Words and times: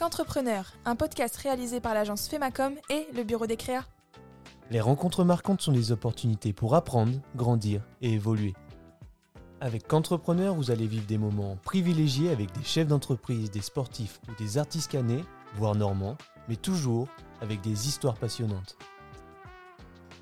Qu'entrepreneur, 0.00 0.72
un 0.86 0.96
podcast 0.96 1.36
réalisé 1.36 1.78
par 1.78 1.92
l'agence 1.92 2.26
Femacom 2.26 2.72
et 2.88 3.06
le 3.14 3.22
bureau 3.22 3.46
des 3.46 3.58
créas. 3.58 3.84
Les 4.70 4.80
rencontres 4.80 5.24
marquantes 5.24 5.60
sont 5.60 5.72
des 5.72 5.92
opportunités 5.92 6.54
pour 6.54 6.74
apprendre, 6.74 7.20
grandir 7.36 7.82
et 8.00 8.14
évoluer. 8.14 8.54
Avec 9.60 9.86
Qu'entrepreneur, 9.86 10.54
vous 10.54 10.70
allez 10.70 10.86
vivre 10.86 11.04
des 11.04 11.18
moments 11.18 11.58
privilégiés 11.64 12.30
avec 12.30 12.50
des 12.52 12.64
chefs 12.64 12.86
d'entreprise, 12.86 13.50
des 13.50 13.60
sportifs 13.60 14.22
ou 14.26 14.42
des 14.42 14.56
artistes 14.56 14.90
canés, 14.90 15.22
voire 15.56 15.74
normands, 15.74 16.16
mais 16.48 16.56
toujours 16.56 17.06
avec 17.42 17.60
des 17.60 17.86
histoires 17.86 18.16
passionnantes. 18.16 18.78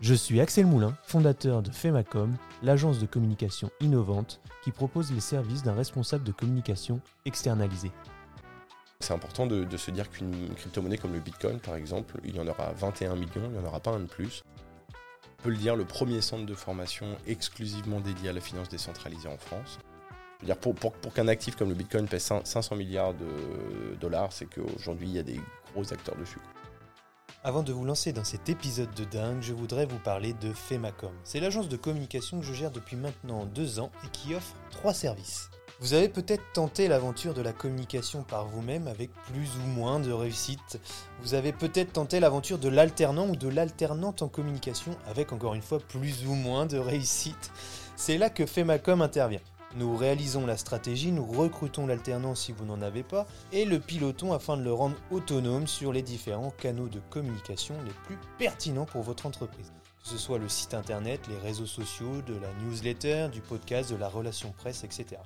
Je 0.01 0.15
suis 0.15 0.41
Axel 0.41 0.67
Moulin, 0.67 0.97
fondateur 1.05 1.63
de 1.63 1.71
Femacom, 1.71 2.35
l'agence 2.65 2.99
de 2.99 3.07
communication 3.07 3.71
innovante 3.81 4.41
qui 4.65 4.73
propose 4.73 5.13
les 5.13 5.21
services 5.21 5.63
d'un 5.63 5.75
responsable 5.75 6.25
de 6.25 6.33
communication 6.33 7.01
externalisé. 7.25 7.93
C'est 9.01 9.15
important 9.15 9.47
de, 9.47 9.77
se 9.77 9.91
dire 9.93 10.11
qu'une 10.11 10.53
crypto-monnaie 10.55 10.99
comme 10.99 11.13
le 11.13 11.21
Bitcoin, 11.21 11.61
par 11.61 11.77
exemple, 11.77 12.21
il 12.25 12.35
y 12.35 12.41
en 12.41 12.49
aura 12.49 12.73
21 12.73 13.15
millions, 13.15 13.45
il 13.45 13.51
n'y 13.51 13.59
en 13.59 13.65
aura 13.65 13.79
pas 13.79 13.93
un 13.93 14.01
de 14.01 14.07
plus. 14.07 14.43
On 15.39 15.43
peut 15.45 15.51
le 15.51 15.57
dire, 15.57 15.77
le 15.77 15.85
premier 15.85 16.21
centre 16.21 16.45
de 16.45 16.55
formation 16.55 17.17
exclusivement 17.27 18.01
dédié 18.01 18.31
à 18.31 18.33
la 18.33 18.41
finance 18.41 18.69
décentralisée 18.69 19.29
en 19.29 19.39
France. 19.39 19.79
Dire, 20.43 20.57
pour, 20.57 20.75
pour, 20.75 20.93
pour 20.93 21.15
qu'un 21.15 21.29
actif 21.29 21.55
comme 21.55 21.69
le 21.69 21.77
Bitcoin 21.77 22.09
pèse 22.09 22.33
500 22.45 22.75
milliards 22.75 23.15
de 23.15 23.95
dollars, 24.01 24.33
c'est 24.33 24.47
qu'aujourd'hui, 24.47 25.09
il 25.09 25.15
y 25.15 25.19
a 25.19 25.23
des 25.23 25.41
gros 25.73 25.93
acteurs 25.93 26.17
dessus. 26.17 26.41
Avant 27.45 27.63
de 27.63 27.73
vous 27.73 27.85
lancer 27.85 28.13
dans 28.13 28.25
cet 28.25 28.49
épisode 28.49 28.93
de 28.95 29.05
dingue, 29.05 29.43
je 29.43 29.55
voudrais 29.55 29.87
vous 29.87 30.01
parler 30.01 30.33
de 30.35 30.53
Femacom. 30.53 31.13
C'est 31.23 31.39
l'agence 31.39 31.69
de 31.69 31.77
communication 31.77 32.41
que 32.41 32.47
je 32.47 32.53
gère 32.53 32.73
depuis 32.73 32.97
maintenant 32.97 33.47
deux 33.47 33.79
ans 33.79 33.93
et 34.05 34.09
qui 34.09 34.35
offre 34.35 34.55
trois 34.71 34.93
services. 34.93 35.51
Vous 35.81 35.95
avez 35.95 36.09
peut-être 36.09 36.43
tenté 36.53 36.89
l'aventure 36.89 37.35
de 37.35 37.41
la 37.41 37.53
communication 37.53 38.25
par 38.25 38.47
vous-même 38.47 38.89
avec 38.89 39.13
plus 39.33 39.49
ou 39.59 39.69
moins 39.69 40.01
de 40.01 40.11
réussite. 40.11 40.81
Vous 41.23 41.35
avez 41.35 41.53
peut-être 41.53 41.93
tenté 41.93 42.19
l'aventure 42.19 42.59
de 42.59 42.69
l'alternant 42.69 43.29
ou 43.29 43.37
de 43.37 43.47
l'alternante 43.47 44.23
en 44.23 44.29
communication 44.29 44.97
avec 45.07 45.33
encore 45.33 45.55
une 45.55 45.63
fois 45.63 45.79
plus 45.79 46.27
ou 46.27 46.35
moins 46.35 46.67
de 46.67 46.79
réussite. 46.79 47.53
C'est 47.95 48.19
là 48.19 48.29
que 48.29 48.45
Femacom 48.45 49.01
intervient. 49.03 49.41
Nous 49.77 49.97
réalisons 49.97 50.47
la 50.47 50.57
stratégie, 50.57 51.13
nous 51.13 51.25
recrutons 51.25 51.87
l'alternant 51.87 52.35
si 52.35 52.51
vous 52.51 52.65
n'en 52.65 52.83
avez 52.83 53.05
pas, 53.05 53.29
et 53.53 53.65
le 53.65 53.79
pilotons 53.79 54.33
afin 54.33 54.57
de 54.57 54.63
le 54.65 54.73
rendre 54.73 54.97
autonome 55.13 55.69
sur 55.69 55.93
les 55.93 56.03
différents 56.03 56.51
canaux 56.59 56.89
de 56.89 57.01
communication 57.11 57.77
les 57.85 57.93
plus 58.05 58.19
pertinents 58.37 58.87
pour 58.87 59.03
votre 59.03 59.27
entreprise. 59.27 59.73
Que 60.03 60.09
ce 60.09 60.19
soit 60.19 60.39
le 60.39 60.49
site 60.49 60.75
internet, 60.75 61.21
les 61.29 61.39
réseaux 61.39 61.67
sociaux, 61.67 62.23
de 62.27 62.35
la 62.35 62.53
newsletter, 62.65 63.29
du 63.31 63.43
podcast, 63.43 63.93
de 63.93 63.97
la 63.97 64.09
relation 64.09 64.53
presse, 64.59 64.83
etc. 64.83 65.19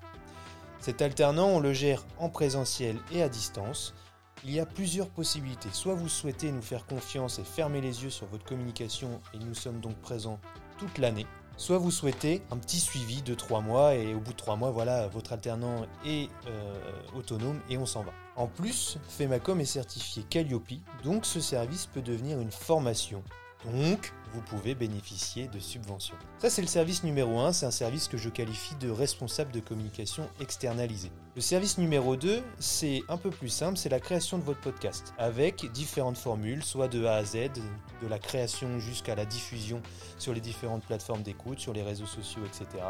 Cet 0.82 1.00
alternant, 1.00 1.46
on 1.46 1.60
le 1.60 1.72
gère 1.72 2.04
en 2.18 2.28
présentiel 2.28 2.98
et 3.12 3.22
à 3.22 3.28
distance. 3.28 3.94
Il 4.42 4.50
y 4.50 4.58
a 4.58 4.66
plusieurs 4.66 5.08
possibilités. 5.08 5.68
Soit 5.70 5.94
vous 5.94 6.08
souhaitez 6.08 6.50
nous 6.50 6.60
faire 6.60 6.86
confiance 6.86 7.38
et 7.38 7.44
fermer 7.44 7.80
les 7.80 8.02
yeux 8.02 8.10
sur 8.10 8.26
votre 8.26 8.44
communication 8.44 9.20
et 9.32 9.38
nous 9.38 9.54
sommes 9.54 9.78
donc 9.78 9.94
présents 9.98 10.40
toute 10.78 10.98
l'année. 10.98 11.24
Soit 11.56 11.78
vous 11.78 11.92
souhaitez 11.92 12.42
un 12.50 12.56
petit 12.56 12.80
suivi 12.80 13.22
de 13.22 13.34
3 13.34 13.60
mois 13.60 13.94
et 13.94 14.12
au 14.12 14.18
bout 14.18 14.32
de 14.32 14.36
3 14.36 14.56
mois, 14.56 14.72
voilà, 14.72 15.06
votre 15.06 15.32
alternant 15.32 15.86
est 16.04 16.28
euh, 16.48 16.74
autonome 17.16 17.60
et 17.70 17.78
on 17.78 17.86
s'en 17.86 18.02
va. 18.02 18.12
En 18.34 18.48
plus, 18.48 18.98
Femacom 19.08 19.60
est 19.60 19.64
certifié 19.64 20.24
Calliope, 20.24 20.72
donc 21.04 21.26
ce 21.26 21.38
service 21.38 21.86
peut 21.86 22.02
devenir 22.02 22.40
une 22.40 22.50
formation 22.50 23.22
donc, 23.64 24.12
vous 24.32 24.40
pouvez 24.40 24.74
bénéficier 24.74 25.48
de 25.48 25.58
subventions. 25.58 26.16
Ça, 26.38 26.50
c'est 26.50 26.62
le 26.62 26.68
service 26.68 27.04
numéro 27.04 27.38
1, 27.40 27.52
c'est 27.52 27.66
un 27.66 27.70
service 27.70 28.08
que 28.08 28.16
je 28.16 28.28
qualifie 28.28 28.74
de 28.76 28.90
responsable 28.90 29.52
de 29.52 29.60
communication 29.60 30.28
externalisé. 30.40 31.10
Le 31.34 31.40
service 31.40 31.78
numéro 31.78 32.16
2, 32.16 32.42
c'est 32.58 33.02
un 33.08 33.16
peu 33.16 33.30
plus 33.30 33.48
simple, 33.48 33.76
c'est 33.76 33.88
la 33.88 34.00
création 34.00 34.38
de 34.38 34.44
votre 34.44 34.60
podcast, 34.60 35.14
avec 35.18 35.70
différentes 35.72 36.18
formules, 36.18 36.62
soit 36.62 36.88
de 36.88 37.04
A 37.04 37.16
à 37.16 37.24
Z, 37.24 37.50
de 38.02 38.08
la 38.08 38.18
création 38.18 38.78
jusqu'à 38.78 39.14
la 39.14 39.24
diffusion 39.24 39.82
sur 40.18 40.32
les 40.32 40.40
différentes 40.40 40.84
plateformes 40.84 41.22
d'écoute, 41.22 41.58
sur 41.58 41.72
les 41.72 41.82
réseaux 41.82 42.06
sociaux, 42.06 42.42
etc. 42.46 42.84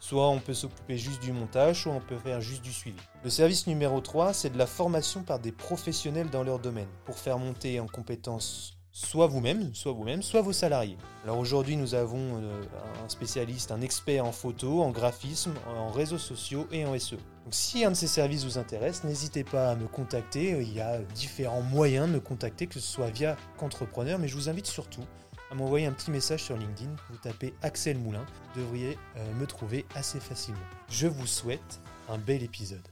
Soit 0.00 0.28
on 0.28 0.38
peut 0.38 0.54
s'occuper 0.54 0.98
juste 0.98 1.22
du 1.22 1.32
montage, 1.32 1.82
soit 1.82 1.92
on 1.92 2.00
peut 2.00 2.18
faire 2.18 2.40
juste 2.40 2.62
du 2.62 2.72
suivi. 2.72 3.00
Le 3.22 3.30
service 3.30 3.66
numéro 3.66 4.00
3, 4.00 4.34
c'est 4.34 4.50
de 4.50 4.58
la 4.58 4.66
formation 4.66 5.22
par 5.22 5.38
des 5.38 5.52
professionnels 5.52 6.28
dans 6.30 6.42
leur 6.42 6.58
domaine, 6.58 6.88
pour 7.06 7.18
faire 7.18 7.38
monter 7.38 7.80
en 7.80 7.86
compétences 7.86 8.76
soit 8.94 9.26
vous-même, 9.26 9.74
soit 9.74 9.92
vous-même, 9.92 10.22
soit 10.22 10.40
vos 10.40 10.52
salariés. 10.52 10.96
Alors 11.24 11.38
aujourd'hui, 11.38 11.76
nous 11.76 11.96
avons 11.96 12.40
euh, 12.40 12.62
un 13.04 13.08
spécialiste, 13.08 13.72
un 13.72 13.80
expert 13.80 14.24
en 14.24 14.30
photo, 14.30 14.82
en 14.82 14.92
graphisme, 14.92 15.52
en 15.66 15.90
réseaux 15.90 16.18
sociaux 16.18 16.68
et 16.70 16.86
en 16.86 16.96
SEO. 16.96 17.16
Donc 17.16 17.54
si 17.54 17.84
un 17.84 17.90
de 17.90 17.96
ces 17.96 18.06
services 18.06 18.44
vous 18.44 18.56
intéresse, 18.56 19.02
n'hésitez 19.02 19.42
pas 19.42 19.72
à 19.72 19.74
me 19.74 19.88
contacter. 19.88 20.62
Il 20.62 20.72
y 20.72 20.80
a 20.80 20.98
différents 21.16 21.60
moyens 21.60 22.06
de 22.06 22.12
me 22.12 22.20
contacter, 22.20 22.68
que 22.68 22.74
ce 22.74 22.80
soit 22.80 23.10
via 23.10 23.36
Qu'entrepreneur, 23.58 24.20
mais 24.20 24.28
je 24.28 24.36
vous 24.36 24.48
invite 24.48 24.66
surtout 24.66 25.04
à 25.50 25.56
m'envoyer 25.56 25.86
un 25.86 25.92
petit 25.92 26.12
message 26.12 26.44
sur 26.44 26.56
LinkedIn. 26.56 26.94
Vous 27.10 27.16
tapez 27.16 27.52
Axel 27.62 27.98
Moulin, 27.98 28.24
vous 28.54 28.60
devriez 28.60 28.96
euh, 29.16 29.34
me 29.34 29.46
trouver 29.46 29.86
assez 29.96 30.20
facilement. 30.20 30.60
Je 30.88 31.08
vous 31.08 31.26
souhaite 31.26 31.80
un 32.08 32.18
bel 32.18 32.44
épisode. 32.44 32.86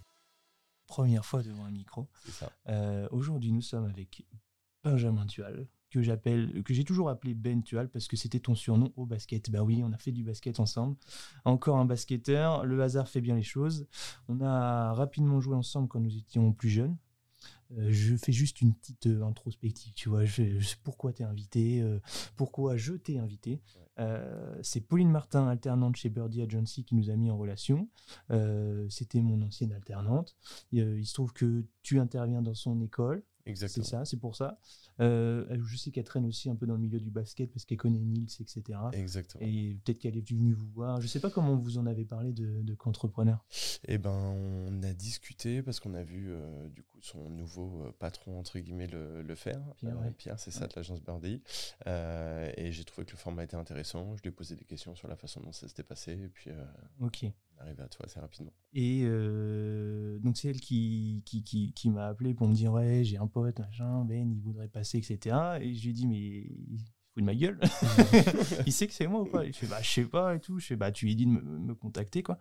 Première 0.89 1.25
fois 1.25 1.45
devant 1.45 1.65
un 1.65 1.71
micro. 1.71 2.09
C'est 2.25 2.33
ça. 2.33 2.51
Euh, 2.69 3.07
aujourd'hui, 3.13 3.53
nous 3.53 3.63
sommes 3.63 3.87
avec 3.87 4.25
Benjamin 4.83 5.27
Tual, 5.27 5.69
que 5.93 6.03
j'appelle, 6.03 6.63
que 6.65 6.73
j'ai 6.73 6.85
toujours 6.85 7.11
appelé 7.11 7.35
Ben 7.35 7.63
Tual 7.63 7.89
parce 7.89 8.09
que 8.09 8.17
c'était 8.17 8.41
ton 8.41 8.55
surnom 8.55 8.93
au 8.97 9.07
basket. 9.07 9.51
Bah 9.51 9.63
oui, 9.63 9.83
on 9.85 9.93
a 9.93 9.99
fait 9.99 10.13
du 10.13 10.25
basket 10.25 10.59
ensemble. 10.59 10.97
Encore 11.45 11.77
un 11.77 11.85
basketteur. 11.85 12.65
Le 12.65 12.83
hasard 12.83 13.09
fait 13.09 13.21
bien 13.21 13.37
les 13.37 13.43
choses. 13.43 13.87
On 14.29 14.41
a 14.41 14.93
rapidement 14.95 15.41
joué 15.41 15.55
ensemble 15.55 15.89
quand 15.89 16.01
nous 16.01 16.17
étions 16.17 16.53
plus 16.53 16.71
jeunes. 16.71 16.97
Euh, 17.79 17.89
je 17.91 18.17
fais 18.17 18.33
juste 18.33 18.61
une 18.61 18.75
petite 18.75 19.07
euh, 19.07 19.23
introspective, 19.23 19.93
tu 19.95 20.09
vois. 20.09 20.25
Je, 20.25 20.43
pourquoi 20.83 21.13
t'es 21.13 21.25
invité, 21.25 21.81
euh, 21.81 22.01
pourquoi 22.37 22.77
je 22.77 22.95
t'ai 22.95 23.19
invité. 23.19 23.61
c'est 24.63 24.81
Pauline 24.81 25.11
Martin, 25.11 25.47
alternante 25.47 25.97
chez 25.97 26.09
Birdie 26.09 26.43
Agency, 26.43 26.85
qui 26.85 26.95
nous 26.95 27.11
a 27.11 27.17
mis 27.17 27.31
en 27.31 27.37
relation. 27.37 27.89
C'était 28.89 29.21
mon 29.21 29.43
ancienne 29.43 29.73
alternante. 29.73 30.35
il 30.73 31.07
se 31.07 31.15
trouve 31.15 31.33
que 31.33 31.65
tu 31.83 32.01
interviens 32.01 32.43
dans 32.43 32.55
son 32.55 32.81
école. 32.81 33.23
Exactement. 33.47 33.85
C'est 33.85 33.91
ça, 33.91 34.05
c'est 34.05 34.19
pour 34.19 34.37
ça. 34.37 34.59
Euh, 35.01 35.45
je 35.65 35.77
sais 35.77 35.91
qu'elle 35.91 36.05
traîne 36.05 36.27
aussi 36.27 36.49
un 36.49 36.55
peu 36.55 36.67
dans 36.67 36.75
le 36.75 36.81
milieu 36.81 37.01
du 37.01 37.11
basket 37.11 37.51
parce 37.51 37.65
qu'elle 37.65 37.79
connaît 37.79 37.99
Nils, 37.99 38.29
etc. 38.41 38.79
Exactement. 38.93 39.45
Et 39.45 39.77
peut-être 39.85 39.99
qu'elle 39.99 40.17
est 40.17 40.29
venue 40.29 40.53
vous 40.53 40.69
voir. 40.69 41.01
Je 41.01 41.07
ne 41.07 41.09
sais 41.09 41.21
pas 41.21 41.31
comment 41.31 41.57
vous 41.57 41.79
en 41.79 41.87
avez 41.87 42.05
parlé 42.05 42.33
de, 42.33 42.63
de 42.63 42.75
qu'entrepreneur. 42.75 43.45
Eh 43.89 43.99
ben, 43.99 44.11
on 44.11 44.83
a 44.83 44.93
discuté 44.93 45.63
parce 45.63 45.81
qu'on 45.81 45.95
a 45.95 46.03
vu 46.03 46.31
euh, 46.31 46.69
du 46.69 46.83
coup 46.83 47.01
son 47.01 47.31
nouveau 47.31 47.83
euh, 47.83 47.93
patron 47.99 48.39
entre 48.39 48.59
guillemets 48.59 48.87
le, 48.87 49.35
faire. 49.35 49.61
Pierre, 50.19 50.39
c'est 50.39 50.51
ça 50.51 50.67
de 50.67 50.73
l'agence 50.77 51.03
Birdie. 51.03 51.41
et 51.87 52.71
j'ai 52.71 52.85
trouvé 52.85 53.07
que 53.07 53.13
le 53.13 53.17
format 53.17 53.45
était 53.45 53.57
intéressant. 53.57 54.15
Je 54.17 54.23
lui 54.23 54.29
ai 54.29 54.33
posé 54.33 54.57
des 54.57 54.65
questions 54.65 54.95
sur 54.95 55.09
la 55.09 55.17
façon 55.17 55.41
dont 55.41 55.53
ça 55.53 55.67
s'était 55.69 55.83
passé. 55.83 56.13
Et 56.13 56.29
puis, 56.29 56.51
ok 57.01 57.27
arrivé 57.63 57.83
à 57.83 57.89
toi 57.89 58.07
assez 58.07 58.21
rapidement. 58.21 58.53
Et 58.73 59.03
euh, 59.05 60.19
donc 60.21 60.37
c'est 60.37 60.49
elle 60.49 60.61
qui, 60.61 61.23
qui, 61.25 61.43
qui, 61.43 61.73
qui 61.73 61.91
m'a 61.91 62.07
appelé 62.09 62.35
pour 62.35 62.49
me 62.49 62.55
dire 62.55 62.73
ouais 62.73 63.05
j'ai 63.05 63.17
un 63.17 63.27
pote 63.27 63.59
machin 63.59 64.05
Ben 64.05 64.31
il 64.31 64.41
voudrait 64.41 64.69
passer 64.69 64.99
etc. 64.99 65.37
Et 65.61 65.75
je 65.75 65.83
lui 65.83 65.91
ai 65.91 65.93
dit 65.93 66.07
mais 66.07 66.47
de 67.21 67.27
ma 67.27 67.35
gueule. 67.35 67.59
il 68.67 68.73
sait 68.73 68.87
que 68.87 68.95
c'est 68.95 69.07
moi 69.07 69.23
ou 69.23 69.27
pas 69.27 69.45
Il 69.45 69.53
fait, 69.53 69.67
bah, 69.67 69.79
je 69.83 69.89
sais 69.91 70.05
pas 70.05 70.35
et 70.35 70.41
tout. 70.41 70.59
Je 70.59 70.67
fais, 70.67 70.77
bah, 70.77 70.91
tu 70.91 71.07
lui 71.07 71.15
dis 71.15 71.27
de 71.27 71.31
me, 71.31 71.75
contacter, 71.75 72.23
quoi. 72.23 72.39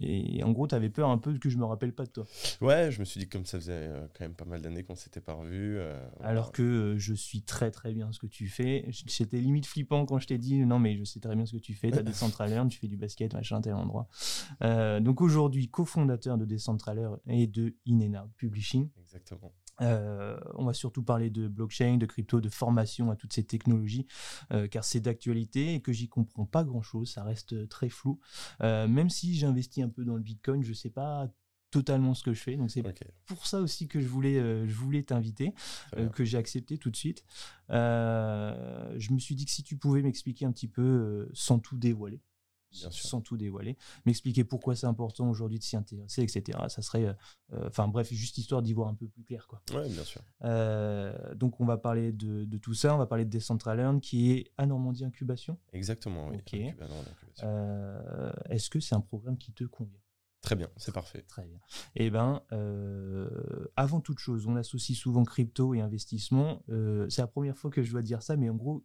Et 0.00 0.42
en 0.44 0.52
gros, 0.52 0.66
tu 0.66 0.74
avais 0.74 0.90
peur 0.90 1.08
un 1.08 1.18
peu 1.18 1.36
que 1.38 1.50
je 1.50 1.58
me 1.58 1.64
rappelle 1.64 1.92
pas 1.92 2.04
de 2.04 2.10
toi. 2.10 2.26
Ouais, 2.60 2.90
je 2.90 3.00
me 3.00 3.04
suis 3.04 3.20
dit, 3.20 3.28
comme 3.28 3.46
ça 3.46 3.58
faisait 3.58 3.72
euh, 3.72 4.06
quand 4.16 4.24
même 4.24 4.34
pas 4.34 4.44
mal 4.44 4.60
d'années 4.60 4.84
qu'on 4.84 4.94
s'était 4.94 5.20
pas 5.20 5.34
revus. 5.34 5.78
Euh, 5.78 5.98
Alors 6.20 6.52
que 6.52 6.62
euh, 6.62 6.98
je 6.98 7.14
suis 7.14 7.42
très, 7.42 7.70
très 7.70 7.92
bien 7.92 8.12
ce 8.12 8.18
que 8.18 8.26
tu 8.26 8.48
fais. 8.48 8.88
C'était 9.06 9.38
limite 9.38 9.66
flippant 9.66 10.06
quand 10.06 10.18
je 10.18 10.26
t'ai 10.26 10.38
dit, 10.38 10.56
non, 10.64 10.78
mais 10.78 10.96
je 10.96 11.04
sais 11.04 11.20
très 11.20 11.34
bien 11.34 11.46
ce 11.46 11.52
que 11.52 11.62
tu 11.62 11.74
fais. 11.74 11.90
Tu 11.90 11.98
as 11.98 12.02
Decentraler, 12.02 12.62
tu 12.68 12.78
fais 12.78 12.88
du 12.88 12.96
basket, 12.96 13.32
machin, 13.34 13.60
tel 13.60 13.74
endroit. 13.74 14.08
donc 15.00 15.20
aujourd'hui, 15.20 15.68
cofondateur 15.68 16.38
de 16.38 16.44
Decentraler 16.44 17.08
et 17.26 17.46
de 17.46 17.74
In 17.88 18.26
Publishing. 18.36 18.88
Exactement. 19.00 19.52
Euh, 19.82 20.38
on 20.54 20.64
va 20.64 20.72
surtout 20.72 21.02
parler 21.02 21.30
de 21.30 21.48
blockchain, 21.48 21.96
de 21.96 22.06
crypto, 22.06 22.40
de 22.40 22.48
formation 22.48 23.10
à 23.10 23.16
toutes 23.16 23.32
ces 23.32 23.44
technologies, 23.44 24.06
euh, 24.52 24.68
car 24.68 24.84
c'est 24.84 25.00
d'actualité 25.00 25.74
et 25.74 25.80
que 25.80 25.92
j'y 25.92 26.08
comprends 26.08 26.46
pas 26.46 26.64
grand-chose, 26.64 27.10
ça 27.10 27.24
reste 27.24 27.68
très 27.68 27.88
flou. 27.88 28.20
Euh, 28.62 28.86
même 28.88 29.10
si 29.10 29.34
j'investis 29.34 29.84
un 29.84 29.88
peu 29.88 30.04
dans 30.04 30.16
le 30.16 30.22
Bitcoin, 30.22 30.62
je 30.62 30.72
sais 30.72 30.90
pas 30.90 31.28
totalement 31.70 32.12
ce 32.12 32.22
que 32.22 32.34
je 32.34 32.40
fais. 32.40 32.56
Donc 32.56 32.70
c'est 32.70 32.84
pour 33.24 33.46
ça 33.46 33.60
aussi 33.60 33.88
que 33.88 34.00
je 34.00 34.06
voulais, 34.06 34.38
je 34.66 34.74
voulais 34.74 35.02
t'inviter, 35.02 35.54
que 36.14 36.22
j'ai 36.22 36.36
accepté 36.36 36.76
tout 36.76 36.90
de 36.90 36.96
suite. 36.96 37.24
je 37.70 39.12
me 39.12 39.18
suis 39.18 39.34
dit 39.34 39.46
que 39.46 39.50
si 39.50 39.62
tu 39.62 39.78
pouvais 39.78 40.02
m'expliquer 40.02 40.44
un 40.44 40.52
petit 40.52 40.68
peu, 40.68 41.30
sans 41.32 41.58
tout 41.58 41.78
dévoiler, 41.78 42.20
sans 42.72 43.20
tout 43.20 43.36
dévoiler, 43.36 43.76
m'expliquer 44.06 44.44
pourquoi 44.44 44.74
c'est 44.74 44.86
important 44.86 45.28
aujourd'hui 45.28 45.58
de 45.58 45.64
s'y 45.64 45.76
intéresser, 45.76 46.22
etc. 46.22 46.58
Ça 46.68 46.82
serait, 46.82 47.06
euh, 47.06 47.12
euh, 47.52 47.68
enfin 47.68 47.88
bref, 47.88 48.12
juste 48.12 48.38
histoire 48.38 48.62
d'y 48.62 48.72
voir 48.72 48.88
un 48.88 48.94
peu 48.94 49.06
plus 49.06 49.24
clair, 49.24 49.46
quoi. 49.46 49.62
Ouais, 49.74 49.88
bien 49.88 50.04
sûr. 50.04 50.22
Euh, 50.44 51.34
donc 51.34 51.60
on 51.60 51.64
va 51.64 51.78
parler 51.78 52.12
de, 52.12 52.44
tout 52.58 52.74
ça, 52.74 52.94
on 52.94 52.98
va 52.98 53.06
parler 53.06 53.24
de 53.24 53.30
Decentraland 53.30 54.00
qui 54.00 54.32
est 54.32 54.52
à 54.56 54.66
Normandie 54.66 55.04
Incubation. 55.04 55.58
Exactement, 55.72 56.28
oui. 56.28 56.38
Est-ce 58.48 58.70
que 58.70 58.80
c'est 58.80 58.94
un 58.94 59.00
programme 59.00 59.38
qui 59.38 59.52
te 59.52 59.64
convient? 59.64 60.02
Très 60.42 60.56
bien, 60.56 60.68
c'est 60.76 60.92
parfait. 60.92 61.22
Très 61.28 61.46
bien. 61.46 61.60
Eh 61.94 62.10
ben, 62.10 62.42
euh, 62.50 63.30
avant 63.76 64.00
toute 64.00 64.18
chose, 64.18 64.44
on 64.48 64.56
associe 64.56 64.98
souvent 64.98 65.22
crypto 65.22 65.72
et 65.72 65.80
investissement. 65.80 66.64
Euh, 66.68 67.08
c'est 67.08 67.22
la 67.22 67.28
première 67.28 67.56
fois 67.56 67.70
que 67.70 67.84
je 67.84 67.92
dois 67.92 68.02
dire 68.02 68.22
ça, 68.22 68.36
mais 68.36 68.50
en 68.50 68.56
gros, 68.56 68.84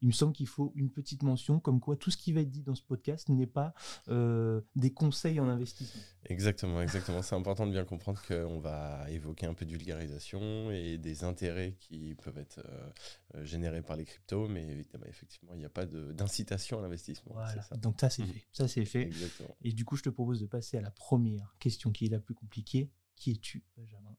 il 0.00 0.08
me 0.08 0.12
semble 0.12 0.32
qu'il 0.32 0.46
faut 0.46 0.72
une 0.74 0.90
petite 0.90 1.22
mention 1.22 1.60
comme 1.60 1.80
quoi 1.80 1.96
tout 1.96 2.10
ce 2.10 2.16
qui 2.16 2.32
va 2.32 2.40
être 2.40 2.50
dit 2.50 2.62
dans 2.62 2.74
ce 2.74 2.82
podcast 2.82 3.28
n'est 3.28 3.46
pas 3.46 3.74
euh, 4.08 4.60
des 4.76 4.92
conseils 4.92 5.40
en 5.40 5.48
investissement. 5.48 6.02
Exactement, 6.24 6.80
exactement. 6.80 7.22
C'est 7.22 7.34
important 7.34 7.66
de 7.66 7.72
bien 7.72 7.84
comprendre 7.84 8.20
qu'on 8.26 8.60
va 8.60 9.10
évoquer 9.10 9.46
un 9.46 9.54
peu 9.54 9.64
de 9.64 9.70
vulgarisation 9.70 10.70
et 10.70 10.98
des 10.98 11.24
intérêts 11.24 11.76
qui 11.80 12.14
peuvent 12.14 12.38
être 12.38 12.60
euh, 12.64 13.44
générés 13.44 13.82
par 13.82 13.96
les 13.96 14.04
cryptos, 14.04 14.48
mais 14.48 14.66
évidemment, 14.66 15.06
effectivement, 15.06 15.52
il 15.54 15.58
n'y 15.58 15.64
a 15.64 15.70
pas 15.70 15.86
d'incitation 15.86 16.78
à 16.78 16.82
l'investissement. 16.82 17.32
Voilà. 17.34 17.64
Donc 17.76 18.00
ça, 18.00 18.10
c'est 18.10 18.24
fait. 18.24 18.44
Ça, 18.52 18.68
c'est 18.68 18.84
fait. 18.84 19.02
Exactement. 19.02 19.56
Et 19.62 19.72
du 19.72 19.84
coup, 19.84 19.96
je 19.96 20.02
te 20.02 20.10
propose 20.10 20.40
de 20.40 20.46
passer 20.46 20.76
à 20.76 20.80
la 20.80 20.90
première 20.90 21.56
question 21.58 21.90
qui 21.90 22.06
est 22.06 22.10
la 22.10 22.20
plus 22.20 22.34
compliquée. 22.34 22.90
Qui 23.16 23.32
es-tu, 23.32 23.64
Benjamin? 23.76 24.14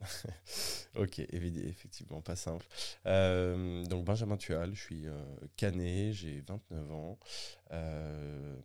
Ok, 0.96 1.20
effectivement, 1.30 2.20
pas 2.20 2.36
simple. 2.36 2.66
Euh, 3.06 3.84
donc 3.84 4.04
Benjamin 4.04 4.36
Tual, 4.36 4.74
je 4.74 4.80
suis 4.80 5.06
euh, 5.06 5.12
j'ai 6.12 6.42
29 6.46 6.92
ans. 6.92 7.18
Euh, 7.72 8.56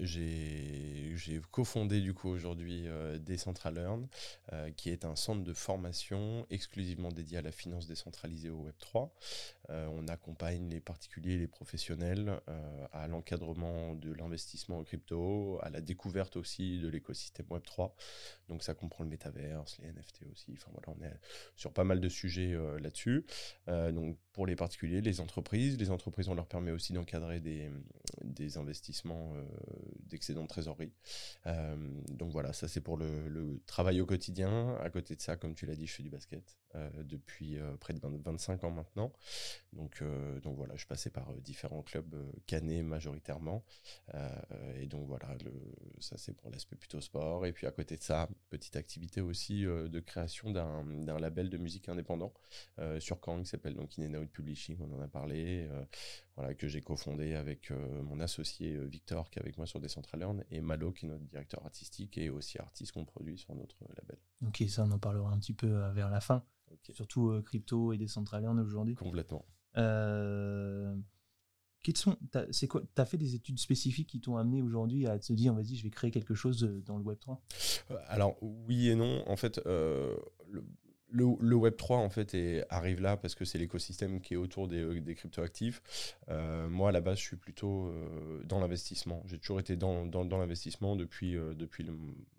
j'ai 0.00 1.40
cofondé 1.50 2.00
du 2.00 2.14
coup 2.14 2.28
aujourd'hui 2.28 2.84
euh, 2.86 3.18
Decentralearn, 3.18 4.08
euh, 4.52 4.70
qui 4.70 4.90
est 4.90 5.04
un 5.04 5.16
centre 5.16 5.42
de 5.42 5.52
formation 5.52 6.46
exclusivement 6.50 7.10
dédié 7.10 7.38
à 7.38 7.42
la 7.42 7.52
finance 7.52 7.86
décentralisée 7.86 8.50
au 8.50 8.66
Web3. 8.68 9.10
Euh, 9.70 9.86
on 9.92 10.08
accompagne 10.08 10.68
les 10.68 10.80
particuliers 10.80 11.36
les 11.36 11.46
professionnels 11.46 12.40
euh, 12.48 12.86
à 12.92 13.06
l'encadrement 13.06 13.94
de 13.94 14.12
l'investissement 14.12 14.78
en 14.78 14.84
crypto, 14.84 15.58
à 15.62 15.70
la 15.70 15.80
découverte 15.80 16.36
aussi 16.36 16.80
de 16.80 16.88
l'écosystème 16.88 17.46
Web3. 17.46 17.92
Donc 18.48 18.62
ça 18.62 18.74
comprend 18.74 19.04
le 19.04 19.10
métaverse, 19.10 19.78
les 19.82 19.92
NFT 19.92 20.26
aussi. 20.32 20.52
Enfin 20.52 20.70
voilà, 20.72 20.98
on 20.98 21.04
est 21.04 21.20
sur 21.56 21.72
pas 21.72 21.84
mal 21.84 22.00
de 22.00 22.08
sujets 22.08 22.56
là-dessus. 22.80 23.24
donc 23.68 24.16
pour 24.32 24.46
les 24.46 24.56
particuliers, 24.56 25.00
les 25.00 25.20
entreprises, 25.20 25.78
les 25.78 25.90
entreprises, 25.90 26.28
on 26.28 26.34
leur 26.34 26.46
permet 26.46 26.72
aussi 26.72 26.92
d'encadrer 26.92 27.40
des 27.40 28.58
investissements 28.58 29.34
d'excédent 30.06 30.42
de 30.42 30.48
trésorerie. 30.48 30.92
Euh, 31.46 31.76
donc 32.10 32.32
voilà, 32.32 32.52
ça 32.52 32.68
c'est 32.68 32.80
pour 32.80 32.96
le, 32.96 33.60
travail 33.66 34.00
au 34.00 34.06
quotidien. 34.06 34.76
À 34.76 34.90
côté 34.90 35.16
de 35.16 35.20
ça, 35.20 35.36
comme 35.36 35.54
tu 35.54 35.66
l'as 35.66 35.76
dit, 35.76 35.86
je 35.86 35.94
fais 35.94 36.02
du 36.02 36.10
basket 36.10 36.58
depuis 37.04 37.58
euh, 37.58 37.76
près 37.76 37.92
de 37.92 38.00
25 38.00 38.64
ans 38.64 38.70
maintenant. 38.70 39.12
Donc, 39.72 40.02
donc 40.42 40.56
voilà, 40.56 40.74
je 40.76 40.86
passais 40.86 41.10
par 41.10 41.32
différents 41.34 41.82
clubs 41.82 42.16
canés 42.46 42.82
majoritairement. 42.82 43.64
et 44.76 44.86
donc 44.86 45.06
voilà, 45.06 45.28
ça 46.00 46.16
c'est 46.18 46.32
pour 46.32 46.50
l'aspect 46.50 46.76
plutôt 46.76 47.00
sport. 47.00 47.46
Et 47.46 47.52
puis 47.52 47.66
à 47.66 47.70
côté 47.70 47.96
de 47.96 48.02
ça, 48.02 48.28
petite 48.48 48.74
activité 48.74 49.20
aussi 49.20 49.62
de 49.62 50.00
création 50.00 50.50
d'un 50.50 51.20
label 51.20 51.50
de 51.50 51.56
musique 51.56 51.88
indépendant 51.88 52.32
sur 52.98 53.20
Kang 53.20 53.42
qui 53.42 53.48
s'appelle 53.48 53.74
donc 53.74 53.96
In 53.98 54.14
Out 54.14 54.30
Publishing, 54.30 54.76
on 54.80 54.92
en 54.98 55.00
a 55.00 55.08
parlé. 55.08 55.68
que 56.58 56.66
j'ai 56.66 56.80
cofondé 56.80 57.34
avec 57.34 57.70
mon 57.70 58.18
associé 58.18 58.76
Victor 58.86 59.30
qui 59.30 59.38
est 59.38 59.42
avec 59.42 59.56
moi 59.56 59.66
sur 59.66 59.78
Decentraland 59.78 60.42
et 60.50 60.60
Malo 60.60 60.90
qui 60.90 61.06
est 61.06 61.08
notre 61.08 61.24
directeur 61.24 61.64
artistique 61.64 62.18
et 62.18 62.28
aussi 62.28 62.58
artiste 62.58 62.92
qu'on 62.92 63.04
produit 63.04 63.38
sur 63.38 63.54
notre 63.54 63.76
label. 63.96 64.18
Ok, 64.46 64.64
ça 64.68 64.84
on 64.84 64.90
en 64.92 64.98
parlera 64.98 65.30
un 65.30 65.38
petit 65.38 65.52
peu 65.52 65.66
euh, 65.66 65.92
vers 65.92 66.10
la 66.10 66.20
fin. 66.20 66.42
Surtout 66.92 67.30
euh, 67.30 67.42
crypto 67.42 67.92
et 67.92 67.98
Decentraland 67.98 68.58
aujourd'hui. 68.58 68.94
Complètement. 68.94 69.44
Euh, 69.76 70.94
sont, 71.94 72.16
c'est 72.50 72.68
quoi 72.68 72.82
T'as 72.94 73.04
fait 73.04 73.16
des 73.16 73.34
études 73.34 73.58
spécifiques 73.58 74.08
qui 74.08 74.20
t'ont 74.20 74.36
amené 74.36 74.62
aujourd'hui 74.62 75.06
à 75.06 75.18
te 75.18 75.32
dire, 75.32 75.54
vas-y, 75.54 75.76
je 75.76 75.82
vais 75.82 75.90
créer 75.90 76.10
quelque 76.10 76.34
chose 76.34 76.60
dans 76.84 76.98
le 76.98 77.04
Web 77.04 77.18
3 77.18 77.42
Alors 78.08 78.36
oui 78.42 78.88
et 78.88 78.94
non. 78.94 79.24
En 79.28 79.36
fait, 79.36 79.60
le, 81.10 81.36
le, 81.40 81.54
Web 81.56 81.76
3 81.76 81.98
en 81.98 82.08
fait 82.08 82.36
arrive 82.68 83.00
là 83.00 83.16
parce 83.16 83.34
que 83.34 83.44
c'est 83.44 83.58
l'écosystème 83.58 84.20
qui 84.20 84.34
est 84.34 84.36
autour 84.36 84.68
des, 84.68 84.80
euh, 84.80 85.00
des 85.00 85.14
cryptoactifs. 85.14 85.82
Euh, 86.28 86.68
moi 86.68 86.90
à 86.90 86.92
la 86.92 87.00
base 87.00 87.18
je 87.18 87.24
suis 87.24 87.36
plutôt 87.36 87.86
euh, 87.86 88.42
dans 88.44 88.60
l'investissement. 88.60 89.22
J'ai 89.26 89.38
toujours 89.38 89.60
été 89.60 89.76
dans, 89.76 90.06
dans, 90.06 90.38
l'investissement 90.38 90.96
depuis, 90.96 91.32
depuis 91.32 91.86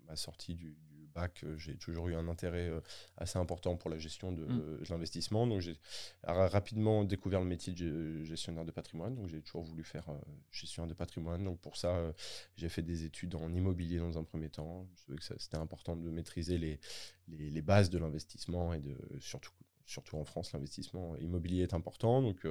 ma 0.06 0.16
sortie 0.16 0.54
du, 0.54 0.74
bac, 1.14 1.42
euh, 1.44 1.56
j'ai 1.56 1.76
toujours 1.76 2.08
eu 2.08 2.14
un 2.14 2.28
intérêt 2.28 2.68
euh, 2.68 2.80
assez 3.16 3.38
important 3.38 3.76
pour 3.76 3.90
la 3.90 3.98
gestion 3.98 4.32
de, 4.32 4.44
mm. 4.44 4.84
l'investissement. 4.90 5.46
Donc 5.46 5.60
j'ai 5.60 5.76
rapidement 6.24 7.04
découvert 7.04 7.40
le 7.40 7.46
métier 7.46 7.72
de 7.72 8.22
gestionnaire 8.24 8.64
de 8.64 8.70
patrimoine. 8.70 9.14
Donc 9.14 9.28
j'ai 9.28 9.40
toujours 9.40 9.62
voulu 9.62 9.84
faire 9.84 10.08
euh, 10.08 10.18
gestionnaire 10.50 10.88
de 10.88 10.94
patrimoine. 10.94 11.44
Donc 11.44 11.60
pour 11.60 11.76
ça, 11.76 12.12
j'ai 12.56 12.68
fait 12.68 12.82
des 12.82 13.04
études 13.04 13.34
en 13.34 13.52
immobilier 13.54 13.98
dans 13.98 14.18
un 14.18 14.24
premier 14.24 14.48
temps. 14.48 14.86
Je 14.96 15.02
trouvais 15.02 15.18
que 15.18 15.24
c'était 15.24 15.56
important 15.56 15.96
de 15.96 16.10
maîtriser 16.10 16.58
les, 16.58 16.80
les, 17.28 17.50
les 17.50 17.62
bases 17.62 17.90
de 17.90 17.98
l'investissement 17.98 18.72
et 18.72 18.80
de 18.80 18.96
surtout 19.20 19.52
surtout 19.92 20.16
en 20.16 20.24
France, 20.24 20.52
l'investissement 20.52 21.16
immobilier 21.16 21.62
est 21.62 21.74
important. 21.74 22.22
Donc 22.22 22.46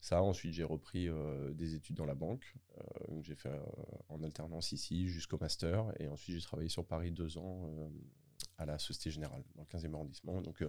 ça, 0.00 0.22
ensuite 0.22 0.52
j'ai 0.52 0.64
repris 0.64 1.08
des 1.54 1.74
études 1.74 1.96
dans 1.96 2.06
la 2.06 2.14
banque. 2.14 2.54
Euh, 2.78 3.22
j'ai 3.22 3.34
fait 3.34 3.50
en 4.08 4.22
alternance 4.22 4.72
ici 4.72 5.08
jusqu'au 5.08 5.38
master. 5.38 5.92
Et 6.00 6.08
ensuite 6.08 6.36
j'ai 6.36 6.42
travaillé 6.42 6.68
sur 6.68 6.84
Paris 6.84 7.10
deux 7.10 7.38
ans 7.38 7.70
à 8.58 8.66
la 8.66 8.78
Société 8.78 9.10
Générale, 9.10 9.42
dans 9.54 9.62
le 9.62 9.78
15e 9.78 9.94
arrondissement. 9.94 10.40
Donc 10.40 10.62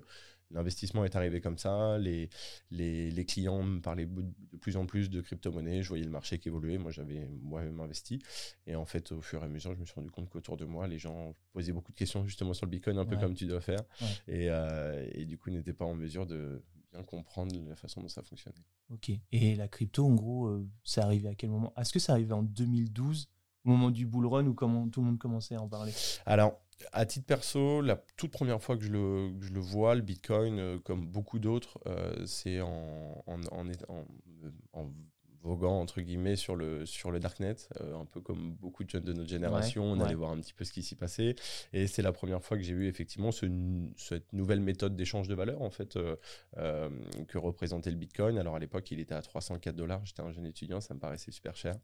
l'investissement 0.52 1.06
est 1.06 1.16
arrivé 1.16 1.42
comme 1.42 1.58
ça. 1.58 1.98
Les, 1.98 2.30
les, 2.72 3.12
les, 3.12 3.26
clients 3.26 3.64
me 3.64 3.80
parlaient 3.80 4.06
de 4.06 4.58
plus 4.58 4.78
en 4.78 4.86
plus 4.86 5.10
de 5.10 5.22
crypto-monnaies. 5.22 5.84
Je 5.84 5.90
voyais 5.90 6.04
le 6.04 6.10
marché 6.10 6.40
qui 6.40 6.48
évoluait. 6.48 6.78
Moi, 6.78 6.92
j'avais 6.92 7.28
moi-même 7.42 7.80
investi. 7.80 8.20
Et 8.66 8.76
en 8.76 8.86
fait, 8.86 9.12
au 9.12 9.22
fur 9.22 9.42
et 9.42 9.46
à 9.46 9.50
mesure, 9.50 9.74
je 9.74 9.80
me 9.80 9.86
suis 9.86 9.96
rendu 9.96 10.12
compte 10.12 10.30
qu'autour 10.30 10.58
de 10.58 10.66
moi, 10.66 10.88
les 10.88 11.00
gens 11.00 11.36
posaient 11.54 11.74
beaucoup 11.74 11.92
de 11.92 11.98
questions 11.98 12.26
justement 12.26 12.54
sur 12.54 12.66
le 12.66 12.72
Bitcoin, 12.72 12.98
un 12.98 13.06
peu 13.06 13.18
comme 13.18 13.34
tu 13.34 13.46
dois 13.46 13.62
faire. 13.62 13.84
Et, 14.28 14.50
euh, 14.50 15.08
et, 15.14 15.26
du 15.26 15.38
coup, 15.38 15.50
n'étaient 15.50 15.74
pas 15.74 15.86
en 15.86 15.96
mesure 15.96 16.26
de 16.26 16.64
bien 16.92 17.04
comprendre 17.04 17.54
la 17.68 17.76
façon 17.76 18.02
dont 18.02 18.08
ça 18.08 18.24
fonctionnait. 18.24 18.56
Ok. 18.92 19.12
Et 19.32 19.56
la 19.56 19.68
crypto, 19.68 20.06
en 20.06 20.14
gros, 20.14 20.48
euh, 20.48 20.68
c'est 20.84 21.02
arrivé 21.02 21.28
à 21.28 21.36
quel 21.36 21.50
moment? 21.50 21.74
Est-ce 21.78 21.92
que 21.92 22.00
c'est 22.00 22.12
arrivé 22.12 22.34
en 22.34 22.44
2012 22.44 23.30
au 23.66 23.70
moment 23.70 23.92
du 23.92 24.06
bull 24.06 24.26
run 24.26 24.46
ou 24.48 24.54
comment 24.54 24.88
tout 24.88 25.02
le 25.02 25.08
monde 25.08 25.20
commençait 25.20 25.56
à 25.56 25.62
en 25.62 25.68
parler? 25.68 25.92
Alors, 26.26 26.62
à 26.92 27.06
titre 27.06 27.26
perso, 27.26 27.82
la 27.82 27.96
toute 28.18 28.32
première 28.32 28.62
fois 28.62 28.78
que 28.78 28.84
je 28.84 28.92
le, 28.92 29.60
vois, 29.60 29.96
le 29.96 30.02
Bitcoin, 30.02 30.60
euh, 30.60 30.80
comme 30.80 31.08
beaucoup 31.08 31.40
d'autres, 31.40 31.80
euh, 31.88 32.26
c'est 32.26 32.62
en, 32.62 32.72
voguant 35.48 35.80
entre 35.80 36.02
guillemets 36.02 36.36
sur 36.36 36.56
le 36.56 36.86
sur 36.86 37.10
le 37.12 37.20
darknet, 37.20 37.56
euh, 37.82 37.96
un 37.96 38.06
peu 38.06 38.20
comme 38.20 38.54
beaucoup 38.54 38.84
de 38.84 38.90
jeunes 38.90 39.04
de 39.04 39.14
notre 39.14 39.30
génération, 39.30 39.84
on 39.86 40.00
allait 40.00 40.16
voir 40.16 40.32
un 40.32 40.40
petit 40.40 40.54
peu 40.54 40.66
ce 40.66 40.74
qui 40.74 40.84
s'y 40.84 40.96
passait. 40.96 41.36
Et 41.74 41.88
c'est 41.88 42.02
la 42.02 42.12
première 42.12 42.44
fois 42.44 42.58
que 42.58 42.64
j'ai 42.64 42.74
vu 42.74 42.88
effectivement 42.88 43.32
ce, 43.32 43.46
cette 43.96 44.34
nouvelle 44.34 44.60
méthode 44.60 44.96
d'échange 44.96 45.28
de 45.28 45.36
valeur 45.36 45.62
en 45.62 45.70
fait 45.70 45.96
euh, 45.96 46.16
euh, 46.58 46.90
que 47.28 47.38
représentait 47.38 47.90
le 47.90 47.96
Bitcoin. 47.96 48.38
Alors 48.38 48.56
à 48.56 48.60
l'époque, 48.60 48.92
il 48.92 49.00
était 49.00 49.16
à 49.16 49.22
304 49.22 49.76
dollars. 49.76 50.06
J'étais 50.06 50.22
un 50.22 50.32
jeune 50.32 50.46
étudiant, 50.46 50.82
ça 50.82 50.94
me 50.94 51.00
paraissait 51.00 51.32
super 51.32 51.56
cher. 51.56 51.76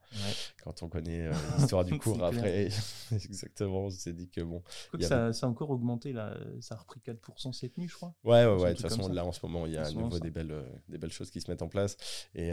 Quand 0.64 0.84
on 0.84 0.90
connaît 0.90 1.30
l'histoire 1.58 1.86
du 1.86 1.98
cours 1.98 2.24
après, 2.24 2.70
exactement, 3.12 3.86
on 3.86 3.90
s'est 3.90 4.14
dit 4.14 4.30
que 4.30 4.42
bon. 4.42 4.62
Ça, 5.00 5.34
ça, 5.34 5.48
a 5.48 5.50
encore 5.50 5.70
augmenté 5.70 6.12
là, 6.14 6.38
ça 6.60 6.76
a 6.76 6.78
repris 6.78 7.00
4% 7.06 7.54
cette 7.54 7.78
nuit, 7.78 7.88
je 7.88 7.96
crois. 7.96 8.14
Ouais, 8.24 8.46
ouais, 8.46 8.62
ouais. 8.62 8.70
De 8.74 8.78
toute 8.78 8.90
façon, 8.90 9.08
là 9.08 9.26
en 9.26 9.32
ce 9.32 9.40
moment, 9.46 9.66
il 9.66 9.74
y 9.74 9.78
a 9.78 9.86
à 9.86 9.92
nouveau 9.92 10.20
des 10.20 10.32
belles 10.32 10.54
des 10.90 10.98
belles 10.98 11.12
choses 11.12 11.32
qui 11.32 11.40
se 11.40 11.50
mettent 11.50 11.62
en 11.62 11.70
place. 11.70 11.96
Et, 12.36 12.52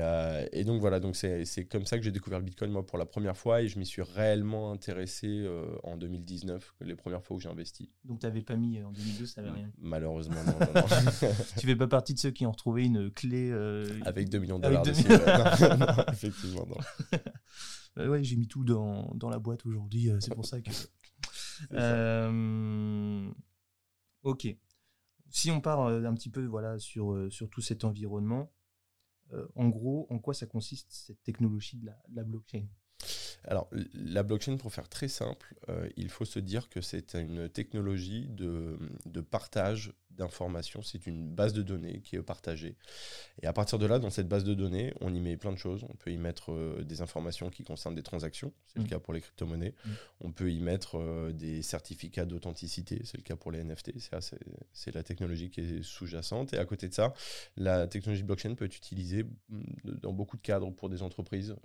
et 0.52 0.64
donc 0.64 0.80
voilà 0.80 0.99
donc 1.00 1.16
c'est 1.16 1.66
comme 1.68 1.86
ça 1.86 1.98
que 1.98 2.04
j'ai 2.04 2.12
découvert 2.12 2.38
le 2.38 2.44
Bitcoin 2.44 2.70
moi 2.70 2.86
pour 2.86 2.98
la 2.98 3.06
première 3.06 3.36
fois 3.36 3.62
et 3.62 3.68
je 3.68 3.78
m'y 3.78 3.86
suis 3.86 4.02
réellement 4.02 4.72
intéressé 4.72 5.26
euh, 5.26 5.76
en 5.82 5.96
2019, 5.96 6.76
les 6.82 6.94
premières 6.94 7.22
fois 7.22 7.36
où 7.36 7.40
j'ai 7.40 7.48
investi. 7.48 7.90
Donc 8.04 8.20
tu 8.20 8.26
n'avais 8.26 8.42
pas 8.42 8.56
mis 8.56 8.78
euh, 8.78 8.86
en 8.86 8.92
2012, 8.92 9.30
ça 9.32 9.42
n'avait 9.42 9.54
rien 9.54 9.72
Malheureusement 9.78 10.42
non. 10.44 10.54
tu 11.58 11.66
fais 11.66 11.76
pas 11.76 11.88
partie 11.88 12.14
de 12.14 12.18
ceux 12.18 12.30
qui 12.30 12.46
ont 12.46 12.52
retrouvé 12.52 12.84
une 12.84 13.10
clé 13.10 13.50
euh, 13.50 14.00
avec 14.04 14.28
2 14.28 14.38
millions 14.38 14.58
de 14.58 14.64
dollars 14.64 14.82
dessus. 14.82 15.06
effectivement 16.12 16.66
non. 16.66 18.08
ouais, 18.10 18.22
j'ai 18.22 18.36
mis 18.36 18.46
tout 18.46 18.64
dans, 18.64 19.10
dans 19.14 19.28
la 19.30 19.38
boîte 19.38 19.66
aujourd'hui, 19.66 20.10
c'est 20.20 20.34
pour 20.34 20.46
ça 20.46 20.60
que. 20.60 20.70
ok. 24.22 24.56
Si 25.32 25.50
on 25.50 25.60
part 25.60 25.86
un 25.86 26.14
petit 26.14 26.30
peu 26.30 26.44
voilà 26.44 26.78
sur 26.78 27.28
sur 27.30 27.48
tout 27.48 27.60
cet 27.60 27.84
environnement, 27.84 28.52
en 29.54 29.68
gros, 29.68 30.06
en 30.10 30.18
quoi 30.18 30.34
ça 30.34 30.46
consiste 30.46 30.88
cette 30.90 31.22
technologie 31.22 31.76
de 31.76 31.90
la, 32.14 32.24
blockchain? 32.24 32.66
Alors, 33.44 33.68
la 33.94 34.22
blockchain, 34.22 34.56
pour 34.56 34.72
faire 34.72 34.88
très 34.88 35.08
simple, 35.08 35.54
euh, 35.68 35.88
il 35.96 36.10
faut 36.10 36.24
se 36.24 36.38
dire 36.38 36.68
que 36.68 36.80
c'est 36.80 37.14
une 37.14 37.48
technologie 37.48 38.26
de, 38.28 38.78
de 39.06 39.20
partage 39.20 39.92
d'informations, 40.10 40.82
c'est 40.82 41.06
une 41.06 41.28
base 41.28 41.52
de 41.52 41.62
données 41.62 42.00
qui 42.02 42.16
est 42.16 42.22
partagée. 42.22 42.76
Et 43.42 43.46
à 43.46 43.52
partir 43.52 43.78
de 43.78 43.86
là, 43.86 43.98
dans 43.98 44.10
cette 44.10 44.28
base 44.28 44.44
de 44.44 44.54
données, 44.54 44.92
on 45.00 45.14
y 45.14 45.20
met 45.20 45.36
plein 45.36 45.52
de 45.52 45.56
choses. 45.56 45.84
On 45.88 45.94
peut 45.94 46.12
y 46.12 46.18
mettre 46.18 46.52
euh, 46.52 46.82
des 46.84 47.00
informations 47.00 47.48
qui 47.48 47.64
concernent 47.64 47.94
des 47.94 48.02
transactions, 48.02 48.52
c'est 48.66 48.80
le 48.80 48.84
mmh. 48.84 48.88
cas 48.88 48.98
pour 48.98 49.14
les 49.14 49.20
crypto-monnaies. 49.20 49.74
Mmh. 49.84 49.90
On 50.20 50.32
peut 50.32 50.50
y 50.50 50.60
mettre 50.60 50.98
euh, 50.98 51.32
des 51.32 51.62
certificats 51.62 52.26
d'authenticité, 52.26 53.00
c'est 53.04 53.16
le 53.16 53.22
cas 53.22 53.36
pour 53.36 53.50
les 53.50 53.64
NFT. 53.64 53.92
C'est 54.72 54.94
la 54.94 55.02
technologie 55.02 55.50
qui 55.50 55.60
est 55.60 55.82
sous-jacente. 55.82 56.52
Et 56.52 56.58
à 56.58 56.64
côté 56.66 56.88
de 56.88 56.94
ça, 56.94 57.14
la 57.56 57.86
technologie 57.86 58.22
blockchain 58.22 58.54
peut 58.54 58.66
être 58.66 58.76
utilisée 58.76 59.24
mmh, 59.24 59.62
dans 60.02 60.12
beaucoup 60.12 60.36
de 60.36 60.42
cadres 60.42 60.70
pour 60.70 60.90
des 60.90 61.02
entreprises, 61.02 61.56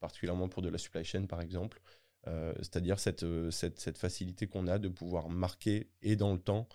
particulièrement 0.00 0.48
pour 0.48 0.62
de 0.62 0.68
la 0.68 0.78
supply 0.78 0.95
chain 1.04 1.26
par 1.26 1.40
exemple. 1.40 1.80
c'est-à-dire 2.56 2.98
cette, 2.98 3.24
cette, 3.50 3.98
facilité 3.98 4.48
qu'on 4.48 4.66
a 4.66 4.78
de 4.78 4.88
pouvoir 4.88 5.28
marquer 5.28 5.90
et 6.02 6.16
dans 6.16 6.32
le 6.32 6.40
temps 6.40 6.68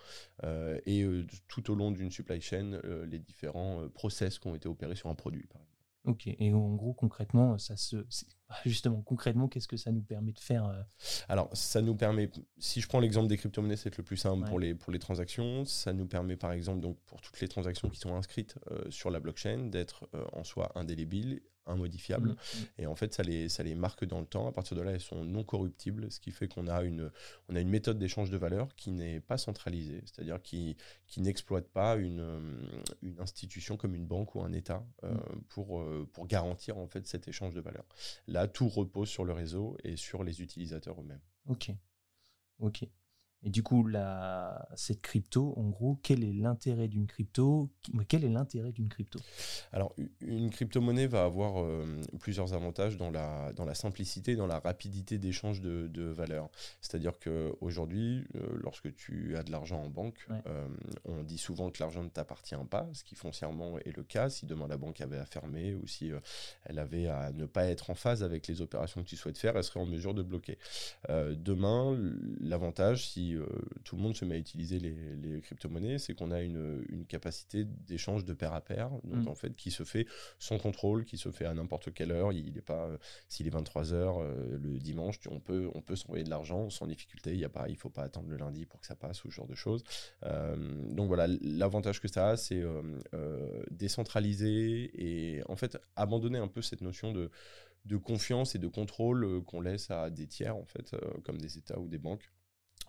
et 0.86 1.04
tout 1.46 1.70
au 1.70 1.74
long 1.74 1.90
d'une 1.90 2.10
supply 2.10 2.40
chain 2.40 2.80
les 3.06 3.18
différents 3.18 3.86
process 3.90 4.38
qui 4.38 4.48
ont 4.48 4.54
été 4.54 4.68
opérés 4.68 4.96
sur 4.96 5.10
un 5.10 5.14
produit. 5.14 5.46
Ok, 6.04 6.26
et 6.26 6.52
en 6.52 6.74
gros, 6.74 6.94
concrètement, 6.94 7.58
ça 7.58 7.76
se, 7.76 7.96
justement, 8.64 9.02
concrètement, 9.02 9.48
qu'est-ce 9.48 9.68
que 9.68 9.76
ça 9.76 9.92
nous 9.92 10.02
permet 10.02 10.32
de 10.32 10.40
faire 10.40 10.66
euh 10.66 10.82
Alors, 11.28 11.48
ça 11.52 11.80
nous 11.82 11.94
permet, 11.94 12.30
si 12.58 12.80
je 12.80 12.88
prends 12.88 13.00
l'exemple 13.00 13.28
des 13.28 13.36
crypto-monnaies, 13.36 13.76
c'est 13.76 13.96
le 13.96 14.02
plus 14.02 14.16
simple 14.16 14.46
pour, 14.48 14.58
les, 14.58 14.74
pour 14.74 14.92
les 14.92 14.98
transactions. 14.98 15.64
Ça 15.64 15.92
nous 15.92 16.06
permet, 16.06 16.36
par 16.36 16.52
exemple, 16.52 16.80
donc, 16.80 16.98
pour 17.06 17.20
toutes 17.20 17.40
les 17.40 17.48
transactions 17.48 17.88
qui 17.88 17.98
sont 17.98 18.14
inscrites 18.14 18.56
euh, 18.70 18.82
sur 18.90 19.10
la 19.10 19.20
blockchain, 19.20 19.68
d'être 19.70 20.08
euh, 20.14 20.24
en 20.32 20.44
soi 20.44 20.72
indélébile 20.74 21.40
immodifiables. 21.68 22.30
Mmh, 22.30 22.32
mmh. 22.32 22.82
Et 22.82 22.86
en 22.86 22.94
fait, 22.94 23.14
ça 23.14 23.22
les, 23.22 23.48
ça 23.48 23.62
les 23.62 23.74
marque 23.74 24.04
dans 24.04 24.20
le 24.20 24.26
temps. 24.26 24.48
À 24.48 24.52
partir 24.52 24.76
de 24.76 24.82
là, 24.82 24.92
elles 24.92 25.00
sont 25.00 25.24
non 25.24 25.44
corruptibles, 25.44 26.10
ce 26.10 26.20
qui 26.20 26.32
fait 26.32 26.48
qu'on 26.48 26.66
a 26.66 26.82
une, 26.82 27.10
on 27.48 27.56
a 27.56 27.60
une 27.60 27.68
méthode 27.68 27.98
d'échange 27.98 28.30
de 28.30 28.36
valeur 28.36 28.74
qui 28.74 28.90
n'est 28.90 29.20
pas 29.20 29.38
centralisée, 29.38 30.02
c'est-à-dire 30.04 30.42
qui, 30.42 30.76
qui 31.06 31.20
n'exploite 31.20 31.68
pas 31.68 31.96
une, 31.96 32.66
une 33.02 33.20
institution 33.20 33.76
comme 33.76 33.94
une 33.94 34.06
banque 34.06 34.34
ou 34.34 34.42
un 34.42 34.52
État 34.52 34.84
euh, 35.04 35.12
mmh. 35.12 35.42
pour, 35.48 35.84
pour 36.12 36.26
garantir 36.26 36.78
en 36.78 36.86
fait 36.86 37.06
cet 37.06 37.28
échange 37.28 37.54
de 37.54 37.60
valeur. 37.60 37.84
Là, 38.26 38.41
tout 38.48 38.68
repose 38.68 39.08
sur 39.08 39.24
le 39.24 39.32
réseau 39.32 39.76
et 39.84 39.96
sur 39.96 40.24
les 40.24 40.42
utilisateurs 40.42 41.00
eux-mêmes. 41.00 41.22
Ok. 42.60 42.88
Et 43.44 43.50
du 43.50 43.62
coup, 43.62 43.88
cette 44.76 45.02
crypto, 45.02 45.54
en 45.56 45.68
gros, 45.68 45.98
quel 46.02 46.22
est 46.22 46.32
l'intérêt 46.32 46.86
d'une 46.86 47.06
crypto? 47.06 47.70
Quel 48.06 48.24
est 48.24 48.28
l'intérêt 48.28 48.70
d'une 48.70 48.88
crypto? 48.88 49.18
Alors, 49.72 49.94
une 50.20 50.50
crypto-monnaie 50.50 51.08
va 51.08 51.24
avoir 51.24 51.60
euh, 51.60 51.84
plusieurs 52.20 52.54
avantages 52.54 52.96
dans 52.96 53.10
la, 53.10 53.52
dans 53.54 53.64
la 53.64 53.74
simplicité, 53.74 54.36
dans 54.36 54.46
la 54.46 54.60
rapidité 54.60 55.18
d'échange 55.18 55.60
de, 55.60 55.88
de 55.88 56.04
valeurs. 56.04 56.50
C'est-à-dire 56.80 57.18
qu'aujourd'hui, 57.18 58.24
euh, 58.36 58.58
lorsque 58.62 58.94
tu 58.94 59.36
as 59.36 59.42
de 59.42 59.50
l'argent 59.50 59.82
en 59.82 59.88
banque, 59.88 60.26
euh, 60.46 60.68
on 61.04 61.24
dit 61.24 61.38
souvent 61.38 61.70
que 61.70 61.82
l'argent 61.82 62.04
ne 62.04 62.10
t'appartient 62.10 62.54
pas, 62.70 62.88
ce 62.92 63.02
qui 63.02 63.16
foncièrement 63.16 63.78
est 63.78 63.96
le 63.96 64.04
cas. 64.04 64.30
Si 64.30 64.46
demain 64.46 64.68
la 64.68 64.76
banque 64.76 65.00
avait 65.00 65.18
à 65.18 65.26
fermer 65.26 65.74
ou 65.74 65.86
si 65.88 66.12
elle 66.64 66.78
avait 66.78 67.08
à 67.08 67.32
ne 67.32 67.46
pas 67.46 67.64
être 67.64 67.90
en 67.90 67.94
phase 67.94 68.22
avec 68.22 68.46
les 68.46 68.60
opérations 68.60 69.02
que 69.02 69.08
tu 69.08 69.16
souhaites 69.16 69.38
faire, 69.38 69.56
elle 69.56 69.64
serait 69.64 69.80
en 69.80 69.86
mesure 69.86 70.14
de 70.14 70.22
bloquer. 70.22 70.58
demain, 71.08 71.98
l'avantage, 72.40 73.08
si 73.08 73.31
euh, 73.34 73.46
tout 73.84 73.96
le 73.96 74.02
monde 74.02 74.16
se 74.16 74.24
met 74.24 74.34
à 74.34 74.38
utiliser 74.38 74.78
les, 74.78 75.40
crypto-monnaies, 75.40 75.98
c'est 75.98 76.14
qu'on 76.14 76.30
a 76.30 76.40
une, 76.40 76.84
capacité 77.08 77.64
d'échange 77.64 78.24
de 78.24 78.32
pair 78.32 78.54
à 78.54 78.60
pair, 78.60 78.90
donc 79.04 79.24
mm. 79.24 79.28
en 79.28 79.34
fait 79.34 79.54
qui 79.54 79.70
se 79.70 79.84
fait 79.84 80.06
sans 80.38 80.58
contrôle, 80.58 81.04
qui 81.04 81.18
se 81.18 81.30
fait 81.30 81.44
à 81.44 81.54
n'importe 81.54 81.92
quelle 81.92 82.12
heure. 82.12 82.32
Il 82.32 82.52
n'est 82.54 82.60
pas, 82.60 82.86
euh, 82.86 82.98
s'il 83.28 83.46
est 83.46 83.50
23 83.50 83.84
h 83.84 83.94
euh, 83.94 84.58
le 84.58 84.78
dimanche, 84.78 85.18
on 85.30 85.40
peut, 85.40 85.68
on 85.74 85.82
peut 85.82 85.96
s'envoyer 85.96 86.24
de 86.24 86.30
l'argent 86.30 86.70
sans 86.70 86.86
difficulté. 86.86 87.32
Il 87.32 87.40
y 87.40 87.44
a 87.44 87.48
pas, 87.48 87.68
il 87.68 87.76
faut 87.76 87.90
pas 87.90 88.02
attendre 88.02 88.28
le 88.28 88.36
lundi 88.36 88.66
pour 88.66 88.80
que 88.80 88.86
ça 88.86 88.94
passe 88.94 89.24
ou 89.24 89.30
ce 89.30 89.36
genre 89.36 89.48
de 89.48 89.54
choses. 89.54 89.82
donc 90.22 91.08
voilà, 91.08 91.26
l'avantage 91.42 92.00
que 92.00 92.08
ça 92.08 92.30
a, 92.30 92.36
c'est 92.36 92.62
décentraliser 93.70 94.90
et 94.94 95.42
en 95.48 95.56
fait 95.56 95.78
abandonner 95.96 96.38
un 96.38 96.48
peu 96.48 96.62
cette 96.62 96.80
notion 96.80 97.12
de 97.12 97.30
de 97.84 97.96
confiance 97.96 98.54
et 98.54 98.58
de 98.58 98.68
contrôle 98.68 99.42
qu'on 99.44 99.60
laisse 99.60 99.90
à 99.90 100.08
des 100.08 100.28
tiers 100.28 100.56
en 100.56 100.64
fait, 100.64 100.94
comme 101.24 101.38
des 101.38 101.58
États 101.58 101.78
ou 101.78 101.88
des 101.88 101.98
banques. 101.98 102.30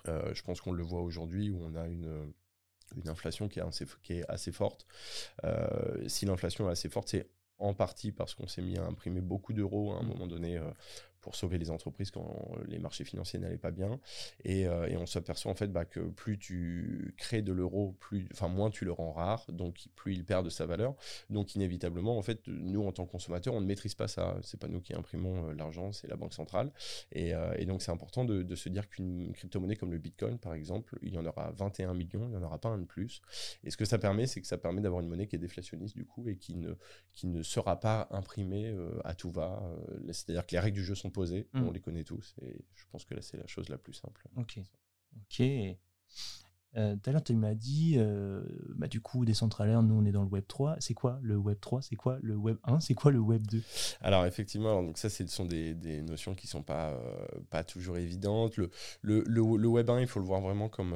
Euh, 0.07 0.33
je 0.33 0.41
pense 0.43 0.62
qu'on 0.62 0.74
le 0.74 0.83
voit 0.83 1.01
aujourd'hui 1.01 1.50
où 1.50 1.60
on 1.63 1.75
a 1.75 1.88
une, 1.88 2.33
une 2.95 3.10
inflation 3.10 3.48
qui 3.48 3.60
est 3.60 3.63
assez, 3.63 3.86
qui 4.01 4.13
est 4.13 4.29
assez 4.29 4.51
forte. 4.51 4.86
Euh, 5.43 6.07
si 6.07 6.25
l'inflation 6.25 6.67
est 6.69 6.72
assez 6.72 6.89
forte, 6.89 7.10
c'est 7.10 7.29
en 7.57 7.74
partie 7.74 8.12
parce 8.12 8.33
qu'on 8.33 8.48
s'est 8.48 8.62
mis 8.62 8.77
à 8.77 8.86
imprimer 8.86 9.22
beaucoup 9.22 9.53
d'euros 9.53 9.93
à 9.93 9.98
un 10.00 10.03
mmh. 10.03 10.07
moment 10.07 10.27
donné 10.27 10.57
euh, 10.57 10.69
pour 11.24 11.36
sauver 11.36 11.58
les 11.58 11.72
entreprises 11.72 12.12
quand 12.12 12.51
les 12.68 12.80
marchés 12.80 13.06
financiers 13.06 13.39
n'allaient 13.39 13.58
pas 13.58 13.72
bien. 13.72 14.00
Et, 14.44 14.68
euh, 14.68 14.88
et 14.88 14.98
on 14.98 15.06
s'aperçoit 15.06 15.50
en 15.50 15.56
fait 15.56 15.70
bah, 15.70 15.86
que 15.86 16.01
plus 16.01 16.38
tu 16.38 17.15
crées 17.18 17.42
de 17.42 17.53
l'euro, 17.53 17.96
plus, 18.00 18.27
enfin 18.34 18.50
moins 18.50 18.70
tu 18.70 18.84
le 18.84 18.92
rends 18.92 19.13
rare, 19.13 19.46
donc 19.50 19.88
plus 19.96 20.13
il 20.13 20.25
perd 20.25 20.44
de 20.44 20.50
sa 20.50 20.65
valeur. 20.65 20.96
Donc 21.30 21.56
inévitablement, 21.56 22.18
en 22.18 22.22
fait, 22.22 22.42
nous 22.48 22.86
en 22.86 22.92
tant 22.92 23.06
que 23.06 23.12
consommateurs, 23.12 23.53
on 23.53 23.62
ne 23.62 23.65
maîtrise 23.65 23.96
pas 23.96 24.10
ça. 24.10 24.38
C'est 24.42 24.60
pas 24.60 24.68
nous 24.68 24.82
qui 24.82 24.94
imprimons 24.94 25.50
euh, 25.50 25.53
l'argent, 25.53 25.94
c'est 25.94 26.08
la 26.08 26.18
banque 26.18 26.34
centrale. 26.34 26.72
Et, 27.13 27.34
euh, 27.34 27.56
et 27.58 27.65
donc 27.65 27.82
c'est 27.82 27.92
important 27.92 28.25
de, 28.25 28.53
se 28.56 28.70
dire 28.70 28.88
qu'une 28.89 29.32
crypto-monnaie 29.34 29.77
comme 29.77 29.92
le 29.92 29.98
Bitcoin, 29.98 30.38
par 30.38 30.53
exemple, 30.53 31.00
il 31.01 31.13
y 31.13 31.18
en 31.18 31.25
aura 31.25 31.51
21 31.51 31.94
millions, 31.94 32.25
il 32.25 32.32
n'y 32.32 32.36
en 32.36 32.44
aura 32.44 32.60
pas 32.60 32.70
un 32.70 32.80
de 32.80 32.86
plus. 32.86 33.22
Et 33.63 33.72
ce 33.72 33.77
que 33.77 33.86
ça 33.86 33.98
permet, 33.98 34.27
c'est 34.27 34.42
que 34.42 34.48
ça 34.48 34.58
permet 34.58 34.82
d'avoir 34.82 35.01
une 35.01 35.08
monnaie 35.08 35.25
qui 35.25 35.38
est 35.38 35.39
déflationniste 35.39 35.96
du 35.96 36.06
coup 36.06 36.27
et 36.27 36.36
qui 36.36 36.56
ne, 36.56 36.75
qui 37.13 37.27
ne 37.27 37.42
sera 37.42 37.80
pas 37.80 38.08
imprimée 38.12 38.75
à 39.06 39.15
tout 39.15 39.32
va. 39.32 39.63
C'est-à-dire 40.12 40.46
que 40.46 40.51
les 40.51 40.60
règles 40.60 40.77
du 40.77 40.84
jeu 40.84 40.96
sont 40.96 41.10
on 41.53 41.62
mmh. 41.62 41.74
les 41.74 41.79
connaît 41.79 42.03
tous, 42.03 42.36
et 42.41 42.65
je 42.75 42.86
pense 42.91 43.05
que 43.05 43.13
là, 43.13 43.22
c'est 43.22 43.38
la 43.38 43.48
chose 43.48 43.70
la 43.70 43.77
plus 43.77 43.93
simple. 43.93 44.27
Ok. 44.36 44.60
Ok. 45.15 45.43
Euh, 46.75 46.96
tout 46.96 47.10
à 47.10 47.13
l'heure, 47.13 47.24
tu 47.24 47.36
m'as 47.36 47.53
dit, 47.53 47.96
euh, 47.98 48.42
bah, 48.75 48.88
du 48.88 49.00
coup, 49.00 49.25
Decentraland, 49.25 49.84
nous, 49.84 49.96
on 49.96 50.06
est 50.06 50.12
dans 50.12 50.24
le 50.24 50.30
Web 50.30 50.46
3. 50.48 50.77
C'est 50.80 50.94
quoi 50.94 51.20
le 51.22 51.38
Web 51.38 51.60
3 51.60 51.82
C'est 51.82 51.96
quoi 51.96 52.18
le 52.22 52.36
Web 52.36 52.58
1 52.63 52.80
C'est 52.80 52.94
quoi 52.94 53.12
le 53.12 53.20
Web 53.20 53.46
2 53.48 53.62
Alors, 54.01 54.25
effectivement, 54.25 54.82
donc 54.82 54.98
ça, 54.98 55.10
ce 55.10 55.25
sont 55.27 55.46
des, 55.46 55.74
des, 55.74 56.01
notions 56.01 56.34
qui 56.34 56.48
ne 56.48 56.51
sont 56.51 56.63
pas, 56.63 56.92
euh, 56.92 57.25
pas 57.50 57.63
toujours 57.63 57.98
évidentes. 57.98 58.58
Le, 58.58 58.70
le, 59.01 59.24
le, 59.27 59.68
Web 59.68 59.89
1, 59.89 60.01
il 60.01 60.08
faut 60.08 60.20
le 60.20 60.25
voir 60.25 60.42
vraiment 60.42 60.70
comme, 60.70 60.94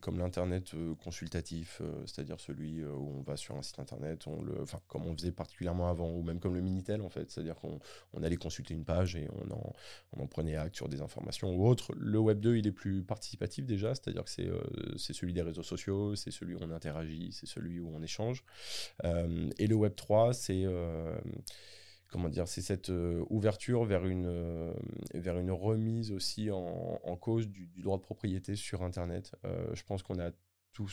comme 0.00 0.18
l'Internet 0.18 0.74
consultatif, 1.02 1.82
c'est-à-dire 2.06 2.40
celui 2.40 2.84
où 2.84 3.18
on 3.18 3.22
va 3.22 3.36
sur 3.36 3.56
un 3.56 3.62
site 3.62 3.78
Internet, 3.78 4.26
on 4.26 4.42
le, 4.42 4.64
comme 4.88 5.06
on 5.06 5.16
faisait 5.16 5.32
particulièrement 5.32 5.88
avant, 5.88 6.10
ou 6.10 6.22
même 6.22 6.40
comme 6.40 6.54
le 6.54 6.60
Minitel, 6.60 7.02
en 7.02 7.08
fait. 7.08 7.30
C'est-à-dire 7.30 7.56
qu'on 7.56 7.78
on 8.12 8.22
allait 8.22 8.36
consulter 8.36 8.74
une 8.74 8.84
page 8.84 9.16
et 9.16 9.28
on 9.34 9.50
en, 9.52 9.72
on 10.16 10.22
en 10.22 10.26
prenait 10.26 10.56
acte 10.56 10.76
sur 10.76 10.88
des 10.88 11.00
informations 11.00 11.54
ou 11.54 11.66
autres. 11.66 11.92
Le 11.96 12.18
Web 12.18 12.40
2, 12.40 12.56
il 12.56 12.66
est 12.66 12.72
plus 12.72 13.02
participatif 13.02 13.66
déjà, 13.66 13.94
c'est-à-dire 13.94 14.24
que 14.24 14.30
c'est 14.30 14.48
c'est 14.96 15.12
celui 15.12 15.32
des 15.32 15.42
réseaux 15.42 15.62
sociaux, 15.62 16.14
c'est 16.16 16.30
celui 16.30 16.54
où 16.54 16.58
on 16.60 16.70
interagit, 16.70 17.32
c'est 17.32 17.46
celui 17.46 17.80
où 17.80 17.90
on 17.94 18.02
échange. 18.02 18.44
Euh, 19.04 19.50
et 19.58 19.66
le 19.66 19.74
Web 19.74 19.94
3, 19.94 20.32
c'est 20.32 20.64
euh, 20.64 21.16
comment 22.08 22.28
dire, 22.28 22.48
c'est 22.48 22.60
cette 22.60 22.90
euh, 22.90 23.24
ouverture 23.30 23.84
vers 23.84 24.06
une, 24.06 24.72
vers 25.14 25.38
une 25.38 25.50
remise 25.50 26.12
aussi 26.12 26.50
en, 26.50 27.16
cause 27.20 27.48
du, 27.48 27.70
droit 27.78 27.98
de 27.98 28.02
propriété 28.02 28.56
sur 28.56 28.82
Internet. 28.82 29.32
je 29.44 29.82
pense 29.84 30.02
qu'on 30.02 30.18
a 30.18 30.30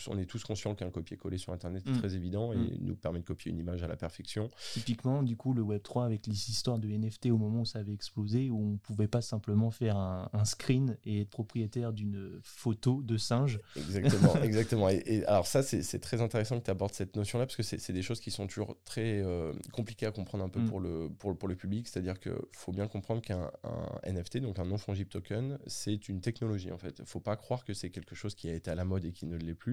on 0.08 0.18
est 0.18 0.26
tous 0.26 0.44
conscients 0.44 0.74
qu'un 0.74 0.90
copier-coller 0.90 1.38
sur 1.38 1.52
Internet 1.52 1.86
est 1.86 1.90
mm. 1.90 1.98
très 1.98 2.14
évident 2.14 2.52
et 2.52 2.56
mm. 2.56 2.78
nous 2.80 2.96
permet 2.96 3.20
de 3.20 3.24
copier 3.24 3.50
une 3.50 3.58
image 3.58 3.82
à 3.82 3.88
la 3.88 3.96
perfection. 3.96 4.50
Typiquement, 4.72 5.22
du 5.22 5.36
coup, 5.36 5.54
le 5.54 5.62
Web3 5.62 6.04
avec 6.04 6.26
les 6.26 6.50
histoires 6.50 6.78
de 6.78 6.88
NFT 6.88 7.26
au 7.26 7.38
moment 7.38 7.62
où 7.62 7.64
ça 7.64 7.78
avait 7.78 7.92
explosé, 7.92 8.50
où 8.50 8.58
on 8.58 8.72
ne 8.72 8.76
pouvait 8.76 9.08
pas 9.08 9.22
simplement 9.22 9.70
faire 9.70 9.96
un, 9.96 10.28
screen 10.44 10.96
et 11.04 11.22
être 11.22 11.30
propriétaire 11.30 11.92
d'une 11.92 12.40
photo 12.42 13.02
de 13.02 13.16
singe. 13.16 13.60
Exactement, 13.76 14.34
exactement. 14.42 14.88
Et, 14.88 15.24
alors 15.26 15.46
ça, 15.46 15.62
c'est 15.62 16.00
très 16.00 16.20
intéressant 16.20 16.58
que 16.58 16.64
tu 16.64 16.70
abordes 16.70 16.94
cette 16.94 17.16
notion-là, 17.16 17.46
parce 17.46 17.56
que 17.56 17.62
c'est 17.62 17.92
des 17.92 18.02
choses 18.02 18.20
qui 18.20 18.30
sont 18.30 18.46
toujours 18.46 18.76
très 18.84 19.22
euh, 19.22 19.52
compliquées 19.72 20.06
à 20.06 20.12
comprendre 20.12 20.44
un 20.44 20.48
peu 20.48 20.60
mm. 20.60 20.68
pour, 20.68 20.80
le, 20.80 21.08
pour, 21.18 21.36
pour, 21.36 21.48
le 21.48 21.56
public. 21.56 21.88
C'est-à-dire 21.88 22.18
qu'il 22.18 22.32
faut 22.52 22.72
bien 22.72 22.88
comprendre 22.88 23.22
qu'un 23.22 23.50
NFT, 24.06 24.38
donc 24.38 24.58
un 24.58 24.64
non-fungible 24.64 25.10
token, 25.10 25.58
c'est 25.66 26.08
une 26.08 26.20
technologie 26.20 26.72
en 26.72 26.78
fait. 26.78 26.98
Il 26.98 27.02
ne 27.02 27.06
faut 27.06 27.20
pas 27.20 27.36
croire 27.36 27.64
que 27.64 27.74
c'est 27.74 27.90
quelque 27.90 28.14
chose 28.14 28.34
qui 28.34 28.48
a 28.48 28.54
été 28.54 28.70
à 28.70 28.74
la 28.74 28.84
mode 28.84 29.04
et 29.04 29.12
qui 29.12 29.26
ne 29.26 29.36
l'est 29.36 29.54
plus 29.54 29.69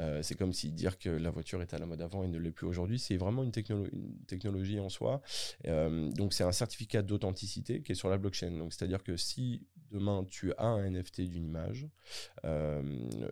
euh, 0.00 0.22
c'est 0.22 0.34
comme 0.34 0.52
si 0.52 0.70
dire 0.70 0.98
que 0.98 1.10
la 1.10 1.30
voiture 1.30 1.62
était 1.62 1.76
à 1.76 1.78
la 1.78 1.86
mode 1.86 2.00
avant 2.00 2.24
et 2.24 2.28
ne 2.28 2.38
l'est 2.38 2.50
plus 2.50 2.66
aujourd'hui. 2.66 2.98
C'est 2.98 3.16
vraiment 3.16 3.42
une, 3.42 3.52
technologie 3.52 4.80
en 4.80 4.88
soi. 4.88 5.22
Euh, 5.66 6.10
donc 6.12 6.32
c'est 6.32 6.44
un 6.44 6.52
certificat 6.52 7.02
d'authenticité 7.02 7.82
qui 7.82 7.92
est 7.92 7.94
sur 7.94 8.08
la 8.08 8.18
blockchain. 8.18 8.50
Donc 8.50 8.72
c'est-à-dire 8.72 9.02
que 9.02 9.16
si 9.16 9.62
demain 9.92 10.24
tu 10.28 10.52
as 10.54 10.66
un 10.66 10.90
NFT 10.90 11.22
d'une 11.22 11.44
image, 11.44 11.86
euh, 12.44 12.82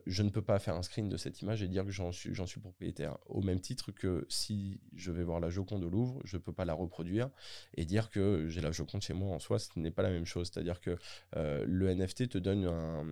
je 0.07 0.23
ne 0.23 0.31
peux 0.31 0.43
pas 0.43 0.59
faire 0.59 0.77
un 0.77 0.83
screen 0.83 1.09
de 1.09 1.17
cette 1.17 1.43
image 1.43 1.63
et 1.63 1.69
dire 1.69 1.85
que 1.85 1.91
j'en 1.91 2.13
suis, 2.13 2.61
propriétaire. 2.61 3.19
Au 3.27 3.43
même 3.43 3.61
titre 3.61 3.91
que 3.91 4.27
si 4.29 4.81
je 4.95 5.11
vais 5.11 5.25
voir 5.25 5.41
la 5.41 5.51
Joconde 5.51 5.85
au 5.85 5.91
Louvre, 5.91 6.21
je 6.25 6.37
ne 6.37 6.43
peux 6.43 6.53
pas 6.53 6.65
la 6.65 6.75
reproduire 6.75 7.29
et 7.77 7.85
dire 7.85 8.11
que 8.11 8.49
j'ai 8.49 8.61
la 8.61 8.71
Joconde 8.71 9.03
chez 9.03 9.15
moi 9.15 9.35
en 9.35 9.39
soi, 9.39 9.59
ce 9.59 9.69
n'est 9.77 9.91
pas 9.91 10.03
la 10.03 10.11
même 10.11 10.27
chose. 10.27 10.51
C'est-à-dire 10.53 10.81
que 10.81 10.97
le 11.35 11.95
NFT 11.95 12.29
te 12.29 12.39
donne 12.39 12.65
un, 12.65 13.05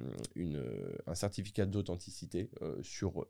un 1.06 1.14
certificat 1.14 1.66
d'authenticité 1.66 2.50
sur, 2.82 2.91
euh, 3.02 3.24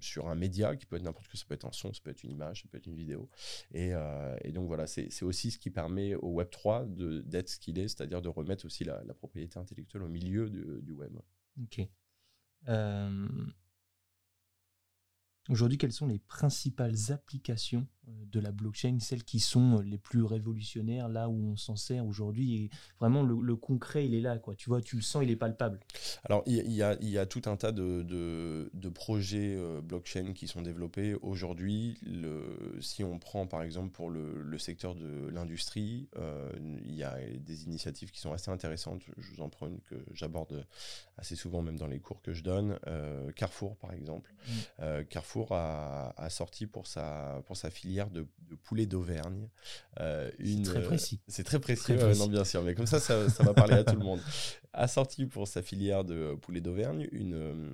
sur 0.00 0.28
un 0.28 0.34
média 0.34 0.76
qui 0.76 0.86
peut 0.86 0.96
être 0.96 1.02
n'importe 1.02 1.28
quoi, 1.28 1.38
ça 1.38 1.44
peut 1.46 1.54
être 1.54 1.66
un 1.66 1.72
son, 1.72 1.92
ça 1.92 2.00
peut 2.02 2.10
être 2.10 2.22
une 2.22 2.30
image, 2.30 2.62
ça 2.62 2.68
peut 2.70 2.78
être 2.78 2.86
une 2.86 2.96
vidéo. 2.96 3.28
Et, 3.72 3.92
euh, 3.92 4.36
et 4.42 4.52
donc 4.52 4.66
voilà, 4.66 4.86
c'est 4.86 5.22
aussi 5.22 5.50
ce 5.50 5.58
qui 5.58 5.70
permet 5.70 6.14
au 6.14 6.40
Web3 6.40 7.22
d'être 7.24 7.48
ce 7.48 7.58
qu'il 7.58 7.78
est, 7.78 7.88
c'est-à-dire 7.88 8.22
de 8.22 8.28
remettre 8.28 8.64
aussi 8.64 8.84
la, 8.84 9.02
propriété 9.14 9.58
intellectuelle 9.58 10.02
au 10.02 10.08
milieu 10.08 10.48
du, 10.48 10.92
web. 10.92 11.18
Ok. 11.62 11.80
Euh, 12.68 13.28
aujourd'hui, 15.48 15.78
quelles 15.78 15.92
sont 15.92 16.06
les 16.06 16.18
principales 16.18 16.96
applications 17.10 17.86
de 18.30 18.40
la 18.40 18.52
blockchain, 18.52 18.98
celles 19.00 19.24
qui 19.24 19.40
sont 19.40 19.80
les 19.80 19.98
plus 19.98 20.22
révolutionnaires, 20.22 21.08
là 21.08 21.28
où 21.28 21.52
on 21.52 21.56
s'en 21.56 21.76
sert 21.76 22.06
aujourd'hui. 22.06 22.54
Et 22.56 22.70
vraiment, 23.00 23.22
le, 23.22 23.56
concret, 23.56 24.06
il 24.06 24.14
est 24.14 24.20
là, 24.20 24.38
quoi. 24.38 24.54
Tu 24.54 24.68
vois, 24.68 24.80
tu 24.80 24.96
le 24.96 25.02
sens, 25.02 25.22
il 25.22 25.30
est 25.30 25.36
palpable. 25.36 25.80
Alors, 26.24 26.42
il 26.46 26.54
y, 26.54 26.82
a, 26.82 26.96
il 27.00 27.08
y 27.08 27.18
a, 27.18 27.26
tout 27.26 27.42
un 27.46 27.56
tas 27.56 27.72
de, 27.72 28.02
de, 28.02 28.88
projets 28.88 29.54
euh, 29.56 29.80
blockchain 29.80 30.32
qui 30.32 30.48
sont 30.48 30.62
développés 30.62 31.14
aujourd'hui. 31.22 31.98
Si 32.80 33.04
on 33.04 33.18
prend, 33.18 33.46
par 33.46 33.62
exemple, 33.62 33.90
pour 33.90 34.10
le, 34.10 34.42
le 34.42 34.58
secteur 34.58 34.94
de 34.94 35.28
l'industrie, 35.28 36.08
euh, 36.16 36.50
il 36.84 36.94
y 36.94 37.04
a 37.04 37.16
des 37.38 37.64
initiatives 37.64 38.10
qui 38.10 38.20
sont 38.20 38.32
assez 38.32 38.50
intéressantes. 38.50 39.02
Je 39.16 39.30
vous 39.32 39.42
en 39.42 39.48
prends 39.48 39.66
une 39.66 39.80
que 39.80 39.96
j'aborde 40.12 40.66
assez 41.16 41.36
souvent, 41.36 41.62
même 41.62 41.76
dans 41.76 41.86
les 41.86 42.00
cours 42.00 42.22
que 42.22 42.32
je 42.32 42.42
donne. 42.42 42.78
Euh, 42.86 43.30
Carrefour, 43.32 43.76
par 43.76 43.92
exemple. 43.92 44.34
Mmh. 44.78 45.04
Carrefour 45.04 45.52
a, 45.52 46.14
a, 46.16 46.30
sorti 46.30 46.66
pour 46.66 46.86
sa, 46.86 47.42
pour 47.46 47.56
sa 47.56 47.70
filière 47.70 47.97
de, 48.06 48.26
poulet 48.64 48.86
d'Auvergne. 48.86 49.48
Euh, 50.00 50.30
c'est 50.42 50.62
très 50.62 50.82
précis. 50.82 51.20
C'est 51.28 51.44
très 51.44 51.58
précis, 51.58 51.92
non, 52.18 52.28
bien 52.28 52.44
sûr, 52.44 52.62
mais 52.62 52.74
comme 52.74 52.86
ça, 52.86 52.98
ça, 52.98 53.28
ça 53.28 53.42
va 53.42 53.52
parler 53.52 53.74
à 53.74 53.84
tout 53.84 53.96
le 53.96 54.04
monde. 54.04 54.20
a 54.78 54.86
sorti 54.86 55.26
pour 55.26 55.48
sa 55.48 55.62
filière 55.62 56.04
de 56.04 56.34
poulet 56.40 56.60
d'Auvergne 56.60 57.08
une, 57.12 57.34
euh, 57.34 57.70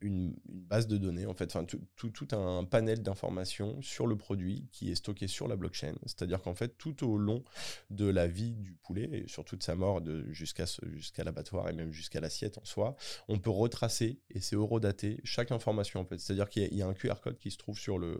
une, 0.00 0.34
base 0.48 0.86
de 0.86 0.98
données, 0.98 1.26
en 1.26 1.34
fait, 1.34 1.46
enfin, 1.46 1.64
tout, 1.64 2.10
tout, 2.10 2.28
un 2.32 2.64
panel 2.64 3.02
d'informations 3.02 3.80
sur 3.80 4.06
le 4.06 4.16
produit 4.16 4.68
qui 4.70 4.90
est 4.90 4.94
stocké 4.94 5.26
sur 5.26 5.48
la 5.48 5.56
blockchain. 5.56 5.94
C'est-à-dire 6.04 6.42
qu'en 6.42 6.54
fait, 6.54 6.76
tout 6.76 7.08
au 7.08 7.16
long 7.16 7.42
de 7.90 8.06
la 8.06 8.26
vie 8.26 8.52
du 8.52 8.72
poulet, 8.72 9.08
et 9.12 9.28
sur 9.28 9.44
toute 9.44 9.62
sa 9.62 9.74
mort 9.74 10.02
jusqu'à 10.28 10.66
jusqu'à 10.92 11.24
l'abattoir 11.24 11.68
et 11.68 11.72
même 11.72 11.90
jusqu'à 11.92 12.20
l'assiette 12.20 12.58
en 12.58 12.64
soi, 12.64 12.96
on 13.28 13.38
peut 13.38 13.50
retracer, 13.50 14.20
et 14.30 14.40
c'est 14.40 14.56
eurodaté, 14.56 15.20
chaque 15.24 15.50
information, 15.52 16.00
en 16.00 16.04
fait. 16.04 16.18
C'est-à-dire 16.20 16.48
qu'il 16.50 16.74
y, 16.74 16.82
a 16.82 16.86
un 16.86 16.94
QR 16.94 17.20
code 17.22 17.38
qui 17.38 17.50
se 17.50 17.56
trouve 17.56 17.78
sur 17.78 17.98
le, 17.98 18.18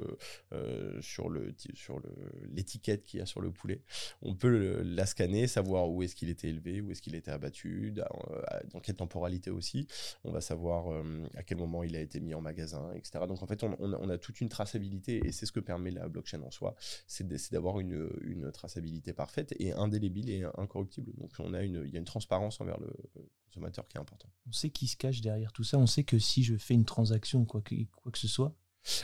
euh, 0.52 1.00
sur 1.02 1.27
le, 1.30 1.54
sur 1.74 2.00
l'étiquette 2.50 3.04
qu'il 3.04 3.20
y 3.20 3.22
a 3.22 3.26
sur 3.26 3.40
le 3.40 3.50
poulet. 3.50 3.82
On 4.22 4.34
peut 4.34 4.82
la 4.82 5.06
scanner, 5.06 5.46
savoir 5.46 5.90
où 5.90 6.02
est-ce 6.02 6.14
qu'il 6.14 6.28
était 6.28 6.48
élevé, 6.48 6.80
où 6.80 6.90
est-ce 6.90 7.02
qu'il 7.02 7.14
était 7.14 7.30
abattu, 7.30 7.94
euh, 7.98 8.42
dans 8.72 8.80
quelle 8.80 8.96
temporalité 8.96 9.50
aussi. 9.50 9.86
On 10.24 10.32
va 10.32 10.40
savoir 10.40 10.92
euh, 10.92 11.26
à 11.36 11.42
quel 11.42 11.58
moment 11.58 11.82
il 11.82 11.96
a 11.96 12.00
été 12.00 12.20
mis 12.20 12.34
en 12.34 12.40
magasin, 12.40 12.90
etc. 12.94 13.24
Donc 13.26 13.42
en 13.42 13.46
fait, 13.46 13.62
on, 13.62 14.08
a 14.08 14.18
toute 14.18 14.40
une 14.40 14.48
traçabilité 14.48 15.26
et 15.26 15.32
c'est 15.32 15.46
ce 15.46 15.52
que 15.52 15.60
permet 15.60 15.90
la 15.90 16.08
blockchain 16.08 16.42
en 16.42 16.50
soi, 16.50 16.74
c'est 17.06 17.26
d'avoir 17.52 17.80
une, 17.80 18.10
une, 18.22 18.50
traçabilité 18.52 19.12
parfaite 19.12 19.54
et 19.58 19.72
indélébile 19.72 20.30
et 20.30 20.44
incorruptible. 20.56 21.12
Donc 21.16 21.30
on 21.38 21.54
a 21.54 21.62
une, 21.62 21.82
il 21.84 21.92
y 21.92 21.96
a 21.96 21.98
une 21.98 22.04
transparence 22.04 22.60
envers 22.60 22.78
le 22.80 22.92
consommateur 23.48 23.86
qui 23.88 23.96
est 23.96 24.00
important. 24.00 24.28
On 24.46 24.52
sait 24.52 24.70
qui 24.70 24.86
se 24.86 24.96
cache 24.96 25.20
derrière 25.20 25.52
tout 25.52 25.64
ça. 25.64 25.78
On 25.78 25.86
sait 25.86 26.04
que 26.04 26.18
si 26.18 26.42
je 26.42 26.56
fais 26.56 26.74
une 26.74 26.84
transaction, 26.84 27.44
quoi 27.44 27.60
que, 27.60 27.74
quoi 27.96 28.12
que 28.12 28.18
ce 28.18 28.28
soit, 28.28 28.54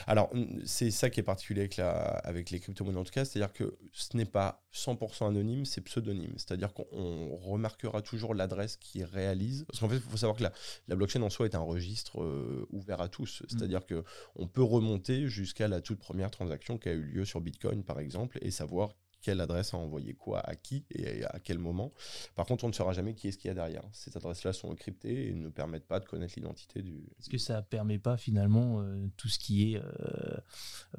alors, 0.07 0.31
c'est 0.65 0.91
ça 0.91 1.09
qui 1.09 1.19
est 1.19 1.23
particulier 1.23 1.61
avec, 1.61 1.77
la, 1.77 1.91
avec 1.91 2.49
les 2.49 2.59
crypto-monnaies 2.59 2.99
en 2.99 3.03
tout 3.03 3.11
cas, 3.11 3.25
c'est-à-dire 3.25 3.53
que 3.53 3.77
ce 3.91 4.15
n'est 4.17 4.25
pas 4.25 4.63
100% 4.73 5.27
anonyme, 5.27 5.65
c'est 5.65 5.81
pseudonyme. 5.81 6.33
C'est-à-dire 6.37 6.73
qu'on 6.73 7.35
remarquera 7.35 8.01
toujours 8.01 8.33
l'adresse 8.33 8.77
qui 8.77 9.03
réalise. 9.03 9.65
Parce 9.65 9.79
qu'en 9.79 9.89
fait, 9.89 9.95
il 9.95 10.01
faut 10.01 10.17
savoir 10.17 10.37
que 10.37 10.43
la, 10.43 10.51
la, 10.87 10.95
blockchain 10.95 11.21
en 11.21 11.29
soi 11.29 11.45
est 11.45 11.55
un 11.55 11.59
registre 11.59 12.21
euh, 12.21 12.67
ouvert 12.71 13.01
à 13.01 13.09
tous. 13.09 13.41
Mm. 13.41 13.45
C'est-à-dire 13.49 13.85
que 13.85 14.03
qu'on 14.35 14.47
peut 14.47 14.63
remonter 14.63 15.27
jusqu'à 15.27 15.67
la 15.67 15.81
toute 15.81 15.99
première 15.99 16.31
transaction 16.31 16.77
qui 16.77 16.89
a 16.89 16.93
eu 16.93 17.03
lieu 17.03 17.25
sur 17.25 17.41
Bitcoin, 17.41 17.83
par 17.83 17.99
exemple, 17.99 18.37
et 18.41 18.51
savoir 18.51 18.95
quelle 19.25 19.41
adresse 19.41 19.73
a 19.73 19.77
envoyé 19.77 20.13
quoi 20.13 20.39
à 20.39 20.53
qui 20.55 20.85
et 20.91 21.25
à 21.25 21.39
quel 21.39 21.57
moment. 21.57 21.91
Par 22.35 22.45
contre, 22.45 22.63
on 22.63 22.67
ne 22.67 22.73
saura 22.73 22.93
jamais 22.93 23.15
qui 23.15 23.27
est-ce 23.27 23.39
qu'il 23.39 23.47
y 23.47 23.51
a 23.51 23.55
derrière. 23.55 23.81
Ces 23.91 24.15
adresses-là 24.15 24.53
sont 24.53 24.69
encryptées 24.69 25.29
et 25.29 25.33
ne 25.33 25.49
permettent 25.49 25.87
pas 25.87 25.99
de 25.99 26.05
connaître 26.05 26.35
l'identité 26.37 26.83
du. 26.83 27.07
Est-ce 27.19 27.31
que 27.31 27.39
ça 27.39 27.63
permet 27.63 27.97
pas 27.97 28.17
finalement 28.17 28.81
euh, 28.81 29.07
tout 29.17 29.27
ce 29.27 29.39
qui 29.39 29.73
est 29.73 29.77
euh, 29.77 29.83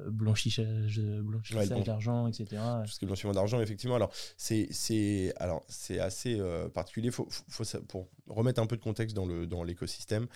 euh 0.01 0.11
blanchissage, 0.11 0.99
blanchissage 0.99 1.85
d'argent, 1.85 2.27
etc. 2.27 2.61
Tout 2.83 2.91
ce 2.91 2.99
qui 2.99 3.05
est 3.05 3.07
blanchiment 3.07 3.31
d'argent, 3.31 3.61
effectivement. 3.61 3.95
Alors, 3.95 4.11
c'est 4.35 5.33
alors 5.37 5.63
c'est 5.69 5.99
assez 5.99 6.37
euh, 6.37 6.67
particulier. 6.67 7.11
Faut, 7.11 7.29
faut, 7.29 7.63
pour 7.87 8.09
remettre 8.27 8.61
un 8.61 8.67
peu 8.67 8.75
de 8.75 8.83
contexte 8.83 9.15
dans 9.15 9.25
le 9.25 9.47
dans 9.47 9.63
l'écosystème 9.63 10.27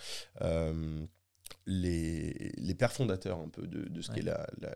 les, 1.65 2.51
les, 2.58 2.75
pères 2.75 2.91
fondateurs 2.91 3.39
un 3.39 3.50
peu 3.50 3.67
de, 3.67 3.88
de 3.88 4.01
ce 4.01 4.12
qu'est 4.12 4.22
la, 4.22 4.48
la, 4.60 4.74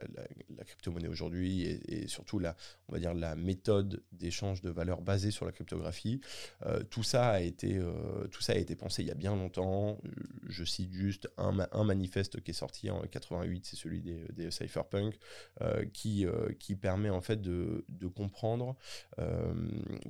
la, 0.57 0.63
crypto-monnaie 0.63 1.07
aujourd'hui 1.07 1.63
et, 1.63 2.07
surtout 2.07 2.39
la, 2.39 2.55
on 2.87 2.93
va 2.93 2.99
dire 2.99 3.13
la 3.13 3.35
méthode 3.35 4.03
d'échange 4.11 4.61
de 4.61 4.69
valeurs 4.69 5.01
basée 5.01 5.31
sur 5.31 5.45
la 5.45 5.51
cryptographie. 5.51 6.21
Euh, 6.65 6.83
tout, 6.83 7.03
ça 7.03 7.29
a 7.29 7.39
été, 7.39 7.77
euh, 7.77 8.27
tout 8.31 8.41
ça 8.41 8.53
a 8.53 8.55
été 8.55 8.75
pensé 8.75 9.01
il 9.01 9.07
y 9.07 9.11
a 9.11 9.15
bien 9.15 9.35
longtemps. 9.35 9.99
Je 10.47 10.63
cite 10.63 10.91
juste 10.91 11.29
un, 11.37 11.67
un 11.71 11.83
manifeste 11.83 12.41
qui 12.41 12.51
est 12.51 12.55
sorti 12.55 12.89
en 12.89 13.01
88, 13.01 13.65
c'est 13.65 13.75
celui 13.75 14.01
des, 14.01 14.25
des 14.33 14.51
cypherpunk, 14.51 15.17
euh, 15.61 15.85
qui, 15.93 16.25
qui 16.59 16.75
permet 16.75 17.09
en 17.09 17.21
fait 17.21 17.41
de, 17.41 17.85
de 17.89 18.07
comprendre 18.07 18.75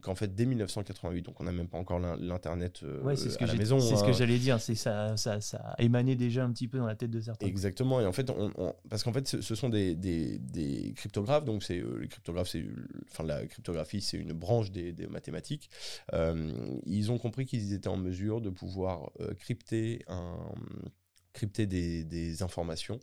qu'en 0.01 0.15
fait 0.15 0.33
dès 0.33 0.45
1988, 0.45 1.21
donc 1.23 1.39
on 1.39 1.43
n'a 1.43 1.51
même 1.51 1.67
pas 1.67 1.77
encore 1.77 1.99
l'internet 1.99 2.83
à 2.83 3.45
la 3.45 3.53
maison. 3.55 3.79
C'est 3.79 3.95
ce 3.95 4.03
que 4.03 4.09
hein. 4.09 4.13
j'allais 4.13 4.39
dire, 4.39 4.59
c'est 4.59 4.75
ça, 4.75 5.15
ça, 5.17 5.39
émané 5.77 6.15
déjà 6.15 6.43
un 6.43 6.51
peu 6.67 6.77
dans 6.77 6.85
la 6.85 6.95
tête 6.95 7.11
de 7.11 7.21
certains. 7.21 7.45
Exactement. 7.45 8.01
Et 8.01 8.05
en 8.05 8.11
fait, 8.11 8.29
on, 8.29 8.73
parce 8.89 9.03
qu'en 9.03 9.13
fait, 9.13 9.27
ce, 9.27 9.55
sont 9.55 9.69
des, 9.69 9.95
des, 9.95 10.39
des, 10.39 10.93
cryptographes. 10.95 11.45
Donc, 11.45 11.63
c'est 11.63 11.79
euh, 11.79 11.99
les 11.99 12.07
cryptographes, 12.07 12.49
c'est 12.49 12.65
enfin 13.11 13.23
la 13.23 13.45
cryptographie, 13.45 14.01
c'est 14.01 14.17
une 14.17 14.33
branche 14.33 14.71
des, 14.71 14.93
des 14.93 15.07
mathématiques. 15.07 15.69
Euh, 16.13 16.51
ils 16.85 17.11
ont 17.11 17.17
compris 17.17 17.45
qu'ils 17.45 17.73
étaient 17.73 17.87
en 17.87 17.97
mesure 17.97 18.41
de 18.41 18.49
pouvoir 18.49 19.11
euh, 19.19 19.33
crypter 19.33 20.03
un 20.07 20.37
crypter 21.35 21.67
des, 21.67 22.41
informations 22.41 22.99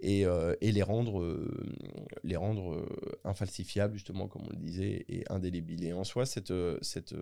et, 0.00 0.24
euh, 0.24 0.54
les 0.62 0.82
rendre, 0.82 1.20
euh, 1.20 1.76
les 2.24 2.36
rendre 2.36 2.74
euh, 2.74 2.86
infalsifiables, 3.24 3.94
justement, 3.94 4.28
comme 4.28 4.42
on 4.46 4.50
le 4.50 4.56
disait, 4.56 5.04
et 5.08 5.24
indélébiles. 5.28 5.84
Et 5.84 5.92
en 5.92 6.04
soi, 6.04 6.24
cette, 6.24 6.52
cette 6.80 7.14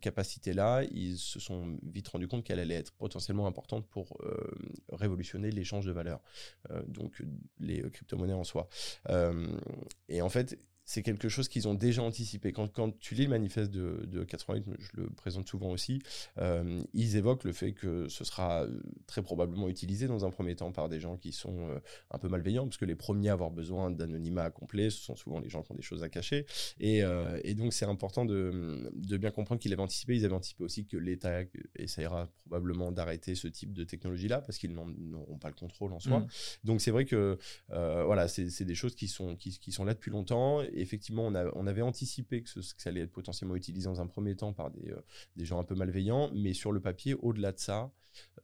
capacité-là, 0.00 0.82
ils 0.90 1.18
se 1.18 1.38
sont 1.38 1.78
vite 1.82 2.08
rendus 2.08 2.28
compte 2.28 2.44
qu'elle 2.44 2.58
allait 2.58 2.74
être 2.74 2.92
potentiellement 2.92 3.46
importante 3.46 3.86
pour 3.86 4.18
révolutionner 4.90 5.50
l'échange 5.50 5.86
de 5.86 5.92
valeurs, 5.92 6.22
donc 6.86 7.22
les 7.58 7.82
crypto-monnaies 7.90 8.32
en 8.32 8.44
soi. 8.44 8.68
et 10.08 10.22
en 10.22 10.28
fait, 10.28 10.58
c'est 10.90 11.04
quelque 11.04 11.28
chose 11.28 11.48
qu'ils 11.48 11.68
ont 11.68 11.74
déjà 11.74 12.02
anticipé. 12.02 12.50
Quand, 12.50 12.66
quand, 12.66 12.98
tu 12.98 13.14
lis 13.14 13.22
le 13.22 13.28
manifeste 13.28 13.70
de, 13.70 14.06
de 14.06 14.24
88, 14.24 14.74
je 14.80 15.00
le 15.00 15.08
présente 15.08 15.46
souvent 15.46 15.70
aussi, 15.70 16.02
euh, 16.38 16.82
ils 16.94 17.14
évoquent 17.14 17.44
le 17.44 17.52
fait 17.52 17.70
que 17.70 18.08
ce 18.08 18.24
sera 18.24 18.64
euh, 18.64 18.80
très 19.06 19.22
probablement 19.22 19.68
utilisé 19.68 20.08
dans 20.08 20.24
un 20.24 20.30
premier 20.30 20.56
temps 20.56 20.72
par 20.72 20.88
des 20.88 20.98
gens 20.98 21.16
qui 21.16 21.30
sont 21.30 21.68
euh, 21.68 21.78
un 22.10 22.18
peu 22.18 22.28
malveillants, 22.28 22.64
parce 22.64 22.76
que 22.76 22.86
les 22.86 22.96
premiers 22.96 23.28
à 23.28 23.34
avoir 23.34 23.52
besoin 23.52 23.92
d'anonymat 23.92 24.50
complet, 24.50 24.90
ce 24.90 25.00
sont 25.00 25.14
souvent 25.14 25.38
les 25.38 25.48
gens 25.48 25.62
qui 25.62 25.70
ont 25.70 25.76
des 25.76 25.82
choses 25.82 26.02
à 26.02 26.08
cacher. 26.08 26.44
Et, 26.80 27.02
et 27.44 27.54
donc 27.54 27.72
c'est 27.72 27.84
important 27.84 28.24
de, 28.24 28.90
de, 28.92 29.16
bien 29.16 29.30
comprendre 29.30 29.60
qu'ils 29.60 29.72
avaient 29.72 29.82
anticipé. 29.82 30.16
Ils 30.16 30.24
avaient 30.24 30.34
anticipé 30.34 30.64
aussi 30.64 30.86
que 30.86 30.96
l'État 30.96 31.42
essaiera 31.76 32.28
probablement 32.38 32.90
d'arrêter 32.90 33.36
ce 33.36 33.46
type 33.46 33.72
de 33.72 33.84
technologie-là, 33.84 34.40
parce 34.40 34.58
qu'ils 34.58 34.74
n'auront 34.74 35.38
pas 35.38 35.48
le 35.48 35.54
contrôle 35.54 35.92
en 35.92 36.00
soi. 36.00 36.18
Mmh. 36.18 36.28
Donc 36.64 36.80
c'est 36.80 36.90
vrai 36.90 37.04
que 37.04 37.38
voilà, 37.68 38.26
c'est 38.26 38.64
des 38.64 38.74
choses 38.74 38.96
qui 38.96 39.06
sont, 39.06 39.36
qui, 39.36 39.56
qui 39.56 39.70
sont 39.70 39.84
là 39.84 39.94
depuis 39.94 40.10
longtemps 40.10 40.62
effectivement, 40.80 41.26
on, 41.26 41.66
avait 41.66 41.82
anticipé 41.82 42.42
que, 42.42 42.48
ça 42.60 42.74
allait 42.86 43.02
être 43.02 43.12
potentiellement 43.12 43.56
utilisé 43.56 43.86
dans 43.86 44.00
un 44.00 44.06
premier 44.06 44.36
temps 44.36 44.52
par 44.52 44.70
des, 44.70 44.90
euh, 44.90 45.00
des 45.36 45.44
gens 45.44 45.58
un 45.58 45.64
peu 45.64 45.74
malveillants, 45.74 46.30
mais 46.34 46.52
sur 46.52 46.72
le 46.72 46.80
papier, 46.80 47.14
au-delà 47.14 47.52
de 47.52 47.58
ça, 47.58 47.92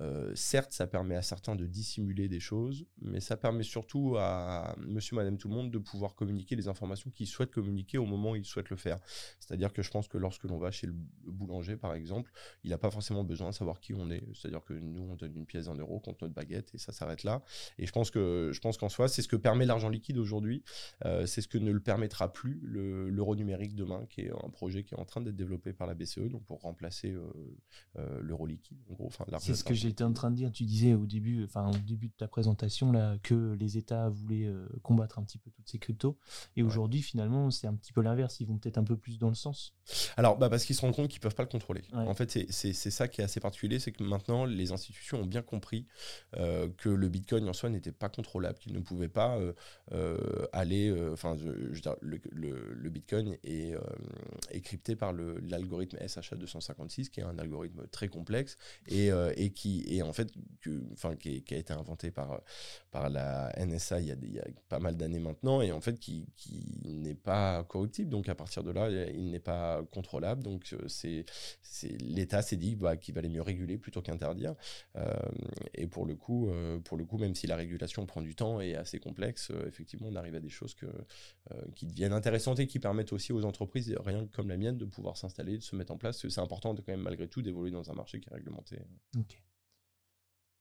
euh, 0.00 0.32
certes, 0.34 0.72
ça 0.72 0.86
permet 0.86 1.16
à 1.16 1.22
certains 1.22 1.56
de 1.56 1.64
dissimuler 1.64 2.28
des 2.28 2.40
choses, 2.40 2.84
mais 3.00 3.20
ça 3.20 3.36
permet 3.36 3.62
surtout 3.62 4.16
à 4.18 4.76
monsieur, 4.78 5.16
madame, 5.16 5.38
tout 5.38 5.48
le 5.48 5.54
monde 5.54 5.70
de 5.70 5.78
pouvoir 5.78 6.14
communiquer 6.14 6.54
les 6.54 6.68
informations 6.68 7.10
qu'ils 7.10 7.26
souhaitent 7.26 7.50
communiquer 7.50 7.98
au 7.98 8.04
moment 8.04 8.32
où 8.32 8.36
ils 8.36 8.44
souhaitent 8.44 8.70
le 8.70 8.76
faire. 8.76 8.98
C'est-à-dire 9.38 9.72
que 9.72 9.82
je 9.82 9.90
pense 9.90 10.08
que 10.08 10.18
lorsque 10.18 10.44
l'on 10.44 10.58
va 10.58 10.70
chez 10.70 10.86
le 10.86 10.94
boulanger, 11.24 11.76
par 11.76 11.94
exemple, 11.94 12.30
il 12.62 12.70
n'a 12.70 12.78
pas 12.78 12.90
forcément 12.90 13.24
besoin 13.24 13.50
de 13.50 13.54
savoir 13.54 13.80
qui 13.80 13.94
on 13.94 14.10
est. 14.10 14.22
C'est-à-dire 14.34 14.64
que 14.64 14.74
nous, 14.74 15.02
on 15.02 15.16
donne 15.16 15.34
une 15.34 15.46
pièce 15.46 15.66
d'un 15.66 15.76
euro 15.76 15.98
contre 15.98 16.24
notre 16.24 16.34
baguette 16.34 16.74
et 16.74 16.78
ça 16.78 16.92
s'arrête 16.92 17.24
là. 17.24 17.42
Et 17.78 17.86
je 17.86 17.92
pense 17.92 18.10
que 18.10 18.50
je 18.52 18.60
pense 18.60 18.76
qu'en 18.76 18.88
soi, 18.88 19.08
c'est 19.08 19.22
ce 19.22 19.28
que 19.28 19.36
permet 19.36 19.64
l'argent 19.64 19.88
liquide 19.88 20.18
aujourd'hui. 20.18 20.62
Euh, 21.04 21.26
c'est 21.26 21.40
ce 21.40 21.48
que 21.48 21.58
ne 21.58 21.70
le 21.70 21.80
permettra 21.80 22.15
plus 22.32 22.60
l'euro 22.62 23.36
numérique 23.36 23.74
demain, 23.74 24.06
qui 24.08 24.22
est 24.22 24.30
un 24.30 24.50
projet 24.50 24.84
qui 24.84 24.94
est 24.94 24.98
en 24.98 25.04
train 25.04 25.20
d'être 25.20 25.36
développé 25.36 25.72
par 25.72 25.86
la 25.86 25.94
BCE, 25.94 26.28
donc 26.30 26.44
pour 26.44 26.60
remplacer 26.60 27.16
euh, 27.98 28.20
l'euro 28.20 28.46
liquide. 28.46 28.78
En 28.90 28.94
gros, 28.94 29.10
l'argent 29.28 29.54
ce 29.54 29.64
que 29.64 29.74
j'étais 29.74 30.04
en 30.04 30.12
train 30.12 30.30
de 30.30 30.36
dire. 30.36 30.52
Tu 30.52 30.64
disais 30.64 30.94
au 30.94 31.06
début, 31.06 31.44
enfin 31.44 31.68
au 31.68 31.78
début 31.78 32.08
de 32.08 32.14
ta 32.16 32.28
présentation 32.28 32.92
là, 32.92 33.16
que 33.22 33.54
les 33.58 33.78
États 33.78 34.08
voulaient 34.08 34.46
euh, 34.46 34.66
combattre 34.82 35.18
un 35.18 35.24
petit 35.24 35.38
peu 35.38 35.50
toutes 35.50 35.68
ces 35.68 35.78
cryptos. 35.78 36.16
Et 36.56 36.62
aujourd'hui, 36.62 37.02
finalement, 37.02 37.50
c'est 37.50 37.66
un 37.66 37.74
petit 37.74 37.92
peu 37.92 38.02
l'inverse. 38.02 38.40
Ils 38.40 38.46
vont 38.46 38.58
peut-être 38.58 38.78
un 38.78 38.84
peu 38.84 38.96
plus 38.96 39.18
dans 39.18 39.28
le 39.28 39.34
sens. 39.34 39.74
Alors, 40.16 40.36
bah 40.38 40.48
parce 40.48 40.64
qu'ils 40.64 40.76
se 40.76 40.80
rendent 40.82 40.94
compte 40.94 41.08
qu'ils 41.08 41.20
peuvent 41.20 41.34
pas 41.34 41.42
le 41.42 41.48
contrôler. 41.48 41.82
En 41.92 42.14
fait, 42.14 42.50
c'est 42.50 42.72
ça 42.72 43.08
qui 43.08 43.20
est 43.20 43.24
assez 43.24 43.40
particulier, 43.40 43.78
c'est 43.78 43.92
que 43.92 44.02
maintenant, 44.02 44.44
les 44.44 44.72
institutions 44.72 45.20
ont 45.20 45.26
bien 45.26 45.42
compris 45.42 45.86
euh, 46.36 46.68
que 46.76 46.88
le 46.88 47.08
Bitcoin 47.08 47.48
en 47.48 47.52
soi 47.52 47.70
n'était 47.70 47.92
pas 47.92 48.08
contrôlable, 48.08 48.58
qu'il 48.58 48.72
ne 48.72 48.80
pouvait 48.80 49.08
pas 49.08 49.38
euh, 49.92 50.46
aller. 50.52 50.94
Enfin, 51.12 51.36
le, 52.06 52.90
Bitcoin 52.90 53.36
est, 53.44 53.74
est, 54.50 54.60
crypté 54.60 54.96
par 54.96 55.12
l'algorithme 55.12 55.98
SHA-256, 55.98 57.08
qui 57.10 57.20
est 57.20 57.24
un 57.24 57.38
algorithme 57.38 57.86
très 57.88 58.08
complexe 58.08 58.56
et, 58.88 59.10
et 59.36 59.50
qui 59.50 60.00
en 60.02 60.12
fait, 60.12 60.32
qui, 61.18 61.54
a 61.54 61.56
été 61.56 61.72
inventé 61.72 62.10
par, 62.10 62.40
la 63.10 63.52
NSA 63.58 64.00
il 64.00 64.06
y 64.06 64.40
a, 64.40 64.44
pas 64.68 64.78
mal 64.78 64.96
d'années 64.96 65.18
maintenant 65.18 65.60
et 65.60 65.70
en 65.72 65.80
fait 65.80 65.98
qui, 65.98 66.26
n'est 66.84 67.14
pas 67.14 67.64
corruptible. 67.64 68.10
Donc 68.10 68.28
à 68.28 68.34
partir 68.34 68.62
de 68.62 68.70
là, 68.70 68.90
il 68.90 69.30
n'est 69.30 69.40
pas 69.40 69.82
contrôlable. 69.92 70.42
Donc 70.42 70.74
c'est 70.86 71.24
l'État 72.00 72.42
s'est 72.42 72.56
dit 72.56 72.76
bah, 72.76 72.96
qu'il 72.96 73.14
valait 73.14 73.28
mieux 73.28 73.42
réguler 73.42 73.78
plutôt 73.78 74.02
qu'interdire. 74.02 74.54
et 75.74 75.86
pour 75.86 76.06
le 76.06 76.14
coup, 76.14 76.50
pour 76.84 76.96
le 76.96 77.04
coup, 77.04 77.18
même 77.18 77.34
si 77.34 77.46
la 77.46 77.56
régulation 77.56 78.06
prend 78.06 78.22
du 78.22 78.34
temps 78.34 78.60
et 78.60 78.70
est 78.70 78.76
assez 78.76 78.98
complexe, 78.98 79.52
effectivement, 79.66 80.08
on 80.08 80.16
arrive 80.16 80.34
à 80.34 80.40
des 80.40 80.48
choses 80.48 80.74
que, 80.74 80.86
qui 81.74 81.86
deviennent 81.96 82.12
intéressantes 82.12 82.60
et 82.60 82.66
qui 82.66 82.78
permettent 82.78 83.12
aussi 83.12 83.32
aux 83.32 83.44
entreprises, 83.44 83.94
rien 84.04 84.26
comme 84.28 84.48
la 84.48 84.56
mienne, 84.56 84.76
de 84.76 84.84
pouvoir 84.84 85.16
s'installer, 85.16 85.58
de 85.58 85.62
se 85.62 85.74
mettre 85.74 85.92
en 85.92 85.96
place. 85.96 86.26
C'est 86.28 86.40
important 86.40 86.74
de, 86.74 86.80
quand 86.80 86.92
même 86.92 87.02
malgré 87.02 87.28
tout 87.28 87.42
d'évoluer 87.42 87.70
dans 87.70 87.90
un 87.90 87.94
marché 87.94 88.20
qui 88.20 88.28
est 88.28 88.34
réglementé. 88.34 88.78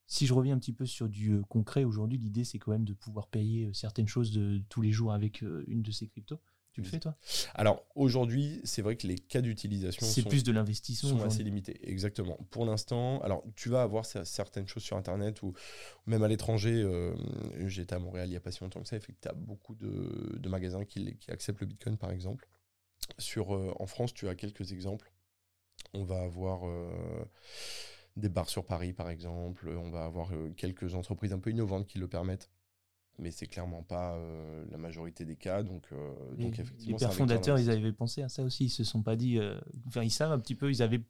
Si 0.08 0.28
je 0.28 0.34
reviens 0.34 0.56
un 0.56 0.60
petit 0.60 0.74
peu 0.74 0.86
sur 0.86 1.10
du 1.10 1.42
concret, 1.50 1.84
aujourd'hui, 1.84 2.18
l'idée, 2.18 2.44
c'est 2.44 2.60
quand 2.60 2.72
même 2.72 2.86
de 2.86 2.94
pouvoir 2.94 3.28
payer 3.28 3.72
certaines 3.74 4.08
choses 4.08 4.32
de, 4.32 4.62
tous 4.70 4.82
les 4.82 4.92
jours 4.92 5.14
avec 5.14 5.42
une 5.42 5.82
de 5.82 5.92
ces 5.92 6.08
cryptos. 6.08 6.40
Tu 6.76 6.82
le 6.82 6.88
fais 6.88 7.00
toi? 7.00 7.16
Alors 7.54 7.86
aujourd'hui, 7.96 8.60
c'est 8.66 8.82
vrai 8.82 8.98
que 8.98 9.08
les 9.08 9.16
cas 9.16 9.40
d'utilisation 9.40 10.06
c'est 10.06 10.28
plus 10.28 10.44
de 10.44 10.52
l'investissement 10.52 11.18
sont 11.18 11.24
assez 11.24 11.42
limités. 11.42 11.80
Exactement. 11.90 12.38
Pour 12.50 12.66
l'instant, 12.66 13.22
alors 13.22 13.46
tu 13.56 13.70
vas 13.70 13.82
avoir 13.82 14.06
certaines 14.06 14.68
choses 14.68 14.84
sur 14.84 14.98
Internet 14.98 15.42
ou 15.42 15.54
même 16.06 16.22
à 16.22 16.28
l'étranger. 16.28 16.82
Euh, 16.84 17.16
j'étais 17.68 17.96
à 17.96 18.00
Montréal 18.00 18.28
il 18.28 18.32
n'y 18.32 18.36
a 18.36 18.42
pas 18.42 18.52
si 18.52 18.60
longtemps 18.60 18.82
que 18.82 18.90
ça. 18.90 18.98
Et 18.98 19.00
fait 19.00 19.14
que 19.14 19.22
tu 19.22 19.30
as 19.30 19.34
beaucoup 19.34 19.74
de, 19.74 20.50
magasins 20.50 20.84
qui, 20.84 21.18
acceptent 21.30 21.62
le 21.62 21.68
Bitcoin 21.68 21.96
par 21.96 22.12
exemple. 22.12 22.46
Sur, 23.20 23.56
euh, 23.56 23.74
en 23.80 23.86
France, 23.86 24.14
tu 24.14 24.28
as 24.28 24.36
quelques 24.36 24.74
exemples. 24.74 25.14
On 25.94 26.04
va 26.04 26.24
avoir 26.24 26.68
euh, 26.68 27.24
des 28.18 28.28
bars 28.28 28.50
sur 28.50 28.66
Paris 28.66 28.92
par 28.92 29.10
exemple. 29.10 29.70
On 29.70 29.92
va 29.92 30.04
avoir 30.04 30.34
quelques 30.58 30.94
entreprises 30.94 31.32
un 31.32 31.40
peu 31.40 31.52
innovantes 31.52 31.88
qui 31.88 32.00
le 32.00 32.10
permettent 32.10 32.50
mais 33.18 33.32
c'est 33.32 33.48
clairement 33.48 33.84
pas 33.84 34.16
euh, 34.16 34.66
la 34.72 34.78
majorité 34.78 35.26
des 35.26 35.36
cas. 35.36 35.64
Donc, 35.64 35.84
euh, 35.92 36.14
donc 36.38 36.60
effectivement, 36.60 36.98
les 36.98 37.06
pères 37.06 37.14
fondateurs, 37.14 37.60
ils 37.60 37.70
avaient 37.70 37.94
pensé 37.94 38.22
à 38.22 38.30
ça 38.30 38.44
aussi. 38.44 38.66
Ils 38.66 38.70
se 38.70 38.84
sont 38.84 39.02
pas 39.02 39.16
dit, 39.16 39.40
euh, 39.40 39.60
enfin, 39.88 40.04
ils 40.04 40.12
savent 40.12 40.32
un 40.32 40.40
petit 40.40 40.56
peu, 40.56 40.70
ils 40.70 40.82
avaient 40.82 41.02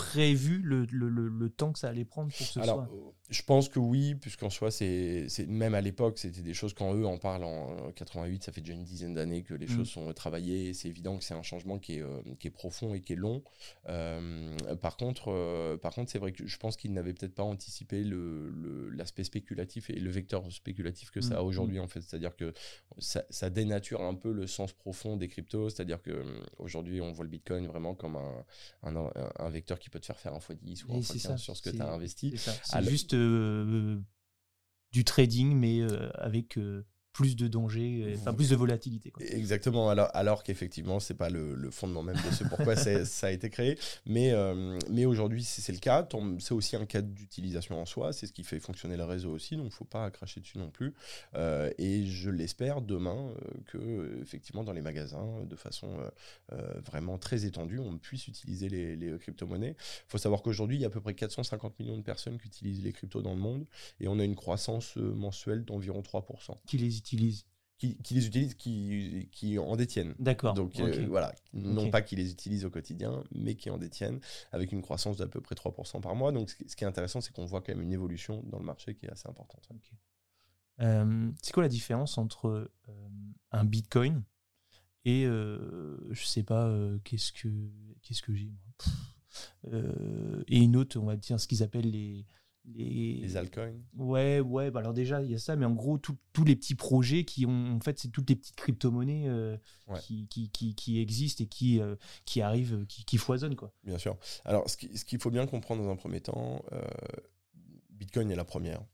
prévu 0.00 0.60
le, 0.62 0.86
le, 0.90 1.08
le, 1.28 1.50
temps 1.50 1.72
que 1.72 1.78
ça 1.78 1.88
allait 1.88 2.06
prendre 2.06 2.32
pour 2.32 2.46
ce 2.46 2.58
Alors, 2.58 2.86
soit 2.86 3.14
Je 3.28 3.42
pense 3.42 3.68
que 3.68 3.78
oui, 3.78 4.14
puisqu'en 4.14 4.48
soi, 4.48 4.70
c'est 4.70 5.28
même 5.46 5.74
à 5.74 5.82
l'époque, 5.82 6.18
c'était 6.18 6.40
des 6.40 6.54
choses, 6.54 6.72
quand 6.72 6.94
eux 6.94 7.04
en 7.04 7.18
parlent 7.18 7.44
en 7.44 7.92
88, 7.92 8.42
ça 8.42 8.52
fait 8.52 8.62
déjà 8.62 8.72
une 8.72 8.84
dizaine 8.84 9.14
d'années 9.14 9.42
que 9.42 9.52
les 9.52 9.66
mm. 9.66 9.76
choses 9.76 9.88
sont 9.90 10.10
travaillées. 10.14 10.72
C'est 10.72 10.88
évident 10.88 11.18
que 11.18 11.24
c'est 11.24 11.34
un 11.34 11.42
changement 11.42 11.78
qui 11.78 11.98
est, 11.98 12.02
euh, 12.02 12.22
qui 12.38 12.48
est 12.48 12.50
profond 12.50 12.94
et 12.94 13.00
qui 13.00 13.12
est 13.12 13.16
long. 13.16 13.42
Euh, 13.88 14.56
par 14.80 14.96
contre, 14.96 15.28
euh, 15.28 15.76
par 15.76 15.94
contre 15.94 16.10
c'est 16.10 16.18
vrai 16.18 16.32
que 16.32 16.46
je 16.46 16.56
pense 16.56 16.78
qu'ils 16.78 16.94
n'avaient 16.94 17.12
peut-être 17.12 17.34
pas 17.34 17.42
anticipé 17.42 18.02
l'aspect 18.92 19.24
spéculatif 19.24 19.90
et 19.90 20.00
le 20.00 20.10
vecteur 20.10 20.50
spéculatif 20.50 21.10
que 21.10 21.20
ça 21.20 21.38
a 21.38 21.42
mm. 21.42 21.46
aujourd'hui, 21.46 21.78
en 21.78 21.88
fait. 21.88 22.00
C'est-à-dire 22.00 22.34
que 22.36 22.54
ça, 22.98 23.24
ça, 23.28 23.50
dénature 23.50 24.02
un 24.02 24.14
peu 24.14 24.32
le 24.32 24.46
sens 24.46 24.72
profond 24.72 25.18
des 25.18 25.28
cryptos. 25.28 25.68
C'est-à-dire 25.68 25.98
qu'aujourd'hui, 26.02 27.02
on 27.02 27.12
voit 27.12 27.24
le 27.24 27.30
Bitcoin 27.30 27.66
vraiment 27.66 27.94
comme 27.94 28.16
un, 28.16 28.44
un, 28.82 29.10
un 29.38 29.50
vecteur 29.50 29.78
qui 29.78 29.89
peut 29.90 30.00
te 30.00 30.06
faire 30.06 30.18
faire 30.18 30.34
un 30.34 30.38
x10 30.38 30.84
ou 30.86 30.94
un 30.94 31.00
x15 31.00 31.36
sur 31.38 31.56
ce 31.56 31.62
que 31.62 31.70
tu 31.70 31.80
as 31.80 31.92
investi. 31.92 32.34
C'est 32.36 32.88
juste 32.88 33.14
euh, 33.14 34.00
du 34.92 35.04
trading, 35.04 35.54
mais 35.54 35.80
euh, 35.80 36.10
avec 36.14 36.58
euh, 36.58 36.86
plus 37.12 37.36
de 37.36 37.48
danger, 37.48 38.14
enfin 38.16 38.32
plus 38.32 38.50
de 38.50 38.56
volatilité. 38.56 39.12
Exactement, 39.20 39.90
alors, 39.90 40.08
alors 40.14 40.42
qu'effectivement, 40.42 41.00
c'est 41.00 41.14
pas 41.14 41.30
le, 41.30 41.70
fondement 41.70 42.02
même 42.02 42.16
de 42.16 42.34
ce 42.34 42.44
pourquoi 42.44 42.76
ça 43.04 43.26
a 43.26 43.30
été 43.30 43.50
créé. 43.50 43.78
Mais, 44.06 44.32
euh, 44.32 44.78
mais 44.90 45.04
aujourd'hui, 45.04 45.42
c'est 45.44 45.72
le 45.72 45.78
cas. 45.78 46.06
C'est 46.38 46.52
aussi 46.52 46.76
un 46.76 46.86
cas 46.86 47.02
d'utilisation 47.02 47.80
en 47.80 47.86
soi. 47.86 48.12
C'est 48.12 48.26
ce 48.26 48.32
qui 48.32 48.44
fait 48.44 48.60
fonctionner 48.60 48.96
le 48.96 49.04
réseau 49.04 49.30
aussi. 49.30 49.56
Donc, 49.56 49.66
il 49.66 49.68
ne 49.68 49.74
faut 49.74 49.84
pas 49.84 50.10
cracher 50.10 50.40
dessus 50.40 50.58
non 50.58 50.70
plus. 50.70 50.94
Euh, 51.34 51.70
et 51.78 52.06
je 52.06 52.30
l'espère 52.30 52.80
demain 52.80 53.16
euh, 53.16 53.50
que, 53.66 54.20
effectivement, 54.22 54.64
dans 54.64 54.72
les 54.72 54.82
magasins, 54.82 55.44
de 55.44 55.56
façon 55.56 55.88
vraiment 56.84 57.18
très 57.18 57.44
étendue, 57.44 57.78
on 57.78 57.96
puisse 57.98 58.28
utiliser 58.28 58.68
les, 58.68 58.96
les 58.96 59.18
crypto-monnaies. 59.18 59.76
Il 59.78 60.10
faut 60.10 60.18
savoir 60.18 60.42
qu'aujourd'hui, 60.42 60.76
il 60.76 60.80
y 60.80 60.84
a 60.84 60.88
à 60.88 60.90
peu 60.90 61.00
près 61.00 61.14
450 61.14 61.78
millions 61.78 61.96
de 61.96 62.02
personnes 62.02 62.38
qui 62.38 62.46
utilisent 62.48 62.82
les 62.82 62.92
cryptos 62.92 63.22
dans 63.22 63.34
le 63.34 63.40
monde. 63.40 63.66
Et 64.00 64.08
on 64.08 64.18
a 64.18 64.24
une 64.24 64.36
croissance 64.36 64.96
mensuelle 64.96 65.64
d'environ 65.64 66.00
3%. 66.00 66.56
Qui 66.66 66.78
les 66.78 66.99
utilisent 67.00 67.44
qui, 67.80 68.14
les 68.14 68.26
utilisent, 68.26 68.54
qui, 68.54 69.28
qui 69.32 69.58
en 69.58 69.74
détiennent. 69.74 70.14
D'accord. 70.18 70.54
Donc 70.54 70.78
euh, 70.80 71.06
voilà, 71.08 71.34
non 71.54 71.90
pas 71.90 72.02
qui 72.02 72.14
les 72.14 72.30
utilisent 72.30 72.64
au 72.64 72.70
quotidien, 72.70 73.24
mais 73.32 73.54
qui 73.54 73.70
en 73.70 73.78
détiennent, 73.78 74.20
avec 74.52 74.72
une 74.72 74.82
croissance 74.82 75.16
d'à 75.16 75.26
peu 75.26 75.40
près 75.40 75.54
3% 75.54 76.00
par 76.00 76.14
mois. 76.14 76.30
Donc 76.30 76.50
ce 76.50 76.76
qui 76.76 76.84
est 76.84 76.86
intéressant, 76.86 77.20
c'est 77.20 77.32
qu'on 77.32 77.46
voit 77.46 77.62
quand 77.62 77.72
même 77.72 77.82
une 77.82 77.92
évolution 77.92 78.42
dans 78.44 78.58
le 78.58 78.64
marché 78.64 78.94
qui 78.94 79.06
est 79.06 79.10
assez 79.10 79.28
importante. 79.28 79.66
Euh, 80.80 81.30
c'est 81.42 81.52
quoi 81.52 81.62
la 81.62 81.68
différence 81.68 82.18
entre 82.18 82.70
euh, 82.88 83.08
un 83.50 83.64
Bitcoin 83.64 84.22
et 85.06 85.24
je 85.24 86.24
sais 86.24 86.42
pas 86.42 86.70
qu'est-ce 87.04 87.32
que 87.32 87.48
qu'est-ce 88.02 88.20
que 88.20 88.34
j'ai 88.34 88.52
et 90.48 90.58
une 90.58 90.76
autre, 90.76 90.98
on 90.98 91.06
va 91.06 91.16
dire 91.16 91.40
ce 91.40 91.48
qu'ils 91.48 91.62
appellent 91.62 91.90
les 91.90 92.26
les, 92.66 93.36
altcoins 93.36 93.74
Ouais, 93.96 94.40
ouais, 94.40 94.70
bah 94.70 94.80
alors 94.80 94.92
déjà, 94.92 95.22
il 95.22 95.30
y 95.30 95.34
a 95.34 95.38
ça, 95.38 95.56
mais 95.56 95.66
en 95.66 95.72
gros, 95.72 95.98
tous 95.98 96.44
les 96.44 96.56
petits 96.56 96.74
projets 96.74 97.24
qui 97.24 97.46
ont, 97.46 97.76
en 97.76 97.80
fait, 97.80 97.98
c'est 97.98 98.08
toutes 98.08 98.28
les 98.28 98.36
petites 98.36 98.56
crypto-monnaies 98.56 99.28
euh, 99.28 99.56
qui, 100.00 100.26
qui, 100.28 100.50
qui, 100.50 100.74
qui, 100.74 101.00
existent 101.00 101.44
et 101.44 101.46
qui, 101.46 101.80
euh, 101.80 101.96
qui 102.24 102.42
arrivent, 102.42 102.86
qui, 102.86 103.04
qui, 103.04 103.18
foisonnent, 103.18 103.56
quoi. 103.56 103.72
Bien 103.84 103.98
sûr. 103.98 104.16
Alors, 104.44 104.68
ce 104.68 104.76
qu'il 104.76 105.20
faut 105.20 105.30
bien 105.30 105.46
comprendre 105.46 105.82
dans 105.82 105.90
un 105.90 105.96
premier 105.96 106.20
temps, 106.20 106.62
euh, 106.72 106.82
Bitcoin 107.90 108.30
est 108.30 108.36
la 108.36 108.44
première 108.44 108.84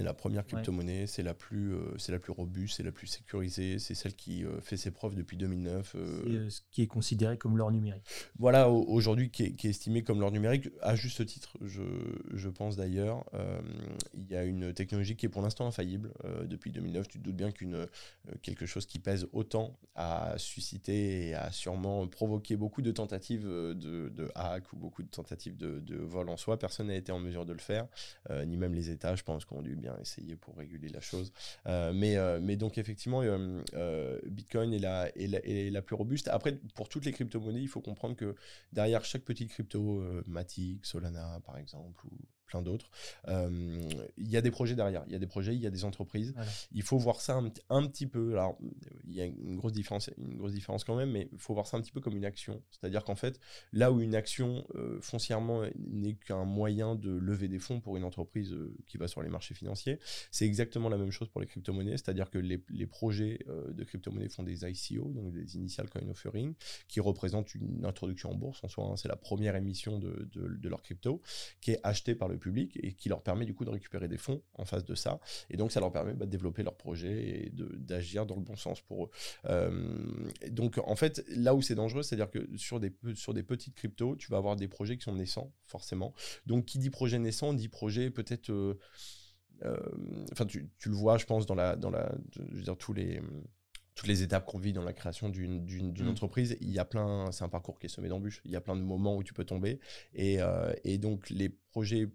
la 0.00 0.14
première 0.14 0.46
crypto-monnaie, 0.46 1.06
c'est 1.06 1.22
la, 1.22 1.34
plus, 1.34 1.74
euh, 1.74 1.96
c'est 1.98 2.12
la 2.12 2.18
plus 2.18 2.32
robuste, 2.32 2.76
c'est 2.76 2.82
la 2.82 2.92
plus 2.92 3.06
sécurisée, 3.06 3.78
c'est 3.78 3.94
celle 3.94 4.14
qui 4.14 4.44
euh, 4.44 4.60
fait 4.60 4.76
ses 4.76 4.90
preuves 4.90 5.14
depuis 5.14 5.36
2009. 5.36 5.94
Euh. 5.96 6.50
ce 6.50 6.60
qui 6.70 6.82
est 6.82 6.86
considéré 6.86 7.36
comme 7.36 7.56
l'or 7.56 7.70
numérique. 7.70 8.02
Voilà, 8.38 8.70
aujourd'hui, 8.70 9.30
qui, 9.30 9.44
est, 9.44 9.64
estimé 9.64 10.02
comme 10.02 10.20
l'or 10.20 10.30
numérique, 10.30 10.68
à 10.80 10.94
juste 10.94 11.24
titre, 11.26 11.58
je, 11.60 11.82
je 12.32 12.48
pense 12.48 12.76
d'ailleurs. 12.76 13.24
Il 14.14 14.26
y 14.28 14.36
a 14.36 14.44
une 14.44 14.72
technologie 14.72 15.16
qui 15.16 15.26
est 15.26 15.28
pour 15.28 15.42
l'instant 15.42 15.66
infaillible. 15.66 16.12
depuis 16.44 16.70
2009, 16.70 17.08
tu 17.08 17.18
te 17.18 17.24
doutes 17.24 17.36
bien 17.36 17.50
qu'une 17.50 17.86
quelque 18.42 18.66
chose 18.66 18.86
qui 18.86 18.98
pèse 18.98 19.26
autant 19.32 19.78
a 19.94 20.34
suscité 20.38 21.28
et 21.28 21.34
a 21.34 21.50
sûrement 21.50 22.06
provoqué 22.06 22.56
beaucoup 22.56 22.82
de 22.82 22.90
tentatives 22.90 23.46
de, 23.46 23.74
de 23.74 24.30
hack 24.34 24.72
ou 24.72 24.76
beaucoup 24.76 25.02
de 25.02 25.08
tentatives 25.08 25.56
de, 25.56 25.80
de 25.80 25.96
vol 25.96 26.28
en 26.28 26.36
soi. 26.36 26.58
Personne 26.58 26.88
n'a 26.88 26.96
été 26.96 27.12
en 27.12 27.18
mesure 27.18 27.44
de 27.44 27.52
le 27.52 27.58
faire, 27.58 27.86
ni 28.46 28.56
même 28.56 28.74
les 28.74 28.90
États, 28.90 29.14
je 29.14 29.22
pense, 29.22 29.44
qu'on 29.44 29.62
dû 29.62 29.76
essayer 30.00 30.36
pour 30.36 30.56
réguler 30.56 30.88
la 30.88 31.00
chose. 31.00 31.32
Euh, 31.66 31.92
mais, 31.92 32.16
euh, 32.16 32.38
mais 32.40 32.56
donc 32.56 32.78
effectivement, 32.78 33.22
euh, 33.22 34.20
Bitcoin 34.26 34.72
est 34.72 34.78
la, 34.78 35.08
est, 35.16 35.26
la, 35.26 35.38
est 35.44 35.70
la, 35.70 35.82
plus 35.82 35.96
robuste. 35.96 36.28
Après, 36.28 36.58
pour 36.74 36.88
toutes 36.88 37.04
les 37.04 37.12
crypto-monnaies, 37.12 37.62
il 37.62 37.68
faut 37.68 37.80
comprendre 37.80 38.16
que 38.16 38.34
derrière 38.72 39.04
chaque 39.04 39.22
petite 39.22 39.50
crypto, 39.50 40.02
Matic, 40.26 40.84
Solana 40.86 41.40
par 41.44 41.58
exemple, 41.58 42.06
ou 42.06 42.18
plein 42.46 42.62
d'autres. 42.62 42.90
Euh, 43.28 43.80
il 44.16 44.30
y 44.30 44.36
a 44.36 44.40
des 44.40 44.50
projets 44.50 44.74
derrière, 44.74 45.02
il 45.06 45.12
y 45.12 45.16
a 45.16 45.18
des 45.18 45.26
projets, 45.26 45.54
il 45.54 45.60
y 45.60 45.66
a 45.66 45.70
des 45.70 45.84
entreprises. 45.84 46.34
Il 46.72 46.82
faut 46.82 46.98
voir 46.98 47.20
ça 47.20 47.40
un, 47.70 47.86
petit 47.86 48.06
peu. 48.06 48.32
Alors, 48.32 48.58
il 49.04 49.14
y 49.14 49.20
a 49.20 49.24
une 49.24 49.56
grosse 49.56 49.72
différence, 49.72 50.10
une 50.18 50.36
grosse 50.36 50.52
différence 50.52 50.84
quand 50.84 50.96
même, 50.96 51.10
mais 51.10 51.28
il 51.32 51.38
faut 51.38 51.54
voir 51.54 51.66
ça 51.66 51.76
un 51.76 51.80
petit 51.80 51.92
peu 51.92 52.00
comme 52.00 52.16
une 52.16 52.24
action. 52.24 52.62
C'est-à-dire 52.70 53.04
qu'en 53.04 53.14
fait, 53.14 53.40
là 53.72 53.92
où 53.92 54.00
une 54.00 54.14
action 54.14 54.66
euh, 54.74 55.00
foncièrement 55.00 55.62
n'est 55.76 56.14
qu'un 56.14 56.44
moyen 56.44 56.94
de 56.94 57.10
lever 57.10 57.48
des 57.48 57.58
fonds 57.58 57.80
pour 57.80 57.96
une 57.96 58.04
entreprise 58.04 58.52
euh, 58.52 58.74
qui 58.86 58.98
va 58.98 59.08
sur 59.08 59.22
les 59.22 59.30
marchés 59.30 59.54
financiers, 59.54 59.98
c'est 60.30 60.46
exactement 60.46 60.88
la 60.88 60.98
même 60.98 61.10
chose 61.10 61.28
pour 61.28 61.40
les 61.40 61.46
crypto-monnaies. 61.46 61.96
C'est-à-dire 61.96 62.30
que 62.30 62.38
les, 62.38 62.58
projets 62.86 63.38
de 63.46 63.84
crypto-monnaies 63.84 64.28
font 64.28 64.42
des 64.42 64.66
ICO, 64.66 65.08
donc 65.08 65.32
des 65.32 65.56
Initial 65.56 65.88
Coin 65.88 66.06
Offering, 66.10 66.54
qui 66.88 67.00
représentent 67.00 67.54
une 67.54 67.84
introduction 67.84 68.30
en 68.30 68.34
bourse 68.34 68.62
en 68.62 68.68
soi. 68.68 68.84
Hein. 68.84 68.96
c'est 68.96 69.08
la 69.08 69.16
première 69.16 69.56
émission 69.56 69.98
de, 69.98 70.28
de, 70.32 70.48
de 70.48 70.68
leur 70.68 70.82
crypto 70.82 71.22
qui 71.60 71.72
est 71.72 71.80
achetée 71.82 72.14
par 72.14 72.28
le 72.28 72.31
public 72.38 72.78
et 72.82 72.92
qui 72.92 73.08
leur 73.08 73.22
permet 73.22 73.44
du 73.44 73.54
coup 73.54 73.64
de 73.64 73.70
récupérer 73.70 74.08
des 74.08 74.18
fonds 74.18 74.42
en 74.54 74.64
face 74.64 74.84
de 74.84 74.94
ça. 74.94 75.20
Et 75.50 75.56
donc 75.56 75.72
ça 75.72 75.80
leur 75.80 75.92
permet 75.92 76.14
bah, 76.14 76.26
de 76.26 76.30
développer 76.30 76.62
leur 76.62 76.76
projet 76.76 77.46
et 77.46 77.52
d'agir 77.52 78.26
dans 78.26 78.36
le 78.36 78.42
bon 78.42 78.56
sens 78.56 78.80
pour 78.80 79.06
eux. 79.06 79.10
Euh, 79.46 80.30
donc 80.50 80.78
en 80.84 80.96
fait, 80.96 81.24
là 81.28 81.54
où 81.54 81.62
c'est 81.62 81.74
dangereux, 81.74 82.02
c'est-à-dire 82.02 82.30
que 82.30 82.48
sur 82.56 82.80
des, 82.80 82.92
sur 83.14 83.34
des 83.34 83.42
petites 83.42 83.74
cryptos, 83.74 84.16
tu 84.16 84.30
vas 84.30 84.38
avoir 84.38 84.56
des 84.56 84.68
projets 84.68 84.96
qui 84.96 85.04
sont 85.04 85.14
naissants, 85.14 85.52
forcément. 85.64 86.14
Donc 86.46 86.66
qui 86.66 86.78
dit 86.78 86.90
projet 86.90 87.18
naissant, 87.18 87.52
dit 87.52 87.68
projet 87.68 88.10
peut-être... 88.10 88.50
Euh, 88.50 88.78
euh, 89.64 89.76
enfin, 90.32 90.44
tu, 90.44 90.70
tu, 90.78 90.88
le 90.88 90.94
vois, 90.96 91.18
je 91.18 91.26
pense, 91.26 91.46
dans 91.46 91.54
la, 91.54 91.76
dans 91.76 91.90
la, 91.90 92.12
je 92.34 92.56
veux 92.56 92.62
dire, 92.62 92.76
tous 92.76 92.92
les, 92.92 93.20
toutes 93.94 94.08
les 94.08 94.22
étapes 94.22 94.44
qu'on 94.44 94.58
vit 94.58 94.72
dans 94.72 94.82
la 94.82 94.92
création 94.92 95.28
d'une 95.28 95.64
mmh. 95.64 96.08
entreprise, 96.08 96.56
il 96.60 96.70
y 96.70 96.80
a 96.80 96.84
plein, 96.84 97.30
c'est 97.30 97.44
un 97.44 97.48
parcours 97.48 97.78
qui 97.78 97.86
est 97.86 97.88
semé 97.88 98.08
d'embûches. 98.08 98.40
Il 98.44 98.50
y 98.50 98.56
a 98.56 98.60
plein 98.60 98.74
de 98.74 98.82
moments 98.82 99.16
où 99.16 99.22
tu 99.22 99.34
peux 99.34 99.44
tomber, 99.44 99.78
et, 100.14 100.38
et 100.82 100.98
donc 100.98 101.30
les 101.30 101.48
projets 101.48 102.08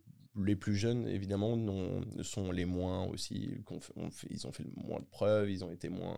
les 0.44 0.56
plus 0.56 0.76
jeunes, 0.76 1.08
évidemment, 1.08 1.58
non, 1.58 2.02
sont 2.22 2.52
les 2.52 2.66
moins 2.66 3.06
aussi. 3.06 3.64
ils 4.30 4.48
ont 4.48 4.52
fait 4.52 4.66
moins 4.76 5.00
de 5.00 5.06
preuves, 5.06 5.50
ils 5.50 5.64
ont 5.64 5.72
été 5.72 5.90
moins, 5.90 6.18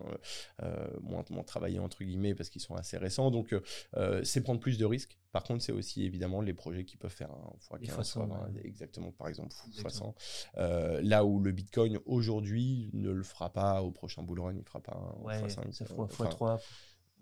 euh, 0.62 0.86
moins, 1.00 1.24
moins 1.30 1.42
travaillés, 1.42 1.78
entre 1.78 2.04
guillemets, 2.04 2.34
parce 2.34 2.50
qu'ils 2.50 2.60
sont 2.60 2.74
assez 2.74 2.96
récents. 2.98 3.30
Donc, 3.30 3.54
euh, 3.96 4.20
c'est 4.24 4.42
prendre 4.42 4.60
plus 4.60 4.78
de 4.78 4.84
risques. 4.84 5.18
Par 5.32 5.44
contre, 5.44 5.62
c'est 5.62 5.72
aussi 5.72 6.04
évidemment 6.04 6.40
les 6.40 6.54
projets 6.54 6.84
qui 6.84 6.96
peuvent 6.96 7.14
faire 7.14 7.30
un 7.30 7.52
fois 7.60 7.78
15, 7.78 8.18
exactement, 8.64 9.12
par 9.12 9.28
exemple, 9.28 9.54
fois 9.80 9.90
100. 9.90 10.14
Euh, 10.56 11.00
là 11.02 11.24
où 11.24 11.40
le 11.40 11.52
Bitcoin 11.52 11.98
aujourd'hui 12.04 12.90
ne 12.92 13.10
le 13.10 13.22
fera 13.22 13.52
pas 13.52 13.82
au 13.82 13.90
prochain 13.90 14.22
bull 14.22 14.40
run, 14.40 14.52
il 14.52 14.58
ne 14.58 14.64
fera 14.64 14.80
pas 14.80 14.96
un 14.96 15.22
ouais, 15.22 15.38
fois 15.38 15.48
5. 15.48 15.74
Ça 15.74 15.84
fois, 15.86 16.08
fois 16.08 16.26
3. 16.26 16.60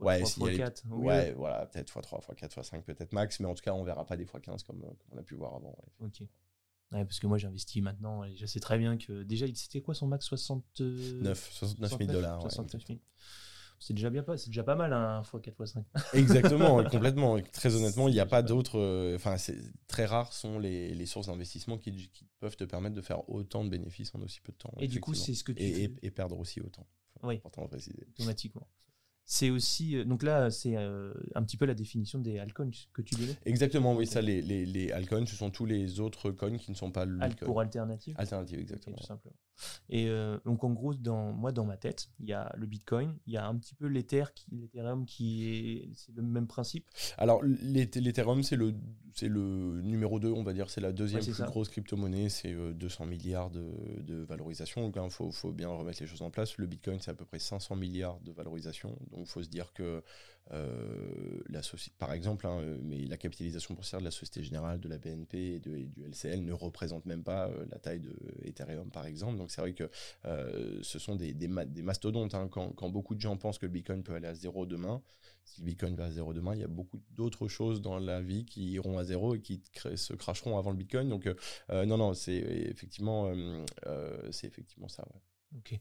Ouais, 0.00 0.24
fois 0.24 0.50
4. 0.52 0.84
Ouais, 0.90 1.32
voilà, 1.32 1.66
peut-être 1.66 1.92
x3, 2.00 2.24
x4, 2.34 2.48
x5, 2.48 2.82
peut-être 2.82 3.12
max, 3.12 3.40
mais 3.40 3.46
en 3.46 3.54
tout 3.54 3.62
cas, 3.62 3.74
on 3.74 3.82
verra 3.82 4.06
pas 4.06 4.16
des 4.16 4.24
x15 4.24 4.64
comme, 4.64 4.80
comme 4.80 4.96
on 5.12 5.18
a 5.18 5.22
pu 5.22 5.34
voir 5.34 5.56
avant. 5.56 5.76
Ok. 6.00 6.22
Ouais, 6.92 7.04
parce 7.04 7.20
que 7.20 7.26
moi 7.26 7.36
j'investis 7.36 7.82
maintenant 7.82 8.24
et 8.24 8.34
je 8.34 8.46
sais 8.46 8.60
très 8.60 8.78
bien 8.78 8.96
que 8.96 9.22
déjà 9.22 9.46
c'était 9.54 9.82
quoi 9.82 9.94
son 9.94 10.06
max 10.06 10.24
69 10.26 11.50
69 11.52 11.98
000 11.98 12.12
dollars. 12.12 12.40
69 12.42 12.86
000. 12.86 12.98
C'est 13.80 13.94
déjà 13.94 14.10
bien 14.10 14.24
pas, 14.24 14.36
c'est 14.36 14.48
déjà 14.48 14.64
pas 14.64 14.74
mal 14.74 14.92
un 14.92 15.22
x 15.22 15.30
4 15.40 15.62
x 15.62 15.72
5. 15.72 15.84
Exactement, 16.14 16.82
complètement. 16.84 17.40
Très 17.52 17.74
honnêtement, 17.76 18.08
il 18.08 18.14
n'y 18.14 18.20
a 18.20 18.26
pas 18.26 18.42
d'autres. 18.42 18.78
Euh, 18.78 19.14
enfin, 19.14 19.36
c'est 19.36 19.56
très 19.86 20.04
rares 20.04 20.32
sont 20.32 20.58
les, 20.58 20.94
les 20.94 21.06
sources 21.06 21.28
d'investissement 21.28 21.78
qui, 21.78 21.92
qui, 22.08 22.24
peuvent 22.40 22.56
te 22.56 22.64
permettre 22.64 22.96
de 22.96 23.00
faire 23.00 23.28
autant 23.30 23.64
de 23.64 23.70
bénéfices 23.70 24.12
en 24.14 24.20
aussi 24.20 24.40
peu 24.40 24.52
de 24.52 24.58
temps. 24.58 24.72
Et 24.78 24.88
du 24.88 25.00
coup, 25.00 25.14
c'est 25.14 25.34
ce 25.34 25.44
que 25.44 25.52
tu 25.52 25.62
et, 25.62 25.94
et, 26.02 26.10
perdre 26.10 26.38
aussi 26.38 26.60
autant. 26.60 26.86
Oui. 27.22 27.36
Important 27.36 27.62
de 27.62 27.68
préciser. 27.68 28.04
Automatiquement. 28.18 28.66
C'est 29.30 29.50
aussi 29.50 29.94
euh, 29.94 30.04
donc 30.06 30.22
là 30.22 30.50
c'est 30.50 30.74
euh, 30.78 31.12
un 31.34 31.42
petit 31.42 31.58
peu 31.58 31.66
la 31.66 31.74
définition 31.74 32.18
des 32.18 32.38
altcoins 32.38 32.70
que 32.94 33.02
tu 33.02 33.14
donnais. 33.14 33.36
Exactement, 33.44 33.94
oui, 33.94 34.06
ça 34.06 34.22
les, 34.22 34.40
les, 34.40 34.64
les 34.64 34.90
altcoins, 34.90 35.26
ce 35.26 35.36
sont 35.36 35.50
tous 35.50 35.66
les 35.66 36.00
autres 36.00 36.30
coins 36.30 36.56
qui 36.56 36.70
ne 36.70 36.76
sont 36.76 36.90
pas 36.90 37.04
le 37.04 37.22
Alt 37.22 37.44
pour 37.44 37.60
alternative. 37.60 38.14
Alternative, 38.16 38.58
exactement. 38.58 38.96
tout 38.96 39.04
simplement. 39.04 39.36
Et 39.88 40.08
euh, 40.08 40.38
donc 40.44 40.64
en 40.64 40.70
gros, 40.70 40.94
dans 40.94 41.32
moi 41.32 41.52
dans 41.52 41.64
ma 41.64 41.76
tête, 41.76 42.08
il 42.20 42.26
y 42.26 42.32
a 42.32 42.52
le 42.56 42.66
Bitcoin, 42.66 43.16
il 43.26 43.34
y 43.34 43.36
a 43.36 43.46
un 43.46 43.56
petit 43.56 43.74
peu 43.74 43.86
l'Ether, 43.86 44.24
l'Ethereum 44.52 45.06
qui 45.06 45.48
est 45.48 45.88
c'est 45.94 46.14
le 46.14 46.22
même 46.22 46.46
principe. 46.46 46.86
Alors 47.16 47.42
l'Ethereum 47.44 48.42
c'est 48.42 48.56
le 48.56 48.74
c'est 49.14 49.28
le 49.28 49.80
numéro 49.82 50.20
2, 50.20 50.30
on 50.30 50.44
va 50.44 50.52
dire, 50.52 50.70
c'est 50.70 50.80
la 50.80 50.92
deuxième 50.92 51.24
plus 51.24 51.42
grosse 51.42 51.68
crypto-monnaie, 51.70 52.28
c'est 52.28 52.54
200 52.54 53.06
milliards 53.06 53.50
de, 53.50 53.64
de 54.02 54.22
valorisation. 54.22 54.82
Donc 54.82 54.94
il 54.94 55.00
hein, 55.00 55.08
faut, 55.10 55.32
faut 55.32 55.50
bien 55.50 55.68
remettre 55.68 56.00
les 56.00 56.06
choses 56.06 56.22
en 56.22 56.30
place. 56.30 56.56
Le 56.56 56.66
Bitcoin 56.66 57.00
c'est 57.00 57.10
à 57.10 57.14
peu 57.14 57.24
près 57.24 57.40
500 57.40 57.74
milliards 57.74 58.20
de 58.20 58.30
valorisation. 58.32 58.90
Donc 59.10 59.20
il 59.22 59.26
faut 59.26 59.42
se 59.42 59.48
dire 59.48 59.72
que 59.72 60.02
euh, 60.52 61.42
la 61.48 61.60
par 61.98 62.12
exemple, 62.12 62.46
hein, 62.46 62.58
euh, 62.60 62.78
mais 62.82 63.04
la 63.04 63.16
capitalisation 63.16 63.74
boursière 63.74 64.00
de 64.00 64.04
la 64.04 64.10
Société 64.10 64.42
Générale, 64.42 64.80
de 64.80 64.88
la 64.88 64.98
BNP 64.98 65.38
et, 65.38 65.58
de, 65.60 65.82
du 65.84 66.04
LCL 66.04 66.42
ne 66.44 66.52
représente 66.52 67.04
même 67.04 67.22
pas 67.22 67.48
euh, 67.48 67.66
la 67.70 67.78
taille 67.78 68.00
de 68.00 68.14
Ethereum, 68.44 68.90
par 68.90 69.06
exemple. 69.06 69.36
Donc 69.36 69.50
c'est 69.50 69.60
vrai 69.60 69.74
que 69.74 69.90
ce 70.82 70.98
sont 70.98 71.16
des, 71.16 71.34
des, 71.34 71.48
mastodontes. 71.48 72.34
Hein. 72.34 72.48
Quand, 72.50 72.70
quand, 72.70 72.88
beaucoup 72.88 73.14
de 73.14 73.20
gens 73.20 73.36
pensent 73.36 73.58
que 73.58 73.66
le 73.66 73.72
Bitcoin 73.72 74.02
peut 74.02 74.14
aller 74.14 74.28
à 74.28 74.34
zéro 74.34 74.64
demain, 74.64 75.02
si 75.44 75.60
le 75.60 75.66
Bitcoin 75.66 75.94
va 75.94 76.06
à 76.06 76.10
zéro 76.10 76.32
demain, 76.32 76.54
il 76.54 76.60
y 76.60 76.64
a 76.64 76.68
beaucoup 76.68 77.00
d'autres 77.10 77.48
choses 77.48 77.82
dans 77.82 77.98
la 77.98 78.20
vie 78.20 78.44
qui 78.44 78.70
iront 78.72 78.98
à 78.98 79.04
zéro 79.04 79.34
et 79.34 79.40
qui 79.40 79.62
se 79.74 80.14
cracheront 80.14 80.58
avant 80.58 80.70
le 80.70 80.76
Bitcoin. 80.76 81.08
Donc 81.08 81.28
non, 81.70 81.98
non, 81.98 82.14
c'est 82.14 82.36
effectivement, 82.36 83.32
c'est 84.30 84.46
effectivement 84.46 84.88
ça. 84.88 85.06
Ok 85.56 85.78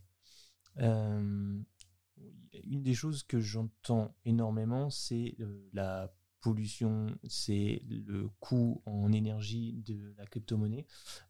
une 2.64 2.84
des 2.84 2.94
choses 2.94 3.24
que 3.24 3.40
j'entends 3.40 4.16
énormément, 4.26 4.90
c'est 4.90 5.36
euh, 5.40 5.70
la 5.74 6.14
pollution, 6.42 7.18
c'est 7.28 7.82
le 7.90 8.30
coût 8.40 8.82
en 8.86 9.12
énergie 9.12 9.74
de 9.86 10.14
la 10.18 10.26
crypto-monnaie. 10.26 10.86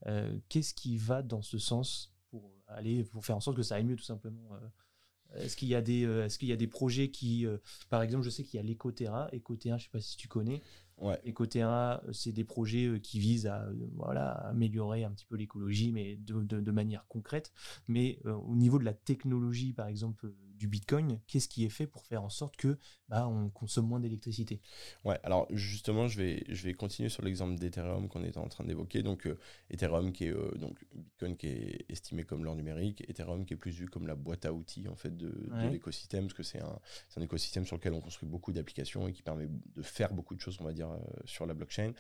Euh, 0.06 0.38
qu'est-ce 0.50 0.74
qui 0.74 0.98
va 0.98 1.22
dans 1.22 1.42
ce 1.42 1.58
sens 1.58 2.14
pour 2.30 2.52
aller 2.68 3.04
pour 3.04 3.26
faire 3.26 3.38
en 3.38 3.40
sorte 3.40 3.58
que 3.58 3.64
ça 3.64 3.76
aille 3.76 3.86
mieux 3.86 3.96
tout 3.96 4.04
simplement 4.04 4.54
euh, 4.54 5.40
Est-ce 5.40 5.56
qu'il 5.56 5.70
y 5.70 5.76
a 5.76 5.82
des 5.82 6.02
est-ce 6.02 6.38
qu'il 6.38 6.50
y 6.50 6.54
a 6.54 6.58
des 6.58 6.68
projets 6.68 7.10
qui 7.10 7.46
par 7.90 8.02
exemple 8.02 8.24
je 8.24 8.30
sais 8.30 8.44
qu'il 8.44 8.58
y 8.58 8.60
a 8.60 8.64
l'Ecoterra, 8.64 9.30
Ecoterra 9.34 9.78
je 9.78 9.86
sais 9.86 9.90
pas 9.90 10.02
si 10.02 10.18
tu 10.18 10.28
connais. 10.28 10.62
Ouais. 10.98 11.20
Ecoterra, 11.28 12.04
c'est 12.12 12.32
des 12.32 12.44
projets 12.44 13.00
qui 13.02 13.20
visent 13.20 13.46
à 13.46 13.70
voilà 13.94 14.32
améliorer 14.32 15.04
un 15.04 15.12
petit 15.12 15.26
peu 15.26 15.36
l'écologie, 15.36 15.92
mais 15.92 16.16
de, 16.18 16.42
de, 16.42 16.72
manière 16.72 17.06
concrète. 17.08 17.54
Mais 17.88 18.20
au 18.26 18.56
niveau 18.56 18.80
de 18.80 18.84
la 18.84 18.96
technologie, 18.96 19.74
par 19.74 19.88
exemple 19.88 20.34
du 20.58 20.68
Bitcoin, 20.68 21.20
qu'est-ce 21.28 21.48
qui 21.48 21.64
est 21.64 21.70
fait 21.70 21.88
pour 21.88 22.06
faire 22.06 22.24
en 22.24 22.30
sorte 22.30 22.58
que 22.58 22.78
bah, 23.10 23.28
on 23.28 23.50
consomme 23.50 23.88
moins 23.88 24.00
d'électricité? 24.00 24.60
Ouais, 25.06 25.20
alors 25.24 25.48
justement, 25.52 26.08
je 26.08 26.18
vais, 26.18 26.44
je 26.50 26.64
vais 26.64 26.74
continuer 26.74 27.10
sur 27.10 27.24
l'exemple 27.24 27.56
d'Ethereum 27.56 28.10
qu'on 28.10 28.24
était 28.24 28.40
en 28.40 28.48
train 28.48 28.66
d'évoquer. 28.66 29.04
Donc, 29.04 29.28
euh, 29.28 29.38
Ethereum 29.70 30.12
qui 30.12 30.26
est 30.26 30.34
euh, 30.34 30.52
donc 30.58 30.78
Bitcoin 30.94 31.38
qui 31.38 31.48
est 31.48 31.86
estimé 31.90 32.24
comme 32.24 32.44
l'or 32.44 32.56
numérique, 32.56 33.04
Ethereum 33.08 33.46
qui 33.46 33.54
est 33.54 33.58
plus 33.58 33.72
vu 33.72 33.88
comme 33.88 34.08
la 34.08 34.16
boîte 34.16 34.46
à 34.46 34.54
outils 34.54 34.88
en 34.88 34.96
fait 34.96 35.16
de, 35.16 35.32
l'écosystème, 35.72 36.26
parce 36.26 36.34
que 36.34 36.44
c'est 36.44 36.62
un, 36.62 36.80
un, 37.16 37.22
écosystème 37.22 37.66
sur 37.66 37.78
lequel 37.78 37.94
on 37.94 38.02
construit 38.02 38.28
beaucoup 38.28 38.52
d'applications 38.52 39.08
et 39.08 39.14
qui 39.14 39.22
permet 39.22 39.48
de 39.76 39.82
faire 39.82 40.14
beaucoup 40.14 40.36
de 40.36 40.42
choses, 40.42 40.58
on 40.60 40.64
va 40.64 40.74
dire, 40.74 40.90
euh, 40.90 40.98
sur 41.26 41.46
la 41.46 41.54
blockchain. 41.54 41.94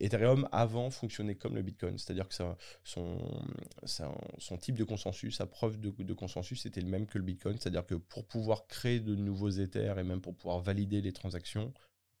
Ethereum 0.00 0.48
avant 0.52 0.90
fonctionnait 0.90 1.34
comme 1.34 1.54
le 1.54 1.62
Bitcoin, 1.62 1.98
c'est-à-dire 1.98 2.28
que 2.28 2.34
ça, 2.34 2.56
son, 2.84 3.18
son 3.84 4.56
type 4.56 4.76
de 4.76 4.84
consensus, 4.84 5.36
sa 5.36 5.46
preuve 5.46 5.78
de, 5.80 5.90
de 5.90 6.14
consensus 6.14 6.64
était 6.66 6.80
le 6.80 6.88
même 6.88 7.06
que 7.06 7.18
le 7.18 7.24
Bitcoin 7.24 7.58
c'est-à-dire 7.66 7.84
que 7.84 7.96
pour 7.96 8.24
pouvoir 8.24 8.68
créer 8.68 9.00
de 9.00 9.16
nouveaux 9.16 9.50
Ethers 9.50 9.98
et 9.98 10.04
même 10.04 10.20
pour 10.20 10.36
pouvoir 10.36 10.60
valider 10.60 11.00
les 11.00 11.12
transactions, 11.12 11.74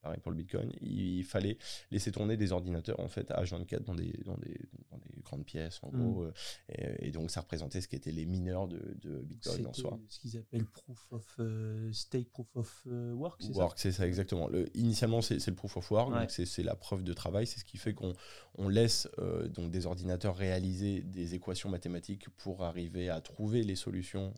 pareil 0.06 0.20
pour 0.20 0.30
le 0.30 0.36
Bitcoin, 0.36 0.70
il 0.80 1.24
fallait 1.24 1.58
laisser 1.90 2.12
tourner 2.12 2.36
des 2.36 2.52
ordinateurs 2.52 3.00
en 3.00 3.08
fait 3.08 3.28
à 3.32 3.42
H24 3.42 3.82
dans 3.84 3.94
des, 3.94 4.12
dans 4.24 4.36
des, 4.36 4.56
dans 4.90 4.98
des 4.98 5.20
grandes 5.22 5.44
pièces 5.44 5.80
en 5.82 5.88
gros. 5.88 6.22
Mm. 6.22 6.32
Euh, 6.78 6.94
et, 7.00 7.10
donc 7.10 7.30
ça 7.30 7.40
représentait 7.40 7.80
ce 7.80 7.88
qu'étaient 7.88 8.12
les 8.12 8.24
mineurs 8.24 8.68
de, 8.68 8.80
de 9.02 9.18
Bitcoin 9.22 9.66
en 9.66 9.72
soi. 9.72 9.98
Ce 10.08 10.20
qu'ils 10.20 10.36
appellent 10.36 10.66
proof 10.66 11.08
of 11.10 11.36
euh, 11.40 11.92
stake, 11.92 12.30
proof 12.30 12.46
of 12.54 12.82
euh, 12.86 13.14
work, 13.14 13.42
c'est 13.42 13.52
ça? 13.52 13.58
Work, 13.58 13.78
c'est 13.78 13.92
ça 13.92 14.06
exactement. 14.06 14.48
Le, 14.48 14.66
initialement 14.76 15.22
c'est 15.22 15.44
le 15.44 15.54
proof 15.54 15.76
of 15.76 15.90
work, 15.90 16.12
donc 16.12 16.30
c'est 16.30 16.62
la 16.62 16.76
preuve 16.76 17.02
de 17.02 17.12
travail, 17.12 17.46
c'est 17.48 17.58
ce 17.58 17.64
qui 17.64 17.78
fait 17.78 17.94
qu'on 17.94 18.12
on 18.58 18.68
laisse 18.68 19.08
donc 19.50 19.70
des 19.70 19.86
ordinateurs 19.86 20.36
réaliser 20.36 21.02
des 21.02 21.34
équations 21.34 21.68
mathématiques 21.68 22.28
pour 22.36 22.62
arriver 22.62 23.10
à 23.10 23.20
trouver 23.20 23.64
les 23.64 23.76
solutions, 23.76 24.32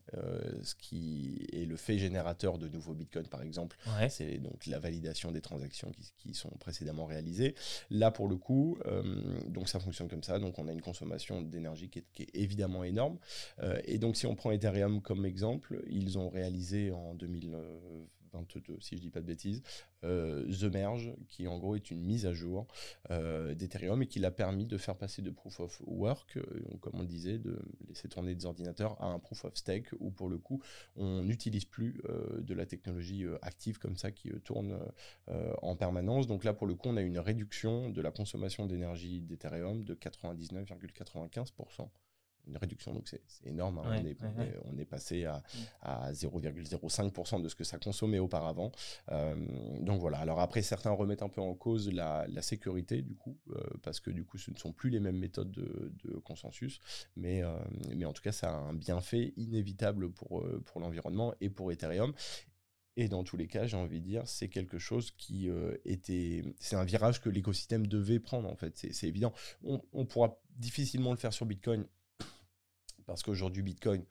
ce 0.62 0.74
qui 0.74 1.46
est 1.52 1.66
le 1.66 1.76
fait 1.76 1.98
générateur 1.98 2.58
de 2.58 2.68
nouveaux 2.68 2.94
Bitcoins 2.94 3.28
par 3.28 3.42
exemple. 3.42 3.76
C'est 4.08 4.38
donc 4.38 4.64
la 4.66 4.78
validation 4.78 5.30
des 5.30 5.40
transactions 5.40 5.57
actions 5.62 5.92
qui, 6.18 6.34
sont 6.34 6.50
précédemment 6.60 7.06
réalisées. 7.06 7.54
Là, 7.90 8.10
pour 8.10 8.28
le 8.28 8.36
coup, 8.36 8.78
euh, 8.86 9.40
donc 9.48 9.68
ça 9.68 9.80
fonctionne 9.80 10.08
comme 10.08 10.22
ça. 10.22 10.38
Donc 10.38 10.58
on 10.58 10.68
a 10.68 10.72
une 10.72 10.82
consommation 10.82 11.42
d'énergie 11.42 11.88
qui, 11.88 12.00
est, 12.00 12.28
évidemment 12.34 12.84
énorme. 12.84 13.18
Euh, 13.60 13.80
et 13.84 13.98
donc 13.98 14.16
si 14.16 14.26
on 14.26 14.34
prend 14.34 14.50
Ethereum 14.50 15.00
comme 15.00 15.24
exemple, 15.24 15.82
ils 15.88 16.18
ont 16.18 16.28
réalisé 16.28 16.92
en 16.92 17.14
2020 17.14 17.58
22, 18.32 18.78
si 18.80 18.96
je 18.96 19.00
dis 19.00 19.10
pas 19.10 19.20
de 19.20 19.26
bêtises, 19.26 19.62
euh, 20.04 20.46
The 20.52 20.64
Merge, 20.64 21.12
qui 21.28 21.48
en 21.48 21.58
gros 21.58 21.74
est 21.74 21.90
une 21.90 22.00
mise 22.00 22.26
à 22.26 22.32
jour 22.32 22.66
euh, 23.10 23.54
d'Ethereum 23.54 24.02
et 24.02 24.06
qui 24.06 24.18
l'a 24.18 24.30
permis 24.30 24.66
de 24.66 24.76
faire 24.78 24.96
passer 24.96 25.22
de 25.22 25.30
Proof 25.30 25.60
of 25.60 25.82
Work, 25.86 26.36
euh, 26.36 26.42
comme 26.80 26.94
on 27.00 27.04
disait, 27.04 27.38
de 27.38 27.58
laisser 27.88 28.08
tourner 28.08 28.34
des 28.34 28.46
ordinateurs, 28.46 29.00
à 29.02 29.06
un 29.06 29.18
Proof 29.18 29.44
of 29.44 29.56
Stake, 29.56 29.88
où 30.00 30.10
pour 30.10 30.28
le 30.28 30.38
coup, 30.38 30.62
on 30.96 31.22
n'utilise 31.22 31.64
plus 31.64 32.00
de 32.38 32.54
la 32.54 32.66
technologie 32.66 33.24
active 33.42 33.78
comme 33.78 33.96
ça 33.96 34.10
qui 34.10 34.30
tourne 34.44 34.78
en 35.62 35.76
permanence. 35.76 36.26
Donc 36.26 36.44
là, 36.44 36.52
pour 36.52 36.66
le 36.66 36.74
coup, 36.74 36.88
on 36.88 36.96
a 36.96 37.02
une 37.02 37.18
réduction 37.18 37.90
de 37.90 38.00
la 38.00 38.10
consommation 38.10 38.66
d'énergie 38.66 39.20
d'Ethereum 39.20 39.84
de 39.84 39.94
99,95% 39.94 41.88
une 42.48 42.56
réduction, 42.56 42.92
donc 42.94 43.08
c'est 43.08 43.20
énorme. 43.44 43.78
Hein. 43.78 44.02
on, 44.64 44.78
est, 44.78 44.84
passé 44.84 45.24
à, 45.24 45.38
mm. 45.38 45.58
à 45.82 46.12
0,05% 46.12 47.42
de 47.42 47.48
ce 47.48 47.54
que 47.54 47.64
ça 47.64 47.78
consommait 47.78 48.18
auparavant. 48.18 48.72
Euh, 49.10 49.34
donc 49.80 50.00
voilà. 50.00 50.18
Alors 50.18 50.40
après, 50.40 50.62
certains 50.62 50.90
remettent 50.90 51.22
un 51.22 51.28
peu 51.28 51.40
en 51.40 51.54
cause 51.54 51.92
la, 51.92 52.26
sécurité 52.40 53.02
du 53.02 53.14
coup, 53.14 53.36
euh, 53.50 53.60
parce 53.82 54.00
que 54.00 54.10
du 54.10 54.24
coup, 54.24 54.38
ce 54.38 54.50
ne 54.50 54.56
sont 54.56 54.72
plus 54.72 54.90
les 54.90 55.00
mêmes 55.00 55.18
méthodes 55.18 55.50
de, 55.50 56.18
consensus, 56.24 56.80
mais, 57.16 57.42
euh, 57.42 57.52
mais 57.94 58.04
en 58.04 58.12
tout 58.12 58.22
cas, 58.22 58.32
ça 58.32 58.50
a 58.50 58.56
un 58.56 58.74
bienfait 58.74 59.34
inévitable 59.36 60.10
pour, 60.10 60.46
pour 60.64 60.80
l'environnement 60.80 61.34
et 61.40 61.50
pour 61.50 61.70
Ethereum. 61.72 62.12
Et 62.96 63.08
dans 63.08 63.22
tous 63.22 63.36
les 63.36 63.46
cas, 63.46 63.66
j'ai 63.66 63.76
envie 63.76 64.00
de 64.00 64.06
dire, 64.06 64.26
c'est 64.26 64.48
quelque 64.48 64.78
chose 64.78 65.12
qui 65.12 65.48
était, 65.84 66.42
c'est 66.58 66.74
un 66.74 66.84
virage 66.84 67.20
que 67.20 67.28
l'écosystème 67.28 67.86
devait 67.86 68.18
prendre 68.18 68.50
en 68.50 68.56
fait. 68.56 68.76
C'est 68.76 69.06
évident. 69.06 69.32
On, 69.62 69.80
on 69.92 70.04
pourra 70.04 70.40
difficilement 70.56 71.12
le 71.12 71.16
faire 71.16 71.32
sur 71.32 71.46
Bitcoin 71.46 71.86
parce 73.08 73.24
qu'aujourd'hui 73.24 73.62
Bitcoin 73.62 74.04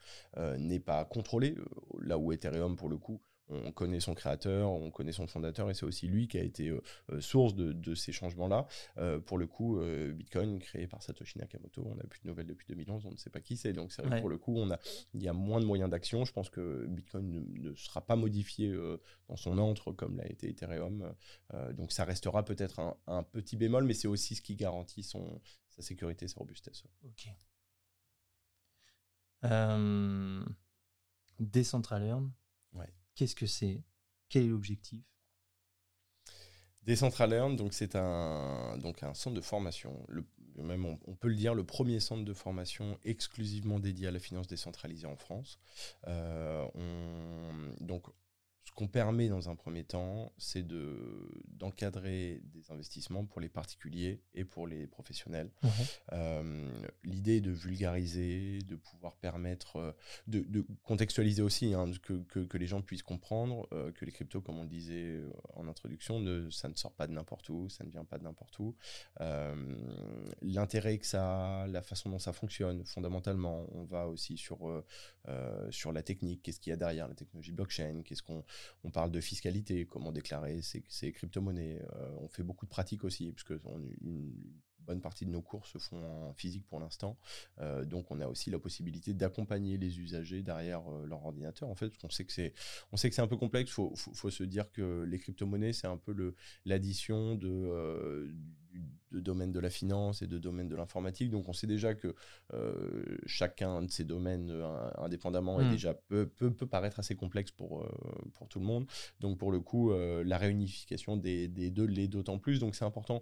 n'est 0.58 0.82
pas 0.82 1.06
contrôlé, 1.06 1.56
là 2.02 2.18
où 2.18 2.34
Ethereum 2.34 2.76
pour 2.76 2.90
le 2.90 2.98
coup 2.98 3.22
on 3.50 3.72
connaît 3.72 4.00
son 4.00 4.14
créateur, 4.14 4.72
on 4.72 4.92
connaît 4.92 5.12
son 5.12 5.28
fondateur, 5.28 5.70
et 5.70 5.74
c'est 5.74 5.86
aussi 5.86 6.08
lui 6.08 6.28
qui 6.28 6.38
a 6.38 6.44
été 6.44 6.70
euh, 6.70 6.82
euh, 7.12 7.22
source 7.22 7.56
de, 7.56 7.96
ces 7.96 8.12
changements-là. 8.12 8.68
Euh, 8.98 9.20
pour 9.20 9.38
le 9.38 9.48
coup, 9.48 9.80
Bitcoin, 10.14 10.60
créé 10.60 10.88
par 10.88 11.02
Satoshi 11.02 11.40
Nakamoto, 11.40 11.84
on 11.86 11.96
n'a 11.96 12.04
plus 12.04 12.20
de 12.22 12.28
nouvelles 12.28 12.48
depuis 12.48 12.68
2011, 12.68 13.06
on 13.06 13.12
ne 13.12 13.18
sait 13.18 13.30
pas 13.30 13.40
qui 13.40 13.58
c'est. 13.58 13.74
Donc 13.74 13.92
c'est 13.92 14.02
vrai 14.02 14.18
que 14.18 14.22
pour 14.22 14.30
le 14.30 14.38
coup, 14.38 14.56
on 14.58 14.70
a, 14.72 14.80
il 15.14 15.24
y 15.24 15.28
a 15.28 15.34
moins 15.34 15.60
de 15.60 15.66
moyens 15.66 15.90
d'action. 15.90 16.26
Je 16.26 16.34
pense 16.34 16.50
que 16.50 16.86
Bitcoin 16.88 17.46
ne, 17.60 17.74
sera 17.76 18.02
pas 18.02 18.16
modifié 18.16 18.76
dans 19.30 19.36
son 19.36 19.58
entre 19.58 19.92
comme 19.92 20.18
l'a 20.18 20.28
été 20.30 20.50
Ethereum. 20.50 21.14
donc 21.74 21.92
ça 21.92 22.04
restera 22.06 22.44
peut-être 22.44 22.98
un, 23.08 23.24
petit 23.24 23.56
bémol, 23.56 23.86
mais 23.86 23.94
c'est 23.94 24.08
aussi 24.08 24.36
ce 24.36 24.42
qui 24.42 24.56
garantit 24.56 25.04
son, 25.04 25.42
sa 25.70 25.82
sécurité, 25.82 26.28
sa 26.28 26.40
robustesse. 26.40 26.84
Ok. 27.06 27.30
Euh... 29.44 30.44
Decentraland. 31.40 32.30
Ouais. 32.74 32.90
Qu'est-ce 33.16 33.36
que 33.36 33.46
c'est? 33.46 33.84
Quel 34.30 34.46
est 34.46 34.48
l'objectif? 34.48 35.04
Decentraland, 36.84 37.52
donc 37.52 37.74
c'est 37.74 37.96
un, 37.96 38.78
donc 38.78 39.04
un 39.04 39.14
centre 39.14 39.36
de 39.36 39.42
formation. 39.42 40.06
Le, 40.08 40.26
même 40.56 40.86
on, 40.86 41.16
peut 41.16 41.28
le 41.28 41.36
dire, 41.36 41.54
le 41.54 41.66
premier 41.66 42.00
centre 42.00 42.24
de 42.24 42.34
formation 42.34 42.98
exclusivement 43.04 43.80
dédié 43.80 44.08
à 44.08 44.12
la 44.12 44.20
finance 44.20 44.48
décentralisée 44.48 45.08
en 45.08 45.18
France. 45.18 45.60
Euh, 46.08 46.66
on, 46.76 47.86
donc 47.86 48.08
qu'on 48.78 48.88
permet 48.88 49.28
dans 49.28 49.50
un 49.50 49.56
premier 49.56 49.84
temps, 49.84 50.32
c'est 50.38 50.62
de, 50.62 51.32
d'encadrer 51.48 52.44
des 52.54 52.72
investissements 52.72 53.26
pour 53.26 53.42
les 53.42 53.50
particuliers 53.50 54.22
et 54.36 54.46
pour 54.46 54.68
les 54.68 54.86
professionnels. 54.86 55.50
Euh, 56.14 56.70
l'idée 57.04 57.38
est 57.38 57.42
de 57.42 57.52
vulgariser, 57.52 58.60
de 58.60 58.76
pouvoir 58.76 59.16
permettre, 59.16 59.78
euh, 59.78 59.92
de, 60.28 60.66
contextualiser 60.84 61.42
aussi, 61.42 61.74
hein, 61.74 61.92
que, 62.04 62.24
que, 62.24 62.58
les 62.58 62.68
gens 62.68 62.82
puissent 62.82 63.04
comprendre 63.04 63.68
euh, 63.74 63.92
que 63.92 64.06
les 64.06 64.12
cryptos, 64.12 64.42
comme 64.42 64.60
on 64.60 64.64
le 64.64 64.70
disait 64.70 65.22
en 65.56 65.68
introduction, 65.68 66.20
ne, 66.20 66.50
ça 66.52 66.70
ne 66.70 66.76
sort 66.76 66.94
pas 66.94 67.08
de 67.08 67.14
n'importe 67.14 67.50
où, 67.50 67.70
ça 67.70 67.84
ne 67.84 67.90
vient 67.90 68.06
pas 68.06 68.20
de 68.20 68.24
n'importe 68.24 68.58
où. 68.60 68.76
l'intérêt 70.42 71.00
que 71.00 71.06
ça 71.08 71.64
a, 71.64 71.68
la 71.68 71.82
façon 71.82 72.10
dont 72.10 72.20
ça 72.20 72.32
fonctionne, 72.32 72.86
fondamentalement, 72.86 73.66
on 73.74 73.84
va 73.86 74.08
aussi 74.08 74.38
sur, 74.38 74.84
sur 75.72 75.92
la 75.92 76.04
technique, 76.04 76.44
qu'est-ce 76.44 76.60
qu'il 76.60 76.70
y 76.70 76.74
a 76.74 76.78
derrière 76.78 77.08
la 77.08 77.16
technologie 77.16 77.52
blockchain, 77.52 78.04
qu'est-ce 78.04 78.24
qu'on 78.24 78.46
on 78.84 78.92
parle 78.92 79.12
de 79.12 79.22
fiscalité, 79.22 79.86
comment 79.86 80.12
déclarer 80.12 80.62
ses, 80.62 81.12
crypto-monnaies. 81.12 81.82
Euh, 81.94 82.10
on 82.22 82.28
fait 82.28 82.44
beaucoup 82.44 82.66
de 82.66 82.70
pratiques 82.70 83.04
aussi, 83.04 83.32
puisque 83.32 83.54
une, 84.02 84.34
bonne 84.82 85.02
partie 85.02 85.26
de 85.26 85.32
nos 85.32 85.42
cours 85.42 85.68
se 85.68 85.78
font 85.80 86.30
en 86.30 86.34
physique 86.34 86.66
pour 86.70 86.80
l'instant. 86.80 87.18
Euh, 87.60 87.84
donc, 87.84 88.10
on 88.10 88.22
a 88.22 88.28
aussi 88.28 88.50
la 88.50 88.58
possibilité 88.58 89.14
d'accompagner 89.14 89.78
les 89.78 90.00
usagers 90.00 90.42
derrière 90.42 90.82
euh, 90.90 91.06
leur 91.06 91.26
ordinateur. 91.26 91.68
En 91.68 91.76
fait, 91.76 91.92
on 92.04 92.10
sait 92.10 92.24
que 92.24 92.32
c'est 92.32 93.20
un 93.20 93.28
peu 93.28 93.36
complexe. 93.36 93.72
Il 93.72 93.74
faut, 93.74 94.30
se 94.30 94.44
dire 94.44 94.72
que 94.72 95.04
les 95.04 95.20
crypto-monnaies, 95.20 95.74
c'est 95.74 95.88
un 95.88 95.98
peu 95.98 96.34
l'addition 96.64 97.36
de 97.36 98.34
de 99.12 99.20
domaine 99.20 99.52
de 99.52 99.60
la 99.60 99.70
finance 99.70 100.22
et 100.22 100.28
de 100.28 100.38
domaine 100.38 100.68
de 100.68 100.76
l'informatique. 100.76 101.30
Donc 101.30 101.48
on 101.48 101.54
sait 101.54 101.68
déjà 101.68 101.94
que 101.94 102.16
euh, 102.54 103.18
chacun 103.26 103.82
de 103.82 103.92
ces 103.92 104.04
domaines 104.04 104.50
euh, 104.52 104.90
indépendamment 104.98 105.60
est 105.62 105.66
hmm. 105.66 105.72
déjà 105.72 105.94
peut, 105.94 106.28
peut, 106.28 106.52
paraître 106.52 107.00
assez 107.00 107.16
complexe 107.16 107.52
pour, 107.52 107.82
euh, 107.82 107.90
pour 108.34 108.48
tout 108.48 108.60
le 108.60 108.66
monde. 108.66 108.86
Donc 109.20 109.38
pour 109.38 109.52
le 109.52 109.60
coup, 109.60 109.92
la 109.92 110.38
réunification 110.38 111.18
des, 111.18 111.48
des 111.48 111.72
deux 111.72 111.86
l'est 111.86 112.08
d'autant 112.08 112.38
plus. 112.38 112.60
Donc 112.60 112.76
c'est 112.76 112.86
important. 112.86 113.22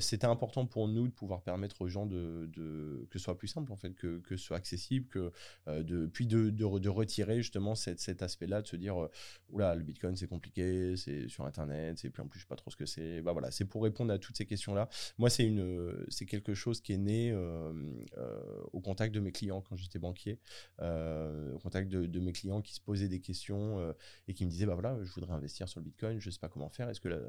C'était 0.00 0.26
important 0.26 0.66
pour 0.66 0.88
nous 0.88 1.06
de 1.06 1.12
pouvoir 1.12 1.42
permettre 1.42 1.82
aux 1.82 1.88
gens 1.88 2.06
de, 2.06 2.48
de, 2.52 3.06
que 3.10 3.18
ce 3.18 3.24
soit 3.24 3.38
plus 3.38 3.48
simple 3.48 3.72
en 3.72 3.76
fait, 3.76 3.94
que, 3.94 4.18
que 4.18 4.36
ce 4.36 4.44
soit 4.44 4.56
accessible, 4.56 5.06
que 5.08 5.32
de, 5.66 6.06
puis 6.06 6.26
de, 6.26 6.50
de, 6.50 6.78
de 6.78 6.88
retirer 6.88 7.36
justement 7.38 7.74
cet, 7.74 8.00
cet 8.00 8.22
aspect-là, 8.22 8.62
de 8.62 8.66
se 8.66 8.76
dire 8.76 9.08
oula 9.50 9.74
le 9.74 9.82
Bitcoin 9.82 10.16
c'est 10.16 10.26
compliqué, 10.26 10.96
c'est 10.96 11.28
sur 11.28 11.44
Internet, 11.44 11.98
c'est 11.98 12.10
plus 12.10 12.22
en 12.22 12.26
plus 12.26 12.40
je 12.40 12.44
sais 12.44 12.48
pas 12.48 12.56
trop 12.56 12.70
ce 12.70 12.76
que 12.76 12.86
c'est. 12.86 13.20
Bah 13.20 13.32
voilà, 13.32 13.50
c'est 13.50 13.64
pour 13.64 13.82
répondre 13.82 14.12
à 14.12 14.18
toutes 14.18 14.36
ces 14.36 14.46
questions 14.46 14.74
là. 14.74 14.88
Moi, 15.18 15.30
c'est 15.30 15.44
une, 15.44 16.04
c'est 16.08 16.26
quelque 16.26 16.54
chose 16.54 16.80
qui 16.80 16.92
est 16.92 16.98
né 16.98 17.30
euh, 17.32 17.72
euh, 18.18 18.62
au 18.72 18.80
contact 18.80 19.14
de 19.14 19.20
mes 19.20 19.32
clients 19.32 19.60
quand 19.60 19.76
j'étais 19.76 19.98
banquier, 19.98 20.38
euh, 20.80 21.54
au 21.54 21.58
contact 21.58 21.88
de, 21.88 22.20
mes 22.20 22.32
clients 22.32 22.62
qui 22.62 22.74
se 22.74 22.80
posaient 22.80 23.08
des 23.08 23.20
questions 23.20 23.94
et 24.28 24.34
qui 24.34 24.44
me 24.44 24.50
disaient, 24.50 24.66
bah 24.66 24.74
voilà, 24.74 24.96
je 25.02 25.12
voudrais 25.12 25.32
investir 25.32 25.68
sur 25.68 25.80
le 25.80 25.84
Bitcoin, 25.84 26.18
je 26.20 26.30
sais 26.30 26.38
pas 26.38 26.48
comment 26.48 26.70
faire. 26.70 26.88
Est-ce 26.88 27.00
que 27.00 27.08
la, 27.08 27.20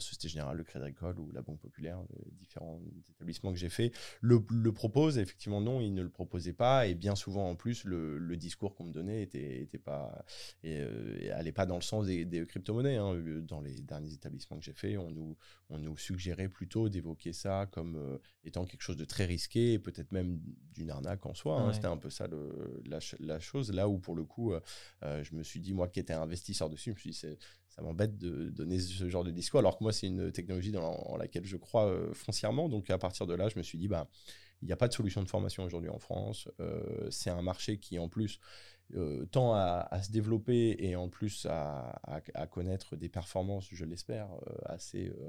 Société 0.00 0.28
Générale, 0.28 0.56
le 0.56 0.64
Crédit 0.64 0.86
Agricole 0.86 1.18
ou 1.18 1.30
la 1.32 1.42
Banque 1.42 1.60
Populaire, 1.60 1.98
les 2.24 2.30
différents 2.32 2.80
établissements 3.10 3.52
que 3.52 3.58
j'ai 3.58 3.68
fait, 3.68 3.92
le, 4.20 4.42
le 4.50 4.72
proposent? 4.72 5.18
Effectivement, 5.18 5.60
non, 5.60 5.80
ils 5.80 5.92
ne 5.92 6.02
le 6.02 6.08
proposaient 6.08 6.54
pas. 6.54 6.86
Et 6.86 6.94
bien 6.94 7.14
souvent, 7.14 7.50
en 7.50 7.54
plus, 7.54 7.84
le, 7.84 8.36
discours 8.36 8.74
qu'on 8.74 8.84
me 8.84 8.92
donnait 8.92 9.22
était, 9.22 9.60
était 9.60 9.78
pas, 9.78 10.24
allait 10.64 11.52
pas 11.52 11.66
dans 11.66 11.76
le 11.76 11.82
sens 11.82 12.06
des, 12.06 12.46
crypto-monnaies. 12.46 12.96
Hein. 12.96 13.22
Dans 13.46 13.60
les 13.60 13.80
derniers 13.80 14.14
établissements 14.14 14.58
que 14.58 14.64
j'ai 14.64 14.72
fait, 14.72 14.96
on 14.96 15.10
nous, 15.10 15.36
on 15.68 15.78
nous 15.78 15.96
suggérait 15.96 16.48
plutôt 16.48 16.88
ça 17.32 17.66
comme 17.70 17.96
euh, 17.96 18.18
étant 18.44 18.64
quelque 18.64 18.82
chose 18.82 18.96
de 18.96 19.04
très 19.04 19.24
risqué, 19.24 19.78
peut-être 19.78 20.12
même 20.12 20.40
d'une 20.74 20.90
arnaque 20.90 21.24
en 21.26 21.34
soi. 21.34 21.60
Hein. 21.60 21.72
C'était 21.72 21.86
un 21.86 21.96
peu 21.96 22.10
ça 22.10 22.26
le, 22.26 22.82
la, 22.86 23.40
chose. 23.40 23.72
Là 23.72 23.88
où, 23.88 23.98
pour 23.98 24.14
le 24.14 24.24
coup, 24.24 24.52
euh, 24.52 25.24
je 25.24 25.34
me 25.34 25.42
suis 25.42 25.60
dit, 25.60 25.72
moi 25.72 25.88
qui 25.88 26.00
étais 26.00 26.12
investisseur 26.12 26.70
dessus, 26.70 26.90
je 26.90 26.94
me 26.94 27.00
suis 27.00 27.10
dit, 27.10 27.36
ça 27.68 27.82
m'embête 27.82 28.18
de 28.18 28.50
donner 28.50 28.78
ce 28.78 29.08
genre 29.08 29.24
de 29.24 29.30
discours, 29.30 29.60
alors 29.60 29.78
que 29.78 29.84
moi, 29.84 29.92
c'est 29.92 30.06
une 30.06 30.32
technologie 30.32 30.72
dans, 30.72 30.92
en 30.92 31.16
laquelle 31.16 31.44
je 31.44 31.56
crois 31.56 31.92
foncièrement. 32.12 32.68
Donc, 32.68 32.90
à 32.90 32.98
partir 32.98 33.26
de 33.26 33.34
là, 33.34 33.48
je 33.48 33.58
me 33.58 33.62
suis 33.62 33.78
dit, 33.78 33.88
bah, 33.88 34.08
il 34.62 34.66
n'y 34.66 34.72
a 34.72 34.76
pas 34.76 34.88
de 34.88 34.92
solution 34.92 35.22
de 35.22 35.28
formation 35.28 35.64
aujourd'hui 35.64 35.90
en 35.90 35.98
France. 35.98 36.48
c'est 37.10 37.30
un 37.30 37.42
marché 37.42 37.78
qui, 37.78 37.98
en 37.98 38.08
plus, 38.08 38.40
euh, 38.96 39.24
tend 39.26 39.54
à, 39.54 39.88
se 40.02 40.10
développer 40.10 40.76
et 40.78 40.96
en 40.96 41.08
plus 41.08 41.46
à, 41.48 42.00
connaître 42.50 42.96
des 42.96 43.08
performances, 43.08 43.68
je 43.70 43.84
l'espère, 43.84 44.28
euh, 44.32 44.54
assez 44.64 45.08
euh, 45.08 45.28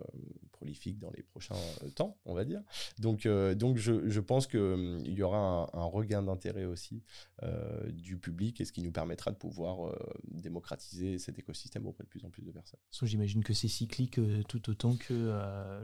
prolifiques 0.52 0.98
dans 0.98 1.12
les 1.12 1.22
prochains 1.22 1.56
temps, 1.96 2.18
on 2.26 2.34
va 2.34 2.46
dire. 2.46 2.62
Donc, 3.00 3.28
donc 3.28 3.78
je, 3.78 4.20
pense 4.20 4.48
qu'il 4.48 4.60
hum, 4.60 5.04
y 5.06 5.22
aura 5.22 5.70
un, 5.74 5.84
regain 5.84 6.24
d'intérêt 6.24 6.66
aussi 6.66 7.04
du 7.92 8.18
public 8.18 8.62
et 8.62 8.66
ce 8.66 8.72
qui 8.72 8.82
nous 8.82 8.92
permettra 8.92 9.32
de 9.32 9.36
pouvoir 9.36 9.96
démocratiser 10.24 11.18
cet 11.18 11.40
écosystème 11.40 11.86
auprès 11.88 12.04
de 12.04 12.10
plus 12.10 12.24
en 12.24 12.30
plus 12.30 12.44
de 12.44 12.52
personnes. 12.52 12.80
J'imagine 13.04 13.44
que 13.44 13.54
c'est 13.54 13.68
cyclique 13.68 14.20
tout 14.48 14.70
autant 14.70 14.96
que 14.96 15.14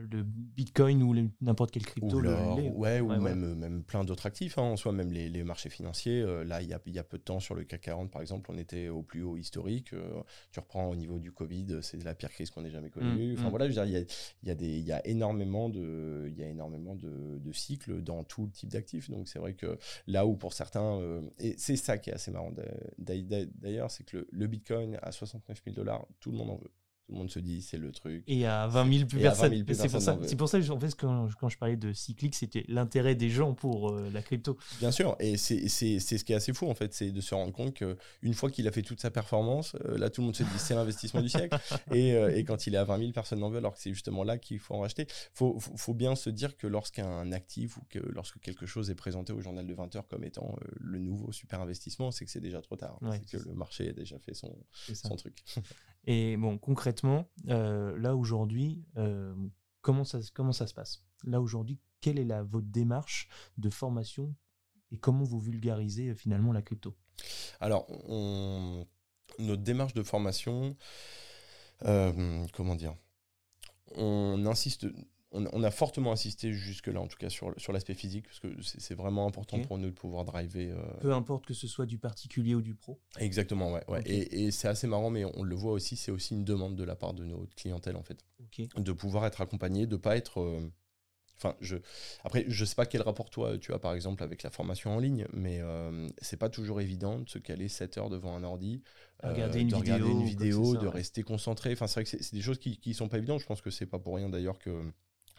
le 0.10 0.24
Bitcoin 0.24 1.04
ou 1.04 1.16
n'importe 1.42 1.72
quel 1.72 1.86
crypto. 1.86 2.22
Ou 2.22 2.80
ouais, 2.80 3.02
ou 3.02 3.08
Même, 3.08 3.56
même 3.56 3.84
plein 3.84 4.04
d'autres 4.04 4.26
actifs, 4.26 4.58
hein, 4.58 4.64
en 4.64 4.78
soi, 4.78 4.92
même 4.92 5.12
les, 5.12 5.44
marchés 5.44 5.70
financiers. 5.70 6.24
là, 6.46 6.62
il 6.62 6.70
y 6.70 6.74
a, 6.74 6.80
y 6.86 7.00
a 7.00 7.04
peu 7.04 7.18
de 7.18 7.24
temps 7.24 7.40
sur 7.40 7.56
le 7.56 7.66
CAC 7.68 7.82
40, 7.82 8.12
par 8.12 8.22
exemple, 8.22 8.50
on 8.52 8.58
était 8.58 8.90
au 8.90 9.04
plus 9.04 9.24
haut 9.24 9.38
historique. 9.38 9.94
Euh, 9.94 10.22
tu 10.52 10.60
reprends 10.60 10.88
au 10.88 10.96
niveau 10.96 11.20
du 11.20 11.32
Covid, 11.32 11.80
c'est 11.82 12.04
la 12.04 12.16
pire 12.16 12.32
crise 12.32 12.50
qu'on 12.50 12.66
ait 12.66 12.72
jamais 12.72 12.90
connue. 12.90 13.32
Mmh, 13.32 13.34
enfin 13.34 13.48
mmh. 13.48 13.50
voilà, 13.50 13.66
il 13.68 13.74
y 13.74 13.80
a, 13.80 13.86
y, 13.86 14.50
a 14.50 14.56
des, 14.56 14.80
y 14.80 14.92
a 14.92 15.06
énormément 15.08 15.70
de, 15.70 16.26
il 16.30 16.38
y 16.38 16.44
a 16.44 16.48
énormément 16.48 16.96
de, 16.96 17.40
de, 17.40 17.52
cycles 17.52 18.02
dans 18.02 18.24
tout 18.24 18.48
type 18.48 18.70
d'actifs. 18.70 19.10
Donc 19.10 19.28
c'est 19.28 19.40
vrai 19.40 19.54
que 19.54 19.78
là 20.08 20.26
où 20.26 20.36
pour 20.36 20.54
certains, 20.54 21.00
euh, 21.00 21.22
et 21.40 21.56
c'est 21.58 21.76
ça 21.76 21.98
qui 21.98 22.10
est 22.10 22.14
assez 22.14 22.32
marrant 22.32 22.52
d'ailleurs, 22.98 23.92
c'est 23.92 24.04
que 24.04 24.18
le, 24.18 24.28
le 24.32 24.48
Bitcoin 24.48 24.98
à 25.02 25.12
69 25.12 25.62
000 25.66 25.76
dollars, 25.76 26.08
tout 26.20 26.32
le 26.32 26.38
monde 26.38 26.52
en 26.52 26.56
veut 26.56 26.72
tout 27.08 27.14
le 27.14 27.20
monde 27.20 27.32
se 27.32 27.40
dit 27.40 27.62
c'est 27.62 27.78
le 27.78 27.92
truc. 27.94 28.24
Et 28.28 28.34
il 28.34 28.40
y 28.40 28.46
a 28.46 28.68
20 28.68 28.94
000 28.94 29.06
plus 29.06 29.20
personnes. 29.20 29.64
C'est 29.66 29.90
pour, 29.90 30.02
ça, 30.02 30.18
pour 30.38 30.50
ça 30.50 30.60
que 30.60 30.70
en 30.70 30.80
fait, 30.80 30.94
quand, 30.94 31.30
quand 31.40 31.48
je 31.48 31.58
parlais 31.58 31.78
de 31.78 31.94
cyclique, 31.94 32.36
c'était 32.36 32.66
l'intérêt 32.68 33.16
des 33.16 33.30
gens 33.30 33.54
pour 33.54 33.92
euh, 33.92 34.10
la 34.12 34.22
crypto. 34.22 34.58
Bien 34.80 34.92
sûr, 34.92 35.16
et 35.22 35.38
c'est 35.38 35.70
ce 35.70 36.24
qui 36.26 36.34
est 36.34 36.36
assez 36.36 36.52
fou 36.52 36.70
en 36.70 36.76
fait, 36.76 36.94
c'est 36.94 37.12
de 37.12 37.22
se 37.22 37.34
rendre 37.34 37.54
compte 37.54 37.74
qu'une 37.74 38.34
fois 38.34 38.52
qu'il 38.52 38.68
a 38.68 38.72
fait 38.74 38.82
toute 38.82 39.00
sa 39.00 39.10
performance, 39.10 39.76
euh, 39.86 39.98
là 39.98 40.10
tout 40.10 40.20
le 40.20 40.26
monde 40.26 40.36
se 40.36 40.44
dit 40.44 40.50
c'est 40.58 40.76
l'investissement 40.76 41.22
du 41.22 41.30
siècle. 41.30 41.58
Et, 41.94 42.14
euh, 42.14 42.36
et, 42.36 42.44
quand 42.44 42.68
il 42.68 42.76
est 42.76 42.78
à 42.78 42.84
20 42.84 43.00
000, 43.00 43.12
personne 43.12 43.40
n'en 43.40 43.50
veut, 43.50 43.58
alors 43.58 43.74
que 43.74 43.80
c'est 43.80 43.94
justement 43.94 44.24
là 44.24 44.38
qu'il 44.38 44.60
faut 44.60 44.74
en 44.74 44.80
racheter. 44.80 45.04
Il 45.04 45.34
faut, 45.34 45.58
faut, 45.60 45.94
bien 45.94 46.16
se 46.16 46.30
dire 46.30 46.58
que 46.58 46.68
lorsqu'un 46.68 47.32
actif 47.32 47.78
ou 47.78 47.82
que 47.90 48.00
lorsque 48.00 48.40
quelque 48.40 48.66
chose 48.66 48.90
est 48.90 48.96
présenté 48.96 49.32
au 49.32 49.40
journal 49.40 49.66
de 49.66 49.74
20 49.74 49.96
heures 49.96 50.08
comme 50.08 50.24
étant 50.24 50.56
le 50.80 51.00
nouveau 51.00 51.32
super 51.32 51.62
investissement, 51.62 52.12
c'est 52.12 52.26
que 52.26 52.32
c'est 52.32 52.42
déjà 52.42 52.62
trop 52.62 52.76
tard. 52.76 53.00
c'est 53.12 53.38
que 53.38 53.44
le 53.44 53.54
marché 53.54 53.90
a 53.90 53.94
déjà 53.94 54.20
fait 54.20 54.34
son, 54.34 54.54
son 54.94 55.16
truc. 55.16 55.44
Et 56.08 56.38
bon, 56.38 56.58
concrètement, 56.58 57.30
euh, 57.50 57.98
là 58.00 58.16
aujourd'hui, 58.16 58.86
euh, 58.96 59.36
comment, 59.82 60.06
ça, 60.06 60.20
comment 60.34 60.54
ça 60.54 60.66
se 60.66 60.74
passe? 60.74 61.04
Là 61.26 61.42
aujourd'hui, 61.42 61.80
quelle 62.00 62.18
est 62.18 62.24
la, 62.24 62.44
votre 62.44 62.68
démarche 62.68 63.28
de 63.58 63.70
formation 63.70 64.34
et 64.92 64.98
comment 64.98 65.26
vous 65.26 65.42
vulgarisez 65.42 66.10
euh, 66.10 66.16
finalement 66.16 66.54
la 66.54 66.62
crypto? 66.62 66.96
Alors, 67.60 67.88
notre 69.40 69.64
démarche 69.64 69.94
de 69.94 70.04
formation, 70.04 70.78
comment 71.82 72.76
dire? 72.76 72.96
On 73.96 74.46
insiste 74.46 74.88
on, 75.32 75.64
a 75.64 75.72
fortement 75.72 76.12
insisté 76.12 76.54
jusque-là, 76.54 77.02
en 77.02 77.08
tout 77.08 77.18
cas 77.18 77.30
sur, 77.30 77.54
sur 77.58 77.74
l'aspect 77.74 77.94
physique, 77.94 78.26
parce 78.26 78.40
que 78.40 78.48
c'est 78.62 78.96
vraiment 78.96 79.28
important 79.28 79.60
pour 79.60 79.78
nous 79.78 79.90
de 79.90 79.96
pouvoir 79.96 80.24
driver. 80.24 80.72
Euh, 80.72 81.00
Peu 81.02 81.14
importe 81.14 81.46
que 81.46 81.54
ce 81.54 81.68
soit 81.68 81.86
du 81.86 81.98
particulier 81.98 82.56
ou 82.56 82.62
du 82.62 82.76
pro. 82.76 83.00
Exactement, 83.20 83.74
ouais. 83.74 83.84
ouais. 83.90 84.02
Et, 84.06 84.52
c'est 84.52 84.68
assez 84.68 84.88
marrant, 84.88 85.10
mais 85.10 85.26
on 85.26 85.44
le 85.44 85.56
voit 85.56 85.74
aussi, 85.74 85.96
c'est 85.96 86.12
aussi 86.12 86.34
une 86.34 86.46
demande 86.46 86.76
de 86.76 86.84
la 86.84 86.96
part 86.96 87.14
de 87.14 87.26
notre 87.26 87.56
clientèle, 87.56 87.98
en 87.98 88.04
fait. 88.04 88.24
De 88.78 88.92
pouvoir 88.92 89.26
être 89.26 89.42
accompagné, 89.42 89.86
de 89.86 89.98
pas 89.98 90.16
être. 90.16 90.40
Euh, 90.40 90.72
Enfin, 91.40 91.56
je, 91.62 91.76
après, 92.24 92.46
je 92.48 92.66
sais 92.66 92.74
pas 92.74 92.88
quel 92.88 93.04
rapport 93.04 93.30
toi 93.30 93.60
tu 93.60 93.72
as 93.72 93.78
par 93.78 93.94
exemple 93.94 94.24
avec 94.24 94.42
la 94.42 94.50
formation 94.50 94.96
en 94.96 95.00
ligne, 95.00 95.28
mais 95.34 95.60
euh, 95.62 96.08
c'est 96.20 96.38
pas 96.38 96.50
toujours 96.50 96.82
évident 96.82 97.20
de 97.20 97.30
se 97.30 97.38
caler 97.38 97.68
7 97.68 98.00
heures 98.00 98.10
devant 98.10 98.36
un 98.36 98.44
ordi, 98.44 98.82
regarder 99.22 99.60
une 99.60 99.68
de 99.68 99.76
vidéo, 99.76 99.94
regarder 99.94 100.12
une 100.12 100.24
vidéo, 100.24 100.74
ça, 100.74 100.80
de 100.80 100.88
ouais. 100.88 100.94
rester 100.94 101.22
concentré. 101.22 101.74
Enfin, 101.74 101.86
c'est 101.86 102.00
vrai 102.00 102.04
que 102.06 102.10
c'est 102.10 102.24
c'est 102.24 102.36
des 102.36 102.42
choses 102.42 102.58
qui, 102.58 102.80
qui 102.80 102.96
sont 102.96 103.08
pas 103.08 103.20
évidentes. 103.20 103.40
Je 103.40 103.46
pense 103.46 103.62
que 103.62 103.70
c'est 103.70 103.86
pas 103.86 104.00
pour 104.00 104.16
rien 104.16 104.30
d'ailleurs 104.30 104.58
que 104.58 104.92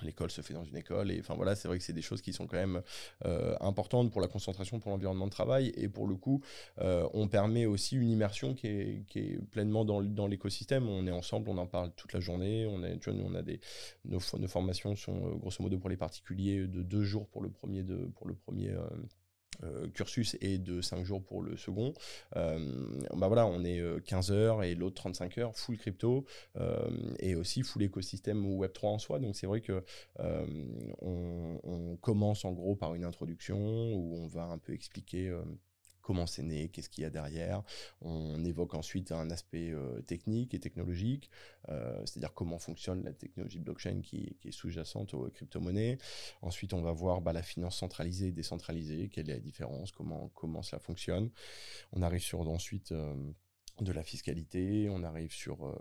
l'école 0.04 0.30
se 0.30 0.40
fait 0.40 0.54
dans 0.54 0.64
une 0.64 0.76
école. 0.76 1.10
Et 1.10 1.20
enfin 1.20 1.34
voilà, 1.34 1.54
c'est 1.56 1.68
vrai 1.68 1.78
que 1.78 1.84
c'est 1.84 1.92
des 1.92 2.02
choses 2.02 2.22
qui 2.22 2.32
sont 2.32 2.46
quand 2.46 2.56
même 2.56 2.82
euh, 3.24 3.56
importantes 3.60 4.10
pour 4.10 4.20
la 4.20 4.28
concentration, 4.28 4.78
pour 4.80 4.90
l'environnement 4.90 5.26
de 5.26 5.30
travail. 5.30 5.72
Et 5.76 5.88
pour 5.88 6.06
le 6.06 6.16
coup, 6.16 6.42
euh, 6.80 7.08
on 7.14 7.28
permet 7.28 7.66
aussi 7.66 7.96
une 7.96 8.10
immersion 8.10 8.54
qui 8.54 8.66
est, 8.66 9.40
pleinement 9.50 9.84
dans, 9.84 10.26
l'écosystème. 10.26 10.88
On 10.88 11.06
est 11.06 11.12
ensemble, 11.12 11.50
on 11.50 11.58
en 11.58 11.66
parle 11.66 11.92
toute 11.96 12.12
la 12.12 12.20
journée. 12.20 12.66
On 12.66 12.82
a 13.34 13.42
des, 13.42 13.60
nos, 14.04 14.18
fo- 14.18 14.38
nos 14.38 14.48
formations 14.48 14.96
sont 14.96 15.26
euh, 15.26 15.34
grosso 15.36 15.62
modo 15.62 15.78
pour 15.78 15.90
les 15.90 15.96
particuliers 15.96 16.66
de 16.66 16.82
deux 16.82 17.04
jours 17.04 17.26
pour 17.28 17.42
le 17.42 17.50
premier, 17.50 17.84
euh, 19.64 19.88
cursus 19.88 20.36
et 20.40 20.58
de 20.58 20.80
5 20.80 21.04
jours 21.04 21.22
pour 21.22 21.42
le 21.42 21.56
second. 21.56 21.94
Euh, 22.36 22.58
bah 23.16 23.28
voilà, 23.28 23.46
on 23.46 23.64
est 23.64 23.80
euh, 23.80 24.00
15 24.00 24.30
heures 24.30 24.62
et 24.62 24.74
l'autre 24.74 24.96
35 24.96 25.38
heures, 25.38 25.56
full 25.56 25.78
crypto 25.78 26.24
euh, 26.56 26.88
et 27.18 27.34
aussi 27.34 27.62
full 27.62 27.82
écosystème 27.82 28.44
Web3 28.46 28.86
en 28.86 28.98
soi. 28.98 29.18
Donc 29.18 29.36
c'est 29.36 29.46
vrai 29.46 29.60
que 29.60 29.84
euh, 30.20 30.46
on, 31.00 31.60
on 31.64 31.96
commence 31.96 32.44
en 32.44 32.52
gros 32.52 32.76
par 32.76 32.94
une 32.94 33.04
introduction 33.04 33.58
où 33.94 34.16
on 34.16 34.26
va 34.26 34.44
un 34.44 34.58
peu 34.58 34.72
expliquer. 34.72 35.32
Comment 36.08 36.26
c'est 36.26 36.42
né, 36.42 36.70
qu'est-ce 36.70 36.88
qu'il 36.88 37.02
y 37.02 37.04
a 37.04 37.10
derrière. 37.10 37.62
On 38.00 38.42
évoque 38.42 38.72
ensuite 38.72 39.12
un 39.12 39.28
aspect 39.28 39.72
euh, 39.72 40.00
technique 40.00 40.54
et 40.54 40.58
technologique, 40.58 41.28
euh, 41.68 42.00
c'est-à-dire 42.06 42.32
comment 42.32 42.58
fonctionne 42.58 43.04
la 43.04 43.12
technologie 43.12 43.58
blockchain 43.58 44.00
qui, 44.00 44.34
qui 44.40 44.48
est 44.48 44.52
sous-jacente 44.52 45.12
aux 45.12 45.28
crypto-monnaies. 45.28 45.98
Ensuite, 46.40 46.72
on 46.72 46.80
va 46.80 46.92
voir 46.92 47.20
bah, 47.20 47.34
la 47.34 47.42
finance 47.42 47.76
centralisée 47.76 48.28
et 48.28 48.32
décentralisée, 48.32 49.10
quelle 49.10 49.28
est 49.28 49.34
la 49.34 49.38
différence, 49.38 49.92
comment, 49.92 50.30
comment 50.30 50.62
cela 50.62 50.80
fonctionne. 50.80 51.30
On 51.92 52.00
arrive 52.00 52.22
sur 52.22 52.40
ensuite 52.40 52.92
euh, 52.92 53.14
de 53.82 53.92
la 53.92 54.02
fiscalité, 54.02 54.88
on 54.90 55.02
arrive 55.02 55.32
sur 55.34 55.66
euh, 55.66 55.76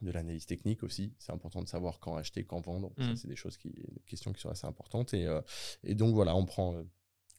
de 0.00 0.10
l'analyse 0.12 0.46
technique 0.46 0.82
aussi. 0.82 1.12
C'est 1.18 1.32
important 1.32 1.60
de 1.60 1.68
savoir 1.68 2.00
quand 2.00 2.16
acheter, 2.16 2.44
quand 2.44 2.62
vendre. 2.62 2.90
Ça, 2.96 3.04
Mm. 3.12 3.16
c'est 3.16 3.28
des 3.28 3.36
choses 3.36 3.58
qui, 3.58 3.68
des 3.68 4.00
questions 4.06 4.32
qui 4.32 4.40
sont 4.40 4.48
assez 4.48 4.66
importantes. 4.66 5.12
Et, 5.12 5.26
euh, 5.26 5.42
et 5.84 5.94
donc 5.94 6.14
voilà, 6.14 6.34
on 6.34 6.46
prend 6.46 6.82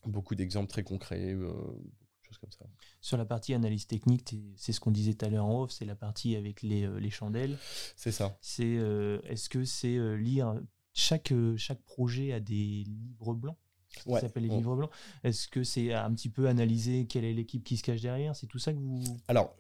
beaucoup 0.10 0.36
d'exemples 0.36 0.70
très 0.70 0.84
concrets, 0.84 1.34
euh, 1.34 1.48
beaucoup 1.48 2.22
de 2.22 2.28
choses 2.28 2.38
comme 2.38 2.52
ça. 2.52 2.66
Sur 3.02 3.18
la 3.18 3.26
partie 3.26 3.54
analyse 3.54 3.88
technique, 3.88 4.36
c'est 4.56 4.74
ce 4.74 4.80
qu'on 4.80 4.92
disait 4.92 5.14
tout 5.14 5.26
à 5.26 5.30
l'heure 5.30 5.46
en 5.46 5.64
off, 5.64 5.72
c'est 5.72 5.86
la 5.86 5.96
partie 5.96 6.36
avec 6.36 6.62
les, 6.62 6.84
euh, 6.84 7.00
les 7.00 7.10
chandelles. 7.10 7.58
C'est 7.96 8.12
ça. 8.12 8.38
C'est 8.42 8.78
euh, 8.78 9.22
est-ce 9.24 9.50
que 9.50 9.64
c'est 9.64 10.18
lire 10.18 10.60
chaque 10.94 11.34
chaque 11.58 11.82
projet 11.84 12.34
a 12.34 12.40
des 12.40 12.84
livres 12.86 13.34
blancs? 13.34 13.58
Ça 14.04 14.10
Ouais. 14.10 14.22
s'appelle 14.22 14.44
les 14.44 14.50
On- 14.50 14.58
livres 14.58 14.76
blancs. 14.76 14.90
Est-ce 15.24 15.48
que 15.48 15.64
c'est 15.64 15.94
un 15.94 16.12
petit 16.14 16.30
peu 16.30 16.48
analyser 16.48 17.06
quelle 17.06 17.26
est 17.26 17.34
l'équipe 17.34 17.64
qui 17.64 17.78
se 17.78 17.84
cache 17.84 18.02
derrière? 18.02 18.36
C'est 18.36 18.48
tout 18.48 18.60
ça 18.60 18.74
que 18.74 18.78
vous 18.80 19.02
Alors, 19.28 19.56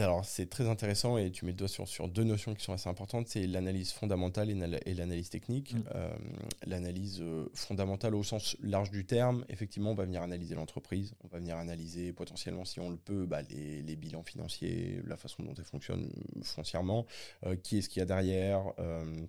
alors 0.00 0.24
c'est 0.24 0.46
très 0.48 0.68
intéressant 0.68 1.18
et 1.18 1.30
tu 1.30 1.44
mets 1.44 1.52
le 1.52 1.56
doigt 1.56 1.68
sur, 1.68 1.86
sur 1.88 2.08
deux 2.08 2.24
notions 2.24 2.54
qui 2.54 2.64
sont 2.64 2.72
assez 2.72 2.88
importantes, 2.88 3.28
c'est 3.28 3.46
l'analyse 3.46 3.92
fondamentale 3.92 4.50
et, 4.50 4.54
nal- 4.54 4.80
et 4.86 4.94
l'analyse 4.94 5.30
technique. 5.30 5.74
Mm. 5.74 5.82
Euh, 5.94 6.16
l'analyse 6.66 7.20
euh, 7.20 7.46
fondamentale 7.54 8.14
au 8.14 8.22
sens 8.22 8.56
large 8.62 8.90
du 8.90 9.04
terme, 9.06 9.44
effectivement, 9.48 9.90
on 9.92 9.94
va 9.94 10.04
venir 10.04 10.22
analyser 10.22 10.54
l'entreprise, 10.54 11.14
on 11.24 11.28
va 11.28 11.38
venir 11.38 11.56
analyser 11.56 12.12
potentiellement, 12.12 12.64
si 12.64 12.80
on 12.80 12.90
le 12.90 12.96
peut, 12.96 13.26
bah, 13.26 13.42
les, 13.50 13.82
les 13.82 13.96
bilans 13.96 14.22
financiers, 14.22 15.00
la 15.06 15.16
façon 15.16 15.42
dont 15.42 15.54
elle 15.56 15.64
fonctionne 15.64 16.04
euh, 16.36 16.40
foncièrement, 16.42 17.06
euh, 17.44 17.56
qui 17.56 17.78
est-ce 17.78 17.88
qu'il 17.88 18.00
y 18.00 18.02
a 18.02 18.06
derrière. 18.06 18.62
euh, 18.78 19.26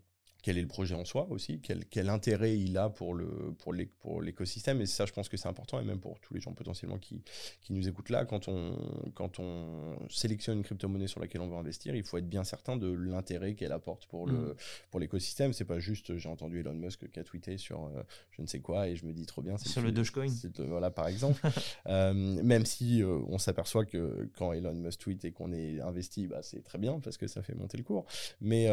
quel 0.48 0.58
est 0.58 0.62
le 0.62 0.68
projet 0.70 0.96
en 0.96 1.04
soi 1.04 1.28
aussi, 1.30 1.60
quel, 1.62 1.84
quel 1.86 2.08
intérêt 2.08 2.58
il 2.58 2.78
a 2.78 2.88
pour 2.90 3.14
le 3.14 3.28
pour 3.60 3.74
l'é- 3.74 3.90
pour 4.00 4.22
l'écosystème 4.22 4.80
et 4.80 4.86
ça 4.86 5.06
je 5.06 5.12
pense 5.12 5.28
que 5.28 5.36
c'est 5.36 5.50
important 5.50 5.78
et 5.82 5.84
même 5.84 6.00
pour 6.00 6.22
tous 6.22 6.34
les 6.34 6.40
gens 6.40 6.54
potentiellement 6.54 6.98
qui 7.00 7.22
qui 7.62 7.74
nous 7.74 7.86
écoutent 7.90 8.10
là 8.10 8.24
quand 8.24 8.48
on 8.48 8.78
quand 9.14 9.40
on 9.40 9.98
sélectionne 10.10 10.60
une 10.60 10.64
crypto-monnaie 10.64 11.08
sur 11.08 11.20
laquelle 11.20 11.42
on 11.42 11.50
veut 11.50 11.58
investir, 11.58 11.96
il 11.96 12.04
faut 12.04 12.18
être 12.18 12.30
bien 12.30 12.46
certain 12.46 12.78
de 12.78 12.90
l'intérêt 12.90 13.56
qu'elle 13.56 13.74
apporte 13.74 14.06
pour 14.06 14.26
le 14.26 14.38
Mhm. 14.38 14.56
pour 14.92 15.00
l'écosystème, 15.02 15.52
c'est 15.52 15.66
pas 15.66 15.80
juste 15.80 16.16
j'ai 16.18 16.30
entendu 16.30 16.62
Elon 16.62 16.74
Musk 16.76 17.10
qui 17.12 17.20
a 17.20 17.26
tweeté 17.26 17.58
sur 17.58 17.86
euh, 17.88 18.04
je 18.32 18.42
ne 18.42 18.48
sais 18.48 18.60
quoi 18.62 18.88
et 18.88 18.96
je 18.96 19.06
me 19.06 19.12
dis 19.12 19.26
trop 19.26 19.42
bien 19.42 19.58
Sur 19.58 19.82
le 19.82 19.92
Dogecoin. 19.92 20.28
voilà 20.60 20.92
par 20.92 21.10
exemple 21.10 21.42
Euh, 21.88 22.14
même 22.14 22.66
si 22.66 23.02
euh, 23.04 23.20
on 23.28 23.38
s'aperçoit 23.38 23.86
que 23.86 24.30
quand 24.38 24.54
Elon 24.54 24.74
Musk 24.74 25.00
tweet 25.00 25.26
et 25.26 25.32
qu'on 25.32 25.52
est 25.52 25.80
investi 25.82 26.28
bah, 26.28 26.40
c'est 26.42 26.64
très 26.64 26.78
bien 26.78 27.00
parce 27.02 27.18
que 27.18 27.28
ça 27.28 27.42
fait 27.42 27.54
monter 27.56 27.78
le 27.78 27.84
cours 27.84 28.06
mais, 28.42 28.68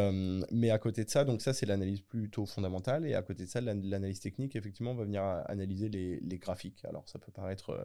mais 0.51 0.69
à 0.69 0.77
côté 0.79 1.03
de 1.03 1.09
ça, 1.09 1.23
donc 1.25 1.41
ça 1.41 1.53
c'est 1.53 1.64
l'analyse 1.65 2.01
plutôt 2.01 2.45
fondamentale, 2.45 3.05
et 3.05 3.13
à 3.15 3.21
côté 3.21 3.45
de 3.45 3.49
ça, 3.49 3.61
l'an- 3.61 3.79
l'analyse 3.83 4.19
technique, 4.19 4.55
effectivement, 4.55 4.91
on 4.91 4.95
va 4.95 5.03
venir 5.05 5.23
à- 5.23 5.41
analyser 5.41 5.89
les, 5.89 6.37
graphiques. 6.37 6.83
Alors 6.85 7.07
ça 7.07 7.19
peut 7.19 7.31
paraître 7.31 7.69
euh, 7.71 7.83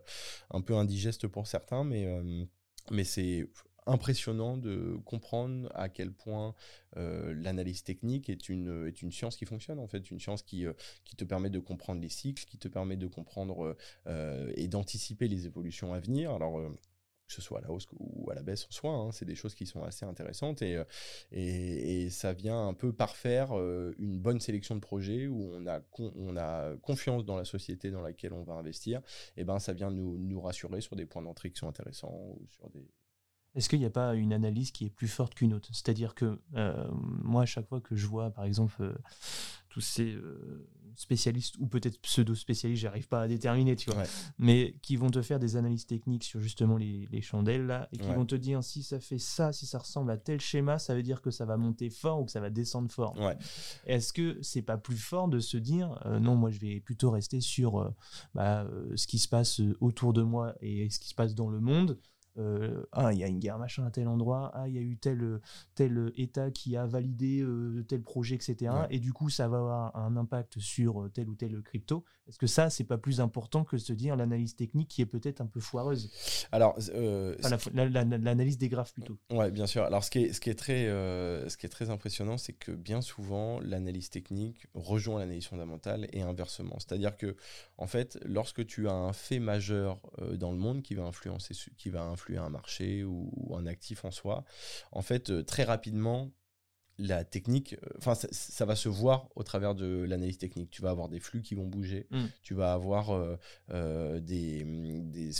un 0.50 0.60
peu 0.60 0.74
indigeste 0.74 1.26
pour 1.28 1.46
certains, 1.46 1.84
mais, 1.84 2.06
euh, 2.06 2.44
mais 2.90 3.04
c'est 3.04 3.48
impressionnant 3.86 4.56
de 4.56 4.98
comprendre 5.04 5.70
à 5.74 5.88
quel 5.88 6.12
point 6.12 6.54
euh, 6.96 7.34
l'analyse 7.34 7.82
technique 7.82 8.28
est 8.28 8.48
une, 8.48 8.86
est 8.86 9.02
une 9.02 9.10
science 9.10 9.36
qui 9.36 9.46
fonctionne, 9.46 9.78
en 9.78 9.86
fait, 9.88 10.10
une 10.10 10.20
science 10.20 10.42
qui, 10.42 10.66
euh, 10.66 10.72
qui 11.04 11.16
te 11.16 11.24
permet 11.24 11.50
de 11.50 11.58
comprendre 11.58 12.00
les 12.00 12.08
cycles, 12.08 12.44
qui 12.44 12.58
te 12.58 12.68
permet 12.68 12.96
de 12.96 13.06
comprendre 13.06 13.76
euh, 14.06 14.52
et 14.56 14.68
d'anticiper 14.68 15.28
les 15.28 15.46
évolutions 15.46 15.92
à 15.92 16.00
venir. 16.00 16.32
Alors, 16.32 16.58
euh, 16.58 16.68
que 17.30 17.36
ce 17.36 17.42
soit 17.42 17.58
à 17.58 17.62
la 17.62 17.70
hausse 17.70 17.86
ou 17.98 18.28
à 18.30 18.34
la 18.34 18.42
baisse 18.42 18.66
en 18.68 18.72
soi, 18.72 18.90
hein, 18.90 19.12
c'est 19.12 19.24
des 19.24 19.36
choses 19.36 19.54
qui 19.54 19.64
sont 19.64 19.84
assez 19.84 20.04
intéressantes 20.04 20.62
et, 20.62 20.76
euh, 20.76 20.84
et, 21.30 22.10
ça 22.10 22.32
vient 22.32 22.66
un 22.66 22.74
peu 22.74 22.92
parfaire 22.92 23.56
euh, 23.56 23.94
une 23.98 24.18
bonne 24.18 24.40
sélection 24.40 24.74
de 24.74 24.80
projets 24.80 25.28
où 25.28 25.52
on 25.54 25.66
a, 25.68 25.80
on 25.98 26.36
a 26.36 26.76
confiance 26.78 27.24
dans 27.24 27.36
la 27.36 27.44
société 27.44 27.92
dans 27.92 28.02
laquelle 28.02 28.32
on 28.32 28.42
va 28.42 28.54
investir, 28.54 29.00
et 29.36 29.44
ben 29.44 29.60
ça 29.60 29.72
vient 29.72 29.92
nous, 29.92 30.18
nous 30.18 30.40
rassurer 30.40 30.80
sur 30.80 30.96
des 30.96 31.06
points 31.06 31.22
d'entrée 31.22 31.50
qui 31.50 31.58
sont 31.58 31.68
intéressants 31.68 32.12
ou 32.12 32.44
sur 32.48 32.68
des... 32.70 32.84
Est-ce 33.54 33.68
qu'il 33.68 33.78
n'y 33.78 33.84
a 33.84 33.90
pas 33.90 34.14
une 34.14 34.32
analyse 34.32 34.72
qui 34.72 34.86
est 34.86 34.90
plus 34.90 35.08
forte 35.08 35.34
qu'une 35.34 35.54
autre? 35.54 35.68
C'est-à-dire 35.72 36.14
que 36.14 36.40
euh, 36.54 36.88
moi, 36.92 37.42
à 37.42 37.46
chaque 37.46 37.68
fois 37.68 37.80
que 37.80 37.96
je 37.96 38.06
vois, 38.06 38.30
par 38.30 38.44
exemple, 38.44 38.96
tous 39.68 39.80
ces 39.80 40.16
spécialistes 40.96 41.56
ou 41.58 41.66
peut-être 41.66 42.00
pseudo-spécialistes, 42.00 42.82
j'arrive 42.82 43.08
pas 43.08 43.22
à 43.22 43.28
déterminer, 43.28 43.76
tu 43.76 43.90
vois, 43.90 44.00
Ouais. 44.02 44.08
mais 44.38 44.74
qui 44.82 44.96
vont 44.96 45.10
te 45.10 45.22
faire 45.22 45.38
des 45.38 45.56
analyses 45.56 45.86
techniques 45.86 46.24
sur 46.24 46.40
justement 46.40 46.76
les, 46.76 47.06
les 47.10 47.20
chandelles 47.22 47.66
là, 47.66 47.88
et 47.92 47.98
qui 47.98 48.08
Ouais. 48.08 48.14
vont 48.14 48.26
te 48.26 48.34
dire 48.34 48.62
si 48.64 48.82
ça 48.82 49.00
fait 49.00 49.18
ça, 49.18 49.52
si 49.52 49.66
ça 49.66 49.78
ressemble 49.78 50.10
à 50.10 50.16
tel 50.16 50.40
schéma, 50.40 50.78
ça 50.78 50.94
veut 50.94 51.02
dire 51.02 51.20
que 51.22 51.30
ça 51.30 51.44
va 51.44 51.56
monter 51.56 51.90
fort 51.90 52.20
ou 52.20 52.24
que 52.24 52.32
ça 52.32 52.40
va 52.40 52.50
descendre 52.50 52.90
fort. 52.90 53.18
Ouais. 53.18 53.36
Est-ce 53.86 54.12
que 54.12 54.38
c'est 54.42 54.62
pas 54.62 54.78
plus 54.78 54.96
fort 54.96 55.28
de 55.28 55.40
se 55.40 55.56
dire 55.56 56.00
euh, 56.06 56.18
non, 56.18 56.36
moi 56.36 56.50
je 56.50 56.58
vais 56.60 56.80
plutôt 56.80 57.10
rester 57.10 57.40
sur 57.40 57.80
euh, 57.80 57.90
bah, 58.34 58.62
euh, 58.64 58.92
ce 58.96 59.06
qui 59.06 59.18
se 59.18 59.28
passe 59.28 59.60
autour 59.80 60.12
de 60.12 60.22
moi 60.22 60.54
et 60.60 60.88
ce 60.90 60.98
qui 60.98 61.08
se 61.08 61.14
passe 61.14 61.34
dans 61.34 61.48
le 61.48 61.60
monde 61.60 61.98
euh, 62.40 62.86
ah, 62.92 63.12
il 63.12 63.18
y 63.18 63.24
a 63.24 63.28
une 63.28 63.38
guerre 63.38 63.58
machin 63.58 63.84
à 63.84 63.90
tel 63.90 64.08
endroit, 64.08 64.50
ah, 64.54 64.66
il 64.68 64.74
y 64.74 64.78
a 64.78 64.80
eu 64.80 64.96
tel, 64.96 65.40
tel 65.74 66.10
État 66.16 66.50
qui 66.50 66.76
a 66.76 66.86
validé 66.86 67.40
euh, 67.42 67.84
tel 67.86 68.02
projet, 68.02 68.34
etc. 68.36 68.56
Ouais. 68.60 68.86
Et 68.90 68.98
du 68.98 69.12
coup, 69.12 69.28
ça 69.30 69.46
va 69.48 69.58
avoir 69.58 69.96
un 69.96 70.16
impact 70.16 70.58
sur 70.58 71.02
euh, 71.02 71.08
tel 71.08 71.28
ou 71.28 71.34
tel 71.34 71.60
crypto. 71.62 72.04
Est-ce 72.28 72.38
que 72.38 72.46
ça, 72.46 72.70
c'est 72.70 72.84
pas 72.84 72.98
plus 72.98 73.20
important 73.20 73.64
que 73.64 73.76
de 73.76 73.80
se 73.80 73.92
dire 73.92 74.16
l'analyse 74.16 74.56
technique 74.56 74.88
qui 74.88 75.02
est 75.02 75.06
peut-être 75.06 75.40
un 75.40 75.46
peu 75.46 75.60
foireuse? 75.60 76.10
Alors, 76.52 76.76
euh, 76.94 77.36
Enfin, 77.44 77.56
la- 77.74 77.88
la- 77.88 78.04
la- 78.04 78.18
L'analyse 78.18 78.58
des 78.58 78.68
graphes 78.68 78.92
plutôt. 78.94 79.18
Ouais, 79.30 79.50
bien 79.50 79.66
sûr. 79.66 79.82
Alors, 79.82 80.04
ce 80.04 80.10
qui 80.10 80.20
est, 80.20 80.32
ce 80.32 80.40
qui 80.40 80.50
est, 80.50 80.54
très, 80.54 80.86
ce 80.86 81.56
qui 81.56 81.66
est 81.66 81.70
très 81.70 81.90
impressionnant, 81.90 82.36
c'est 82.38 82.52
que 82.52 82.72
bien 82.72 83.00
souvent, 83.00 83.58
l'analyse 83.60 84.10
technique 84.10 84.66
rejoint 84.74 85.18
l'analyse 85.18 85.46
fondamentale 85.46 86.06
et 86.12 86.22
inversement. 86.22 86.76
C'est-à-dire 86.78 87.16
que, 87.16 87.36
en 87.78 87.86
fait, 87.86 88.18
lorsque 88.24 88.64
tu 88.66 88.88
as 88.88 88.92
un 88.94 89.12
fait 89.12 89.38
majeur 89.40 90.00
dans 90.38 90.52
le 90.52 90.58
monde 90.58 90.82
qui 90.82 90.94
va 90.94 91.04
influencer, 91.04 91.54
qui 91.76 91.90
va 91.90 92.02
un 92.38 92.48
marché 92.50 93.04
ou, 93.04 93.30
ou 93.36 93.56
un 93.56 93.66
actif 93.66 94.04
en 94.04 94.10
soi, 94.10 94.44
en 94.92 95.02
fait, 95.02 95.30
euh, 95.30 95.42
très 95.42 95.64
rapidement, 95.64 96.30
la 97.02 97.24
technique, 97.24 97.76
euh, 97.82 97.96
enfin, 97.96 98.14
ça, 98.14 98.28
ça 98.30 98.66
va 98.66 98.76
se 98.76 98.90
voir 98.90 99.30
au 99.34 99.42
travers 99.42 99.74
de 99.74 100.04
l'analyse 100.06 100.36
technique. 100.36 100.68
Tu 100.70 100.82
vas 100.82 100.90
avoir 100.90 101.08
des 101.08 101.18
flux 101.18 101.40
qui 101.40 101.54
vont 101.54 101.64
bouger, 101.66 102.06
Mm. 102.10 102.24
tu 102.42 102.52
vas 102.52 102.74
avoir 102.74 103.10
euh, 103.10 103.36
euh, 103.70 104.20
des, 104.20 104.66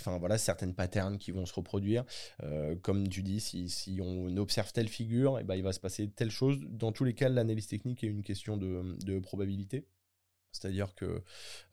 voilà, 0.07 0.39
certaines 0.39 0.75
patterns 0.75 1.19
qui 1.19 1.33
vont 1.33 1.45
se 1.45 1.53
reproduire. 1.53 2.05
Euh, 2.43 2.77
comme 2.77 3.07
tu 3.09 3.23
dis, 3.23 3.41
si, 3.41 3.69
si 3.69 4.01
on 4.03 4.35
observe 4.39 4.73
telle 4.73 4.89
figure, 4.89 5.39
eh 5.39 5.45
ben, 5.45 5.55
il 5.55 5.63
va 5.63 5.75
se 5.75 5.81
passer 5.81 6.09
telle 6.09 6.31
chose. 6.31 6.59
Dans 6.71 6.93
tous 6.93 7.05
les 7.05 7.13
cas, 7.13 7.29
l'analyse 7.29 7.67
technique 7.67 8.03
est 8.05 8.09
une 8.09 8.23
question 8.23 8.57
de, 8.57 8.97
de 9.05 9.19
probabilité. 9.19 9.85
C'est-à-dire 10.53 10.95
que 10.95 11.23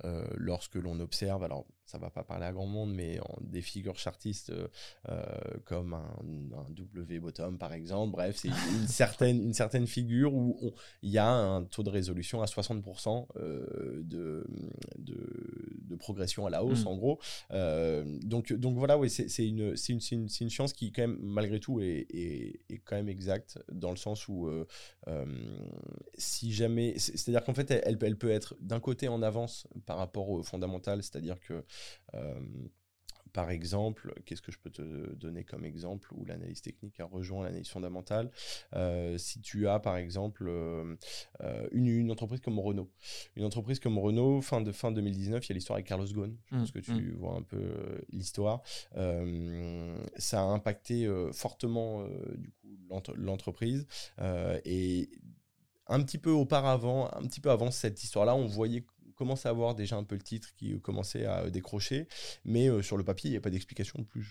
euh, 0.06 0.28
lorsque 0.36 0.76
l'on 0.76 1.00
observe, 1.00 1.44
alors 1.44 1.66
ça 1.86 1.98
va 1.98 2.10
pas 2.10 2.24
parler 2.24 2.46
à 2.46 2.52
grand 2.52 2.66
monde, 2.66 2.94
mais 2.94 3.20
en, 3.20 3.38
des 3.42 3.62
figures 3.62 3.98
chartistes 3.98 4.52
comme 5.66 5.94
un, 5.94 6.66
W 6.70 7.20
bottom 7.20 7.58
par 7.58 7.74
exemple. 7.74 8.12
Bref, 8.12 8.36
c'est 8.38 8.50
une 8.50 8.88
certaine, 8.88 9.42
une 9.42 9.54
certaine 9.54 9.88
figure 9.88 10.34
où 10.34 10.74
il 11.02 11.12
y 11.12 11.18
a 11.18 11.30
un 11.30 11.64
taux 11.64 11.84
de 11.84 11.90
résolution 11.90 12.42
à 12.42 12.46
60% 12.46 13.28
de, 14.04 14.46
de, 14.98 15.77
progression 15.96 16.46
à 16.46 16.50
la 16.50 16.64
hausse, 16.64 16.84
mm. 16.84 16.88
en 16.88 16.98
gros. 16.98 17.20
donc, 18.24 18.54
donc 18.54 18.78
voilà, 18.78 18.98
oui, 18.98 19.10
c'est 19.10 19.48
une, 19.48 19.76
une, 19.90 20.00
une, 20.12 20.28
une, 20.42 20.50
science 20.50 20.74
qui, 20.74 20.92
quand 20.92 21.04
même, 21.04 21.18
malgré 21.22 21.60
tout, 21.60 21.80
est, 21.82 22.06
est, 22.10 22.60
est 22.70 22.80
quand 22.80 22.96
même 22.96 23.10
exacte 23.10 23.60
dans 23.72 23.92
le 23.92 23.98
sens 23.98 24.28
où 24.28 24.50
si 26.18 26.52
jamais, 26.52 26.98
c'est-à-dire 26.98 27.44
qu'en 27.44 27.54
fait, 27.54 27.72
elle, 27.72 27.98
elle, 28.02 28.18
peut 28.18 28.32
être 28.32 28.56
d'un 28.60 28.80
côté 28.80 29.08
en 29.08 29.22
avance 29.22 29.68
par 29.86 29.98
rapport 29.98 30.30
au 30.30 30.44
fondamental, 30.44 31.04
c'est-à-dire 31.04 31.40
que 31.40 31.64
par 33.34 33.52
exemple, 33.52 34.14
qu'est-ce 34.26 34.42
que 34.42 34.52
je 34.52 34.60
peux 34.60 34.70
te 34.70 34.82
donner 35.16 35.44
comme 35.44 35.66
exemple 35.66 36.10
où 36.14 36.26
l'analyse 36.26 36.62
technique 36.62 37.00
a 37.00 37.06
rejoint 37.06 37.46
l'analyse 37.46 37.70
fondamentale 37.70 38.32
Si 39.18 39.42
tu 39.42 39.68
as 39.68 39.80
par 39.80 39.98
exemple 39.98 40.50
une, 41.72 42.12
entreprise 42.12 42.42
comme 42.42 42.60
Renault, 42.60 42.92
une 43.36 43.44
entreprise 43.44 43.80
comme 43.80 43.98
Renault, 43.98 44.42
fin 44.42 44.62
de 44.62 44.72
fin 44.72 44.92
2019, 44.92 45.46
il 45.46 45.50
y 45.50 45.52
a 45.52 45.56
l'histoire 45.56 45.76
avec 45.76 45.88
Carlos 45.88 46.08
Ghosn. 46.08 46.36
Je 46.46 46.58
pense 46.58 46.70
mmh, 46.70 46.72
que 46.72 46.80
tu 46.80 46.92
mmh. 46.92 47.16
vois 47.16 47.36
un 47.36 47.44
peu 47.44 48.02
l'histoire. 48.12 48.62
ça 50.18 50.42
a 50.42 50.46
impacté 50.46 51.08
fortement 51.34 52.08
du 52.36 52.52
coup 52.52 52.78
l'entreprise 53.16 53.88
et 54.66 55.10
un 55.90 56.04
petit 56.04 56.18
peu 56.18 56.32
auparavant, 56.32 57.10
un 57.14 57.24
petit 57.24 57.40
peu 57.40 57.50
avant 57.50 57.72
cette 57.72 58.04
histoire-là, 58.04 58.36
on 58.36 58.46
voyait 58.46 58.86
commence 59.18 59.46
à 59.46 59.50
avoir 59.50 59.76
déjà 59.76 59.98
un 59.98 60.04
peu 60.04 60.16
le 60.16 60.22
titre 60.22 60.54
qui 60.56 60.80
commençait 60.80 61.26
à 61.26 61.50
décrocher, 61.50 62.08
mais 62.46 62.70
euh, 62.70 62.82
sur 62.82 62.98
le 62.98 63.04
papier, 63.04 63.30
il 63.30 63.32
n'y 63.32 63.38
a 63.38 63.42
pas 63.42 63.50
d'explication 63.50 64.04
plus, 64.04 64.28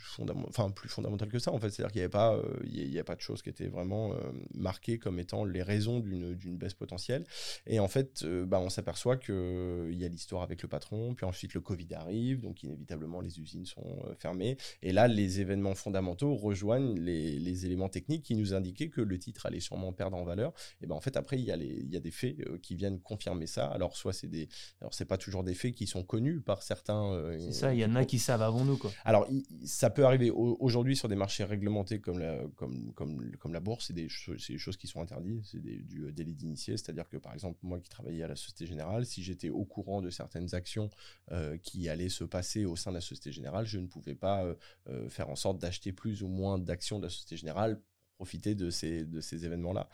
plus 0.74 0.88
fondamentale 0.88 1.28
que 1.28 1.38
ça, 1.38 1.52
en 1.52 1.58
fait. 1.58 1.70
C'est-à-dire 1.70 1.92
qu'il 1.92 2.00
n'y 2.00 2.04
avait, 2.04 2.10
pas, 2.10 2.34
euh, 2.36 2.58
il 2.64 3.02
pas 3.04 3.16
de 3.16 3.20
choses 3.20 3.42
qui 3.42 3.50
étaient 3.50 3.66
vraiment 3.66 4.12
euh, 4.12 4.16
marquées 4.54 4.98
comme 4.98 5.18
étant 5.18 5.44
les 5.44 5.62
raisons 5.62 6.00
d'une 6.00 6.56
baisse 6.56 6.74
potentielle. 6.74 7.24
Et 7.66 7.80
en 7.80 7.88
fait, 7.88 8.24
bah, 8.24 8.60
on 8.60 8.70
s'aperçoit 8.70 9.16
qu'il 9.16 9.94
y 9.94 10.04
a 10.04 10.08
l'histoire 10.08 10.42
avec 10.42 10.62
le 10.62 10.68
patron, 10.68 11.14
puis 11.14 11.26
ensuite 11.26 11.54
le 11.54 11.60
Covid 11.60 11.88
arrive, 11.94 12.40
donc 12.40 12.62
inévitablement 12.62 13.20
les 13.20 13.40
usines 13.40 13.66
sont 13.66 14.02
fermées. 14.18 14.56
Et 14.82 14.92
là, 14.92 15.08
les 15.08 15.40
événements 15.40 15.74
fondamentaux 15.74 16.34
rejoignent 16.34 16.94
les, 16.98 17.38
les, 17.38 17.66
éléments 17.66 17.88
techniques 17.88 18.22
qui 18.22 18.36
nous 18.36 18.54
indiquaient 18.54 18.88
que 18.88 19.00
le 19.00 19.18
titre 19.18 19.46
allait 19.46 19.60
sûrement 19.60 19.92
perdre 19.92 20.16
en 20.16 20.24
valeur. 20.24 20.52
Et 20.80 20.86
ben 20.86 20.94
en 20.94 21.00
fait, 21.00 21.16
après, 21.16 21.38
il 21.38 21.44
y, 21.44 21.50
a 21.50 21.56
il 21.56 21.92
y 21.92 21.96
a 21.96 22.00
des 22.00 22.10
faits 22.10 22.36
qui 22.60 22.76
viennent 22.76 23.00
confirmer 23.00 23.46
ça. 23.46 23.66
Alors, 23.66 23.96
soit 23.96 24.12
c'est 24.12 24.28
des, 24.28 24.48
alors, 24.80 24.92
c'est 24.92 25.06
pas 25.06 25.16
toujours 25.16 25.42
des 25.42 25.54
faits 25.54 25.74
qui 25.74 25.86
sont 25.86 26.02
connus 26.02 26.40
par 26.40 26.62
certains. 26.62 27.10
Euh, 27.12 27.38
c'est 27.38 27.52
ça, 27.52 27.74
il 27.74 27.80
y 27.80 27.84
en 27.84 27.94
a 27.94 28.04
qui 28.04 28.18
savent 28.18 28.42
avant 28.42 28.64
nous. 28.64 28.76
Quoi. 28.76 28.92
Alors, 29.06 29.26
ça 29.64 29.88
peut 29.88 30.04
arriver 30.04 30.30
aujourd'hui 30.30 30.96
sur 30.96 31.08
des 31.08 31.16
marchés 31.16 31.44
réglementés 31.44 31.98
comme 32.00 32.18
la, 32.18 32.44
comme, 32.56 32.92
comme, 32.92 33.34
comme 33.36 33.54
la 33.54 33.60
bourse, 33.60 33.86
c'est 33.86 33.94
des, 33.94 34.08
des, 34.48 34.58
choses 34.58 34.76
qui 34.76 34.86
sont 34.86 35.00
interdites, 35.00 35.46
c'est 35.50 35.60
du 35.60 36.12
délit 36.12 36.34
d'initié. 36.34 36.76
C'est-à-dire 36.76 37.08
que, 37.08 37.16
par 37.16 37.32
exemple, 37.32 37.58
moi 37.62 37.80
qui 37.80 37.88
travaillais 37.88 38.22
à 38.22 38.28
la 38.28 38.36
Société 38.36 38.66
Générale, 38.66 39.06
si 39.06 39.22
j'étais 39.22 39.48
au 39.48 39.64
courant 39.64 40.02
de 40.02 40.10
certaines 40.10 40.54
actions 40.54 40.90
euh, 41.32 41.56
qui 41.56 41.88
allaient 41.88 42.10
se 42.10 42.24
passer 42.24 42.66
au 42.66 42.76
sein 42.76 42.90
de 42.90 42.96
la 42.96 43.00
Société 43.00 43.32
Générale, 43.32 43.64
je 43.64 43.78
ne 43.78 43.86
pouvais 43.86 44.14
pas 44.14 44.44
euh, 44.88 45.08
faire 45.08 45.30
en 45.30 45.36
sorte 45.36 45.58
d'acheter 45.58 45.92
plus 45.92 46.22
ou 46.22 46.28
moins 46.28 46.58
d'actions 46.58 46.98
de 46.98 47.04
la 47.04 47.10
Société 47.10 47.38
Générale 47.38 47.80
profiter 48.16 48.54
de 48.54 48.70
ces, 48.70 49.04
de 49.04 49.20
ces 49.20 49.44
événements-là. 49.44 49.90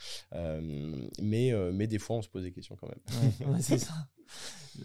mais, 1.20 1.52
mais 1.72 1.86
des 1.88 1.98
fois, 1.98 2.16
on 2.16 2.22
se 2.22 2.28
pose 2.28 2.44
des 2.44 2.52
questions 2.52 2.76
quand 2.76 2.88
même. 2.88 3.60
c'est 3.60 3.78
ça. 3.78 3.94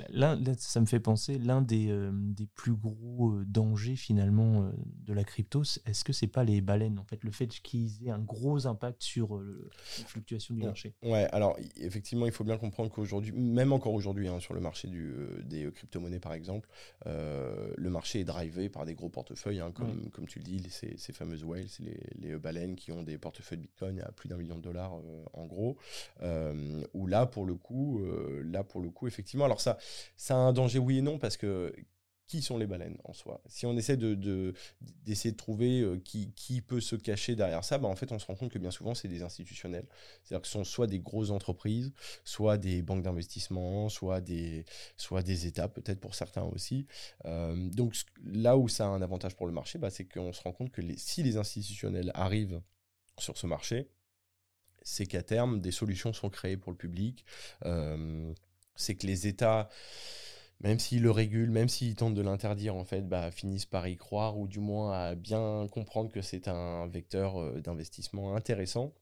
Là, 0.10 0.38
ça 0.58 0.82
me 0.82 0.86
fait 0.86 1.00
penser, 1.00 1.38
l'un 1.38 1.62
des, 1.62 1.90
euh, 1.90 2.12
des, 2.12 2.46
plus 2.46 2.74
gros 2.74 3.32
euh, 3.32 3.46
dangers 3.46 3.96
finalement 3.96 4.64
euh, 4.64 4.72
de 5.06 5.14
la 5.14 5.24
crypto, 5.24 5.64
est-ce 5.86 6.04
que 6.04 6.14
c'est 6.14 6.28
pas 6.28 6.44
les 6.44 6.62
baleines 6.62 7.00
En 7.00 7.06
fait, 7.06 7.24
le 7.24 7.32
fait 7.32 7.48
qu'ils 7.48 8.06
aient 8.06 8.12
un 8.12 8.20
gros 8.20 8.68
impact 8.68 9.02
sur 9.02 9.38
la 9.38 10.06
fluctuation 10.06 10.56
du 10.56 10.64
marché? 10.64 10.94
Ouais, 11.04 11.28
alors 11.32 11.58
effectivement, 11.78 12.26
il 12.26 12.32
faut 12.32 12.44
bien 12.44 12.58
comprendre 12.58 12.92
qu'aujourd'hui, 12.92 13.32
même 13.32 13.72
encore 13.72 13.94
aujourd'hui, 13.94 14.28
hein, 14.28 14.40
sur 14.40 14.54
le 14.54 14.60
marché 14.60 14.88
du, 14.88 15.14
des 15.44 15.72
crypto-monnaies 15.72 16.20
par 16.20 16.34
exemple, 16.34 16.70
le 17.06 17.90
marché 17.90 18.20
est 18.20 18.26
drivé 18.26 18.70
par 18.70 18.86
des 18.86 18.96
gros 18.96 19.10
portefeuilles, 19.10 19.60
hein, 19.60 19.72
comme, 19.72 20.10
comme 20.12 20.28
tu 20.28 20.40
le 20.40 20.46
dis, 20.46 20.70
ces, 20.70 20.98
ces 20.98 21.14
fameuses 21.14 21.44
whales, 21.44 21.68
les, 21.80 22.00
les 22.20 22.38
baleines 22.38 22.76
qui 22.76 22.92
ont 22.92 23.04
des 23.04 23.18
portefeuilles 23.18 23.60
de 23.60 23.64
Bitcoin 23.64 24.02
à 24.02 24.12
plus 24.12 24.28
d'un 24.28 24.38
million 24.38 24.58
de 24.58 24.62
dollars 24.62 24.94
en 25.34 25.46
gros, 25.46 25.78
où 26.94 27.08
là, 27.08 27.26
pour 27.26 27.46
le 27.46 27.56
coup, 27.56 28.02
là, 28.44 28.64
pour 28.64 28.82
le 28.82 28.90
coup, 28.90 29.08
effectivement, 29.08 29.37
alors 29.46 29.62
ça, 29.62 29.78
ça 30.16 30.36
a 30.36 30.38
un 30.38 30.54
danger 30.54 30.80
oui 30.80 31.00
et 31.00 31.02
non 31.02 31.20
parce 31.20 31.38
que 31.38 31.74
qui 32.28 32.42
sont 32.42 32.58
les 32.58 32.68
baleines 32.68 32.98
en 33.06 33.14
soi? 33.14 33.42
Si 33.48 33.66
on 33.66 33.76
essaie 33.78 33.96
de, 33.96 34.54
d'essayer 35.06 35.32
de, 35.32 35.38
trouver 35.38 35.80
euh, 35.80 35.98
qui, 36.04 36.34
qui, 36.34 36.62
peut 36.62 36.82
se 36.82 36.98
cacher 36.98 37.36
derrière 37.36 37.64
ça, 37.64 37.78
bah 37.78 37.88
en 37.88 37.96
fait, 37.96 38.12
on 38.12 38.20
se 38.20 38.26
rend 38.26 38.36
compte 38.36 38.52
que 38.52 38.60
bien 38.60 38.70
souvent, 38.70 38.94
c'est 38.94 39.08
des 39.08 39.24
institutionnels. 39.24 39.88
C'est-à-dire 40.24 40.42
que 40.42 40.48
ce 40.48 40.54
sont 40.54 40.66
soit 40.66 40.88
des 40.88 41.00
grosses 41.00 41.32
entreprises, 41.32 41.94
soit 42.26 42.58
des 42.58 42.82
banques 42.82 43.04
d'investissement, 43.04 43.88
soit 43.88 44.20
des, 44.20 44.66
soit 44.98 45.24
des 45.24 45.48
États, 45.48 45.70
peut-être 45.70 46.02
pour 46.02 46.16
certains 46.16 46.44
aussi. 46.44 46.86
Euh, 47.26 47.70
donc 47.70 47.96
là 48.26 48.58
où 48.58 48.68
ça 48.68 48.86
a 48.86 48.90
un 48.90 49.02
avantage 49.02 49.36
pour 49.36 49.48
le 49.48 49.54
marché, 49.54 49.80
bah, 49.80 49.90
c'est 49.90 50.06
qu'on 50.06 50.34
se 50.34 50.42
rend 50.42 50.52
compte 50.52 50.72
que 50.72 50.82
si 50.98 51.24
les 51.24 51.38
institutionnels 51.38 52.12
arrivent 52.14 52.62
sur 53.20 53.38
ce 53.38 53.48
marché, 53.48 53.90
c'est 54.82 55.06
qu'à 55.06 55.24
terme, 55.24 55.62
des 55.62 55.72
solutions 55.72 56.14
sont 56.14 56.30
créées 56.30 56.58
pour 56.58 56.72
le 56.72 56.78
public. 56.78 57.26
Euh, 57.66 58.34
c'est 58.78 58.96
que 58.96 59.08
les 59.08 59.28
États, 59.28 59.70
même 60.62 60.80
s'ils 60.80 61.02
le 61.04 61.12
régulent, 61.12 61.52
même 61.52 61.70
s'ils 61.70 61.96
tentent 61.96 62.16
de 62.16 62.22
l'interdire, 62.22 62.76
en 62.76 62.86
fait, 62.86 63.02
bah, 63.08 63.32
finissent 63.32 63.66
par 63.66 63.88
y 63.88 63.98
croire 63.98 64.38
ou 64.38 64.48
du 64.48 64.60
moins 64.60 64.94
à 64.94 65.16
bien 65.16 65.68
comprendre 65.72 66.12
que 66.12 66.22
c'est 66.22 66.48
un 66.48 66.88
vecteur 66.88 67.42
euh, 67.42 67.62
d'investissement 67.62 68.36
intéressant. 68.36 68.94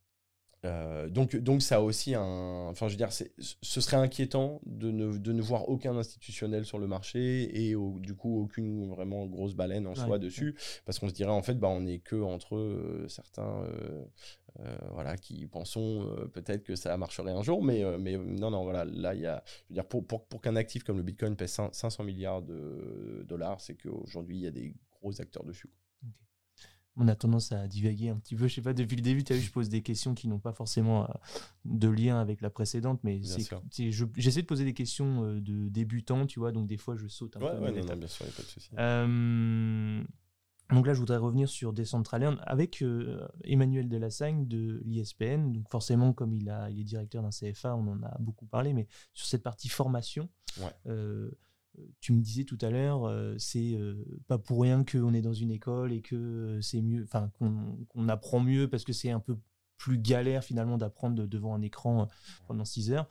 Euh, 0.66 1.10
donc, 1.10 1.36
donc 1.36 1.62
ça 1.62 1.78
a 1.78 1.80
aussi 1.80 2.16
un. 2.16 2.68
Enfin, 2.70 2.88
je 2.88 2.94
veux 2.94 2.98
dire, 2.98 3.12
ce 3.12 3.82
serait 3.82 3.98
inquiétant 3.98 4.62
de 4.66 4.92
ne, 4.92 5.18
de 5.18 5.32
ne, 5.32 5.42
voir 5.42 5.70
aucun 5.70 5.96
institutionnel 5.96 6.66
sur 6.66 6.80
le 6.80 6.88
marché 6.88 7.70
et 7.70 7.76
du 8.00 8.16
coup 8.16 8.42
aucune 8.42 8.90
vraiment 8.90 9.26
grosse 9.28 9.54
baleine 9.54 9.86
en 9.88 9.96
soi 9.96 10.18
dessus, 10.20 10.56
parce 10.86 11.00
qu'on 11.00 11.10
se 11.10 11.14
dirait 11.14 11.32
en 11.32 11.42
fait, 11.42 11.56
bah, 11.56 11.70
on 11.70 11.82
n'est 11.82 12.00
que 12.00 12.16
entre 12.16 12.56
euh, 12.56 13.08
certains 13.08 13.68
euh, 14.60 14.76
voilà, 14.92 15.18
qui 15.18 15.46
pensons 15.48 16.10
peut-être 16.34 16.64
que 16.64 16.76
ça 16.76 16.96
marcherait 16.98 17.32
un 17.32 17.44
jour, 17.44 17.64
mais, 17.64 17.84
mais 18.00 18.18
non, 18.18 18.52
non, 18.52 18.64
voilà, 18.64 18.86
là, 18.86 19.14
il 19.14 19.22
y 19.22 19.26
a, 19.26 19.44
je 19.46 19.70
veux 19.70 19.76
dire, 19.76 19.86
pour, 19.86 20.06
pour, 20.06 20.26
pour 20.26 20.42
qu'un 20.42 20.56
actif 20.56 20.84
comme 20.84 20.98
le 20.98 21.04
Bitcoin 21.04 21.36
pèse 21.36 21.60
500 21.72 22.04
milliards 22.04 22.42
de 22.42 23.24
dollars, 23.28 23.60
c'est 23.62 23.76
qu'aujourd'hui, 23.76 24.38
il 24.38 24.44
y 24.44 24.48
a 24.48 24.52
des 24.52 24.74
gros 25.02 25.22
acteurs 25.22 25.44
dessus. 25.44 25.70
On 26.98 27.08
a 27.08 27.16
tendance 27.16 27.52
à 27.52 27.68
divaguer 27.68 28.10
un 28.10 28.16
petit 28.16 28.36
peu. 28.36 28.48
Je 28.48 28.56
sais 28.56 28.62
pas, 28.62 28.74
depuis 28.74 28.96
le 28.96 29.02
début, 29.02 29.24
tu 29.24 29.34
as 29.34 29.36
vu, 29.36 29.42
je 29.42 29.52
pose 29.52 29.70
des 29.70 29.82
questions 29.82 30.14
qui 30.14 30.28
n'ont 30.28 30.40
pas 30.40 30.54
forcément 30.54 31.10
de 31.66 31.90
lien 31.90 32.20
avec 32.20 32.42
la 32.42 32.50
précédente, 32.50 33.02
mais 33.04 33.22
j'essaie 33.22 34.42
de 34.42 34.48
poser 34.48 34.64
des 34.64 34.74
questions 34.74 35.34
de 35.34 35.70
débutants, 35.70 36.26
tu 36.26 36.40
vois, 36.40 36.52
donc 36.52 36.68
des 36.68 36.78
fois 36.78 36.96
je 36.96 37.08
saute 37.08 37.36
un 37.36 37.40
peu. 37.40 37.46
Ouais, 37.46 37.72
non, 37.72 37.96
bien 37.96 38.08
sûr, 38.08 38.26
il 38.26 38.30
n'y 38.30 38.34
a 38.34 38.38
pas 38.38 38.44
de 38.44 38.48
souci. 38.48 38.70
Donc 40.72 40.88
là, 40.88 40.94
je 40.94 41.00
voudrais 41.00 41.18
revenir 41.18 41.48
sur 41.48 41.74
Decentraland 41.74 42.38
avec 42.42 42.82
euh, 42.82 43.28
Emmanuel 43.44 43.88
Delassagne 43.88 44.48
de 44.48 44.82
l'ISPN. 44.84 45.52
Donc 45.52 45.70
forcément, 45.70 46.12
comme 46.12 46.34
il, 46.34 46.50
a, 46.50 46.72
il 46.72 46.80
est 46.80 46.84
directeur 46.84 47.22
d'un 47.22 47.30
CFA, 47.30 47.76
on 47.76 47.88
en 47.88 48.02
a 48.02 48.18
beaucoup 48.20 48.48
parlé, 48.48 48.74
mais 48.74 48.88
sur 49.14 49.28
cette 49.28 49.44
partie 49.44 49.70
formation, 49.70 50.28
euh, 50.88 51.30
tu 52.00 52.14
me 52.14 52.22
disais 52.22 52.44
tout 52.44 52.58
à 52.62 52.70
l'heure, 52.70 53.06
euh, 53.06 53.36
c'est 53.38 53.78
pas 54.28 54.38
pour 54.38 54.62
rien 54.62 54.84
qu'on 54.84 55.14
est 55.14 55.22
dans 55.22 55.34
une 55.34 55.52
école 55.52 55.94
et 55.94 56.02
que 56.02 56.60
c'est 56.62 56.82
mieux, 56.82 57.04
enfin 57.04 57.32
qu'on 57.40 58.10
apprend 58.10 58.40
mieux 58.40 58.70
parce 58.70 58.84
que 58.84 58.94
c'est 58.94 59.12
un 59.12 59.20
peu 59.20 59.38
plus 59.78 59.98
galère 59.98 60.44
finalement 60.44 60.78
d'apprendre 60.78 61.26
devant 61.26 61.54
un 61.54 61.62
écran 61.62 62.08
pendant 62.48 62.64
6 62.64 62.92
heures. 62.92 63.10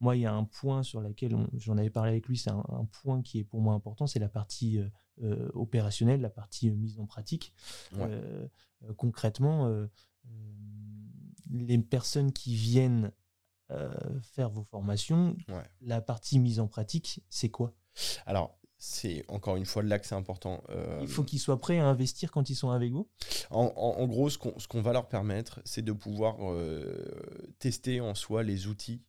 moi, 0.00 0.16
il 0.16 0.22
y 0.22 0.26
a 0.26 0.32
un 0.32 0.44
point 0.44 0.82
sur 0.82 1.00
lequel 1.00 1.36
j'en 1.54 1.76
avais 1.76 1.90
parlé 1.90 2.12
avec 2.12 2.26
lui, 2.26 2.38
c'est 2.38 2.50
un, 2.50 2.64
un, 2.70 2.86
point 3.02 3.20
qui 3.20 3.40
est 3.40 3.44
pour 3.44 3.60
moi 3.60 3.74
important, 3.74 4.06
c'est 4.06 4.18
la 4.18 4.30
partie 4.30 4.80
euh, 5.22 5.48
opérationnelle, 5.54 6.20
la 6.20 6.30
partie 6.30 6.68
euh, 6.68 6.74
mise 6.74 6.98
en 6.98 7.06
pratique. 7.06 7.52
Euh, 7.98 8.48
concrètement, 8.96 9.72
les 11.50 11.78
personnes 11.78 12.32
qui 12.32 12.56
viennent 12.56 13.12
faire 14.22 14.50
vos 14.50 14.64
formations, 14.64 15.36
la 15.80 16.00
partie 16.00 16.38
mise 16.38 16.60
en 16.60 16.66
pratique, 16.66 17.22
c'est 17.28 17.48
quoi? 17.48 17.74
Alors, 18.26 18.58
c'est 18.76 19.24
encore 19.28 19.56
une 19.56 19.64
fois 19.64 19.82
là 19.82 19.98
que 19.98 20.06
c'est 20.06 20.14
important. 20.14 20.62
Il 21.00 21.08
faut 21.08 21.24
qu'ils 21.24 21.38
soient 21.38 21.58
prêts 21.58 21.78
à 21.78 21.86
investir 21.86 22.30
quand 22.30 22.50
ils 22.50 22.54
sont 22.54 22.70
avec 22.70 22.92
vous? 22.92 23.08
En, 23.50 24.06
gros, 24.06 24.28
ce 24.30 24.38
qu'on 24.38 24.82
va 24.82 24.92
leur 24.92 25.08
permettre, 25.08 25.60
c'est 25.64 25.82
de 25.82 25.92
pouvoir 25.92 26.36
tester 27.58 28.00
en 28.00 28.14
soi 28.14 28.42
les 28.42 28.66
outils 28.66 29.02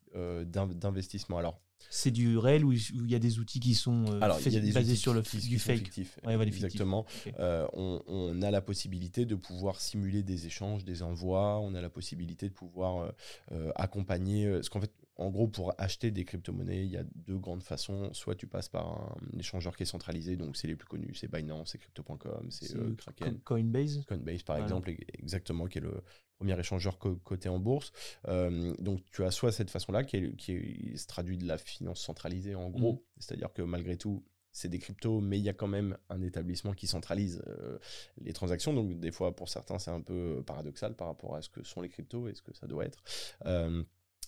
d'investissement. 0.45 1.37
Alors, 1.37 1.59
c'est 1.89 2.11
du 2.11 2.37
réel 2.37 2.65
ou 2.65 2.73
il 2.73 3.09
y 3.09 3.15
a 3.15 3.19
des 3.19 3.39
outils 3.39 3.59
qui 3.59 3.73
sont 3.73 4.05
euh, 4.09 4.19
basés 4.19 4.95
sur 4.95 5.13
le 5.13 5.21
du 5.21 5.59
fake 5.59 5.91
Exactement. 6.25 7.05
Euh, 7.39 7.67
on, 7.73 8.41
a 8.41 8.51
la 8.51 8.61
possibilité 8.61 9.25
de 9.25 9.35
pouvoir 9.35 9.79
simuler 9.79 10.23
des 10.23 10.45
échanges, 10.45 10.83
des 10.83 11.03
envois. 11.03 11.59
On 11.59 11.73
a 11.73 11.81
la 11.81 11.89
possibilité 11.89 12.49
de 12.49 12.53
pouvoir 12.53 13.13
euh, 13.51 13.71
accompagner. 13.75 14.61
ce 14.61 14.69
qu'en 14.69 14.81
fait, 14.81 14.91
en 15.17 15.29
gros, 15.29 15.47
pour 15.47 15.73
acheter 15.77 16.11
des 16.11 16.25
crypto-monnaies, 16.25 16.85
il 16.85 16.91
y 16.91 16.97
a 16.97 17.03
deux 17.15 17.37
grandes 17.37 17.63
façons. 17.63 18.09
Soit 18.13 18.35
tu 18.35 18.47
passes 18.47 18.67
par 18.67 19.15
un 19.33 19.39
échangeur 19.39 19.77
qui 19.77 19.83
est 19.83 19.87
centralisé, 19.87 20.35
donc 20.35 20.57
c'est 20.57 20.67
les 20.67 20.75
plus 20.75 20.87
connus, 20.87 21.15
c'est 21.15 21.31
Binance, 21.31 21.71
c'est 21.71 21.77
Crypto.com, 21.77 22.47
c'est 22.49 22.75
euh, 22.75 22.93
Kraken. 22.97 23.39
Coinbase. 23.39 24.03
Coinbase, 24.07 24.43
par 24.43 24.57
exemple, 24.57 24.93
exactement, 25.17 25.67
qui 25.67 25.77
est 25.77 25.81
le 25.81 26.03
premier 26.37 26.59
échangeur 26.59 26.97
coté 26.97 27.49
en 27.49 27.59
bourse. 27.59 27.91
Euh, 28.27 28.73
donc 28.79 29.01
tu 29.11 29.23
as 29.23 29.31
soit 29.31 29.51
cette 29.51 29.69
façon-là 29.69 30.03
qui, 30.03 30.35
qui 30.35 30.97
se 30.97 31.07
traduit 31.07 31.37
de 31.37 31.47
la 31.47 31.57
finance 31.57 32.01
centralisée 32.01 32.55
en 32.55 32.69
gros, 32.69 32.93
mmh. 32.93 33.19
c'est-à-dire 33.19 33.53
que 33.53 33.61
malgré 33.61 33.97
tout, 33.97 34.23
c'est 34.55 34.69
des 34.69 34.79
cryptos, 34.79 35.19
mais 35.19 35.37
il 35.37 35.43
y 35.43 35.49
a 35.49 35.53
quand 35.53 35.67
même 35.67 35.97
un 36.09 36.21
établissement 36.21 36.71
qui 36.71 36.87
centralise 36.87 37.43
euh, 37.45 37.77
les 38.21 38.31
transactions. 38.31 38.73
Donc, 38.73 38.97
des 39.01 39.11
fois, 39.11 39.35
pour 39.35 39.49
certains, 39.49 39.79
c'est 39.79 39.91
un 39.91 39.99
peu 39.99 40.41
paradoxal 40.47 40.95
par 40.95 41.07
rapport 41.07 41.35
à 41.35 41.41
ce 41.41 41.49
que 41.49 41.61
sont 41.63 41.81
les 41.81 41.89
cryptos 41.89 42.29
et 42.29 42.35
ce 42.35 42.41
que 42.41 42.53
ça 42.53 42.65
doit 42.65 42.85
être. 42.85 43.03
Euh, 43.45 43.83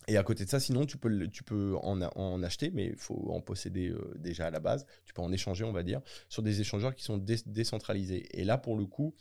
et 0.09 0.17
à 0.17 0.23
côté 0.23 0.43
de 0.43 0.49
ça, 0.49 0.59
sinon, 0.59 0.85
tu 0.85 0.97
peux, 0.97 1.29
tu 1.29 1.43
peux 1.43 1.77
en, 1.77 2.01
en 2.01 2.43
acheter, 2.43 2.71
mais 2.71 2.87
il 2.87 2.97
faut 2.97 3.31
en 3.31 3.39
posséder 3.39 3.87
euh, 3.87 4.15
déjà 4.17 4.47
à 4.47 4.51
la 4.51 4.59
base. 4.59 4.85
Tu 5.05 5.13
peux 5.13 5.21
en 5.21 5.31
échanger, 5.31 5.63
on 5.63 5.71
va 5.71 5.83
dire, 5.83 6.01
sur 6.27 6.43
des 6.43 6.59
échangeurs 6.59 6.93
qui 6.93 7.05
sont 7.05 7.17
décentralisés. 7.17 8.27
Et 8.37 8.43
là, 8.43 8.57
pour 8.57 8.75
le 8.75 8.85
coup, 8.85 9.15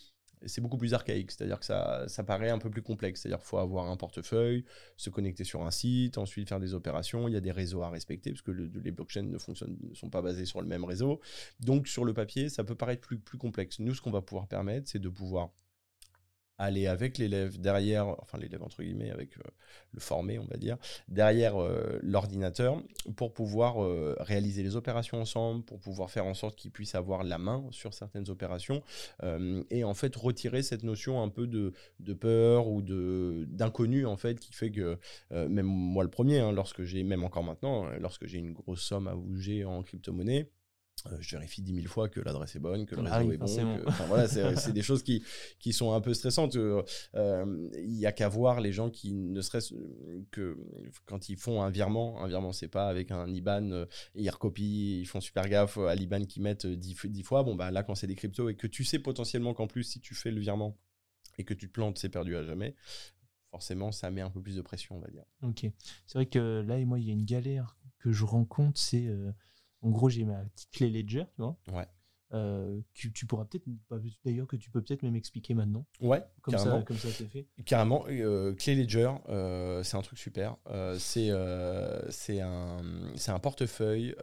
c'est 0.45 0.61
beaucoup 0.61 0.77
plus 0.77 0.95
archaïque, 0.95 1.31
c'est-à-dire 1.31 1.59
que 1.59 1.65
ça, 1.65 2.05
ça 2.09 2.23
paraît 2.23 2.51
un 2.51 2.59
peu 2.59 2.71
plus 2.71 2.83
complexe, 2.83 3.23
c'est-à-dire 3.23 3.39
qu'il 3.39 3.47
faut 3.47 3.59
avoir 3.59 3.91
un 3.91 3.97
portefeuille, 3.97 4.65
se 4.97 5.11
connecter 5.11 5.45
sur 5.45 5.65
un 5.65 5.71
site, 5.71 6.19
ensuite 6.19 6.49
faire 6.49 6.61
des 6.61 6.75
opérations, 6.75 7.29
il 7.29 7.35
y 7.35 7.37
a 7.37 7.41
des 7.41 7.53
réseaux 7.53 7.83
à 7.83 7.91
respecter, 7.91 8.31
parce 8.31 8.43
que 8.43 8.51
les 8.51 8.91
blockchains 8.91 9.23
ne, 9.23 9.39
fonctionnent, 9.39 9.77
ne 9.83 9.95
sont 9.95 10.11
pas 10.11 10.23
basés 10.23 10.45
sur 10.45 10.61
le 10.61 10.67
même 10.67 10.85
réseau. 10.85 11.21
Donc 11.61 11.89
sur 11.89 12.05
le 12.05 12.13
papier, 12.13 12.49
ça 12.49 12.65
peut 12.65 12.75
paraître 12.75 13.01
plus, 13.01 13.19
plus 13.19 13.39
complexe. 13.39 13.79
Nous, 13.79 13.95
ce 13.95 14.01
qu'on 14.01 14.11
va 14.11 14.23
pouvoir 14.23 14.47
permettre, 14.47 14.89
c'est 14.89 14.99
de 14.99 15.09
pouvoir 15.09 15.51
aller 16.59 16.87
avec 16.87 17.19
l'élève 17.19 17.61
derrière, 17.61 18.09
enfin 18.23 18.39
l'élève 18.39 18.63
entre 18.63 18.83
guillemets, 18.83 19.11
avec 19.11 19.37
euh, 19.39 19.43
le 19.93 20.01
formé, 20.01 20.39
on 20.39 20.45
va 20.45 20.57
dire, 20.57 20.77
derrière 21.09 21.61
euh, 21.61 21.99
l'ordinateur 22.03 22.83
pour 23.17 23.33
pouvoir 23.33 23.83
euh, 23.83 24.17
réaliser 24.21 24.63
les 24.63 24.77
opérations 24.77 25.21
ensemble, 25.21 25.65
pour 25.65 25.81
pouvoir 25.81 26.11
faire 26.11 26.27
en 26.27 26.35
sorte 26.35 26.57
qu'il 26.57 26.71
puisse 26.71 26.95
avoir 26.95 27.25
la 27.25 27.39
main 27.39 27.65
sur 27.71 27.95
certaines 27.95 28.31
opérations 28.31 28.83
et 29.71 29.85
en 29.85 29.95
fait 29.95 30.15
retirer 30.17 30.63
cette 30.63 30.83
notion 30.83 31.23
un 31.23 31.29
peu 31.29 31.47
de, 31.47 31.73
peur 32.15 32.69
ou 32.69 32.83
de 32.83 33.47
d'inconnu 33.49 34.07
en 34.07 34.17
fait 34.17 34.39
qui 34.39 34.53
fait 34.53 34.71
que 34.71 34.99
même 35.31 35.67
moi 35.67 36.05
le 36.05 36.11
premier, 36.11 36.39
hein, 36.39 36.53
lorsque 36.53 36.85
j'ai, 36.85 37.03
même 37.03 37.25
encore 37.25 37.45
maintenant, 37.45 37.87
lorsque 37.99 38.27
j'ai 38.27 38.39
une 38.39 38.53
grosse 38.53 38.83
somme 38.83 39.09
à 39.09 39.15
bouger 39.15 39.65
en 39.65 39.83
crypto-monnaie, 39.83 40.51
je 41.21 41.37
vérifie 41.37 41.63
dix 41.63 41.73
mille 41.73 41.89
fois 41.89 42.09
que 42.09 42.21
l'adresse 42.21 42.57
est 42.57 42.61
bonne, 42.61 42.87
que 42.87 42.95
le 42.95 43.03
ah 43.07 43.19
réseau 43.19 43.33
est 43.33 43.37
bon. 43.37 43.83
voilà, 44.09 44.29
c'est 44.57 44.73
des 44.73 44.83
choses 44.83 45.03
qui, 45.03 45.23
qui 45.59 45.73
sont 45.73 45.93
un 45.93 46.01
peu 46.01 46.15
stressantes. 46.15 46.57
Euh, 46.57 46.83
euh, 47.15 47.69
il 47.75 47.95
n'y 47.95 48.07
a 48.07 48.13
qu'à 48.13 48.29
voir 48.29 48.61
les 48.61 48.73
gens 48.73 48.91
qui 48.91 49.13
ne 49.13 49.41
stressent 49.41 49.75
que 50.31 50.57
quand 51.05 51.29
ils 51.29 51.37
font 51.37 51.63
un 51.63 51.71
virement. 51.71 52.23
Un 52.23 52.29
virement, 52.29 52.53
c'est 52.53 52.69
pas 52.69 52.89
avec 52.89 53.11
un 53.11 53.27
IBAN, 53.29 53.87
ils 54.15 54.31
recopient, 54.31 55.01
ils 55.01 55.07
font 55.07 55.21
super 55.21 55.49
gaffe 55.49 55.79
à 55.79 55.95
l'IBAN 55.95 56.25
qu'ils 56.25 56.43
mettent 56.43 56.67
dix, 56.67 56.97
dix 57.05 57.23
fois. 57.23 57.43
Bon, 57.43 57.55
bah 57.55 57.71
là, 57.71 57.83
quand 57.83 57.95
c'est 57.95 58.07
des 58.07 58.15
cryptos 58.15 58.49
et 58.49 58.57
que 58.57 58.67
tu 58.67 58.85
sais 58.85 58.99
potentiellement 58.99 59.55
qu'en 59.55 59.67
plus, 59.67 59.85
si 59.85 60.01
tu 60.01 60.15
fais 60.15 60.31
le 60.31 60.41
virement 60.41 60.79
et 61.39 61.45
que 61.45 61.55
tu 61.55 61.69
te 61.69 61.73
plantes, 61.73 61.99
c'est 61.99 62.09
perdu 62.09 62.37
à 62.37 62.43
jamais 62.43 62.75
forcément, 63.51 63.91
ça 63.91 64.11
met 64.11 64.21
un 64.21 64.29
peu 64.29 64.43
plus 64.43 64.57
de 64.57 64.61
pression, 64.61 64.97
on 64.97 65.01
va 65.01 65.09
dire. 65.09 65.25
Ok. 65.43 65.65
C'est 66.07 66.19
vrai 66.19 66.27
que 66.27 66.63
là, 66.67 66.79
et 66.79 66.85
moi, 66.85 66.99
il 66.99 67.07
y 67.07 67.11
a 67.11 67.15
une 67.15 67.25
galère 67.25 67.79
que 67.99 68.13
je 68.13 68.25
rencontre, 68.25 68.79
c'est 68.79 69.07
en 69.83 69.91
gros, 69.91 70.09
j'ai 70.09 70.25
ma 70.25 70.45
petite 70.45 70.71
clé 70.71 70.91
Ledger, 70.91 71.25
tu 71.35 71.43
vois. 71.43 71.57
Ouais. 71.73 71.87
Euh, 72.33 72.81
tu, 72.93 73.11
pourras 73.27 73.45
peut-être, 73.45 73.67
d'ailleurs, 74.25 74.49
que 74.49 74.57
tu 74.57 74.71
peux 74.71 74.83
peut-être 74.83 75.03
même 75.03 75.15
expliquer 75.15 75.55
maintenant. 75.55 75.87
Ouais, 76.01 76.23
comme 76.43 76.55
carrément. 76.55 76.79
ça, 76.79 76.83
comme 76.83 76.97
ça 76.97 77.09
c'est 77.11 77.27
fait. 77.27 77.47
Carrément, 77.65 78.05
euh, 78.09 78.53
clé 78.55 78.75
Ledger, 78.75 79.13
euh, 79.29 79.83
c'est 79.85 79.97
un 79.97 80.03
truc 80.03 80.19
super. 80.19 80.57
c'est 80.99 81.31
c'est 82.11 82.41
un, 82.41 82.79
un 83.29 83.39
portefeuille 83.39 84.15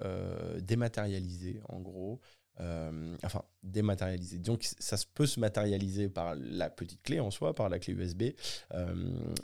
dématérialisé, 0.59 1.61
en 1.69 1.79
gros, 1.79 2.19
euh, 2.59 3.15
enfin 3.23 3.43
dématérialisé. 3.63 4.37
Donc 4.37 4.63
ça 4.63 4.95
peut 5.15 5.25
se 5.25 5.39
matérialiser 5.39 6.07
par 6.07 6.35
la 6.35 6.69
petite 6.69 7.01
clé 7.01 7.19
en 7.19 7.31
soi, 7.31 7.55
par 7.55 7.67
la 7.67 7.79
clé 7.79 7.93
USB, 7.93 8.23
euh, 8.73 8.93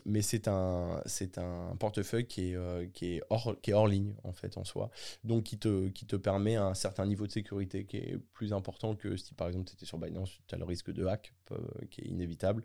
mais 0.05 0.21
c'est 0.21 0.47
un 0.47 1.01
c'est 1.05 1.39
un 1.39 1.75
portefeuille 1.79 2.27
qui 2.27 2.51
est 2.51 2.55
euh, 2.55 2.85
qui 2.93 3.15
est 3.15 3.21
hors 3.29 3.55
qui 3.61 3.71
est 3.71 3.73
hors 3.73 3.87
ligne 3.87 4.13
en 4.23 4.31
fait 4.31 4.57
en 4.57 4.63
soi, 4.63 4.91
donc 5.23 5.45
qui 5.45 5.57
te 5.57 5.87
qui 5.89 6.05
te 6.05 6.17
permet 6.17 6.55
un 6.55 6.75
certain 6.75 7.07
niveau 7.07 7.25
de 7.25 7.31
sécurité 7.31 7.85
qui 7.85 7.97
est 7.97 8.19
plus 8.33 8.53
important 8.53 8.95
que 8.95 9.17
si 9.17 9.33
par 9.33 9.47
exemple 9.47 9.65
tu 9.69 9.73
étais 9.73 9.85
sur 9.87 9.97
Binance, 9.97 10.39
tu 10.47 10.53
as 10.53 10.57
le 10.59 10.65
risque 10.65 10.91
de 10.91 11.05
hack 11.05 11.33
qui 11.89 12.01
est 12.01 12.05
inévitable. 12.05 12.63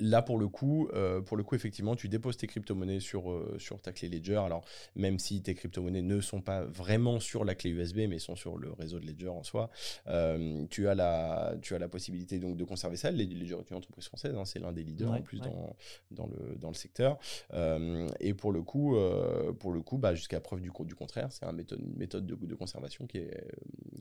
Là, 0.00 0.22
pour 0.22 0.38
le 0.38 0.48
coup, 0.48 0.88
euh, 0.94 1.20
pour 1.20 1.36
le 1.36 1.42
coup, 1.42 1.56
effectivement, 1.56 1.96
tu 1.96 2.08
déposes 2.08 2.36
tes 2.36 2.46
crypto-monnaies 2.46 3.00
sur, 3.00 3.32
euh, 3.32 3.56
sur 3.58 3.80
ta 3.80 3.92
clé 3.92 4.08
Ledger. 4.08 4.36
Alors, 4.36 4.64
même 4.94 5.18
si 5.18 5.42
tes 5.42 5.54
crypto-monnaies 5.54 6.02
ne 6.02 6.20
sont 6.20 6.40
pas 6.40 6.64
vraiment 6.64 7.18
sur 7.18 7.44
la 7.44 7.56
clé 7.56 7.70
USB, 7.70 7.98
mais 8.08 8.20
sont 8.20 8.36
sur 8.36 8.56
le 8.58 8.70
réseau 8.72 9.00
de 9.00 9.06
Ledger 9.06 9.28
en 9.28 9.42
soi, 9.42 9.70
euh, 10.06 10.66
tu, 10.70 10.88
as 10.88 10.94
la, 10.94 11.54
tu 11.62 11.74
as 11.74 11.80
la 11.80 11.88
possibilité 11.88 12.38
donc 12.38 12.56
de 12.56 12.64
conserver 12.64 12.96
ça. 12.96 13.10
Ledger 13.10 13.56
est 13.58 13.70
une 13.70 13.76
entreprise 13.76 14.06
française, 14.06 14.36
hein, 14.36 14.44
c'est 14.44 14.60
l'un 14.60 14.72
des 14.72 14.84
leaders 14.84 15.10
en 15.10 15.20
plus 15.20 15.40
dans, 15.40 15.76
dans, 16.12 16.26
le, 16.26 16.56
dans 16.56 16.68
le 16.68 16.74
secteur. 16.74 17.18
et 18.20 18.34
pour 18.34 18.52
le 18.52 18.62
coup, 18.62 18.96
pour 19.58 19.72
le 19.72 19.82
coup 19.82 19.98
bah, 19.98 20.14
jusqu'à 20.14 20.40
preuve 20.40 20.60
du, 20.60 20.70
du 20.80 20.94
contraire, 20.94 21.32
c'est 21.32 21.50
méthode, 21.52 21.80
une 21.80 21.96
méthode 21.96 22.26
de, 22.26 22.34
de 22.34 22.54
conservation 22.54 23.06
qui 23.06 23.18
est, 23.18 23.44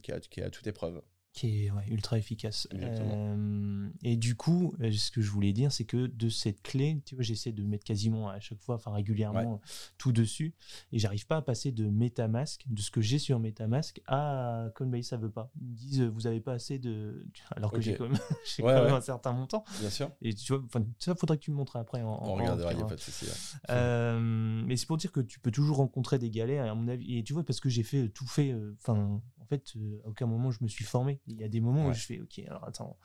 qui, 0.03 0.11
a, 0.11 0.19
qui 0.19 0.41
a 0.41 0.49
toute 0.49 0.67
épreuve 0.67 1.01
qui 1.37 1.65
est 1.65 1.71
ultra 1.87 2.17
efficace. 2.17 2.67
Euh, 2.73 3.87
et 4.01 4.17
du 4.17 4.35
coup, 4.35 4.73
euh, 4.81 4.91
ce 4.91 5.11
que 5.11 5.21
je 5.21 5.29
voulais 5.29 5.53
dire, 5.53 5.71
c'est 5.71 5.83
que 5.83 6.07
de 6.07 6.29
cette 6.29 6.63
clé, 6.63 6.99
tu 7.05 7.13
vois, 7.13 7.23
j'essaie 7.23 7.51
de 7.51 7.63
mettre 7.63 7.83
quasiment 7.83 8.27
à 8.29 8.39
chaque 8.39 8.59
fois, 8.59 8.75
enfin 8.75 8.91
régulièrement, 8.91 9.61
tout 9.99 10.11
dessus, 10.11 10.55
et 10.91 10.97
j'arrive 10.97 11.27
pas 11.27 11.37
à 11.37 11.41
passer 11.43 11.71
de 11.71 11.87
MetaMask, 11.87 12.63
de 12.67 12.81
ce 12.81 12.89
que 12.89 13.01
j'ai 13.01 13.19
sur 13.19 13.39
MetaMask, 13.39 14.01
à 14.07 14.69
Coinbase, 14.73 15.05
ça 15.05 15.17
veut 15.17 15.29
pas. 15.29 15.51
Ils 15.61 15.67
me 15.67 15.75
disent, 15.75 16.01
vous 16.01 16.25
avez 16.25 16.39
pas 16.39 16.53
assez 16.53 16.79
de, 16.79 17.27
alors 17.55 17.71
que 17.71 17.81
j'ai 17.81 17.95
quand 17.95 18.09
même, 18.09 18.17
un 18.95 19.01
certain 19.01 19.31
montant. 19.31 19.63
Bien 19.79 19.91
sûr. 19.91 20.09
Et 20.23 20.33
tu 20.33 20.53
vois, 20.53 20.63
ça 20.97 21.13
faudrait 21.13 21.37
que 21.37 21.43
tu 21.43 21.51
me 21.51 21.57
montres 21.57 21.75
après. 21.75 22.01
En, 22.01 22.19
On 22.23 22.33
regardera, 22.33 22.73
il 22.73 22.77
n'y 22.77 22.83
a 22.83 22.87
pas 22.87 22.95
de 22.95 22.99
souci. 22.99 23.27
Euh, 23.69 24.19
mais 24.19 24.75
c'est 24.75 24.87
pour 24.87 24.97
dire 24.97 25.11
que 25.11 25.19
tu 25.19 25.39
peux 25.39 25.51
toujours 25.51 25.77
rencontrer 25.77 26.17
des 26.17 26.31
galères, 26.31 26.65
à 26.65 26.73
mon 26.73 26.87
avis. 26.87 27.19
Et 27.19 27.23
tu 27.23 27.33
vois, 27.33 27.43
parce 27.43 27.59
que 27.59 27.69
j'ai 27.69 27.83
fait 27.83 28.09
tout 28.09 28.25
fait, 28.25 28.55
enfin, 28.81 29.21
en 29.36 29.36
fait, 29.47 29.73
à 30.03 30.07
aucun 30.07 30.25
moment 30.27 30.51
je 30.51 30.59
me 30.61 30.67
suis 30.67 30.85
formé. 30.85 31.19
Il 31.27 31.39
y 31.39 31.43
a 31.43 31.49
des 31.49 31.61
moments 31.61 31.87
où 31.87 31.93
je 31.93 32.05
fais, 32.05 32.19
ok, 32.19 32.39
alors 32.47 32.65
attends, 32.65 32.97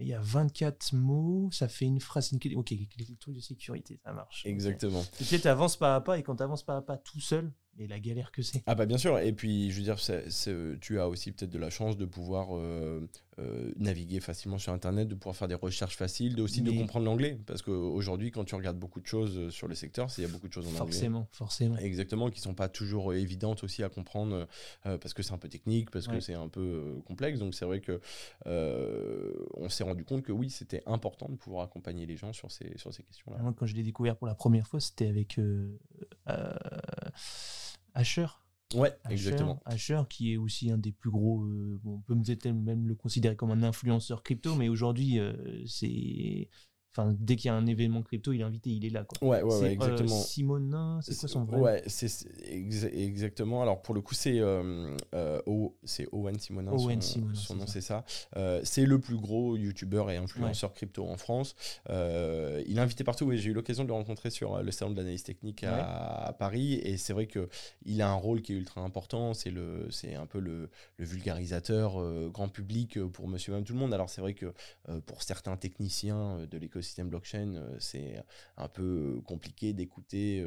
il 0.00 0.06
y 0.06 0.14
a 0.14 0.20
24 0.20 0.94
mots, 0.94 1.48
ça 1.52 1.68
fait 1.68 1.84
une 1.84 2.00
phrase, 2.00 2.32
une... 2.32 2.56
ok, 2.56 2.70
les 2.70 3.16
trucs 3.18 3.34
de 3.34 3.40
sécurité, 3.40 3.98
ça 4.04 4.12
marche. 4.12 4.46
Exactement. 4.46 5.02
Et 5.20 5.24
puis 5.24 5.40
tu 5.40 5.48
avances 5.48 5.76
pas 5.76 5.96
à 5.96 6.00
pas, 6.00 6.18
et 6.18 6.22
quand 6.22 6.36
tu 6.36 6.42
avances 6.42 6.62
pas 6.62 6.76
à 6.76 6.82
pas 6.82 6.96
tout 6.96 7.20
seul, 7.20 7.52
et 7.78 7.86
la 7.86 8.00
galère 8.00 8.32
que 8.32 8.42
c'est. 8.42 8.62
Ah 8.66 8.74
bah 8.74 8.86
bien 8.86 8.98
sûr, 8.98 9.18
et 9.18 9.32
puis 9.32 9.70
je 9.70 9.78
veux 9.78 9.84
dire, 9.84 10.78
tu 10.80 11.00
as 11.00 11.08
aussi 11.08 11.32
peut-être 11.32 11.50
de 11.50 11.58
la 11.58 11.70
chance 11.70 11.96
de 11.96 12.04
pouvoir 12.04 12.56
euh, 12.56 13.08
euh, 13.38 13.72
naviguer 13.76 14.20
facilement 14.20 14.58
sur 14.58 14.72
Internet, 14.72 15.08
de 15.08 15.14
pouvoir 15.14 15.36
faire 15.36 15.48
des 15.48 15.54
recherches 15.54 15.96
faciles, 15.96 16.34
de 16.34 16.42
aussi 16.42 16.62
de 16.62 16.70
comprendre 16.70 17.06
l'anglais, 17.06 17.38
parce 17.46 17.62
qu'aujourd'hui 17.62 18.30
quand 18.30 18.44
tu 18.44 18.54
regardes 18.54 18.78
beaucoup 18.78 19.00
de 19.00 19.06
choses 19.06 19.36
euh, 19.36 19.50
sur 19.50 19.68
le 19.68 19.74
secteur, 19.74 20.08
il 20.18 20.22
y 20.22 20.24
a 20.24 20.28
beaucoup 20.28 20.48
de 20.48 20.52
choses 20.52 20.66
en 20.66 20.70
anglais. 20.70 20.78
Forcément, 20.78 21.28
forcément. 21.30 21.76
Exactement, 21.78 22.30
qui 22.30 22.40
sont 22.40 22.54
pas 22.54 22.68
toujours 22.68 23.14
évidentes 23.14 23.64
aussi 23.64 23.82
à 23.82 23.88
comprendre, 23.88 24.46
parce 24.82 25.14
que 25.14 25.22
c'est 25.22 25.32
un 25.32 25.38
peu 25.38 25.48
technique, 25.48 25.90
parce 25.90 26.08
que 26.08 26.20
c'est 26.20 26.34
un 26.34 26.48
peu 26.48 27.00
complexe, 27.06 27.38
donc 27.38 27.54
c'est 27.54 27.64
vrai 27.64 27.80
que 27.80 28.00
on 28.46 29.68
s'est 29.68 29.84
rendu 29.84 30.04
compte 30.04 30.22
que 30.22 30.32
oui, 30.32 30.50
c'était 30.50 30.82
important 30.86 31.28
de 31.28 31.36
pouvoir 31.36 31.64
accompagner 31.64 32.06
les 32.06 32.16
gens 32.16 32.32
sur 32.32 32.50
ces, 32.50 32.76
sur 32.76 32.92
ces 32.92 33.02
questions-là. 33.02 33.38
Moi, 33.42 33.54
quand 33.56 33.66
je 33.66 33.74
l'ai 33.74 33.82
découvert 33.82 34.16
pour 34.16 34.26
la 34.26 34.34
première 34.34 34.66
fois, 34.66 34.80
c'était 34.80 35.08
avec... 35.08 35.40
Asher. 37.94 38.26
Ouais, 38.74 38.94
exactement. 39.08 39.62
Asher, 39.64 40.02
qui 40.10 40.34
est 40.34 40.36
aussi 40.36 40.70
un 40.70 40.76
des 40.76 40.92
plus 40.92 41.10
gros, 41.10 41.42
euh, 41.44 41.80
on 41.86 42.00
peut 42.00 42.14
même 42.52 42.86
le 42.86 42.94
considérer 42.94 43.34
comme 43.34 43.50
un 43.50 43.62
influenceur 43.62 44.22
crypto, 44.22 44.54
mais 44.54 44.68
aujourd'hui, 44.68 45.18
euh, 45.18 45.32
c'est 45.66 46.50
Enfin, 46.98 47.14
dès 47.16 47.36
qu'il 47.36 47.46
y 47.46 47.50
a 47.50 47.54
un 47.54 47.66
événement 47.66 48.02
crypto, 48.02 48.32
il 48.32 48.40
est 48.40 48.44
invité, 48.44 48.70
il 48.70 48.84
est 48.84 48.90
là. 48.90 49.04
Quoi. 49.04 49.28
Ouais, 49.28 49.42
ouais, 49.42 49.60
ouais 49.60 49.66
euh, 49.66 49.70
exactement. 49.70 50.20
Simonin, 50.20 50.98
c'est 51.00 51.16
quoi 51.16 51.28
son 51.28 51.44
vrai 51.44 51.60
Ouais, 51.60 51.82
c'est 51.86 52.10
exactement. 52.50 53.62
Alors 53.62 53.82
pour 53.82 53.94
le 53.94 54.00
coup, 54.00 54.14
c'est 54.14 54.40
euh, 54.40 54.96
euh, 55.14 55.40
Owen 55.46 56.38
Simonin. 56.40 56.72
Owen 56.72 57.00
son, 57.00 57.12
Simonin, 57.12 57.34
son 57.34 57.54
nom, 57.54 57.66
c'est 57.68 57.80
ça. 57.80 58.04
c'est 58.64 58.84
le 58.84 58.98
plus 58.98 59.16
gros 59.16 59.56
youtubeur 59.56 60.10
et 60.10 60.16
influenceur 60.16 60.72
crypto 60.72 61.06
en 61.06 61.16
France. 61.16 61.54
il 61.88 61.94
est 62.76 62.80
invité 62.80 63.04
partout. 63.04 63.30
J'ai 63.32 63.50
eu 63.50 63.54
l'occasion 63.54 63.84
de 63.84 63.88
le 63.88 63.94
rencontrer 63.94 64.30
sur 64.30 64.60
le 64.60 64.70
salon 64.72 64.90
de 64.90 64.96
l'analyse 64.96 65.22
technique 65.22 65.62
à, 65.62 66.34
Paris. 66.36 66.74
Et 66.74 66.96
c'est 66.96 67.12
vrai 67.12 67.26
que 67.26 67.48
il 67.84 68.02
a 68.02 68.10
un 68.10 68.14
rôle 68.14 68.42
qui 68.42 68.54
est 68.54 68.56
ultra 68.56 68.80
important. 68.80 69.34
C'est 69.34 69.50
le, 69.50 69.86
c'est 69.90 70.16
un 70.16 70.26
peu 70.26 70.40
le, 70.40 70.68
le 70.96 71.04
vulgarisateur 71.04 72.02
grand 72.30 72.48
public 72.48 72.98
pour 73.12 73.28
Monsieur 73.28 73.52
même 73.52 73.62
tout 73.62 73.74
le 73.74 73.78
monde. 73.78 73.94
Alors 73.94 74.10
c'est 74.10 74.20
vrai 74.20 74.34
que 74.34 74.52
pour 75.06 75.22
certains 75.22 75.56
techniciens 75.56 76.38
de 76.50 76.58
l'écosystème 76.58 76.87
l'écosystème 76.88 77.08
blockchain, 77.08 77.62
c'est 77.78 78.22
un 78.56 78.68
peu 78.68 79.20
compliqué 79.24 79.72
d'écouter 79.72 80.44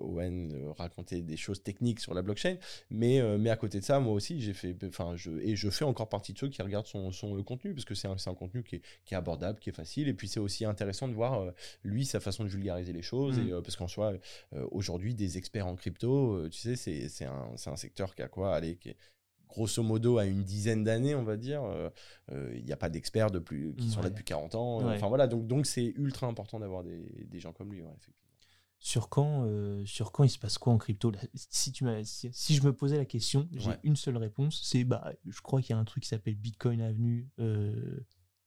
Owen 0.00 0.72
raconter 0.78 1.22
des 1.22 1.36
choses 1.36 1.62
techniques 1.62 2.00
sur 2.00 2.14
la 2.14 2.22
blockchain. 2.22 2.56
Mais, 2.90 3.20
mais 3.38 3.50
à 3.50 3.56
côté 3.56 3.78
de 3.80 3.84
ça, 3.84 4.00
moi 4.00 4.12
aussi, 4.12 4.40
j'ai 4.40 4.54
fait, 4.54 4.76
enfin, 4.84 5.14
je, 5.16 5.30
et 5.40 5.56
je 5.56 5.70
fais 5.70 5.84
encore 5.84 6.08
partie 6.08 6.32
de 6.32 6.38
ceux 6.38 6.48
qui 6.48 6.62
regardent 6.62 6.86
son, 6.86 7.12
son 7.12 7.42
contenu 7.42 7.74
parce 7.74 7.84
que 7.84 7.94
c'est 7.94 8.08
un, 8.08 8.16
un, 8.24 8.34
contenu 8.34 8.62
qui 8.62 8.76
est, 8.76 8.82
qui 9.04 9.14
est, 9.14 9.16
abordable, 9.16 9.58
qui 9.58 9.70
est 9.70 9.74
facile. 9.74 10.08
Et 10.08 10.14
puis 10.14 10.28
c'est 10.28 10.40
aussi 10.40 10.64
intéressant 10.64 11.08
de 11.08 11.14
voir 11.14 11.52
lui 11.84 12.04
sa 12.04 12.20
façon 12.20 12.44
de 12.44 12.48
vulgariser 12.48 12.92
les 12.92 13.02
choses. 13.02 13.38
Mmh. 13.38 13.48
Et, 13.48 13.50
parce 13.62 13.76
qu'en 13.76 13.88
soi, 13.88 14.14
aujourd'hui, 14.70 15.14
des 15.14 15.38
experts 15.38 15.66
en 15.66 15.76
crypto, 15.76 16.48
tu 16.48 16.76
sais, 16.76 17.08
c'est 17.08 17.24
un, 17.24 17.54
un 17.66 17.76
secteur 17.76 18.14
qui 18.14 18.22
a 18.22 18.28
quoi 18.28 18.54
Allez, 18.54 18.76
qui 18.76 18.90
est, 18.90 18.96
grosso 19.52 19.82
modo 19.82 20.18
à 20.18 20.24
une 20.24 20.42
dizaine 20.42 20.82
d'années, 20.82 21.14
on 21.14 21.22
va 21.22 21.36
dire. 21.36 21.62
Euh, 21.62 21.90
euh, 22.32 22.52
il 22.56 22.64
n'y 22.64 22.72
a 22.72 22.76
pas 22.76 22.88
d'experts 22.88 23.30
de 23.30 23.38
plus, 23.38 23.74
qui 23.74 23.90
sont 23.90 24.02
là 24.02 24.10
depuis 24.10 24.24
40 24.24 24.54
ans. 24.54 24.86
Enfin 24.88 25.08
voilà, 25.08 25.26
donc 25.26 25.46
donc 25.46 25.66
c'est 25.66 25.92
ultra 25.96 26.26
important 26.26 26.58
d'avoir 26.58 26.82
des, 26.82 27.06
des, 27.26 27.40
gens 27.40 27.52
comme 27.52 27.72
lui, 27.72 27.80
effectivement. 27.80 28.16
Sur 28.78 29.08
quand, 29.08 29.44
euh, 29.46 29.84
sur 29.86 30.10
quand 30.10 30.24
il 30.24 30.28
se 30.28 30.40
passe 30.40 30.58
quoi 30.58 30.72
en 30.72 30.78
crypto? 30.78 31.12
Si, 31.34 31.70
tu 31.70 31.86
si, 32.02 32.30
si, 32.32 32.54
je 32.56 32.64
me 32.64 32.72
posais 32.72 32.96
la 32.96 33.04
question, 33.04 33.48
j'ai 33.52 33.70
une 33.84 33.94
seule 33.94 34.16
réponse, 34.16 34.60
c'est 34.64 34.82
bah 34.82 35.12
je 35.24 35.40
crois 35.40 35.62
qu'il 35.62 35.70
y 35.70 35.78
a 35.78 35.78
un 35.78 35.84
truc 35.84 36.02
qui 36.02 36.08
s'appelle 36.08 36.34
Bitcoin 36.34 36.80
Avenue 36.80 37.28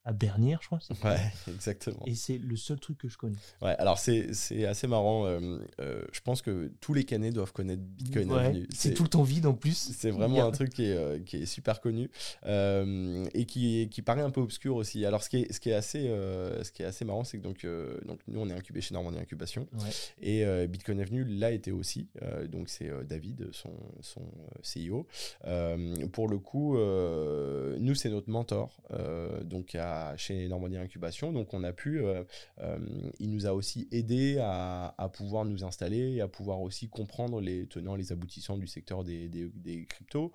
à 0.05 0.13
Bernière, 0.13 0.59
je 0.61 0.67
crois. 0.67 0.79
Ouais, 1.03 1.17
exactement. 1.53 2.03
Et 2.05 2.13
c'est 2.13 2.37
le 2.37 2.55
seul 2.55 2.79
truc 2.79 2.99
que 2.99 3.09
je 3.09 3.17
connais. 3.17 3.37
Ouais, 3.61 3.75
alors 3.79 3.97
c'est 3.97 4.29
assez 4.65 4.85
marrant. 4.85 5.25
Euh, 5.25 5.57
euh, 5.81 6.03
je 6.11 6.21
pense 6.21 6.43
que 6.43 6.71
tous 6.79 6.93
les 6.93 7.05
canets 7.05 7.33
doivent 7.33 7.51
connaître 7.51 7.81
Bitcoin 7.81 8.31
ouais, 8.31 8.63
C'est 8.69 8.93
tout 8.93 9.01
le 9.01 9.09
temps 9.09 9.23
vide 9.23 9.47
en 9.47 9.55
plus. 9.55 9.75
C'est 9.75 10.11
vraiment 10.11 10.45
un 10.45 10.51
truc 10.51 10.69
qui 10.69 10.85
est, 10.85 10.95
euh, 10.95 11.19
qui 11.19 11.37
est 11.37 11.45
super 11.47 11.81
connu 11.81 12.11
et 12.45 13.45
qui, 13.47 13.89
qui 13.89 14.01
paraît 14.03 14.21
un 14.21 14.29
peu 14.29 14.41
obscur 14.41 14.75
aussi. 14.75 15.05
Alors 15.05 15.23
ce 15.23 15.29
qui 15.29 15.37
est, 15.37 15.51
ce 15.51 15.59
qui 15.59 15.71
est, 15.71 15.73
assez, 15.73 16.03
ce 16.03 16.71
qui 16.71 16.83
est 16.83 16.85
assez 16.85 17.03
marrant, 17.03 17.23
c'est 17.23 17.39
que 17.39 17.43
donc, 17.43 17.65
donc, 18.05 18.19
nous, 18.27 18.39
on 18.39 18.47
est 18.47 18.53
incubé 18.53 18.81
chez 18.81 18.93
Normandie 18.93 19.17
Incubation. 19.17 19.67
Et 20.21 20.45
Bitcoin 20.67 21.01
Avenue 21.01 21.25
l'a 21.25 21.49
été 21.49 21.71
aussi. 21.71 22.09
donc 22.49 22.69
c'est 22.69 22.91
David, 23.05 23.49
son, 23.53 23.73
son 24.01 24.21
CEO. 24.61 25.07
pour 26.11 26.27
le 26.27 26.37
coup, 26.37 26.77
nous, 26.77 27.95
c'est 27.95 28.09
notre 28.11 28.29
mentor. 28.29 28.77
donc 29.43 29.73
à 29.73 29.94
chez 30.17 30.47
Normandie 30.47 30.77
Incubation. 30.77 31.31
Donc 31.31 31.53
on 31.53 31.63
a 31.63 31.73
pu, 31.73 31.99
euh, 31.99 32.23
euh, 32.61 32.77
il 33.19 33.31
nous 33.31 33.45
a 33.45 33.53
aussi 33.53 33.87
aidé 33.91 34.37
à, 34.39 35.09
pouvoir 35.13 35.45
nous 35.45 35.63
installer 35.63 36.13
et 36.13 36.21
à 36.21 36.27
pouvoir 36.27 36.61
aussi 36.61 36.89
comprendre 36.89 37.41
les 37.41 37.67
tenants, 37.67 37.95
les 37.95 38.11
aboutissants 38.11 38.57
du 38.57 38.67
secteur 38.67 39.03
des, 39.03 39.85
cryptos. 39.89 40.31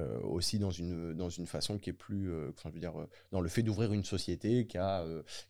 Euh, 0.00 0.10
euh, 0.10 0.20
aussi 0.22 0.58
dans 0.58 0.70
une, 0.70 1.12
dans 1.14 1.28
une 1.28 1.46
façon 1.46 1.78
qui 1.78 1.90
est 1.90 1.94
plus, 1.94 2.30
euh, 2.32 2.52
dire, 2.74 3.00
euh, 3.00 3.08
dans 3.32 3.40
le 3.40 3.48
fait 3.48 3.62
d'ouvrir 3.62 3.92
une 3.92 4.04
société 4.04 4.66
qui 4.66 4.78
a, 4.78 5.04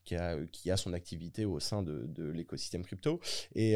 qui, 0.04 0.16
a, 0.16 0.38
qui 0.46 0.70
a 0.70 0.76
son 0.76 0.92
activité 0.92 1.44
au 1.44 1.60
sein 1.60 1.82
de, 1.82 2.30
l'écosystème 2.30 2.84
crypto. 2.84 3.20
Et, 3.54 3.72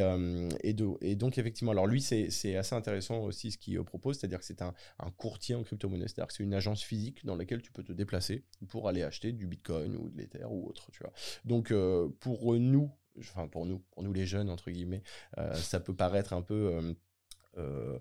et, 0.62 0.74
de, 0.74 0.88
et, 1.00 1.16
donc, 1.16 1.38
effectivement, 1.38 1.72
alors 1.72 1.86
lui, 1.86 2.00
c'est 2.00 2.56
assez 2.56 2.74
intéressant 2.74 3.20
aussi 3.20 3.52
ce 3.52 3.58
qu'il 3.58 3.82
propose, 3.84 4.18
c'est-à-dire 4.18 4.38
que 4.38 4.44
c'est 4.44 4.62
un, 4.62 4.74
courtier 5.16 5.54
en 5.54 5.62
crypto-monnaie, 5.62 6.08
c'est-à-dire 6.08 6.28
que 6.28 6.34
c'est 6.34 6.42
une 6.42 6.54
agence 6.54 6.82
physique 6.82 7.24
dans 7.24 7.36
laquelle 7.36 7.62
tu 7.62 7.72
peux 7.72 7.82
te 7.82 7.92
déplacer 7.92 8.44
pour 8.68 8.88
aller 8.88 9.02
acheter 9.02 9.32
du 9.32 9.46
Bitcoin 9.46 9.96
ou 9.96 10.08
de 10.08 10.18
l'Ether 10.18 10.44
ou 10.48 10.68
autre, 10.68 10.90
tu 10.92 11.02
vois. 11.02 11.12
Donc, 11.44 11.72
pour 12.20 12.54
nous, 12.54 12.90
enfin, 13.18 13.48
pour 13.48 13.66
nous, 13.66 13.78
pour 13.90 14.02
nous 14.02 14.12
les 14.12 14.26
jeunes, 14.26 14.50
entre 14.50 14.70
guillemets, 14.70 15.02
ça 15.54 15.80
peut 15.80 15.94
paraître 15.94 16.32
un 16.32 16.42
peu... 16.42 16.94
Euh, 17.58 17.98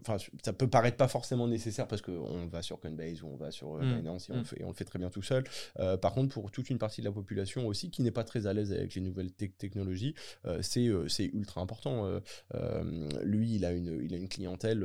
enfin, 0.00 0.16
ça 0.44 0.52
peut 0.52 0.68
paraître 0.68 0.96
pas 0.96 1.08
forcément 1.08 1.46
nécessaire 1.46 1.86
parce 1.86 2.02
qu'on 2.02 2.46
va 2.46 2.62
sur 2.62 2.80
Coinbase 2.80 3.22
ou 3.22 3.28
on 3.28 3.36
va 3.36 3.50
sur 3.50 3.76
euh, 3.76 3.82
mm. 3.82 3.96
Binance 3.96 4.30
et 4.30 4.32
on, 4.32 4.40
mm. 4.40 4.44
fait, 4.44 4.64
on 4.64 4.68
le 4.68 4.74
fait 4.74 4.84
très 4.84 4.98
bien 4.98 5.10
tout 5.10 5.22
seul. 5.22 5.44
Euh, 5.78 5.96
par 5.96 6.12
contre, 6.12 6.32
pour 6.34 6.50
toute 6.50 6.70
une 6.70 6.78
partie 6.78 7.00
de 7.00 7.06
la 7.06 7.12
population 7.12 7.66
aussi 7.66 7.90
qui 7.90 8.02
n'est 8.02 8.10
pas 8.10 8.24
très 8.24 8.46
à 8.46 8.52
l'aise 8.52 8.72
avec 8.72 8.94
les 8.94 9.00
nouvelles 9.00 9.32
technologies, 9.32 10.14
c'est 10.60 11.24
ultra 11.32 11.60
important. 11.60 12.20
lui, 13.22 13.54
il 13.54 13.64
a 13.64 13.72
une, 13.72 14.00
il 14.02 14.14
a 14.14 14.16
une 14.16 14.28
clientèle. 14.28 14.84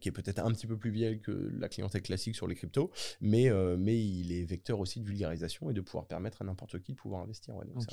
qui 0.00 0.08
est 0.08 0.12
peut-être 0.12 0.38
un 0.38 0.50
petit 0.50 0.66
peu 0.66 0.78
plus 0.78 0.90
vieille 0.90 1.20
que 1.20 1.52
la 1.58 1.68
clientèle 1.68 2.00
classique 2.00 2.34
sur 2.34 2.46
les 2.46 2.54
cryptos, 2.54 2.90
mais, 3.20 3.50
mais 3.78 4.02
il 4.02 4.32
est 4.32 4.44
vecteur 4.44 4.80
aussi 4.80 5.00
de 5.00 5.04
vulgarisation 5.04 5.70
et 5.70 5.74
de 5.74 5.80
pouvoir 5.80 6.06
permettre 6.06 6.42
à 6.42 6.44
n'importe 6.44 6.80
qui 6.80 6.92
de 6.92 6.96
pouvoir 6.96 7.22
investir. 7.22 7.54
Ouais, 7.54 7.66
donc 7.66 7.84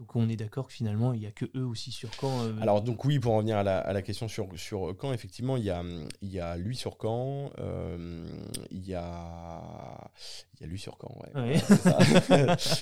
donc 0.00 0.16
on 0.16 0.30
est 0.30 0.36
d'accord 0.36 0.68
que 0.68 0.72
finalement, 0.72 1.12
il 1.12 1.20
n'y 1.20 1.26
a 1.26 1.30
que 1.30 1.44
eux 1.54 1.66
aussi 1.66 1.92
sur 1.92 2.08
Caen. 2.18 2.46
Euh, 2.46 2.60
Alors 2.62 2.80
donc 2.80 3.04
oui, 3.04 3.18
pour 3.18 3.34
en 3.34 3.36
revenir 3.36 3.58
à 3.58 3.62
la, 3.62 3.78
à 3.78 3.92
la, 3.92 4.00
question 4.00 4.28
sur, 4.28 4.48
sur 4.58 4.96
Caen, 4.98 5.12
effectivement, 5.12 5.58
il 5.58 5.64
y 5.64 5.70
a, 5.70 5.84
il 6.22 6.30
y 6.30 6.40
a 6.40 6.56
lui 6.56 6.74
sur 6.74 6.96
Caen, 6.98 7.50
euh, 7.58 8.26
il, 8.70 8.86
y 8.86 8.94
a, 8.94 10.10
il 10.54 10.62
y 10.62 10.64
a 10.64 10.66
lui 10.66 10.78
sur 10.78 10.96
Caen, 10.98 11.14
ouais. 11.22 11.54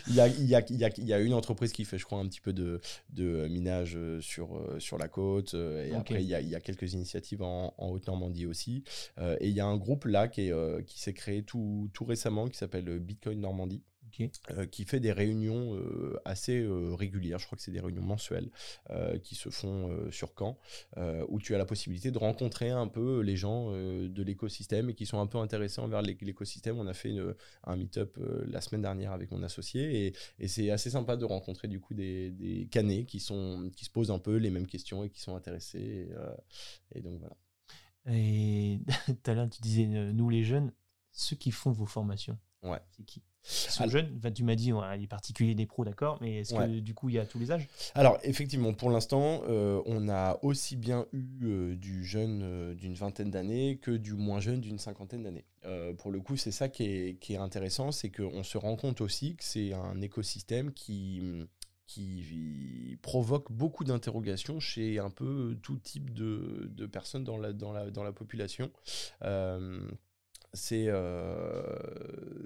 il, 0.06 0.14
y 0.14 0.20
a, 0.20 0.28
il, 0.28 0.44
y 0.44 0.54
a, 0.54 0.60
il, 0.70 0.76
y 0.76 0.84
a, 0.84 0.90
il 0.96 1.06
y 1.06 1.12
a 1.12 1.18
une 1.18 1.34
entreprise 1.34 1.72
qui 1.72 1.84
fait, 1.84 1.98
je 1.98 2.04
crois, 2.04 2.20
un 2.20 2.28
petit 2.28 2.40
peu 2.40 2.52
de, 2.52 2.80
de 3.10 3.48
minage 3.48 3.98
sur, 4.20 4.50
sur 4.78 4.96
la 4.96 5.08
côte. 5.08 5.54
Et 5.54 5.92
après, 5.96 6.22
il 6.22 6.28
y, 6.28 6.36
a, 6.36 6.40
il 6.40 6.48
y 6.48 6.54
a 6.54 6.60
quelques 6.60 6.92
initiatives 6.92 7.42
en, 7.42 7.74
en 7.78 7.88
Haute-Normandie 7.88 8.46
aussi. 8.46 8.84
et 9.18 9.48
il 9.48 9.54
y 9.54 9.60
a 9.60 9.66
un 9.66 9.76
groupe 9.76 10.04
là 10.04 10.28
qui 10.28 10.52
s'est 10.86 11.14
créé 11.14 11.42
tout, 11.42 11.90
tout 11.92 12.04
récemment 12.04 12.46
qui 12.46 12.56
s'appelle 12.56 13.00
Bitcoin 13.00 13.40
Normandie. 13.40 13.82
Euh, 14.50 14.66
qui 14.66 14.84
fait 14.84 15.00
des 15.00 15.12
réunions 15.12 15.76
euh, 15.76 16.20
assez 16.24 16.58
euh, 16.58 16.94
régulières, 16.94 17.38
je 17.38 17.46
crois 17.46 17.56
que 17.56 17.62
c'est 17.62 17.70
des 17.70 17.80
réunions 17.80 18.02
mensuelles, 18.02 18.50
qui 19.22 19.34
se 19.34 19.50
font 19.50 20.10
sur 20.10 20.32
Caen, 20.38 20.58
où 21.28 21.40
tu 21.40 21.54
as 21.54 21.58
la 21.58 21.64
possibilité 21.64 22.10
de 22.10 22.18
rencontrer 22.18 22.70
un 22.70 22.88
peu 22.88 23.20
les 23.20 23.36
gens 23.36 23.70
de 23.70 24.22
l'écosystème 24.22 24.90
et 24.90 24.94
qui 24.94 25.06
sont 25.06 25.20
un 25.20 25.26
peu 25.26 25.38
intéressés 25.38 25.80
envers 25.80 26.02
l'écosystème. 26.02 26.78
On 26.78 26.86
a 26.86 26.94
fait 26.94 27.14
un 27.64 27.76
meet-up 27.76 28.18
la 28.46 28.60
semaine 28.60 28.82
dernière 28.82 29.12
avec 29.12 29.30
mon 29.30 29.42
associé 29.42 30.06
et, 30.06 30.12
et 30.38 30.48
c'est 30.48 30.70
assez 30.70 30.90
sympa 30.90 31.16
de 31.16 31.24
rencontrer 31.24 31.68
du 31.68 31.80
coup 31.80 31.94
des, 31.94 32.30
des 32.30 32.66
canets 32.70 33.06
qui, 33.06 33.20
sont, 33.20 33.70
qui 33.76 33.84
se 33.84 33.90
posent 33.90 34.10
un 34.10 34.18
peu 34.18 34.36
les 34.36 34.50
mêmes 34.50 34.66
questions 34.66 35.04
et 35.04 35.10
qui 35.10 35.20
sont 35.20 35.36
intéressés. 35.36 36.08
Et, 36.92 36.98
et 36.98 37.02
donc 37.02 37.18
voilà. 37.18 37.36
Et 38.10 38.80
tout 39.06 39.30
à 39.30 39.34
l'heure, 39.34 39.50
tu 39.50 39.60
disais, 39.60 39.86
nous 39.86 40.30
les 40.30 40.44
jeunes, 40.44 40.72
ceux 41.12 41.36
qui 41.36 41.50
font 41.50 41.72
vos 41.72 41.86
formations, 41.86 42.38
ouais. 42.62 42.80
c'est 42.90 43.04
qui? 43.04 43.22
Sont 43.48 43.88
jeunes 43.88 44.18
tu 44.38 44.44
m'as 44.44 44.54
dit, 44.54 44.72
les 44.98 45.06
particuliers, 45.06 45.54
des 45.54 45.66
pros, 45.66 45.84
d'accord, 45.84 46.18
mais 46.20 46.40
est-ce 46.40 46.54
que 46.54 46.80
du 46.80 46.94
coup, 46.94 47.08
il 47.08 47.16
y 47.16 47.18
a 47.18 47.26
tous 47.26 47.38
les 47.38 47.50
âges? 47.50 47.68
Alors, 47.94 48.18
effectivement, 48.22 48.72
pour 48.72 48.90
l'instant, 48.90 49.42
euh, 49.48 49.82
on 49.86 50.08
a 50.08 50.38
aussi 50.42 50.76
bien 50.76 51.06
eu 51.12 51.26
euh, 51.42 51.76
du 51.76 52.04
jeune 52.04 52.42
euh, 52.42 52.74
d'une 52.74 52.94
vingtaine 52.94 53.30
d'années 53.30 53.78
que 53.82 53.90
du 53.90 54.14
moins 54.14 54.40
jeune 54.40 54.60
d'une 54.60 54.78
cinquantaine 54.78 55.22
d'années. 55.22 55.44
pour 55.98 56.10
le 56.10 56.20
coup, 56.20 56.36
c'est 56.36 56.52
ça 56.52 56.68
qui 56.68 56.84
est, 56.84 57.18
qui 57.20 57.34
est 57.34 57.38
intéressant, 57.38 57.92
c'est 57.92 58.10
qu'on 58.10 58.42
se 58.42 58.58
rend 58.58 58.76
compte 58.76 59.00
aussi 59.00 59.36
que 59.36 59.44
c'est 59.44 59.72
un 59.72 60.00
écosystème 60.00 60.72
qui 60.72 61.22
qui 61.86 62.98
provoque 63.00 63.50
beaucoup 63.50 63.82
d'interrogations 63.82 64.60
chez 64.60 64.98
un 64.98 65.08
peu 65.08 65.56
tout 65.62 65.78
type 65.78 66.12
de, 66.12 66.70
de, 66.70 66.84
personnes 66.84 67.24
dans 67.24 67.38
la, 67.38 67.54
dans 67.54 67.72
la, 67.72 67.90
dans 67.90 68.02
la 68.02 68.12
population 68.12 68.70
c'est 70.54 70.86
euh, 70.88 71.62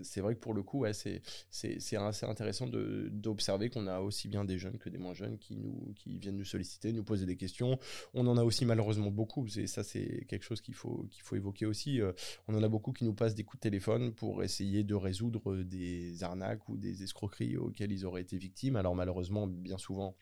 c'est 0.03 0.21
vrai 0.21 0.35
que 0.35 0.41
pour 0.41 0.55
le 0.55 0.63
coup, 0.63 0.85
c'est 0.93 1.23
assez 1.51 2.27
intéressant 2.27 2.67
d'observer 2.67 3.71
qu'on 3.71 3.87
a 3.87 4.01
aussi 4.01 4.29
bien 4.29 4.45
des 4.45 4.59
jeunes 4.59 4.79
que 4.79 4.89
des 4.89 4.99
moins 4.99 5.15
jeunes 5.15 5.39
qui, 5.39 5.57
nous, 5.57 5.93
qui 5.97 6.19
viennent 6.19 6.37
nous 6.37 6.45
solliciter, 6.45 6.93
nous 6.93 7.05
poser 7.05 7.27
des 7.27 7.37
questions. 7.37 7.79
On 8.15 8.27
en 8.27 8.37
a 8.37 8.43
aussi 8.43 8.65
malheureusement 8.65 9.11
beaucoup, 9.11 9.47
et 9.57 9.67
ça 9.67 9.85
c'est 9.85 10.25
quelque 10.29 10.45
chose 10.45 10.61
qu'il 10.61 10.75
faut, 10.75 11.07
faut 11.23 11.37
évoquer 11.37 11.67
aussi. 11.67 12.01
Euh, 12.01 12.13
on 12.49 12.55
en 12.57 12.63
a 12.63 12.69
beaucoup 12.69 12.93
qui 12.93 13.05
nous 13.05 13.15
passent 13.15 13.35
des 13.35 13.45
coups 13.45 13.61
de 13.61 13.69
téléphone 13.69 14.13
pour 14.13 14.43
essayer 14.43 14.83
de 14.83 14.95
résoudre 14.95 15.57
des 15.57 16.25
arnaques 16.25 16.69
ou 16.69 16.77
des 16.77 17.03
escroqueries 17.03 17.57
auxquelles 17.57 17.93
ils 17.93 18.05
auraient 18.05 18.23
été 18.23 18.37
victimes. 18.37 18.77
Alors 18.77 18.97
malheureusement, 18.97 19.47
bien 19.47 19.79
souvent, 19.79 20.17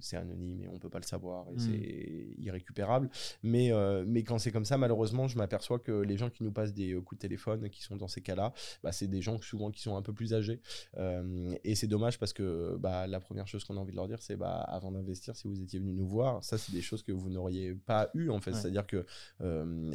c'est 0.00 0.16
anonyme 0.16 0.62
et 0.62 0.68
on 0.68 0.78
peut 0.78 0.90
pas 0.90 0.98
le 0.98 1.04
savoir 1.04 1.46
et 1.50 1.54
hmm. 1.54 1.58
c'est 1.58 2.42
irrécupérable. 2.42 3.10
Mais, 3.42 3.72
euh, 3.72 4.04
mais 4.06 4.22
quand 4.22 4.38
c'est 4.38 4.52
comme 4.52 4.64
ça, 4.64 4.76
malheureusement, 4.76 5.28
je 5.28 5.38
m'aperçois 5.38 5.78
que 5.78 5.92
les 5.92 6.16
gens 6.16 6.30
qui 6.30 6.42
nous 6.42 6.52
passent 6.52 6.74
des 6.74 6.92
euh, 6.92 7.00
coups 7.00 7.18
de 7.18 7.22
téléphone, 7.22 7.68
qui 7.70 7.82
sont 7.82 7.96
dans 7.96 8.08
ces 8.08 8.20
cas-là, 8.20 8.52
bah, 8.82 8.92
c'est 8.92 9.06
des 9.06 9.22
gens 9.22 9.40
souvent 9.40 9.70
qui 9.70 9.80
sont 9.80 9.96
un 9.96 10.02
peu 10.02 10.12
plus 10.12 10.34
âgés. 10.34 10.60
Euh, 10.96 11.54
et 11.64 11.74
c'est 11.74 11.86
dommage 11.86 12.18
parce 12.18 12.32
que 12.32 12.76
bah, 12.78 13.06
la 13.06 13.20
première 13.20 13.46
chose 13.46 13.64
qu'on 13.64 13.76
a 13.76 13.80
envie 13.80 13.92
de 13.92 13.96
leur 13.96 14.08
dire, 14.08 14.20
c'est 14.20 14.36
bah, 14.36 14.60
avant 14.60 14.92
d'investir, 14.92 15.36
si 15.36 15.48
vous 15.48 15.60
étiez 15.60 15.78
venu 15.78 15.92
nous 15.92 16.06
voir, 16.06 16.42
ça, 16.44 16.58
c'est 16.58 16.72
des 16.72 16.82
choses 16.82 17.02
que 17.02 17.12
vous 17.12 17.30
n'auriez 17.30 17.74
pas 17.74 18.10
eu 18.14 18.30
en 18.30 18.40
fait. 18.40 18.52
C'est-à-dire 18.52 18.86
que 18.86 19.06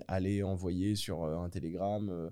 aller 0.07 0.43
envoyer 0.43 0.95
sur 0.95 1.25
un 1.25 1.49
télégramme 1.49 2.31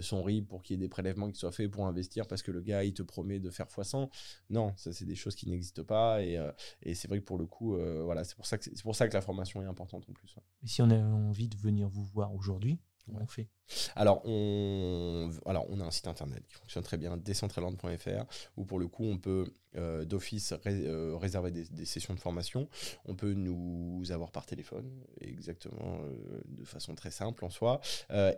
son 0.00 0.22
RIB 0.22 0.46
pour 0.46 0.62
qu'il 0.62 0.74
y 0.74 0.78
ait 0.78 0.80
des 0.80 0.88
prélèvements 0.88 1.30
qui 1.30 1.38
soient 1.38 1.52
faits 1.52 1.70
pour 1.70 1.86
investir 1.86 2.26
parce 2.26 2.42
que 2.42 2.50
le 2.50 2.60
gars, 2.60 2.84
il 2.84 2.94
te 2.94 3.02
promet 3.02 3.40
de 3.40 3.50
faire 3.50 3.66
x100. 3.66 4.08
Non, 4.50 4.72
ça, 4.76 4.92
c'est 4.92 5.04
des 5.04 5.14
choses 5.14 5.34
qui 5.34 5.48
n'existent 5.48 5.84
pas. 5.84 6.22
Et, 6.22 6.38
et 6.84 6.94
c'est 6.94 7.08
vrai 7.08 7.18
que 7.18 7.24
pour 7.24 7.38
le 7.38 7.46
coup, 7.46 7.76
euh, 7.76 8.02
voilà, 8.04 8.24
c'est 8.24 8.36
pour, 8.36 8.46
ça 8.46 8.58
que, 8.58 8.64
c'est 8.64 8.82
pour 8.82 8.94
ça 8.94 9.08
que 9.08 9.14
la 9.14 9.22
formation 9.22 9.62
est 9.62 9.66
importante 9.66 10.04
en 10.08 10.12
plus. 10.12 10.36
Et 10.62 10.66
si 10.66 10.82
on 10.82 10.90
a 10.90 10.98
envie 10.98 11.48
de 11.48 11.56
venir 11.56 11.88
vous 11.88 12.04
voir 12.04 12.34
aujourd'hui, 12.34 12.78
comment 13.04 13.20
on 13.22 13.26
fait? 13.26 13.48
Alors 13.96 14.22
on, 14.24 15.30
alors, 15.46 15.66
on 15.70 15.80
a 15.80 15.84
un 15.84 15.90
site 15.90 16.06
internet 16.06 16.44
qui 16.46 16.54
fonctionne 16.54 16.82
très 16.82 16.98
bien, 16.98 17.16
decentraland.fr, 17.16 18.24
où 18.56 18.64
pour 18.64 18.78
le 18.78 18.88
coup, 18.88 19.04
on 19.04 19.18
peut 19.18 19.52
euh, 19.76 20.04
d'office 20.04 20.54
euh, 20.66 21.16
réserver 21.16 21.50
des, 21.50 21.84
sessions 21.84 22.14
de 22.14 22.20
formation. 22.20 22.68
On 23.06 23.14
peut 23.14 23.32
nous 23.32 24.02
avoir 24.10 24.30
par 24.30 24.46
téléphone, 24.46 24.88
exactement, 25.20 25.98
euh, 26.02 26.40
de 26.46 26.64
façon 26.64 26.94
très 26.94 27.10
simple 27.10 27.44
en 27.44 27.50
soi. 27.50 27.80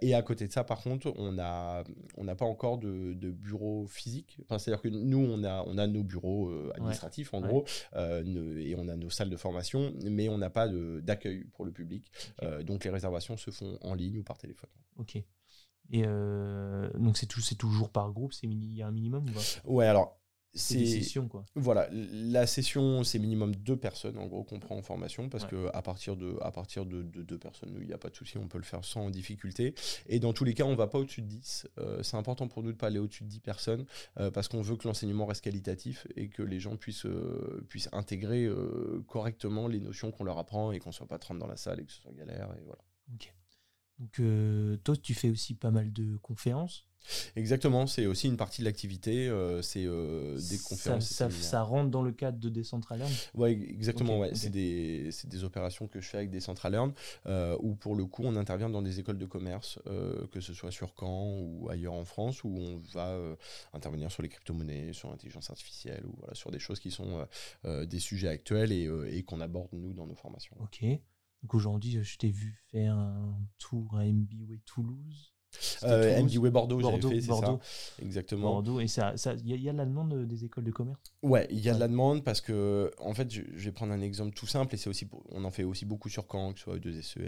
et 0.01 0.14
à 0.14 0.22
côté 0.22 0.47
de 0.47 0.53
ça, 0.53 0.64
par 0.64 0.82
contre, 0.82 1.12
on 1.16 1.32
n'a 1.32 1.84
on 2.16 2.26
pas 2.34 2.45
encore 2.45 2.78
de, 2.78 3.30
bureau 3.30 3.87
physique. 3.87 4.39
Enfin, 4.43 4.59
C'est-à-dire 4.59 4.82
que 4.82 4.89
nous, 4.89 5.18
on 5.18 5.45
a, 5.45 5.62
on 5.66 5.78
a 5.78 5.87
nos 5.87 6.03
bureaux 6.03 6.51
administratifs, 6.74 7.34
en 7.34 7.41
gros, 7.41 7.64
et 7.95 8.74
on 8.76 8.89
a 8.89 8.97
nos 8.97 9.11
salles 9.11 9.30
de 9.30 9.37
formation, 9.37 9.93
mais 10.05 10.28
on 10.28 10.39
n'a 10.39 10.51
pas 10.51 10.68
d'accueil 10.68 11.45
pour 11.53 11.64
le 11.64 11.72
public. 11.72 12.11
donc 12.64 12.84
les 12.84 12.91
réservations 12.91 13.37
se 13.37 13.51
font 13.51 13.78
en 13.82 13.95
ligne 13.95 14.18
ou 14.18 14.22
par 14.22 14.39
téléphone. 14.39 14.70
Ok. 14.97 15.16
Et 15.91 16.03
donc 16.03 17.18
c'est 17.18 17.57
toujours 17.57 17.91
par 17.91 18.11
groupe, 18.12 18.32
il 18.43 18.74
y 18.74 18.82
a 18.82 18.87
un 18.87 18.93
minimum 18.93 19.28
ou 19.28 19.32
pas? 19.32 19.41
Ouais, 19.64 19.87
alors 19.87 20.18
c'est 20.57 21.02
quoi. 21.28 21.44
Voilà, 21.54 21.88
la 21.92 22.46
session 22.46 23.04
c'est 23.04 23.18
minimum 23.18 23.54
deux 23.54 23.76
personnes 23.76 24.18
en 24.18 24.26
gros 24.26 24.44
qu'on 24.44 24.59
prend 24.59 24.76
en 24.76 24.82
formation 24.82 25.28
parce 25.28 25.44
qu'à 25.44 25.50
que 25.50 25.70
à 25.72 25.82
partir 25.82 26.16
de 26.16 26.36
à 26.40 26.50
partir 26.50 26.86
de, 26.86 27.02
deux 27.02 27.38
personnes, 27.38 27.76
il 27.80 27.86
n'y 27.86 27.92
a 27.92 27.98
pas 27.98 28.11
de 28.11 28.16
souci, 28.16 28.38
on 28.38 28.48
peut 28.48 28.59
le 28.59 28.64
faire 28.64 28.84
sans 28.84 29.11
difficulté. 29.11 29.74
Et 30.09 30.18
dans 30.18 30.32
tous 30.32 30.44
les 30.44 30.54
cas, 30.54 30.64
on 30.64 30.74
va 30.74 30.86
pas 30.86 30.98
au-dessus 30.98 31.22
de 31.22 31.26
10. 31.26 31.68
Euh, 31.78 32.02
c'est 32.02 32.16
important 32.16 32.48
pour 32.48 32.62
nous 32.62 32.72
de 32.72 32.76
pas 32.76 32.88
aller 32.88 32.98
au-dessus 32.98 33.24
de 33.24 33.28
10 33.28 33.40
personnes 33.40 33.86
euh, 34.18 34.30
parce 34.30 34.48
qu'on 34.48 34.62
veut 34.62 34.76
que 34.76 34.86
l'enseignement 34.86 35.26
reste 35.26 35.42
qualitatif 35.42 36.07
et 36.16 36.28
que 36.28 36.42
les 36.42 36.61
gens 36.61 36.76
puissent 36.76 37.07
euh, 37.07 37.64
puissent 37.68 37.88
intégrer 37.92 38.48
correctement 39.07 39.68
les 39.68 39.80
notions 39.80 40.11
qu'on 40.11 40.24
leur 40.24 40.38
apprend 40.38 40.72
et 40.72 40.78
qu'on 40.78 40.92
soit 40.92 41.07
pas 41.07 41.18
30 41.18 41.38
dans 41.38 41.46
la 41.46 41.57
salle 41.57 41.80
et 41.80 41.84
que 41.84 41.92
ce 41.92 42.00
soit 42.00 42.12
galère 42.12 42.48
et 42.57 42.62
voilà. 42.64 42.82
OK. 43.14 43.32
Donc 43.98 44.82
toi 44.84 44.96
tu 44.96 45.14
fais 45.14 45.30
aussi 45.30 45.54
pas 45.54 45.70
mal 45.70 45.92
de 45.92 46.16
conférences 46.18 46.86
Exactement, 47.36 47.86
c'est 47.86 48.07
aussi 48.07 48.28
une 48.28 48.36
partie 48.36 48.62
de 48.62 48.66
l'activité, 48.66 49.28
euh, 49.28 49.62
c'est 49.62 49.84
euh, 49.86 50.38
des 50.50 50.59
conférences. 50.59 51.07
Ça, 51.07 51.62
rentre 51.62 51.90
dans 51.90 52.02
le 52.02 52.12
cadre 52.12 52.38
de 52.38 52.48
Decentraland 52.48 53.09
Oui, 53.34 53.50
exactement, 53.68 54.18
ouais. 54.18 54.34
c'est 54.34 54.50
des, 54.50 55.11
des, 55.24 55.44
opérations 55.44 55.86
que 55.86 56.00
je 56.00 56.09
fais 56.09 56.18
avec 56.18 56.30
Decentraland, 56.30 56.92
euh, 57.26 57.57
où 57.61 57.74
pour 57.74 57.94
le 57.94 58.07
coup 58.07 58.22
on 58.24 58.36
intervient 58.36 58.70
dans 58.70 58.82
des 58.82 59.00
écoles 59.00 59.18
de 59.18 59.26
commerce, 59.26 59.78
euh, 59.86 60.26
que 60.28 60.40
ce 60.40 60.54
soit 60.54 60.70
sur 60.70 60.94
Caen 60.98 61.38
ou 61.40 61.68
ailleurs 61.70 61.94
en 61.94 62.04
France, 62.04 62.44
où 62.44 62.57
on 62.57 62.76
va 62.92 63.18
intervenir 63.72 64.11
sur 64.11 64.22
les 64.22 64.28
crypto-monnaies, 64.28 64.92
sur 64.92 65.11
l'intelligence 65.11 65.50
artificielle, 65.50 66.04
ou 66.07 66.14
voilà, 66.18 66.34
sur 66.34 66.50
des 66.50 66.59
choses 66.59 66.80
qui 66.80 66.90
sont 66.90 67.26
des 67.64 68.00
sujets 68.00 68.28
actuels 68.28 68.72
et, 68.72 68.88
et 69.11 69.22
qu'on 69.22 69.40
aborde 69.40 69.72
nous 69.72 69.92
dans 69.92 70.07
nos 70.07 70.14
formations. 70.14 70.57
Ok. 70.61 70.84
Donc 71.42 71.54
aujourd'hui, 71.54 72.02
je 72.02 72.18
t'ai 72.18 72.30
vu 72.30 72.61
faire 72.70 72.96
un 72.96 73.38
tour 73.59 73.96
à 73.96 74.04
MBWay 74.04 74.61
Toulouse. 74.64 75.36
Euh, 75.82 76.22
MBWay 76.22 76.50
Bordeaux, 76.50 76.78
Bordeaux, 76.78 77.11
fait, 77.11 77.26
Bordeaux. 77.26 77.61
Ça. 77.62 78.02
Exactement. 78.02 78.52
Bordeaux, 78.52 78.80
et 78.80 78.86
ça, 78.86 79.14
il 79.44 79.62
y, 79.62 79.68
a 79.68 79.72
la 79.72 79.84
demande 79.84 80.12
euh, 80.12 80.26
des 80.26 80.44
écoles 80.44 80.64
de 80.64 80.70
commerce? 80.70 81.00
Ouais, 81.22 81.46
il 81.50 81.61
y 81.61 81.68
a 81.68 81.74
de 81.74 81.80
la 81.80 81.88
demande 81.88 82.24
parce 82.24 82.40
que, 82.40 82.90
en 82.98 83.14
fait, 83.14 83.30
je, 83.32 83.42
vais 83.42 83.72
prendre 83.72 83.92
un 83.92 84.00
exemple 84.00 84.34
tout 84.34 84.46
simple, 84.46 84.74
et 84.74 84.78
c'est 84.78 84.90
aussi, 84.90 85.09
on 85.30 85.44
en 85.44 85.50
fait 85.50 85.64
aussi 85.64 85.84
beaucoup 85.84 86.09
sur 86.09 86.26
Caen, 86.30 86.52
que 86.52 86.59
ce 86.59 86.64
soit 86.64 86.76
E2SE, 86.76 87.18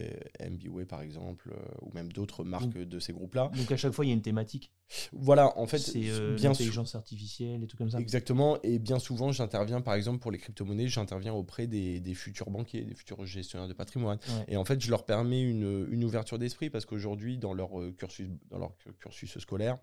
MBWay 0.50 0.84
par 0.84 1.02
exemple, 1.02 1.50
euh, 1.52 1.74
ou 1.82 1.92
même 1.94 2.12
d'autres 2.12 2.44
marques 2.44 2.78
de 2.78 2.98
ces 2.98 3.12
groupes-là. 3.12 3.50
Donc 3.56 3.70
à 3.72 3.76
chaque 3.76 3.92
fois, 3.92 4.04
il 4.04 4.08
y 4.08 4.12
a 4.12 4.14
une 4.14 4.22
thématique 4.22 4.72
voilà, 5.12 5.58
en 5.58 5.66
fait, 5.66 5.78
c'est 5.78 6.08
euh, 6.08 6.34
bien 6.34 6.50
l'intelligence 6.50 6.94
artificielle 6.94 7.62
et 7.62 7.66
tout 7.66 7.76
comme 7.76 7.90
ça. 7.90 7.98
Exactement, 7.98 8.58
et 8.62 8.78
bien 8.78 8.98
souvent, 8.98 9.32
j'interviens, 9.32 9.80
par 9.80 9.94
exemple, 9.94 10.18
pour 10.18 10.30
les 10.30 10.38
crypto-monnaies, 10.38 10.88
j'interviens 10.88 11.32
auprès 11.32 11.66
des, 11.66 12.14
futurs 12.14 12.50
banquiers, 12.50 12.82
des 12.82 12.94
futurs 12.94 13.24
gestionnaires 13.26 13.68
de 13.68 13.74
patrimoine. 13.74 14.18
Et 14.48 14.56
en 14.56 14.64
fait, 14.64 14.80
je 14.80 14.90
leur 14.90 15.04
permets 15.04 15.42
une, 15.42 15.86
une 15.90 16.04
ouverture 16.04 16.38
d'esprit 16.38 16.70
parce 16.70 16.86
qu'aujourd'hui, 16.86 17.38
dans 17.38 17.54
leur 17.54 17.70
cursus, 17.96 18.28
dans 18.50 18.58
leur 18.58 18.72
cursus 18.98 19.38
scolaire, 19.38 19.78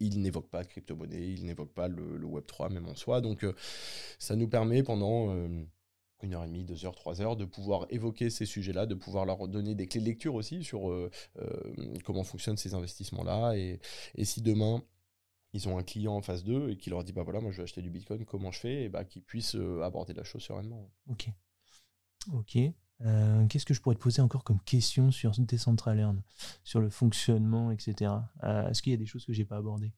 ils 0.00 0.20
n'évoquent 0.20 0.50
pas 0.50 0.64
crypto-monnaie, 0.64 1.28
ils 1.28 1.44
n'évoquent 1.44 1.74
pas 1.74 1.88
le, 1.88 2.20
Web3 2.20 2.72
même 2.72 2.88
en 2.88 2.94
soi. 2.94 3.20
Donc, 3.20 3.44
euh, 3.44 3.54
ça 4.18 4.36
nous 4.36 4.48
permet 4.48 4.82
pendant 4.82 5.34
euh, 5.34 5.64
une 6.22 6.34
heure 6.34 6.44
et 6.44 6.46
demie, 6.46 6.64
deux 6.64 6.84
heures, 6.84 6.94
trois 6.94 7.20
heures, 7.20 7.36
de 7.36 7.44
pouvoir 7.44 7.86
évoquer 7.90 8.30
ces 8.30 8.46
sujets-là, 8.46 8.86
de 8.86 8.94
pouvoir 8.94 9.24
leur 9.26 9.48
donner 9.48 9.74
des 9.74 9.86
clés 9.86 10.00
de 10.00 10.06
lecture 10.06 10.34
aussi 10.34 10.64
sur 10.64 10.90
euh, 10.90 11.10
comment 12.04 12.24
fonctionnent 12.24 12.56
ces 12.56 12.74
investissements-là. 12.74 13.54
Et, 13.56 13.80
si 14.24 14.42
demain, 14.42 14.82
ils 15.52 15.68
ont 15.68 15.78
un 15.78 15.82
client 15.82 16.14
en 16.14 16.22
face 16.22 16.44
d'eux 16.44 16.70
et 16.70 16.76
qui 16.76 16.90
leur 16.90 17.04
dit, 17.04 17.12
bah 17.12 17.22
voilà, 17.22 17.40
moi 17.40 17.50
je 17.50 17.58
vais 17.58 17.64
acheter 17.64 17.82
du 17.82 17.90
Bitcoin, 17.90 18.24
comment 18.24 18.50
je 18.50 18.60
fais? 18.60 18.84
Et 18.84 18.88
bah 18.88 19.04
qu'ils 19.04 19.22
puissent 19.22 19.56
aborder 19.82 20.14
la 20.14 20.24
chose 20.24 20.42
sereinement. 20.42 20.90
Ok. 21.08 21.28
Ok. 22.32 22.58
Euh, 23.04 23.46
qu'est-ce 23.46 23.66
que 23.66 23.74
je 23.74 23.80
pourrais 23.80 23.96
te 23.96 24.00
poser 24.00 24.22
encore 24.22 24.44
comme 24.44 24.60
question 24.60 25.10
sur 25.10 25.32
Decentraland, 25.36 26.16
sur 26.62 26.80
le 26.80 26.90
fonctionnement, 26.90 27.70
etc. 27.70 28.12
Euh, 28.44 28.68
est-ce 28.68 28.82
qu'il 28.82 28.92
y 28.92 28.94
a 28.94 28.98
des 28.98 29.06
choses 29.06 29.24
que 29.24 29.32
j'ai 29.32 29.44
pas 29.44 29.56
abordées? 29.56 29.92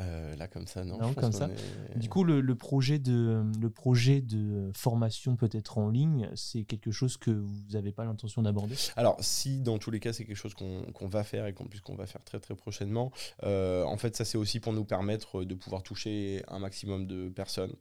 Euh, 0.00 0.34
là 0.36 0.48
comme 0.48 0.66
ça 0.66 0.84
non, 0.84 1.14
comme 1.14 1.32
ça. 1.32 1.48
Du 1.96 2.08
coup 2.08 2.24
le, 2.24 2.54
projet 2.54 2.98
de 2.98 3.44
le 3.60 3.70
projet 3.70 4.20
de 4.20 4.70
formation 4.74 5.36
peut-être 5.36 5.78
en 5.78 5.88
ligne 5.88 6.28
c'est 6.34 6.64
quelque 6.64 6.90
chose 6.90 7.16
que 7.16 7.30
vous 7.30 7.72
n'avez 7.72 7.92
pas 7.92 8.04
l'intention 8.04 8.42
d'aborder? 8.42 8.74
Alors 8.96 9.16
si 9.20 9.60
dans 9.60 9.78
tous 9.78 9.90
les 9.90 10.00
cas 10.00 10.12
c'est 10.12 10.24
quelque 10.24 10.36
chose 10.36 10.54
qu'on 10.54 11.08
va 11.08 11.24
faire 11.24 11.46
et 11.46 11.54
qu'on 11.54 11.66
qu'on 11.82 11.94
va 11.94 12.06
faire 12.06 12.24
très 12.24 12.40
très 12.40 12.54
prochainement 12.54 13.12
en 13.42 13.96
fait 13.96 14.16
ça 14.16 14.24
c'est 14.24 14.38
aussi 14.38 14.60
pour 14.60 14.72
nous 14.72 14.84
permettre 14.84 15.44
de 15.44 15.54
pouvoir 15.54 15.82
toucher 15.82 16.42
un 16.48 16.58
maximum 16.58 17.06
de 17.06 17.28
personnes 17.28 17.74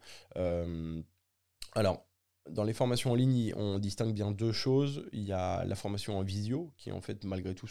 alors 1.75 2.05
dans 2.49 2.63
les 2.63 2.73
formations 2.73 3.11
en 3.11 3.15
ligne, 3.15 3.53
on 3.55 3.79
distingue 3.79 4.13
bien 4.13 4.31
deux 4.31 4.51
choses. 4.51 5.05
Il 5.13 5.23
y 5.23 5.31
a 5.31 5.63
la 5.63 5.75
formation 5.75 6.17
en 6.17 6.23
visio, 6.23 6.71
qui 6.77 6.91
en 6.91 6.99
fait 6.99 7.23
malgré 7.23 7.55
tout 7.55 7.67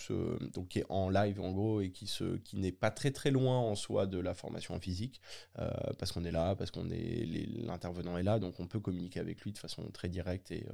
donc 0.55 0.69
qui 0.69 0.79
est 0.79 0.87
en 0.89 1.11
live 1.11 1.41
en 1.41 1.53
gros 1.53 1.81
et 1.83 1.91
qui 1.91 2.09
n'est 2.55 2.73
pas 2.73 2.91
très 2.91 3.11
très 3.11 3.31
loin 3.31 3.59
en 3.59 3.75
soi 3.75 4.07
de 4.07 4.19
la 4.19 4.35
formation 4.35 4.75
en 4.75 4.81
physique, 4.81 5.21
euh, 5.59 5.71
parce 5.99 6.13
qu'on 6.13 6.25
est 6.25 6.31
là, 6.31 6.57
parce 6.57 6.71
qu'on 6.71 6.89
est 6.91 7.27
l'intervenant 7.65 8.17
est 8.17 8.23
là, 8.23 8.39
donc 8.39 8.59
on 8.61 8.67
peut 8.67 8.81
communiquer 8.81 9.21
avec 9.21 9.43
lui 9.43 9.53
de 9.53 9.59
façon 9.59 9.83
très 9.93 10.09
directe 10.09 10.51
et, 10.51 10.67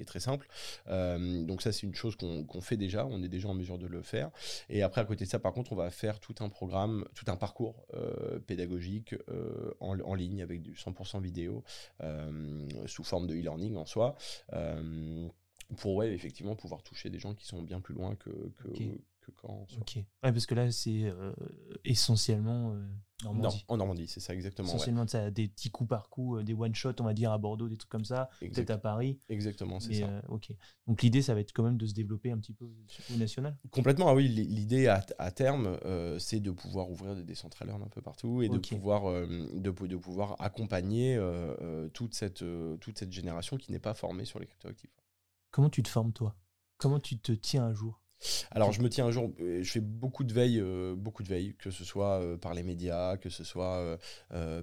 euh, 0.00 0.04
très 0.04 0.20
simple. 0.20 0.48
Euh, 0.88 1.42
donc 1.42 1.62
ça 1.62 1.72
c'est 1.72 1.82
une 1.86 1.94
chose 1.94 2.16
qu'on 2.16 2.60
fait 2.60 2.76
déjà, 2.76 3.06
on 3.06 3.22
est 3.22 3.28
déjà 3.28 3.48
en 3.48 3.54
mesure 3.54 3.78
de 3.78 3.86
le 3.86 4.02
faire. 4.02 4.30
Et 4.68 4.82
après 4.82 5.00
à 5.00 5.04
côté 5.04 5.24
de 5.24 5.30
ça, 5.30 5.38
par 5.38 5.52
contre, 5.52 5.72
on 5.72 5.76
va 5.76 5.90
faire 5.90 6.20
tout 6.20 6.34
un 6.40 6.48
programme, 6.48 7.06
tout 7.14 7.24
un 7.28 7.36
parcours 7.36 7.86
pédagogique 8.46 9.14
en, 9.80 9.98
en, 9.98 10.14
ligne 10.14 10.42
avec 10.42 10.62
du 10.62 10.72
100% 10.72 11.20
vidéo 11.20 11.64
sous 12.86 13.04
forme 13.04 13.26
de 13.26 13.34
learning 13.46 13.76
en 13.76 13.86
soi, 13.86 14.16
euh, 14.52 15.28
pour 15.78 16.04
effectivement 16.04 16.54
pouvoir 16.54 16.82
toucher 16.82 17.10
des 17.10 17.18
gens 17.18 17.34
qui 17.34 17.46
sont 17.46 17.62
bien 17.62 17.80
plus 17.80 17.94
loin 17.94 18.14
que, 18.16 18.30
quand. 19.32 19.66
Ok. 19.80 19.98
parce 20.20 20.46
que 20.46 20.54
là, 20.54 20.70
c'est 20.70 21.04
euh, 21.04 21.32
essentiellement 21.84 22.72
euh, 22.72 22.86
Normandie. 23.24 23.64
Non, 23.68 23.74
en 23.74 23.76
Normandie, 23.78 24.08
c'est 24.08 24.20
ça 24.20 24.34
exactement. 24.34 24.68
Essentiellement, 24.68 25.06
ça, 25.06 25.30
des 25.30 25.48
petits 25.48 25.70
coups 25.70 25.88
par 25.88 26.08
coup, 26.08 26.42
des 26.42 26.54
one 26.54 26.74
shot, 26.74 26.92
on 27.00 27.04
va 27.04 27.14
dire 27.14 27.32
à 27.32 27.38
Bordeaux, 27.38 27.68
des 27.68 27.76
trucs 27.76 27.90
comme 27.90 28.04
ça, 28.04 28.28
peut-être 28.40 28.70
à 28.70 28.78
Paris. 28.78 29.20
Exactement, 29.28 29.80
c'est 29.80 29.94
ça. 29.94 30.22
ok. 30.28 30.52
Donc 30.86 31.02
l'idée, 31.02 31.22
ça 31.22 31.34
va 31.34 31.40
être 31.40 31.52
quand 31.52 31.62
même 31.62 31.78
de 31.78 31.86
se 31.86 31.94
développer 31.94 32.30
un 32.30 32.38
petit 32.38 32.52
peu 32.52 32.64
au 32.64 33.16
national. 33.16 33.56
Complètement, 33.70 34.08
ah 34.08 34.14
oui. 34.14 34.28
L'idée 34.28 34.86
à, 34.86 35.04
à, 35.18 35.30
terme, 35.30 35.78
c'est 36.18 36.40
de 36.40 36.50
pouvoir 36.50 36.90
ouvrir 36.90 37.14
des 37.14 37.24
décentrales 37.24 37.70
un 37.70 37.88
peu 37.88 38.02
partout 38.02 38.42
et 38.42 38.48
de 38.48 38.58
pouvoir 38.58 39.10
de, 39.12 39.70
de, 39.70 39.96
pouvoir 39.96 40.36
accompagner 40.40 41.18
toute 41.94 42.14
cette 42.14 42.44
toute 42.80 42.98
cette 42.98 43.12
génération 43.12 43.56
qui 43.56 43.72
n'est 43.72 43.78
pas 43.78 43.94
formée 43.94 44.24
sur 44.24 44.38
les 44.38 44.46
cryptoactifs. 44.46 44.90
Comment 45.50 45.70
tu 45.70 45.82
te 45.82 45.88
formes 45.88 46.12
toi? 46.12 46.36
Comment 46.78 47.00
tu 47.00 47.18
te 47.18 47.32
tiens 47.32 47.64
un 47.64 47.72
jour? 47.72 48.02
Alors 48.50 48.72
je 48.72 48.82
me 48.82 48.88
tiens 48.88 49.06
un 49.06 49.10
jour, 49.10 49.32
euh, 49.40 49.62
je 49.62 49.70
fais 49.70 49.80
beaucoup 49.80 50.24
de 50.24 50.32
veille, 50.32 50.60
euh, 50.60 50.94
beaucoup 50.96 51.22
de 51.22 51.28
veille, 51.28 51.54
que 51.58 51.70
ce 51.70 51.84
soit 51.84 52.20
euh, 52.20 52.36
par 52.36 52.54
les 52.54 52.62
médias, 52.62 53.16
que 53.16 53.30
ce 53.30 53.44
soit 53.44 53.98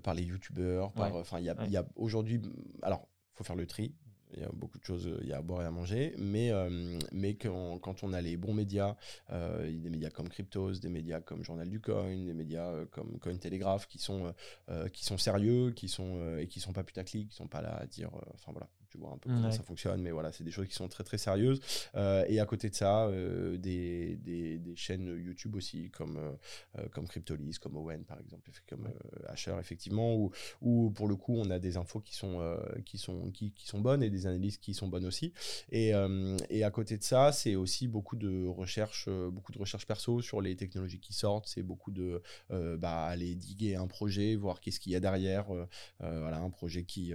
par 0.03 0.13
les 0.13 0.23
youtubeurs, 0.23 0.91
enfin 0.95 1.39
il 1.39 1.45
y 1.45 1.77
a, 1.77 1.85
aujourd'hui, 1.95 2.41
alors 2.81 3.07
faut 3.33 3.43
faire 3.43 3.55
le 3.55 3.65
tri, 3.65 3.93
il 4.35 4.41
y 4.41 4.45
a 4.45 4.49
beaucoup 4.51 4.79
de 4.79 4.83
choses, 4.83 5.09
il 5.21 5.27
y 5.27 5.33
a 5.33 5.37
à 5.37 5.41
boire 5.41 5.61
et 5.61 5.65
à 5.65 5.71
manger, 5.71 6.15
mais, 6.17 6.51
mais 7.11 7.35
quand, 7.35 7.77
quand, 7.79 8.03
on 8.03 8.13
a 8.13 8.21
les 8.21 8.37
bons 8.37 8.53
médias, 8.53 8.95
des 9.29 9.89
médias 9.89 10.09
comme 10.09 10.29
Cryptos, 10.29 10.79
des 10.79 10.89
médias 10.89 11.21
comme 11.21 11.43
Journal 11.43 11.69
du 11.69 11.79
Coin, 11.79 12.15
des 12.15 12.33
médias 12.33 12.85
comme 12.91 13.19
Cointelegraph 13.19 13.87
qui 13.87 13.99
sont, 13.99 14.33
qui 14.91 15.05
sont 15.05 15.17
sérieux, 15.17 15.71
qui 15.71 15.87
sont, 15.87 16.37
et 16.37 16.47
qui 16.47 16.59
sont 16.59 16.73
pas 16.73 16.83
putaclic, 16.83 17.29
qui 17.29 17.35
sont 17.35 17.47
pas 17.47 17.61
là 17.61 17.75
à 17.75 17.85
dire, 17.85 18.09
enfin 18.33 18.51
voilà, 18.51 18.69
tu 18.93 18.99
vois 18.99 19.11
un 19.11 19.17
peu 19.17 19.29
comment 19.29 19.51
ça 19.51 19.63
fonctionne, 19.63 20.01
mais 20.01 20.11
voilà, 20.11 20.31
c'est 20.31 20.43
des 20.43 20.51
choses 20.51 20.67
qui 20.67 20.75
sont 20.75 20.87
très 20.87 21.03
très 21.03 21.17
sérieuses. 21.17 21.59
Euh, 21.95 22.25
et 22.27 22.39
à 22.39 22.45
côté 22.45 22.69
de 22.69 22.75
ça, 22.75 23.07
euh, 23.07 23.57
des, 23.57 24.17
des, 24.17 24.59
des, 24.59 24.75
chaînes 24.75 25.07
YouTube 25.07 25.55
aussi, 25.55 25.89
comme, 25.89 26.17
euh, 26.77 26.87
comme 26.91 27.07
Cryptolis, 27.07 27.57
comme 27.59 27.75
Owen 27.75 28.03
par 28.03 28.19
exemple, 28.19 28.51
comme 28.69 28.87
Asher, 29.27 29.55
effectivement, 29.59 30.15
où, 30.15 30.31
où 30.61 30.91
pour 30.91 31.07
le 31.07 31.15
coup 31.15 31.35
on 31.35 31.49
a 31.49 31.57
des 31.57 31.75
infos 31.75 32.01
qui 32.01 32.15
sont, 32.15 32.39
qui 32.85 32.99
sont, 32.99 33.31
qui, 33.31 33.51
qui, 33.51 33.65
sont 33.65 33.79
bonnes 33.79 34.03
et 34.03 34.11
des 34.11 34.27
analyses 34.27 34.57
qui 34.57 34.75
sont 34.75 34.87
bonnes 34.87 35.05
aussi. 35.05 35.33
Et, 35.71 35.93
et 36.51 36.63
à 36.63 36.69
côté 36.69 36.97
de 36.97 37.03
ça, 37.03 37.31
c'est 37.31 37.55
aussi 37.55 37.87
beaucoup 37.87 38.15
de 38.15 38.45
recherches, 38.45 39.09
beaucoup 39.09 39.51
de 39.53 39.57
recherches 39.57 39.87
perso 39.87 40.21
sur 40.21 40.39
les 40.39 40.55
technologies 40.55 40.99
qui 40.99 41.13
sortent, 41.13 41.47
c'est 41.47 41.63
beaucoup 41.63 41.89
de 41.89 42.21
bah, 42.51 43.05
aller 43.05 43.33
diguer 43.33 43.75
un 43.75 43.87
projet, 43.87 44.35
voir 44.35 44.61
qu'est-ce 44.61 44.79
qu'il 44.79 44.91
y 44.91 44.95
a 44.95 44.99
derrière, 44.99 45.45
voilà, 45.99 46.37
un 46.37 46.51
projet 46.51 46.83
qui, 46.83 47.11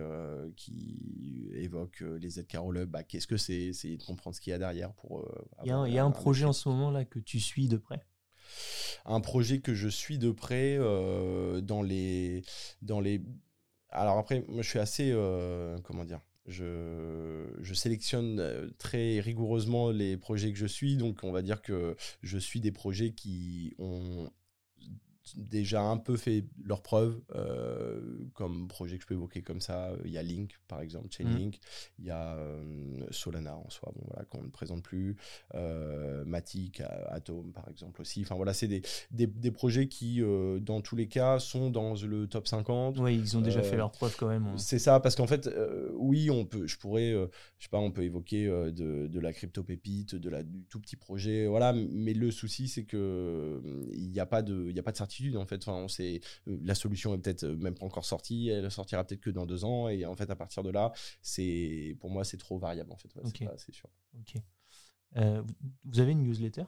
qui 0.56 1.67
évoque 1.68 2.00
les 2.00 2.38
aides 2.38 2.46
Carol 2.46 2.86
bah, 2.86 3.02
qu'est-ce 3.02 3.26
que 3.26 3.36
c'est? 3.36 3.54
Essayer 3.54 3.96
de 3.96 4.02
comprendre 4.02 4.34
ce 4.34 4.40
qu'il 4.40 4.50
y 4.50 4.54
a 4.54 4.58
derrière 4.58 4.92
pour. 4.92 5.26
il 5.64 5.68
y 5.68 5.72
a, 5.72 5.84
il 5.86 5.94
y 5.94 5.98
a 5.98 6.04
un, 6.04 6.10
projet 6.10 6.44
en 6.44 6.52
ce 6.52 6.68
moment 6.68 6.90
là 6.90 7.04
que 7.04 7.18
tu 7.18 7.40
suis 7.40 7.68
de 7.68 7.76
près? 7.76 8.04
Un 9.04 9.20
projet 9.20 9.60
que 9.60 9.74
je 9.74 9.88
suis 9.88 10.18
de 10.18 10.30
près 10.30 10.78
dans 10.78 11.82
les 11.82 12.42
dans 12.82 13.00
les 13.00 13.22
alors 13.90 14.18
après 14.18 14.44
moi 14.48 14.62
je 14.62 14.68
suis 14.68 14.78
assez 14.78 15.12
comment 15.84 16.04
dire? 16.04 16.20
Je, 16.46 17.44
je, 17.60 17.74
sélectionne 17.74 18.72
très 18.78 19.20
rigoureusement 19.20 19.90
les 19.90 20.16
projets 20.16 20.50
que 20.50 20.58
je 20.58 20.64
suis, 20.64 20.96
donc 20.96 21.18
on 21.22 21.30
va 21.30 21.42
dire 21.42 21.60
que 21.60 21.94
je 22.22 22.38
suis 22.38 22.60
des 22.60 22.72
projets 22.72 23.12
qui 23.12 23.74
ont 23.78 24.30
déjà 25.36 25.82
un 25.82 25.96
peu 25.96 26.16
fait 26.16 26.44
leurs 26.64 26.82
preuves, 26.82 27.20
euh, 27.34 28.00
comme 28.34 28.68
projet 28.68 28.96
que 28.96 29.02
je 29.02 29.06
peux 29.06 29.14
évoquer 29.14 29.42
comme 29.42 29.60
ça. 29.60 29.92
Il 30.04 30.10
y 30.10 30.18
a 30.18 30.22
Link, 30.22 30.58
par 30.68 30.80
exemple, 30.80 31.08
Chainlink. 31.10 31.56
Mmh. 31.56 31.60
Il 31.98 32.04
y 32.06 32.10
a 32.10 32.34
euh, 32.36 33.06
Solana 33.10 33.56
en 33.56 33.68
soi, 33.70 33.92
bon, 33.94 34.02
voilà, 34.06 34.24
qu'on 34.24 34.42
ne 34.42 34.50
présente 34.50 34.82
plus. 34.82 35.16
Euh, 35.54 36.24
Matic, 36.24 36.82
Atom, 37.08 37.52
par 37.52 37.68
exemple, 37.68 38.00
aussi. 38.00 38.22
Enfin, 38.22 38.36
voilà, 38.36 38.52
c'est 38.52 38.68
des, 38.68 38.82
des, 39.10 39.26
des, 39.26 39.50
projets 39.50 39.88
qui, 39.88 40.22
euh, 40.22 40.60
dans 40.60 40.80
tous 40.80 40.96
les 40.96 41.08
cas, 41.08 41.38
sont 41.38 41.70
dans 41.70 41.94
le 41.94 42.26
top 42.26 42.46
50. 42.46 42.98
Oui, 42.98 43.16
ils 43.16 43.36
ont 43.36 43.40
déjà 43.40 43.62
fait 43.62 43.76
leurs 43.76 43.92
preuves 43.92 44.16
quand 44.16 44.28
même. 44.28 44.46
Hein. 44.46 44.58
C'est 44.58 44.78
ça, 44.78 45.00
parce 45.00 45.16
qu'en 45.16 45.26
fait, 45.26 45.48
oui, 45.94 46.30
on 46.30 46.44
peut, 46.44 46.66
je 46.66 46.76
pourrais, 46.76 47.12
je 47.12 47.64
sais 47.64 47.70
pas, 47.70 47.78
on 47.78 47.90
peut 47.90 48.04
évoquer 48.04 48.46
de, 48.46 49.06
de, 49.06 49.20
la 49.20 49.32
crypto 49.32 49.62
pépite, 49.62 50.14
de 50.14 50.30
la, 50.30 50.42
du 50.42 50.64
tout 50.64 50.80
petit 50.80 50.96
projet, 50.96 51.46
voilà, 51.46 51.72
mais 51.72 52.14
le 52.14 52.30
souci, 52.30 52.68
c'est 52.68 52.84
que 52.84 53.60
il 53.92 54.10
n'y 54.10 54.20
a 54.20 54.26
pas 54.26 54.42
de, 54.42 54.66
il 54.68 54.76
y 54.76 54.80
a 54.80 54.82
pas 54.82 54.92
de 54.92 54.96
certitude 54.96 55.17
en 55.36 55.46
fait. 55.46 55.56
Enfin, 55.66 55.74
on 55.74 55.88
sait, 55.88 56.20
euh, 56.48 56.58
la 56.62 56.74
solution 56.74 57.14
est 57.14 57.18
peut-être 57.18 57.44
euh, 57.44 57.56
même 57.56 57.74
pas 57.74 57.86
encore 57.86 58.04
sortie, 58.04 58.48
elle 58.48 58.70
sortira 58.70 59.04
peut-être 59.04 59.20
que 59.20 59.30
dans 59.30 59.46
deux 59.46 59.64
ans. 59.64 59.88
Et 59.88 60.04
en 60.06 60.14
fait, 60.14 60.30
à 60.30 60.36
partir 60.36 60.62
de 60.62 60.70
là, 60.70 60.92
c'est 61.22 61.96
pour 62.00 62.10
moi, 62.10 62.24
c'est 62.24 62.36
trop 62.38 62.58
variable 62.58 62.92
en 62.92 62.96
fait. 62.96 63.10
c'est 63.56 63.74
sûr. 63.74 63.88
Ok. 64.18 64.40
Euh, 65.16 65.42
vous 65.84 66.00
avez 66.00 66.12
une 66.12 66.22
newsletter? 66.22 66.64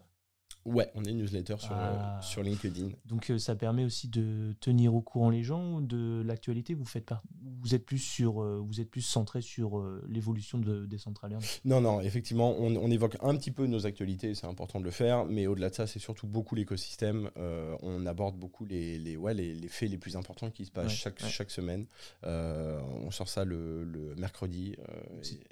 Ouais, 0.67 0.91
on 0.95 1.05
est 1.05 1.13
newsletter 1.13 1.57
sur, 1.59 1.73
ah. 1.73 2.21
sur 2.23 2.43
LinkedIn. 2.43 2.91
Donc 3.07 3.33
ça 3.39 3.57
permet 3.57 3.85
aussi 3.85 4.09
de 4.09 4.55
tenir 4.61 4.95
au 4.95 5.01
courant 5.01 5.31
les 5.31 5.43
gens 5.43 5.81
de 5.81 6.23
l'actualité. 6.23 6.75
Vous 6.75 6.85
faites 6.85 7.07
pas, 7.07 7.23
vous 7.63 7.75
êtes 7.75 7.87
plus 7.87 7.99
sur, 7.99 8.43
vous 8.43 8.81
êtes 8.81 8.91
plus 8.91 9.01
centré 9.01 9.41
sur 9.41 9.83
l'évolution 10.09 10.59
de, 10.59 10.85
des 10.85 10.99
centrales. 10.99 11.39
Non, 11.65 11.81
non, 11.81 12.01
effectivement, 12.01 12.55
on, 12.59 12.77
on, 12.77 12.91
évoque 12.91 13.17
un 13.23 13.37
petit 13.37 13.51
peu 13.51 13.67
nos 13.67 13.87
actualités, 13.87 14.35
c'est 14.35 14.47
important 14.47 14.81
de 14.81 14.85
le 14.85 14.91
faire, 14.91 15.25
mais 15.25 15.47
au-delà 15.47 15.71
de 15.71 15.75
ça, 15.75 15.87
c'est 15.87 15.99
surtout 15.99 16.27
beaucoup 16.27 16.55
l'écosystème. 16.55 17.31
on 17.37 18.05
aborde 18.07 18.37
beaucoup 18.37 18.67
les, 18.67 18.99
les, 18.99 19.17
ouais, 19.17 19.33
les, 19.33 19.55
les, 19.55 19.69
faits 19.69 19.91
les 19.91 19.99
plus 19.99 20.17
importants 20.17 20.51
qui 20.51 20.67
se 20.67 20.71
passent 20.71 20.93
chaque, 20.93 21.21
chaque 21.25 21.51
semaine. 21.51 21.87
on 22.23 23.11
sort 23.11 23.29
ça 23.29 23.45
le, 23.45 23.85
le 23.85 24.15
mercredi. 24.17 24.77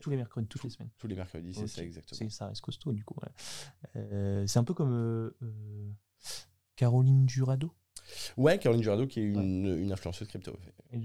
tous 0.03 0.11
les 0.11 0.17
mercredis, 0.17 0.47
toutes 0.49 0.65
les 0.65 0.71
semaines. 0.71 0.91
Tous 0.99 1.07
les 1.07 1.15
mercredis, 1.15 1.55
c'est 1.55 1.67
ça 1.67 1.83
exactement. 1.83 2.31
Ça 2.31 2.49
reste 2.49 2.61
costaud 2.61 2.93
du 2.93 3.05
coup. 3.05 3.17
c'est 3.95 4.59
un 4.59 4.65
peu 4.65 4.75
comme 4.75 4.98
euh, 4.99 5.37
euh, 5.43 5.91
Caroline 6.77 7.29
Jurado. 7.29 7.73
Ouais, 8.37 8.59
Caroline 8.59 8.83
Jurado 8.83 9.07
qui 9.07 9.21
est 9.21 9.25
une, 9.25 9.67
une 9.67 9.93
influenceuse 9.93 10.29
crypto. 10.29 10.57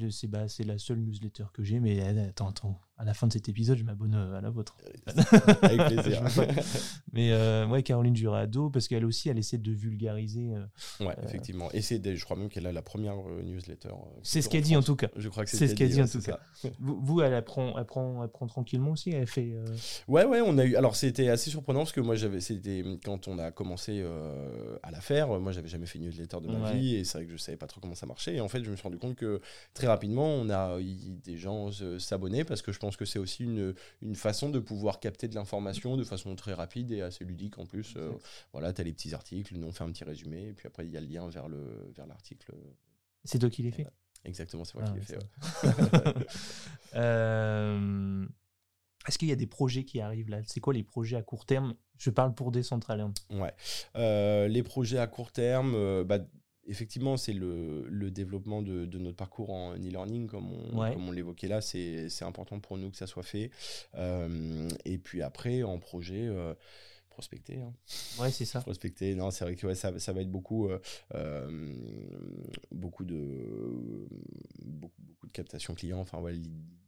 C'est 0.09 0.27
bah, 0.27 0.45
la 0.65 0.77
seule 0.77 0.99
newsletter 0.99 1.45
que 1.53 1.63
j'ai, 1.63 1.79
mais 1.79 2.01
attends, 2.01 2.49
attends, 2.49 2.79
à 2.97 3.05
la 3.05 3.13
fin 3.13 3.27
de 3.27 3.33
cet 3.33 3.49
épisode, 3.49 3.77
je 3.77 3.83
m'abonne 3.83 4.13
euh, 4.13 4.37
à 4.37 4.41
la 4.41 4.49
vôtre. 4.51 4.77
Avec 5.61 5.81
plaisir. 5.87 6.21
mais 7.13 7.31
euh, 7.31 7.67
ouais, 7.67 7.81
Caroline 7.81 8.15
Jurado, 8.15 8.69
parce 8.69 8.87
qu'elle 8.87 9.03
aussi, 9.03 9.29
elle 9.29 9.39
essaie 9.39 9.57
de 9.57 9.71
vulgariser. 9.71 10.53
Euh, 10.53 11.05
ouais, 11.05 11.15
effectivement. 11.23 11.71
Et 11.71 11.81
c'est, 11.81 12.15
je 12.15 12.23
crois 12.23 12.37
même 12.37 12.49
qu'elle 12.49 12.67
a 12.67 12.71
la 12.71 12.83
première 12.83 13.15
newsletter. 13.43 13.89
c'est 14.21 14.41
ce 14.41 14.49
qu'elle 14.49 14.63
dit 14.63 14.75
en 14.75 14.83
tout 14.83 14.95
cas. 14.95 15.09
Je 15.15 15.27
crois 15.29 15.43
que 15.43 15.49
c'est 15.49 15.67
ce 15.67 15.75
qu'elle 15.75 15.89
dit 15.89 16.01
en 16.01 16.07
tout 16.07 16.21
cas. 16.21 16.39
Vous, 16.79 17.21
elle 17.21 17.33
apprend, 17.33 17.77
elle 17.77 17.85
prend, 17.85 18.23
elle 18.23 18.29
prend 18.29 18.45
tranquillement 18.45 18.91
aussi. 18.91 19.09
Elle 19.09 19.27
fait. 19.27 19.55
Ouais, 20.07 20.25
ouais, 20.25 20.41
on 20.41 20.57
a 20.57 20.65
eu. 20.65 20.75
Alors 20.75 20.95
c'était 20.95 21.29
assez 21.29 21.49
surprenant 21.49 21.79
parce 21.79 21.93
que 21.93 22.01
moi 22.01 22.15
j'avais, 22.15 22.41
c'était 22.41 22.83
quand 23.03 23.27
on 23.27 23.39
a 23.39 23.51
commencé 23.51 24.05
à 24.83 24.91
la 24.91 25.01
faire. 25.01 25.27
Moi, 25.39 25.51
j'avais 25.51 25.67
jamais 25.67 25.87
fait 25.87 25.97
une 25.97 26.05
newsletter 26.05 26.37
de 26.41 26.47
ma 26.47 26.71
vie 26.73 26.95
et 26.95 27.03
c'est 27.03 27.17
vrai 27.17 27.25
que 27.25 27.31
je 27.31 27.37
savais 27.37 27.57
pas 27.57 27.67
trop 27.67 27.81
comment 27.81 27.95
ça 27.95 28.05
marchait. 28.05 28.35
Et 28.35 28.41
en 28.41 28.47
fait, 28.47 28.63
je 28.63 28.69
me 28.69 28.75
suis 28.75 28.83
rendu 28.83 28.99
compte 28.99 29.15
que 29.15 29.41
très 29.73 29.87
rapidement, 29.87 30.27
on 30.27 30.49
a 30.51 30.77
des 30.79 31.37
gens 31.37 31.71
s'abonner 31.97 32.43
parce 32.43 32.61
que 32.61 32.71
je 32.71 32.79
pense 32.83 32.97
que 32.97 33.05
c'est 33.05 33.19
aussi 33.19 33.43
une, 33.45 33.73
une, 34.01 34.15
façon 34.15 34.49
de 34.49 34.59
pouvoir 34.59 34.99
capter 34.99 35.29
de 35.29 35.35
l'information 35.35 35.95
de 35.95 36.03
façon 36.03 36.35
très 36.35 36.53
rapide 36.53 36.91
et 36.91 37.01
assez 37.01 37.23
ludique 37.23 37.57
en 37.57 37.65
plus. 37.65 37.93
Euh, 37.95 38.11
voilà, 38.51 38.73
tu 38.73 38.81
as 38.81 38.83
les 38.83 38.91
petits 38.91 39.13
articles, 39.13 39.55
nous 39.55 39.65
on 39.65 39.71
fait 39.71 39.85
un 39.85 39.91
petit 39.91 40.03
résumé, 40.03 40.49
et 40.49 40.53
puis 40.53 40.67
après 40.67 40.85
il 40.85 40.91
y 40.91 40.97
a 40.97 41.01
le 41.01 41.07
lien 41.07 41.29
vers 41.29 41.47
l'article. 41.47 42.51
Vers 42.51 42.67
c'est 43.23 43.39
toi 43.39 43.49
qui 43.49 43.63
l'ai 43.63 43.71
fait 43.71 43.87
Exactement, 44.25 44.65
c'est 44.65 44.75
moi 44.75 44.83
qui 44.83 44.95
l'ai 44.95 45.17
ah, 45.63 46.13
fait. 46.13 46.27
Euh, 46.95 48.27
est-ce 49.07 49.17
qu'il 49.17 49.27
y 49.27 49.31
a 49.31 49.35
des 49.35 49.47
projets 49.47 49.83
qui 49.83 49.99
arrivent 49.99 50.29
là? 50.29 50.41
C'est 50.45 50.59
quoi 50.59 50.73
les 50.73 50.83
projets 50.83 51.15
à 51.15 51.23
court 51.23 51.47
terme? 51.47 51.73
Je 51.97 52.11
parle 52.11 52.35
pour 52.35 52.51
Decentraland. 52.51 53.15
Ouais. 53.31 53.51
Euh, 53.95 54.47
les 54.47 54.61
projets 54.61 54.99
à 54.99 55.07
court 55.07 55.31
terme, 55.31 56.03
bah, 56.03 56.19
effectivement, 56.67 57.17
c'est 57.17 57.33
le, 57.33 58.09
développement 58.11 58.61
de, 58.61 58.85
notre 58.97 59.17
parcours 59.17 59.49
en 59.49 59.75
e-learning, 59.75 60.27
comme 60.27 60.51
on, 60.51 61.11
l'évoquait 61.11 61.47
là, 61.47 61.61
c'est 61.61 62.23
important 62.23 62.59
pour 62.59 62.77
nous 62.77 62.89
que 62.89 62.97
ça 62.97 63.07
soit 63.07 63.23
fait. 63.23 63.51
Euh, 63.95 64.69
et 64.85 64.97
puis 64.97 65.21
après, 65.21 65.63
en 65.63 65.79
projet, 65.79 66.27
euh, 66.27 66.53
prospecter. 67.09 67.59
Hein. 67.59 67.73
Ouais, 68.19 68.31
c'est 68.31 68.45
ça. 68.45 68.61
Prospecter, 68.61 69.15
non, 69.15 69.31
c'est 69.31 69.45
vrai 69.45 69.55
que 69.55 69.73
ça, 69.73 69.91
va 69.91 70.21
être 70.21 70.31
beaucoup, 70.31 70.69
euh, 71.13 71.75
beaucoup, 72.71 73.05
de, 73.05 74.07
beaucoup, 74.63 75.27
de 75.27 75.31
captation 75.31 75.73
client. 75.73 75.99
Enfin, 75.99 76.21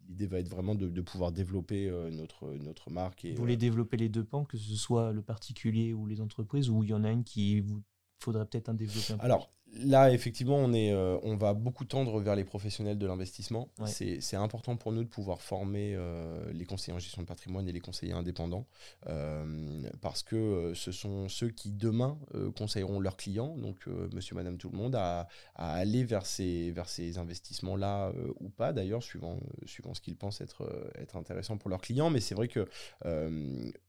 l'idée 0.07 0.27
va 0.27 0.39
être 0.39 0.49
vraiment 0.49 0.75
de, 0.75 1.01
pouvoir 1.01 1.31
développer 1.31 1.89
notre, 2.11 2.53
notre 2.53 2.91
marque. 2.91 3.25
Et, 3.25 3.31
vous 3.31 3.37
voulez 3.37 3.57
développer 3.57 3.97
les 3.97 4.09
deux 4.09 4.23
pans, 4.23 4.45
que 4.45 4.57
ce 4.57 4.75
soit 4.75 5.11
le 5.11 5.21
particulier 5.21 5.93
ou 5.93 6.05
les 6.05 6.21
entreprises, 6.21 6.69
ou 6.69 6.83
il 6.83 6.89
y 6.89 6.93
en 6.93 7.03
a 7.03 7.11
une 7.11 7.23
qui 7.23 7.59
vous 7.61 7.83
faudrait 8.19 8.45
peut-être 8.45 8.69
un 8.69 8.73
développement 8.73 9.17
Alors, 9.19 9.49
Là, 9.77 10.11
effectivement, 10.11 10.57
on, 10.57 10.73
est, 10.73 10.93
euh, 10.93 11.17
on 11.23 11.35
va 11.35 11.53
beaucoup 11.53 11.85
tendre 11.85 12.19
vers 12.21 12.35
les 12.35 12.45
professionnels 12.45 12.97
de 12.97 13.05
l'investissement. 13.05 13.69
C'est 13.85 14.35
important 14.35 14.77
pour 14.77 14.91
nous 14.91 15.03
de 15.03 15.09
pouvoir 15.09 15.41
former 15.41 15.93
euh, 15.95 16.51
les 16.53 16.65
conseillers 16.65 16.95
en 16.95 16.99
gestion 16.99 17.21
de 17.21 17.27
patrimoine 17.27 17.67
et 17.67 17.71
les 17.71 17.79
conseillers 17.81 18.13
indépendants 18.13 18.67
euh, 19.07 19.81
parce 20.01 20.23
que 20.23 20.71
ce 20.75 20.91
sont 20.91 21.27
ceux 21.27 21.49
qui, 21.49 21.71
demain, 21.71 22.17
conseilleront 22.55 22.99
leurs 22.99 23.17
clients, 23.17 23.55
donc 23.57 23.87
monsieur, 24.13 24.35
madame, 24.35 24.57
tout 24.57 24.69
le 24.69 24.77
monde, 24.77 24.95
à, 24.95 25.27
aller 25.55 26.03
vers 26.03 26.25
ces, 26.25 26.71
vers 26.71 26.87
ces 26.87 27.17
investissements-là 27.17 28.13
ou 28.39 28.49
pas, 28.49 28.71
d'ailleurs, 28.71 29.03
suivant, 29.03 29.39
suivant 29.65 29.93
ce 29.93 30.01
qu'ils 30.01 30.15
pensent 30.15 30.41
être, 30.41 30.91
être 30.95 31.17
intéressant 31.17 31.57
pour 31.57 31.69
leurs 31.69 31.81
clients. 31.81 32.09
Mais 32.09 32.21
c'est 32.21 32.35
vrai 32.35 32.47
que 32.47 32.65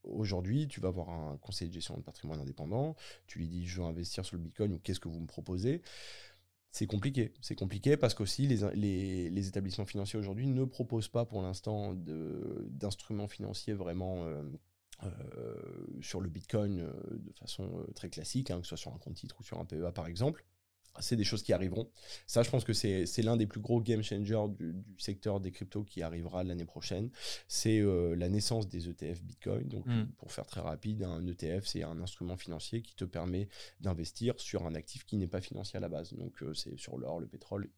aujourd'hui, 0.03 0.68
tu 0.68 0.80
vas 0.80 0.89
avoir 0.89 1.11
un 1.11 1.37
conseiller 1.41 1.68
de 1.68 1.74
gestion 1.74 1.97
de 1.97 2.03
patrimoine 2.03 2.41
indépendant, 2.41 2.97
tu 3.26 3.39
lui 3.39 3.49
dis 3.49 3.66
je 3.66 3.80
veux 3.80 3.87
investir 3.87 4.24
sur 4.24 4.37
le 4.37 4.43
Bitcoin 4.43 4.72
ou 4.72 4.78
qu'est-ce 4.78 5.01
que 5.01 5.09
vous 5.09 5.20
me 5.20 5.26
proposez? 5.26 5.75
C'est 6.76 6.86
compliqué. 6.86 7.32
C'est 7.40 7.54
compliqué 7.54 7.96
parce 7.96 8.12
qu'aussi 8.12 8.46
les, 8.46 9.30
les, 9.30 9.48
établissements 9.48 9.86
financiers 9.86 10.18
aujourd'hui 10.18 10.46
ne 10.46 10.64
proposent 10.64 11.08
pas 11.08 11.24
pour 11.24 11.40
l'instant 11.40 11.94
d'instruments 11.94 13.28
financiers 13.28 13.72
vraiment 13.72 14.26
euh, 14.26 14.42
euh, 15.04 15.54
sur 16.02 16.20
le 16.20 16.28
Bitcoin 16.28 16.80
euh, 16.80 16.92
de 17.10 17.32
façon 17.32 17.86
très 17.94 18.10
classique, 18.10 18.50
hein, 18.50 18.60
que 18.60 18.66
ce 18.66 18.70
soit 18.70 18.76
sur 18.76 18.94
un 18.94 18.98
compte 18.98 19.14
titre 19.14 19.36
ou 19.40 19.42
sur 19.42 19.58
un 19.58 19.64
PEA 19.64 19.90
par 19.94 20.06
exemple 20.06 20.44
c'est 21.01 21.16
des 21.16 21.24
choses 21.24 21.42
qui 21.42 21.53
arriveront. 21.53 21.88
Ça, 22.26 22.42
je 22.42 22.51
pense 22.51 22.64
que 22.64 22.72
c'est 22.72 23.22
l'un 23.22 23.36
des 23.36 23.47
plus 23.47 23.61
gros 23.61 23.80
game 23.80 24.03
changers 24.03 24.44
du, 24.59 24.74
secteur 24.99 25.40
des 25.40 25.51
cryptos 25.51 25.84
qui 25.84 26.03
arrivera 26.03 26.44
l'année 26.44 26.64
prochaine. 26.64 27.11
C'est 27.49 27.80
euh, 27.80 28.14
la 28.14 28.28
naissance 28.28 28.68
des 28.68 28.88
ETF 28.88 29.22
Bitcoin. 29.22 29.68
Donc, 29.68 29.86
mm. 29.86 30.07
pour 30.18 30.32
faire 30.32 30.47
très 30.47 30.61
rapide, 30.61 31.03
un 31.03 31.26
ETF, 31.26 31.66
c'est 31.66 31.82
un 31.82 32.01
instrument 32.01 32.36
financier 32.36 32.82
qui 32.82 32.94
te 32.94 33.05
permet 33.05 33.49
d'investir 33.80 34.38
sur 34.38 34.66
un 34.66 34.74
actif 34.74 35.05
qui 35.05 35.16
n'est 35.16 35.28
pas 35.28 35.40
financier 35.40 35.76
à 35.76 35.80
la 35.80 35.88
base. 35.88 36.12
Donc, 36.14 36.42
euh, 36.42 36.55
c'est 36.55 36.78
sur 36.78 36.99
l'or, 36.99 37.20
le 37.20 37.26
pétrole, 37.26 37.68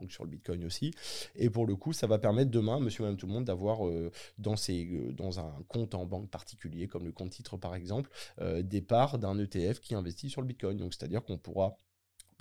donc 0.00 0.10
sur 0.10 0.24
le 0.24 0.30
Bitcoin 0.30 0.64
aussi. 0.64 0.92
Et 1.36 1.50
pour 1.50 1.66
le 1.66 1.76
coup, 1.76 1.92
ça 1.92 2.06
va 2.06 2.18
permettre 2.18 2.50
demain, 2.50 2.80
monsieur, 2.80 3.04
madame, 3.04 3.16
tout 3.16 3.26
le 3.26 3.32
monde, 3.32 3.44
d'avoir 3.44 3.86
euh, 3.86 4.10
dans, 4.38 4.54
dans 5.12 5.40
un 5.40 5.62
compte 5.68 5.94
en 5.94 6.06
banque 6.06 6.30
particulier, 6.30 6.88
comme 6.88 7.04
le 7.04 7.12
compte 7.12 7.30
titre 7.30 7.56
par 7.56 7.74
exemple, 7.74 8.10
des 8.62 8.82
parts 8.82 9.18
d'un 9.18 9.38
ETF 9.38 9.80
qui 9.80 9.94
investit 9.94 10.30
sur 10.30 10.40
le 10.40 10.46
Bitcoin. 10.46 10.76
Donc, 10.76 10.94
c'est-à-dire 10.94 11.22
qu'on 11.22 11.38
pourra 11.38 11.78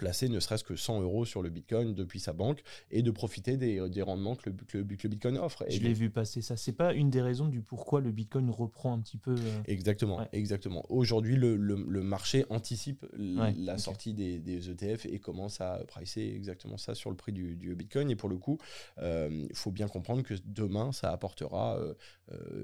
placer 0.01 0.29
ne 0.29 0.39
serait-ce 0.39 0.63
que 0.63 0.75
100 0.75 1.01
euros 1.01 1.25
sur 1.25 1.43
le 1.43 1.51
Bitcoin 1.51 1.93
depuis 1.93 2.19
sa 2.19 2.33
banque 2.33 2.63
et 2.89 3.03
de 3.03 3.11
profiter 3.11 3.55
des, 3.55 3.79
euh, 3.79 3.87
des 3.87 4.01
rendements 4.01 4.35
que 4.35 4.49
le, 4.49 4.55
que 4.55 4.77
le, 4.79 4.83
Bitcoin 4.83 5.37
offre. 5.37 5.63
Je 5.69 5.79
l'ai 5.79 5.93
vu 5.93 6.09
passer 6.09 6.41
ça. 6.41 6.57
C'est 6.57 6.71
pas 6.71 6.95
une 6.95 7.11
des 7.11 7.21
raisons 7.21 7.47
du 7.47 7.61
pourquoi 7.61 8.01
le 8.01 8.11
Bitcoin 8.11 8.49
reprend 8.49 8.93
un 8.93 8.99
petit 8.99 9.19
peu. 9.19 9.35
Euh, 9.37 9.61
exactement, 9.65 10.27
exactement. 10.33 10.83
Aujourd'hui, 10.89 11.35
le, 11.35 11.55
le, 11.55 12.01
marché 12.01 12.45
anticipe 12.49 13.05
la 13.15 13.77
sortie 13.77 14.15
des, 14.15 14.39
des, 14.39 14.71
ETF 14.71 15.05
et 15.05 15.19
commence 15.19 15.61
à 15.61 15.83
pricer 15.87 16.33
exactement 16.35 16.77
ça 16.77 16.95
sur 16.95 17.11
le 17.11 17.15
prix 17.15 17.31
du, 17.31 17.55
du 17.55 17.75
Bitcoin. 17.75 18.09
Et 18.09 18.15
pour 18.15 18.29
le 18.29 18.37
coup, 18.37 18.57
il 18.97 19.03
euh, 19.03 19.47
faut 19.53 19.71
bien 19.71 19.87
comprendre 19.87 20.23
que 20.23 20.33
demain, 20.45 20.91
ça 20.91 21.11
apportera 21.11 21.79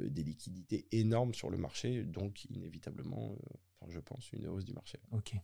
des 0.10 0.24
liquidités 0.24 0.88
énormes 0.92 1.36
sur 1.36 1.52
le 1.52 1.58
marché, 1.58 2.04
donc 2.04 2.46
inévitablement, 2.46 3.38
enfin, 3.80 3.92
je 3.92 4.00
pense, 4.00 4.32
une 4.32 4.48
hausse 4.48 4.66
du 4.66 4.74
marché. 4.74 4.98
Ok. 5.12 5.36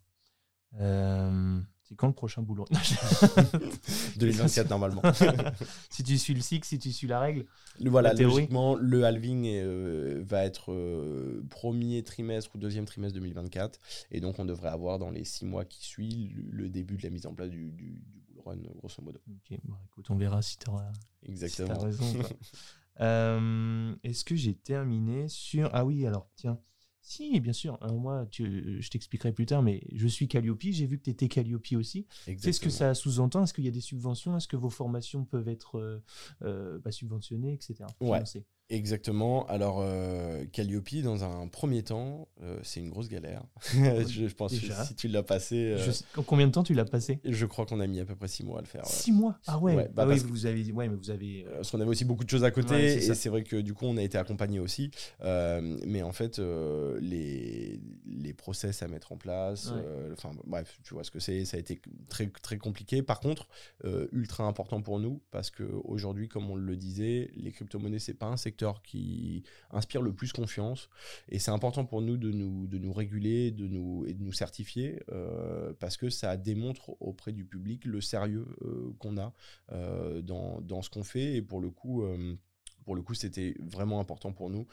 Euh, 0.80 1.60
C'est 1.84 1.96
quand 1.96 2.08
le 2.08 2.14
prochain 2.14 2.42
boulot? 2.42 2.66
2024 4.18 4.70
normalement. 4.70 5.02
si 5.90 6.04
tu 6.04 6.18
suis 6.18 6.34
le 6.34 6.42
cycle, 6.42 6.66
si 6.68 6.80
tu 6.80 6.92
suis 6.92 7.08
la 7.08 7.20
règle. 7.20 7.46
Le, 7.80 7.90
voilà, 7.90 8.14
La 8.14 8.22
logiquement, 8.24 8.76
le 8.76 9.04
halving 9.06 9.46
euh, 9.48 10.24
va 10.26 10.44
être 10.46 10.72
euh, 10.72 11.44
premier 11.50 12.04
trimestre 12.04 12.56
ou 12.56 12.58
deuxième 12.58 12.86
trimestre 12.86 13.16
2024. 13.16 13.80
Et 14.12 14.20
donc, 14.20 14.40
on 14.40 14.46
devrait 14.46 14.70
avoir 14.70 15.00
dans 15.00 15.10
les 15.10 15.24
six 15.26 15.46
mois 15.46 15.66
qui 15.66 15.84
suivent 15.84 16.36
le, 16.38 16.64
le 16.64 16.70
début 16.70 16.98
de 16.98 17.04
la 17.04 17.10
mise 17.10 17.26
en 17.26 17.34
place 17.34 17.50
du, 17.50 17.72
du, 17.72 18.02
du 18.06 18.22
bull 18.28 18.42
run, 18.46 18.58
grosso 18.78 19.02
modo. 19.02 19.20
Ok, 19.30 19.58
bon, 19.64 19.76
écoute, 19.86 20.10
on 20.10 20.16
verra 20.18 20.42
si 20.42 20.58
tu 20.58 20.70
auras 20.70 20.92
Exactement. 21.24 21.80
raison. 21.80 22.14
pas. 22.22 22.30
Euh, 23.00 23.96
Est-ce 24.04 24.24
que 24.24 24.36
j'ai 24.36 24.54
terminé 24.54 25.28
sur. 25.28 25.68
Ah 25.74 25.84
oui, 25.84 26.06
alors, 26.06 26.30
tiens. 26.36 26.60
Si, 27.06 27.40
bien 27.42 27.52
sûr. 27.52 27.78
Alors, 27.82 27.98
moi, 28.00 28.26
tu- 28.32 28.82
je 28.82 28.90
t'expliquerai 28.90 29.34
plus 29.34 29.46
tard, 29.46 29.62
mais 29.62 29.82
je 29.94 30.08
suis 30.08 30.30
Calliope. 30.30 30.62
J'ai 30.64 30.88
vu 30.88 30.98
que 30.98 31.04
tu 31.04 31.10
étais 31.10 31.28
Calliope 31.28 31.68
aussi. 31.74 32.04
Qu'est-ce 32.26 32.26
que 32.26 32.32
Exactement. 32.32 32.72
ça 32.72 32.94
sous-entend 32.94 33.44
Est-ce 33.44 33.54
qu'il 33.54 33.66
y 33.66 33.68
a 33.68 33.72
des 33.72 33.82
subventions 33.82 34.38
Est-ce 34.38 34.48
que 34.48 34.56
vos 34.56 34.70
formations 34.70 35.26
peuvent 35.26 35.50
être 35.50 35.78
euh, 35.80 36.02
euh, 36.44 36.80
bah, 36.80 36.92
subventionnées, 36.92 37.54
etc. 37.54 37.76
Ouais. 38.00 38.24
Exactement. 38.74 39.46
Alors, 39.50 39.82
euh, 39.82 40.46
Calliope, 40.52 40.96
dans 41.04 41.24
un 41.24 41.48
premier 41.48 41.84
temps, 41.84 42.28
euh, 42.42 42.58
c'est 42.64 42.80
une 42.80 42.90
grosse 42.90 43.08
galère. 43.08 43.44
je, 43.72 44.28
je 44.28 44.34
pense 44.34 44.52
que 44.52 44.66
si 44.66 44.96
tu 44.96 45.08
l'as 45.08 45.22
passé, 45.22 45.74
euh, 45.74 45.78
Je 45.78 46.22
Combien 46.24 46.48
de 46.48 46.52
temps 46.52 46.64
tu 46.64 46.74
l'as 46.74 46.84
passé? 46.86 47.20
je 47.24 47.46
crois 47.46 47.68
qu'on 47.68 47.80
a 47.80 47.86
mis 47.86 48.00
à 48.00 48.06
peu 48.06 48.16
près 48.16 48.28
six 48.28 48.44
mois 48.44 48.58
à 48.58 48.62
le 48.62 48.68
faire. 48.68 48.82
ouais. 48.84 48.90
Six 48.92 49.12
mois? 49.12 49.38
Ah 49.46 49.60
ouais, 49.60 49.76
Ouais, 49.76 49.92
bah 49.94 50.06
Ah 50.08 50.12
oui, 50.12 50.18
vous 50.28 50.48
avez, 50.48 50.72
ouais, 50.72 50.88
mais 50.90 50.96
vous 50.96 51.12
avez. 51.12 51.46
Euh, 51.46 51.58
Parce 51.58 51.70
qu'on 51.70 51.82
avait 51.82 51.90
aussi 51.90 52.04
beaucoup 52.04 52.24
de 52.24 52.30
choses 52.32 52.44
à 52.44 52.50
côté 52.50 52.74
Ouais, 52.74 52.96
et 52.96 53.14
c'est 53.14 53.30
vrai 53.30 53.44
que 53.44 53.58
du 53.58 53.76
coup 53.76 53.86
on 53.86 53.96
a 53.98 54.02
été 54.02 54.18
accompagné 54.18 54.60
aussi. 54.60 54.90
Euh, 55.22 55.78
mais 55.86 56.02
en 56.02 56.12
fait, 56.12 56.40
les, 57.00 57.80
les 58.08 58.34
process 58.34 58.82
à 58.82 58.88
mettre 58.88 59.12
en 59.12 59.18
place, 59.18 59.72
enfin 60.14 60.32
bref, 60.48 60.80
tu 60.84 60.96
vois 60.96 61.04
ce 61.04 61.12
que 61.12 61.20
c'est, 61.20 61.46
ça 61.46 61.58
a 61.58 61.60
été 61.60 61.80
très, 62.10 62.26
très 62.42 62.58
compliqué. 62.58 63.04
Par 63.04 63.20
contre, 63.20 63.48
ultra 64.12 64.46
important 64.46 64.82
pour 64.82 65.00
nous 65.00 65.22
parce 65.30 65.52
qu'aujourd'hui, 65.52 66.28
comme 66.28 66.50
on 66.50 66.56
le 66.56 66.76
disait, 66.76 67.30
les 67.36 67.52
crypto-monnaies, 67.52 68.00
c'est 68.00 68.16
pas 68.16 68.28
un 68.28 68.38
secteur 68.38 68.63
qui 68.84 69.44
inspire 69.72 70.02
le 70.02 70.14
plus 70.14 70.32
confiance 70.32 70.90
et 71.30 71.40
c'est 71.40 71.52
important 71.52 71.86
pour 71.86 72.02
nous 72.02 72.18
de 72.18 72.32
nous, 72.32 72.68
de 72.68 72.78
nous 72.78 72.94
réguler 72.94 73.52
de 73.52 73.68
nous, 73.68 74.06
et 74.08 74.14
de 74.14 74.24
nous 74.24 74.32
certifier 74.32 75.02
euh, 75.12 75.74
parce 75.80 75.98
que 75.98 76.10
ça 76.10 76.38
démontre 76.38 76.96
auprès 77.02 77.34
du 77.34 77.46
public 77.46 77.86
le 77.86 78.02
sérieux 78.02 78.48
euh, 78.62 78.94
qu'on 79.00 79.18
a 79.18 79.34
euh, 79.72 80.22
dans, 80.22 80.62
dans 80.62 80.82
ce 80.82 80.90
qu'on 80.90 81.04
fait 81.04 81.36
et 81.36 81.42
pour 81.42 81.60
le 81.60 81.70
coup 81.70 82.04
pour 82.86 82.96
le 82.96 83.02
coup, 83.02 83.14
c'était 83.14 83.56
vraiment 83.62 84.02
important 84.02 84.34
pour 84.34 84.50
nous 84.50 84.68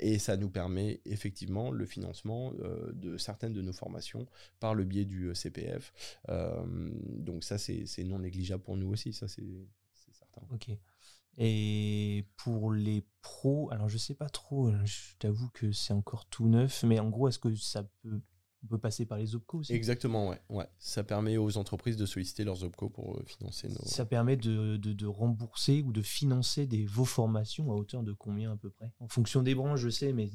et 0.00 0.18
ça 0.18 0.38
nous 0.38 0.48
permet 0.48 1.02
effectivement 1.04 1.70
le 1.70 1.84
financement 1.84 2.50
de 2.94 3.18
certaines 3.18 3.52
de 3.52 3.60
nos 3.60 3.74
formations 3.74 4.26
par 4.58 4.74
le 4.74 4.84
biais 4.84 5.04
du 5.04 5.34
CPF. 5.34 5.92
Donc 6.28 7.44
ça, 7.44 7.58
c'est 7.58 8.04
non 8.04 8.20
négligeable 8.20 8.62
pour 8.62 8.78
nous 8.78 8.90
aussi, 8.90 9.12
ça 9.12 9.28
c'est 9.28 9.44
certain. 10.12 10.42
Ok. 10.54 10.70
Et 11.38 12.26
pour 12.36 12.72
les 12.72 13.06
pros, 13.22 13.70
alors 13.72 13.88
je 13.88 13.96
sais 13.98 14.14
pas 14.14 14.28
trop, 14.28 14.68
euh, 14.68 14.84
je 14.84 15.16
t'avoue 15.18 15.48
que 15.54 15.72
c'est 15.72 15.94
encore 15.94 16.26
tout 16.26 16.46
neuf, 16.48 16.82
mais 16.82 17.00
en 17.00 17.08
gros, 17.08 17.28
est-ce 17.28 17.38
que 17.38 17.54
ça 17.54 17.84
peut, 18.02 18.20
on 18.64 18.66
peut 18.68 18.78
passer 18.78 19.06
par 19.06 19.16
les 19.18 19.34
OPCO 19.34 19.58
aussi? 19.58 19.72
Exactement, 19.72 20.28
ouais. 20.28 20.40
ouais. 20.50 20.68
Ça 20.78 21.02
permet 21.02 21.38
aux 21.38 21.56
entreprises 21.56 21.96
de 21.96 22.04
solliciter 22.06 22.44
leurs 22.44 22.62
OPCO 22.62 22.90
pour 22.90 23.16
euh, 23.16 23.24
financer 23.26 23.68
nos... 23.68 23.84
Ça 23.84 24.04
permet 24.04 24.36
de, 24.36 24.76
de- 24.76 24.92
de 24.92 25.06
rembourser 25.06 25.82
ou 25.82 25.90
de 25.92 26.02
financer 26.02 26.66
des, 26.66 26.84
vos 26.84 27.04
formations 27.06 27.72
à 27.72 27.74
hauteur 27.76 28.02
de 28.02 28.12
combien 28.12 28.52
à 28.52 28.56
peu 28.56 28.70
près? 28.70 28.92
En 29.00 29.08
fonction 29.08 29.42
des 29.42 29.54
branches, 29.54 29.80
je 29.80 29.88
sais, 29.88 30.12
mais 30.12 30.30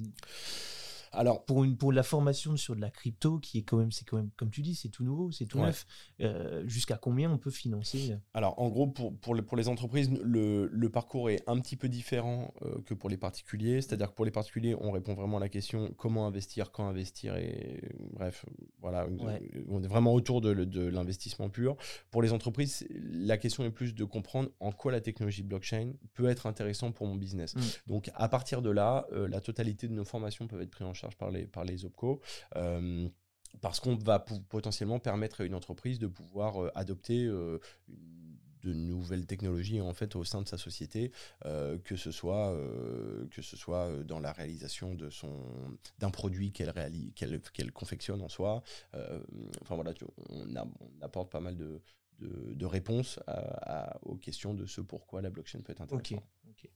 Alors, 1.12 1.45
pour, 1.45 1.64
une, 1.64 1.78
pour 1.78 1.91
la 1.91 2.03
formation 2.03 2.58
sur 2.58 2.76
de 2.76 2.82
la 2.82 2.89
crypto, 2.89 3.39
qui 3.39 3.60
est 3.60 3.64
quand 3.64 3.78
même, 3.78 3.91
c'est 3.91 4.05
quand 4.05 4.18
même, 4.18 4.30
comme 4.38 4.49
tu 4.49 4.62
dis, 4.62 4.76
c'est 4.76 4.89
tout 4.89 5.03
nouveau, 5.03 5.32
c'est 5.32 5.45
tout 5.45 5.60
Ouais. 5.60 5.68
neuf, 5.68 5.86
euh, 6.22 6.64
jusqu'à 6.68 6.97
combien 6.97 7.32
on 7.32 7.38
peut 7.38 7.51
financer 7.51 8.12
euh, 8.12 8.18
Alors, 8.34 8.60
en 8.60 8.70
gros, 8.70 8.88
pour, 8.88 9.18
pour, 9.18 9.36
les, 9.36 9.41
pour 9.41 9.58
les 9.58 9.68
entreprises, 9.68 10.10
le, 10.24 10.68
le 10.72 10.89
parcours 10.89 11.30
est 11.30 11.41
un 11.47 11.60
petit 11.60 11.76
peu 11.76 11.89
différent 11.89 12.53
euh, 12.64 12.82
que 12.86 12.93
pour 12.93 13.10
les 13.10 13.18
particuliers. 13.18 13.82
C'est-à-dire 13.82 14.10
que 14.10 14.16
pour 14.16 14.26
les 14.26 14.32
particuliers, 14.32 14.76
on 14.80 14.91
répond 14.91 15.14
vraiment 15.14 15.38
à 15.38 15.39
la 15.39 15.49
question 15.49 15.91
comment 15.97 16.28
investir, 16.28 16.72
quand 16.72 16.88
investir, 16.88 17.36
et 17.38 17.82
bref, 18.14 18.45
voilà, 18.80 19.08
Ouais. 19.08 19.41
on 19.70 19.82
est 19.84 19.88
vraiment 19.88 20.14
autour 20.14 20.41
de, 20.41 20.51
l'investissement 20.89 21.49
pur. 21.49 21.76
Pour 22.12 22.22
les 22.22 22.34
entreprises, 22.34 22.86
la 22.89 23.38
question 23.38 23.64
est 23.64 23.72
plus 23.72 23.95
de 23.95 24.03
comprendre 24.03 24.49
en 24.60 24.72
quoi 24.72 24.91
la 24.91 25.01
technologie 25.01 25.43
blockchain 25.43 25.93
peut 26.14 26.28
être 26.28 26.45
intéressant 26.45 26.91
pour 26.91 27.08
mon 27.08 27.16
business. 27.16 27.55
Mm. 27.55 27.62
Donc, 27.88 28.12
à 28.16 28.28
partir 28.30 28.62
de 28.62 28.70
là, 28.70 29.05
euh, 29.12 29.28
la 29.28 29.41
totalité 29.41 29.88
de 29.88 29.93
nos 29.93 30.05
formations 30.05 30.47
peuvent 30.47 30.62
être 30.62 30.70
prises 30.72 30.88
en 30.88 30.93
charge 30.98 31.16
par 31.16 31.32
les, 31.32 31.45
par 31.48 31.64
les 31.64 31.86
OPCO. 31.86 32.20
Euh, 32.56 33.08
parce 33.62 33.80
qu'on 33.80 33.95
va 33.95 34.20
potentiellement 34.20 35.00
permettre 35.00 35.41
à 35.41 35.45
une 35.45 35.56
entreprise 35.56 36.00
de 36.00 36.08
pouvoir 36.08 36.62
euh, 36.64 36.72
adopter 36.76 37.26
euh, 37.26 37.60
de 37.88 38.74
nouvelles 38.74 39.26
technologies 39.26 39.80
en 39.82 39.93
fait 39.93 40.16
au 40.16 40.24
sein 40.26 40.41
de 40.41 40.48
sa 40.48 40.58
société, 40.58 41.12
euh, 41.45 41.78
que 41.80 41.95
ce 41.95 42.12
soit 42.12 42.54
que 43.32 43.41
ce 43.41 43.56
soit 43.56 44.04
dans 44.04 44.20
la 44.20 44.34
réalisation 44.34 44.93
de 44.95 45.10
son 45.10 45.32
d'un 46.00 46.10
produit 46.12 46.52
qu'elle 46.52 46.72
réalise 46.72 47.14
qu'elle 47.16 47.39
qu'elle 47.54 47.72
confectionne 47.72 48.22
en 48.22 48.28
soi. 48.30 48.62
Enfin 49.62 49.76
voilà, 49.76 49.93
tu- 49.93 50.06
on, 50.30 50.56
a- 50.56 50.68
on 50.82 51.02
apporte 51.02 51.32
pas 51.32 51.39
mal 51.39 51.56
de 51.56 51.82
de, 52.20 52.54
de 52.56 52.66
réponses 52.66 53.20
à- 53.28 53.91
à- 53.93 54.00
aux 54.02 54.18
questions 54.18 54.54
de 54.56 54.66
ce 54.66 54.82
pourquoi 54.82 55.22
la 55.22 55.30
blockchain 55.30 55.62
peut 55.62 55.72
être 55.72 55.82
intéressante. 55.82 56.26
ok. 56.50 56.70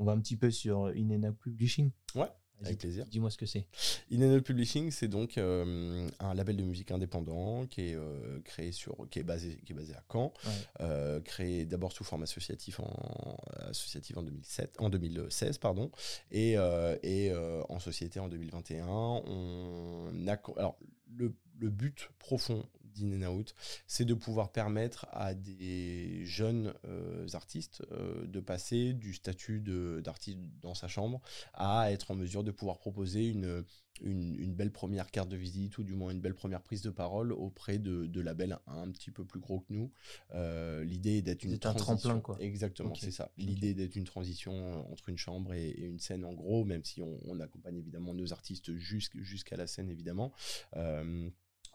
On 0.00 0.04
va 0.04 0.12
un 0.12 0.18
petit 0.20 0.36
peu 0.36 0.50
sur 0.50 0.86
In 0.86 1.10
and 1.10 1.24
Out 1.28 1.36
Publishing. 1.38 1.90
Ouais, 2.14 2.26
avec 2.62 2.78
plaisir. 2.78 3.04
Dis-moi 3.04 3.30
ce 3.30 3.36
que 3.36 3.44
c'est. 3.44 3.66
In 4.10 4.22
and 4.22 4.34
Out 4.36 4.44
Publishing, 4.44 4.90
c'est 4.90 5.08
donc 5.08 5.36
euh, 5.36 6.08
un 6.20 6.32
label 6.32 6.56
de 6.56 6.62
musique 6.62 6.90
indépendant 6.90 7.66
qui 7.66 7.82
est 7.90 7.94
euh, 7.96 8.40
créé 8.42 8.72
sur, 8.72 8.96
qui 9.10 9.18
est 9.18 9.22
basé, 9.22 9.58
qui 9.66 9.72
est 9.72 9.76
basé 9.76 9.92
à 9.94 10.02
Caen, 10.10 10.32
Ouais. 10.46 10.50
euh, 10.80 11.20
créé 11.20 11.66
d'abord 11.66 11.92
sous 11.92 12.02
forme 12.04 12.22
associatif 12.22 12.80
en 12.80 13.36
associatif 13.68 14.16
en 14.16 14.22
2007, 14.22 14.76
en 14.78 14.88
2016 14.88 15.58
pardon, 15.58 15.90
et, 16.30 16.56
euh, 16.56 16.96
et 17.02 17.30
euh, 17.30 17.62
en 17.68 17.78
société 17.78 18.20
en 18.20 18.28
2021. 18.28 18.86
On 18.86 20.26
a, 20.28 20.38
alors 20.56 20.78
le, 21.14 21.34
le 21.58 21.68
but 21.68 22.08
profond 22.18 22.64
d'In 22.94 23.22
and 23.22 23.32
Out, 23.34 23.54
c'est 23.86 24.04
de 24.04 24.14
pouvoir 24.14 24.52
permettre 24.52 25.06
à 25.12 25.34
des 25.34 26.24
jeunes 26.24 26.74
euh, 26.84 27.26
artistes 27.34 27.82
euh, 27.92 28.26
de 28.26 28.40
passer 28.40 28.92
du 28.92 29.14
statut 29.14 29.60
d'artiste 30.02 30.38
dans 30.60 30.74
sa 30.74 30.88
chambre 30.88 31.20
à 31.54 31.92
être 31.92 32.10
en 32.10 32.14
mesure 32.14 32.44
de 32.44 32.50
pouvoir 32.50 32.78
proposer 32.78 33.28
une, 33.28 33.64
une, 34.02 34.34
une 34.38 34.54
belle 34.54 34.70
première 34.72 35.10
carte 35.10 35.28
de 35.28 35.36
visite 35.36 35.78
ou 35.78 35.84
du 35.84 35.94
moins 35.94 36.10
une 36.10 36.20
belle 36.20 36.34
première 36.34 36.62
prise 36.62 36.82
de 36.82 36.90
parole 36.90 37.32
auprès 37.32 37.78
de, 37.78 38.06
de 38.06 38.20
labels 38.20 38.58
un 38.66 38.90
petit 38.90 39.10
peu 39.10 39.24
plus 39.24 39.40
gros 39.40 39.60
que 39.60 39.72
nous. 39.72 39.90
Euh, 40.34 40.84
L'idée 40.84 41.18
est 41.18 41.22
d'être 41.22 41.44
une 41.44 41.50
D'être 41.52 41.66
un 41.66 41.74
transition. 41.74 42.10
tremplin, 42.10 42.20
quoi. 42.20 42.36
Exactement, 42.40 42.94
c'est 42.94 43.10
ça. 43.10 43.30
L'idée 43.36 43.74
d'être 43.74 43.96
une 43.96 44.04
transition 44.04 44.90
entre 44.90 45.08
une 45.08 45.18
chambre 45.18 45.52
et, 45.54 45.68
et 45.70 45.84
une 45.84 45.98
scène 45.98 46.24
en 46.24 46.32
gros, 46.32 46.64
même 46.64 46.84
si 46.84 47.02
on, 47.02 47.18
on 47.26 47.40
accompagne 47.40 47.76
évidemment 47.76 48.14
nos 48.14 48.32
artistes 48.32 48.72
jusqu'- 48.76 49.20
jusqu'à 49.22 49.56
la 49.56 49.66
scène 49.66 49.90
évidemment. 49.90 50.32
Euh, 50.76 51.28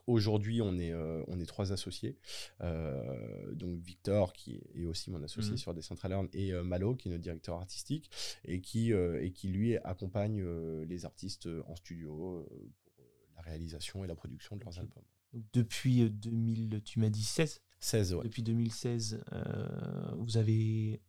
Aujourd'hui, 0.08 0.62
on 0.62 0.78
est, 0.78 0.92
euh, 0.92 1.24
on 1.28 1.40
est 1.40 1.46
trois 1.46 1.72
associés. 1.72 2.18
Euh, 2.62 3.54
donc 3.54 3.80
Victor, 3.80 4.34
qui 4.34 4.62
est 4.76 4.86
aussi 4.86 5.10
mon 5.12 5.24
associé 5.24 5.52
Mhm. 5.52 5.58
sur 5.58 5.74
Decentraland, 5.74 6.28
et 6.34 6.54
euh, 6.54 6.64
Malo, 6.64 6.96
qui 6.96 7.08
est 7.08 7.12
notre 7.12 7.24
directeur 7.24 7.56
artistique, 7.58 8.10
et 8.46 8.62
qui, 8.62 8.92
et 8.92 9.32
qui 9.32 9.48
lui 9.48 9.78
accompagne 9.78 10.44
les 10.84 11.06
artistes 11.06 11.50
en 11.68 11.76
studio 11.76 12.46
pour 12.48 13.36
la 13.36 13.42
réalisation 13.42 14.04
et 14.04 14.08
la 14.08 14.16
production 14.16 14.56
de 14.56 14.64
leurs 14.64 14.78
albums. 14.80 15.04
Donc, 15.34 15.44
depuis 15.54 16.04
euh, 16.04 16.10
2000, 16.10 16.82
tu 16.86 17.00
m'as 17.00 17.10
dit 17.10 17.24
16 17.24 17.62
16, 17.80 18.14
ouais. 18.14 18.24
Depuis 18.24 18.42
2016, 18.42 19.22
euh, 19.34 20.16
vous 20.18 20.38
avez 20.38 21.02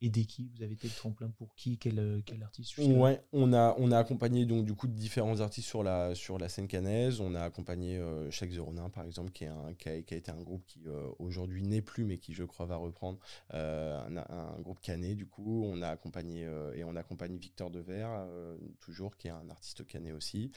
aidé 0.00 0.24
qui? 0.24 0.50
Vous 0.56 0.62
avez 0.62 0.74
été 0.74 0.88
le 0.88 0.94
tremplin 0.94 1.30
pour 1.30 1.54
qui? 1.54 1.78
Quel, 1.78 1.98
euh, 1.98 2.20
quel 2.24 2.42
artiste 2.42 2.76
Ouais, 2.78 3.22
on 3.32 3.52
a, 3.52 3.74
on 3.78 3.90
a 3.92 3.98
accompagné 3.98 4.46
donc 4.46 4.64
du 4.64 4.74
coup 4.74 4.86
différents 4.86 5.40
artistes 5.40 5.68
sur 5.68 5.82
la, 5.82 6.14
sur 6.14 6.38
la 6.38 6.48
scène 6.48 6.68
canaise. 6.68 7.20
On 7.20 7.34
a 7.34 7.42
accompagné 7.42 7.98
euh, 7.98 8.30
Cheikh 8.30 8.52
Zeronin 8.52 8.88
par 8.90 9.04
exemple, 9.04 9.32
qui, 9.32 9.44
est 9.44 9.48
un, 9.48 9.74
qui, 9.74 9.88
a, 9.88 10.02
qui 10.02 10.14
a 10.14 10.16
été 10.16 10.30
un 10.30 10.42
groupe 10.42 10.64
qui 10.66 10.80
euh, 10.86 11.08
aujourd'hui 11.18 11.62
n'est 11.62 11.82
plus, 11.82 12.04
mais 12.04 12.18
qui 12.18 12.34
je 12.34 12.44
crois 12.44 12.66
va 12.66 12.76
reprendre 12.76 13.18
euh, 13.54 13.98
un, 14.28 14.60
groupe 14.60 14.80
canet. 14.80 15.16
Du 15.16 15.26
coup, 15.26 15.64
on 15.64 15.82
a 15.82 15.88
accompagné 15.88 16.48
et 16.74 16.84
on 16.84 16.96
accompagne 16.96 17.36
Victor 17.36 17.70
Dever 17.70 18.06
euh, 18.08 18.56
toujours, 18.80 19.16
qui 19.16 19.28
est 19.28 19.32
un 19.32 19.48
artiste 19.50 19.86
canet 19.86 20.12
aussi, 20.12 20.52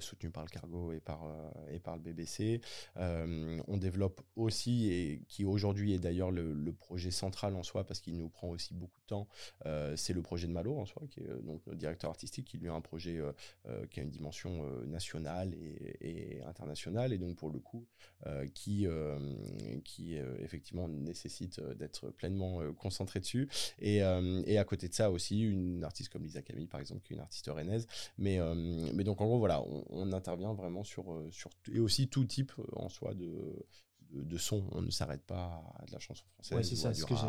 soutenu 0.00 0.30
par 0.30 0.44
le 0.44 0.50
Cargo 0.50 0.92
et 0.92 1.00
par 1.00 1.20
et 1.70 1.78
par 1.78 1.96
le 1.96 2.02
BBC. 2.02 2.60
On 2.96 3.76
développe 3.76 4.20
aussi 4.36 4.90
et 4.92 5.22
qui 5.28 5.44
aujourd'hui 5.44 5.92
est 5.94 5.98
d'ailleurs 5.98 6.30
le, 6.30 6.52
le 6.52 6.72
projet 6.72 7.10
central 7.10 7.54
en 7.54 7.62
soi 7.62 7.84
parce 7.84 8.00
qu'il 8.00 8.16
nous 8.16 8.28
prend 8.28 8.48
aussi 8.48 8.74
beaucoup 8.78 9.00
de 9.00 9.06
temps, 9.06 9.28
c'est 9.96 10.12
le 10.12 10.22
projet 10.22 10.46
de 10.46 10.52
Malo 10.52 10.78
en 10.78 10.86
soi, 10.86 11.02
qui 11.10 11.20
est 11.20 11.28
donc 11.42 11.66
notre 11.66 11.74
directeur 11.74 12.10
artistique, 12.10 12.46
qui 12.46 12.58
lui 12.58 12.68
a 12.68 12.72
un 12.72 12.80
projet 12.80 13.20
qui 13.90 14.00
a 14.00 14.02
une 14.02 14.10
dimension 14.10 14.64
nationale 14.86 15.54
et, 16.00 16.40
internationale, 16.46 17.12
et 17.12 17.18
donc 17.18 17.36
pour 17.36 17.50
le 17.50 17.58
coup, 17.58 17.86
qui, 18.54 18.86
qui 19.84 20.16
effectivement 20.16 20.88
nécessite 20.88 21.60
d'être 21.76 22.10
pleinement 22.10 22.72
concentré 22.74 23.20
dessus. 23.20 23.48
Et, 23.80 23.98
et, 24.46 24.58
à 24.58 24.64
côté 24.64 24.88
de 24.88 24.94
ça 24.94 25.10
aussi, 25.10 25.40
une 25.42 25.84
artiste 25.84 26.10
comme 26.10 26.22
Lisa 26.22 26.42
Camille, 26.42 26.66
par 26.66 26.80
exemple, 26.80 27.02
qui 27.02 27.12
est 27.12 27.16
une 27.16 27.22
artiste 27.22 27.48
rennaise. 27.48 27.86
Mais, 28.18 28.38
mais 28.94 29.04
donc 29.04 29.20
en 29.20 29.26
gros, 29.26 29.38
voilà, 29.38 29.62
on, 29.62 29.84
on 29.90 30.12
intervient 30.12 30.54
vraiment 30.54 30.84
sur, 30.84 31.04
sur, 31.30 31.50
et 31.72 31.80
aussi 31.80 32.08
tout 32.08 32.24
type 32.24 32.52
en 32.74 32.88
soi 32.88 33.14
de, 33.14 33.66
de, 34.10 34.38
son. 34.38 34.64
On 34.72 34.82
ne 34.82 34.90
s'arrête 34.90 35.22
pas 35.22 35.62
à 35.78 35.86
de 35.86 35.92
la 35.92 35.98
chanson 35.98 36.24
française. 36.34 36.56
Ouais, 36.56 36.64
c'est 36.64 36.76
ça, 36.76 36.94
ce 36.94 37.04
que 37.04 37.14
j'ai. 37.14 37.26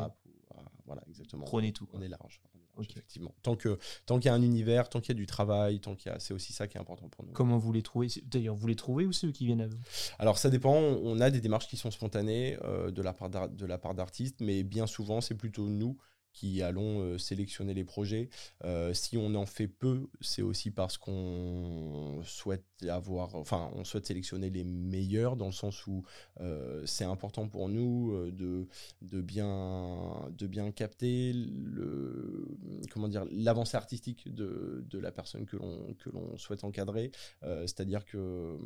Voilà, 0.86 1.01
exactement. 1.07 1.45
Prenez 1.45 1.72
tout. 1.74 1.88
On 1.93 2.01
est 2.01 2.07
large. 2.07 2.41
Effectivement. 2.82 3.36
Tant 3.43 3.57
que 3.57 3.78
tant 4.05 4.20
qu'il 4.20 4.28
y 4.28 4.30
a 4.30 4.34
un 4.34 4.41
univers, 4.41 4.88
tant 4.88 5.01
qu'il 5.01 5.10
y 5.10 5.18
a 5.18 5.20
du 5.20 5.26
travail, 5.26 5.82
tant 5.82 5.95
qu'il 5.95 6.12
y 6.12 6.16
a, 6.16 6.20
c'est 6.20 6.34
aussi 6.34 6.53
ça 6.53 6.66
qui 6.68 6.78
est 6.78 6.80
important 6.80 7.10
pour 7.10 7.26
nous. 7.26 7.34
Comment 7.34 7.57
vous 7.57 7.74
les 7.74 7.82
trouvez? 7.82 8.07
D'ailleurs, 8.24 8.55
vous 8.55 8.68
les 8.68 8.76
trouvez 8.76 9.05
ou 9.05 9.12
c'est 9.12 9.28
eux 9.28 9.32
qui 9.32 9.45
viennent 9.45 9.60
à 9.60 9.68
vous? 9.68 9.78
Alors 10.18 10.38
ça 10.38 10.49
dépend. 10.49 10.76
On 10.76 11.20
a 11.20 11.30
des 11.30 11.41
démarches 11.41 11.68
qui 11.68 11.76
sont 11.76 11.91
spontanées 11.91 12.57
euh, 12.64 12.89
de 12.89 13.01
la 13.01 13.12
part 13.12 13.30
de 13.30 13.66
la 13.66 13.78
part 13.78 13.95
d'artistes, 13.95 14.38
mais 14.39 14.64
bien 14.64 14.88
souvent 14.88 15.20
c'est 15.20 15.36
plutôt 15.36 15.68
nous 15.68 15.97
qui 16.39 16.61
allons 16.61 17.01
euh, 17.01 17.17
sélectionner 17.17 17.73
les 17.73 17.83
projets. 17.83 18.29
Euh, 18.63 18.93
si 18.93 19.17
on 19.17 19.35
en 19.35 19.45
fait 19.45 19.67
peu, 19.67 20.07
c'est 20.21 20.41
aussi 20.41 20.71
parce 20.71 20.97
qu'on 20.97 22.21
souhaite 22.23 22.63
avoir, 22.87 23.35
enfin, 23.35 23.69
on 23.75 23.83
souhaite 23.83 24.05
sélectionner 24.05 24.49
les 24.49 24.63
meilleurs 24.63 25.35
dans 25.35 25.47
le 25.47 25.51
sens 25.51 25.85
où 25.85 26.05
euh, 26.39 26.81
c'est 26.85 27.03
important 27.03 27.49
pour 27.49 27.67
nous 27.67 28.31
de, 28.31 28.67
de, 29.01 29.21
bien, 29.21 30.29
de 30.31 30.47
bien 30.47 30.71
capter 30.71 31.33
le, 31.33 32.47
comment 32.89 33.09
dire, 33.09 33.25
l'avancée 33.31 33.75
artistique 33.75 34.33
de, 34.33 34.85
de, 34.89 34.97
la 34.97 35.11
personne 35.11 35.45
que 35.45 35.57
l'on, 35.57 35.93
que 35.95 36.09
l'on 36.09 36.37
souhaite 36.37 36.63
encadrer. 36.63 37.11
c'est-à-dire 37.41 38.05
que 38.05 38.57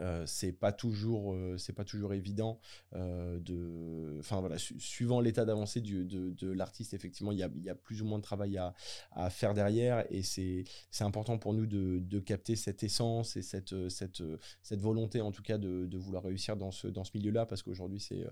euh, 0.00 0.24
c'est 0.26 0.52
pas 0.52 0.72
toujours 0.72 1.34
euh, 1.34 1.56
c'est 1.58 1.72
pas 1.72 1.84
toujours 1.84 2.14
évident 2.14 2.58
euh, 2.94 3.38
de 3.40 4.16
enfin 4.18 4.40
voilà 4.40 4.56
suivant 4.58 5.20
l'état 5.20 5.44
d'avancée 5.44 5.80
de, 5.80 6.02
de 6.04 6.52
l'artiste 6.52 6.94
effectivement 6.94 7.32
il 7.32 7.38
y 7.38 7.42
a, 7.42 7.50
y 7.62 7.68
a, 7.68 7.74
plus 7.74 8.02
ou 8.02 8.04
moins 8.04 8.18
de 8.18 8.22
travail 8.22 8.56
à, 8.58 8.74
à 9.12 9.30
faire 9.30 9.54
derrière 9.54 10.04
et 10.10 10.22
c'est 10.22 10.64
important 11.00 11.38
pour 11.38 11.54
nous 11.54 11.66
de, 11.66 12.00
de, 12.00 12.20
capter 12.20 12.56
cette 12.56 12.82
essence 12.82 13.36
et 13.36 13.42
cette 13.42 13.88
cette 13.88 14.22
cette 14.62 14.80
volonté 14.80 15.20
en 15.20 15.32
tout 15.32 15.42
cas 15.42 15.58
de, 15.58 15.86
de 15.86 15.98
vouloir 15.98 16.22
réussir 16.22 16.56
dans 16.56 16.70
ce 16.70 16.88
dans 16.88 17.04
ce 17.04 17.10
milieu 17.14 17.30
là 17.30 17.46
parce 17.46 17.62
qu'aujourd'hui 17.62 18.00
c'est 18.00 18.26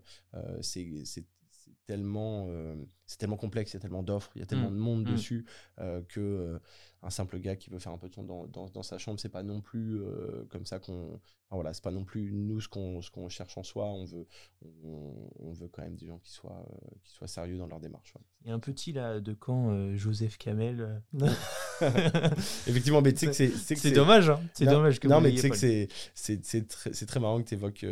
c'est 0.61 1.25
tellement 1.87 2.49
c'est 3.07 3.19
tellement 3.19 3.37
complexe 3.37 3.73
il 3.73 3.77
y 3.77 3.79
a 3.79 3.81
tellement 3.81 4.03
d'offres 4.03 4.31
il 4.35 4.41
y 4.41 4.43
a 4.43 4.47
tellement 4.47 4.71
mmh. 4.71 4.75
de 4.75 4.79
monde 4.81 5.09
mmh. 5.09 5.13
dessus 5.13 5.47
que 6.09 6.61
un 7.03 7.11
simple 7.11 7.39
gars 7.39 7.57
qui 7.57 7.71
veut 7.71 7.79
faire 7.79 7.93
un 7.93 7.99
peu 7.99 8.09
de 8.09 8.15
son 8.15 8.25
dans, 8.25 8.47
dans, 8.47 8.69
dans 8.69 8.83
sa 8.83 8.99
chambre, 8.99 9.19
c'est 9.19 9.31
pas 9.31 9.43
non 9.43 9.61
plus 9.61 10.01
euh, 10.01 10.45
comme 10.51 10.67
ça 10.67 10.79
qu'on. 10.79 11.15
Enfin, 11.49 11.57
voilà, 11.57 11.73
c'est 11.73 11.83
pas 11.83 11.91
non 11.91 12.05
plus 12.05 12.31
nous 12.33 12.61
ce 12.61 12.69
qu'on 12.69 13.01
ce 13.03 13.11
qu'on 13.11 13.29
cherche 13.29 13.57
en 13.57 13.63
soi. 13.63 13.87
On 13.87 14.05
veut 14.05 14.27
on, 14.85 15.53
veut 15.53 15.69
quand 15.69 15.83
même 15.83 15.97
des 15.97 16.07
gens 16.07 16.19
qui 16.19 16.31
soient 16.31 16.65
euh, 16.71 16.97
qui 17.03 17.13
soient 17.13 17.27
sérieux 17.27 17.57
dans 17.57 17.67
leur 17.67 17.81
démarche. 17.81 18.15
Il 18.45 18.49
y 18.49 18.51
a 18.51 18.55
un 18.55 18.61
petit 18.61 18.93
là 18.93 19.19
de 19.19 19.33
quand 19.33 19.71
euh, 19.71 19.97
Joseph 19.97 20.37
Kamel. 20.39 21.03
Effectivement, 21.81 23.01
mais 23.01 23.13
tu 23.13 23.21
sais 23.21 23.49
que 23.49 23.57
c'est 23.57 23.77
c'est 23.77 23.91
dommage. 23.91 24.31
Hein 24.31 24.41
c'est 24.53 24.67
dommage 24.67 25.01
que 25.01 25.09
non, 25.09 25.21
mais 25.21 25.33
tu 25.33 25.39
sais 25.39 25.51
que 25.51 25.57
c'est 25.57 25.89
c'est 26.15 26.69
très 26.69 26.93
c'est 26.93 27.07
très 27.07 27.19
marrant 27.19 27.43
que 27.43 27.49
tu 27.49 27.55
évoques 27.55 27.87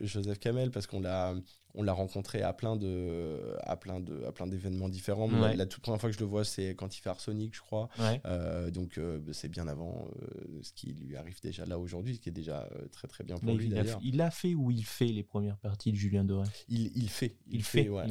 Joseph 0.00 0.38
Kamel 0.38 0.70
parce 0.70 0.86
qu'on 0.86 1.00
l'a 1.00 1.34
on 1.74 1.82
l'a 1.82 1.92
rencontré 1.92 2.42
à 2.42 2.52
plein 2.52 2.76
de 2.76 3.56
à 3.62 3.76
plein 3.76 4.00
de 4.00 4.24
à 4.24 4.32
plein 4.32 4.46
d'événements 4.46 4.88
différents. 4.88 5.28
La, 5.28 5.66
toute 5.66 5.82
première 5.82 6.00
fois 6.00 6.10
que 6.10 6.14
je 6.14 6.20
le 6.20 6.26
vois, 6.26 6.44
c'est 6.44 6.74
quand 6.74 6.96
il 6.96 7.00
fait 7.00 7.10
Arsonic, 7.10 7.54
je 7.54 7.60
crois. 7.60 7.88
Euh, 8.24 8.70
donc 8.70 8.98
euh, 8.98 9.18
bah, 9.18 9.32
c'est 9.32 9.48
bien 9.48 9.66
avant 9.66 10.08
euh, 10.22 10.60
ce 10.62 10.72
qui 10.72 10.92
lui 10.92 11.16
arrive 11.16 11.40
déjà 11.42 11.66
là 11.66 11.78
aujourd'hui, 11.78 12.16
ce 12.16 12.20
qui 12.20 12.28
est 12.28 12.32
déjà 12.32 12.68
très 12.92 13.08
très 13.08 13.24
bien 13.24 13.36
pour 13.38 13.54
lui. 13.54 13.66
Il 13.66 13.78
a, 13.78 13.84
il 14.02 14.20
a, 14.20 14.30
fait 14.30 14.54
ou 14.54 14.70
il 14.70 14.84
fait 14.84 15.06
les 15.06 15.22
premières 15.22 15.56
parties 15.58 15.90
de 15.90 15.96
Julien 15.96 16.24
Doré? 16.24 16.46
Il, 16.68 16.92
il, 16.96 17.08
fait, 17.08 17.36
il, 17.50 17.62
fait, 17.62 17.88
ouais, 17.88 18.06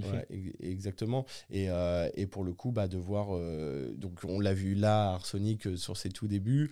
exactement. 0.59 1.25
Et, 1.49 1.67
et, 2.15 2.27
pour 2.27 2.43
le 2.43 2.53
coup, 2.53 2.71
bah, 2.71 2.87
de 2.87 2.97
voir, 2.97 3.27
donc 3.95 4.19
on 4.23 4.39
l'a 4.39 4.53
vu 4.53 4.75
là, 4.75 5.13
Arsonic 5.13 5.77
sur 5.77 5.95
ses 5.95 6.09
tout 6.09 6.27
débuts. 6.27 6.69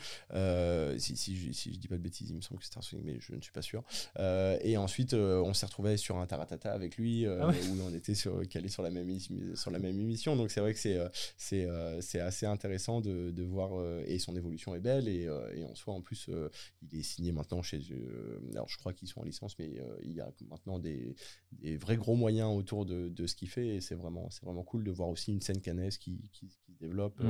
si, 0.97 1.15
si, 1.15 1.37
je, 1.37 1.51
si 1.51 1.73
je 1.73 1.79
dis 1.79 1.87
pas 1.87 1.97
de 1.97 2.03
bêtises, 2.03 2.29
il 2.29 2.35
me 2.35 2.41
semble 2.41 2.59
que 2.59 2.65
c'était 2.65 2.79
Arsonic, 2.79 3.05
mais 3.05 3.17
je 3.19 3.33
ne 3.33 3.41
suis 3.41 3.51
pas 3.51 3.61
sûr. 3.61 3.83
et 4.19 4.75
ensuite, 4.77 5.13
on 5.13 5.53
s'est 5.53 5.65
retrouvé 5.65 5.95
sur 5.95 6.17
un 6.17 6.25
taratata 6.25 6.80
avec 6.81 6.97
lui, 6.97 7.25
ah 7.25 7.49
où 7.49 7.81
on 7.81 7.93
était 7.93 8.15
sur, 8.15 8.47
calé 8.47 8.67
sur 8.67 8.83
la 8.83 8.89
même, 8.89 9.09
sur 9.55 9.71
la 9.71 9.79
même 9.79 9.99
émission. 9.99 10.35
Donc 10.35 10.51
c'est 10.51 10.61
vrai 10.61 10.73
que 10.73 10.79
c'est 10.79 10.99
c'est 11.37 11.67
c'est 12.01 12.19
assez 12.19 12.45
intéressant 12.45 13.01
de 13.01 13.11
de, 13.31 13.43
voir 13.43 13.79
euh, 13.79 14.03
et 14.07 14.19
son 14.19 14.35
évolution 14.35 14.75
est 14.75 14.79
belle. 14.79 15.07
Et, 15.07 15.27
euh, 15.27 15.53
et 15.55 15.63
en 15.63 15.75
soi 15.75 15.93
en 15.93 16.01
plus 16.01 16.27
euh, 16.29 16.49
il 16.81 16.99
est 16.99 17.03
signé 17.03 17.31
maintenant 17.31 17.61
chez 17.61 17.79
alors 18.51 18.67
je 18.67 18.77
crois 18.77 18.93
qu'ils 18.93 19.07
sont 19.07 19.21
en 19.21 19.23
licence 19.23 19.57
mais 19.59 19.71
il 20.03 20.11
y 20.11 20.21
a 20.21 20.31
maintenant 20.49 20.79
des, 20.79 21.15
des, 21.51 21.77
vrais 21.77 21.97
gros 21.97 22.15
moyens 22.15 22.55
autour 22.55 22.85
de, 22.85 23.09
de 23.09 23.27
ce 23.27 23.35
qu'il 23.35 23.49
fait. 23.49 23.67
Et 23.67 23.81
c'est 23.81 23.95
vraiment 23.95 24.29
c'est 24.29 24.43
vraiment 24.45 24.63
cool 24.63 24.83
de 24.83 24.91
voir 24.91 25.09
aussi 25.09 25.31
une 25.31 25.41
scène 25.41 25.61
canaise 25.61 25.97
qui, 25.97 26.29
qui, 26.31 26.49
se 26.49 26.57
développe 26.79 27.21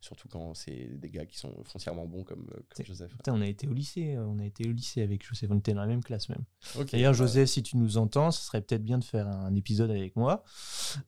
surtout 0.00 0.28
quand 0.28 0.54
c'est 0.54 0.98
des 0.98 1.10
gars 1.10 1.26
qui 1.26 1.36
sont 1.36 1.52
foncièrement 1.64 2.06
bons 2.06 2.24
comme, 2.24 2.46
Joseph. 2.82 3.14
on 3.28 3.40
a 3.42 3.46
été 3.46 3.66
au 3.66 3.74
lycée 3.74 4.16
on 4.16 4.38
a 4.38 4.46
été 4.46 4.66
au 4.66 4.72
lycée 4.72 5.02
avec 5.02 5.26
Joseph 5.26 5.50
on 5.50 5.58
était 5.58 5.74
dans 5.74 5.82
la 5.82 5.86
même 5.86 6.02
classe 6.02 6.30
même. 6.30 6.44
D'ailleurs 6.90 7.12
Joseph 7.12 7.50
si 7.50 7.62
tu 7.62 7.76
nous 7.76 7.98
entends 7.98 8.30
ce 8.30 8.42
serait 8.42 8.62
peut-être 8.62 8.82
bien 8.82 8.93
de 8.98 9.04
faire 9.04 9.28
un 9.28 9.54
épisode 9.54 9.90
avec 9.90 10.16
moi 10.16 10.44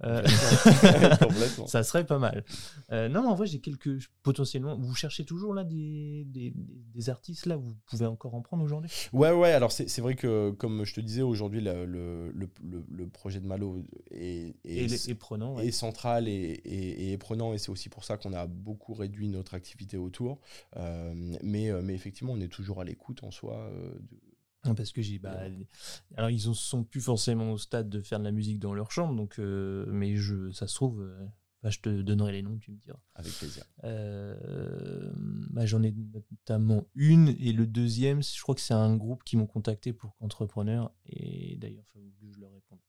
ça 1.66 1.82
serait 1.82 2.06
pas 2.06 2.18
mal 2.18 2.44
non 2.90 3.28
en 3.28 3.34
vrai 3.34 3.46
j'ai 3.46 3.60
quelques 3.60 3.98
potentiellement, 4.22 4.76
vous 4.76 4.94
cherchez 4.94 5.24
toujours 5.24 5.54
là 5.54 5.64
des, 5.64 6.26
des, 6.26 7.08
artistes 7.08 7.46
là, 7.46 7.56
vous 7.56 7.76
pouvez 7.86 8.06
encore 8.06 8.34
en 8.34 8.40
prendre 8.40 8.64
aujourd'hui? 8.64 8.90
Ouais, 9.12 9.30
ouais, 9.30 9.52
alors 9.52 9.70
c'est 9.70 10.00
vrai 10.00 10.16
que 10.16 10.50
comme 10.50 10.84
je 10.84 10.94
te 10.94 11.00
disais, 11.00 11.22
aujourd'hui 11.22 11.60
le, 11.60 11.86
le, 11.86 12.32
le, 12.32 13.06
projet 13.08 13.38
de 13.38 13.46
Malo 13.46 13.78
est, 14.10 14.56
est, 14.64 15.14
prenant, 15.14 15.60
est 15.60 15.70
central 15.70 16.26
et, 16.28 16.60
et, 16.64 17.16
prenant, 17.18 17.52
et 17.52 17.58
c'est 17.58 17.70
aussi 17.70 17.88
pour 17.88 18.04
ça 18.04 18.16
qu'on 18.16 18.32
a 18.32 18.46
beaucoup 18.46 18.94
réduit 18.94 19.28
notre 19.28 19.54
activité 19.54 19.96
autour. 19.96 20.40
Euh, 20.76 21.14
mais, 21.42 21.70
euh, 21.70 21.80
mais 21.82 21.94
effectivement, 21.94 22.32
on 22.32 22.40
est 22.40 22.52
toujours 22.52 22.80
à 22.80 22.84
l'écoute 22.84 23.22
en 23.22 23.30
soi. 23.30 23.54
Euh, 23.54 23.94
de, 24.00 24.25
parce 24.74 24.92
que 24.92 25.02
j'ai 25.02 25.18
bah, 25.18 25.38
alors 26.16 26.30
ils 26.30 26.48
ne 26.48 26.54
sont 26.54 26.84
plus 26.84 27.00
forcément 27.00 27.52
au 27.52 27.58
stade 27.58 27.88
de 27.88 28.00
faire 28.00 28.18
de 28.18 28.24
la 28.24 28.32
musique 28.32 28.58
dans 28.58 28.74
leur 28.74 28.90
chambre 28.90 29.14
donc 29.14 29.38
mais 29.38 30.16
je 30.16 30.50
ça 30.50 30.66
se 30.66 30.74
trouve 30.74 31.06
je 31.70 31.80
te 31.80 32.02
donnerai 32.02 32.32
les 32.32 32.42
noms, 32.42 32.58
tu 32.58 32.70
me 32.70 32.76
diras. 32.76 32.98
Avec 33.14 33.32
plaisir. 33.32 33.64
Euh, 33.84 35.10
bah, 35.50 35.66
j'en 35.66 35.82
ai 35.82 35.92
notamment 35.92 36.86
une, 36.94 37.28
et 37.40 37.52
le 37.52 37.66
deuxième, 37.66 38.22
je 38.22 38.40
crois 38.42 38.54
que 38.54 38.60
c'est 38.60 38.74
un 38.74 38.96
groupe 38.96 39.24
qui 39.24 39.36
m'ont 39.36 39.46
contacté 39.46 39.92
pour 39.92 40.16
qu'entrepreneur, 40.16 40.92
et 41.06 41.56
d'ailleurs, 41.56 41.84
il 41.86 41.92
faut 41.92 42.00
que 42.00 42.32
je 42.32 42.40
leur 42.40 42.50
réponde. 42.52 42.78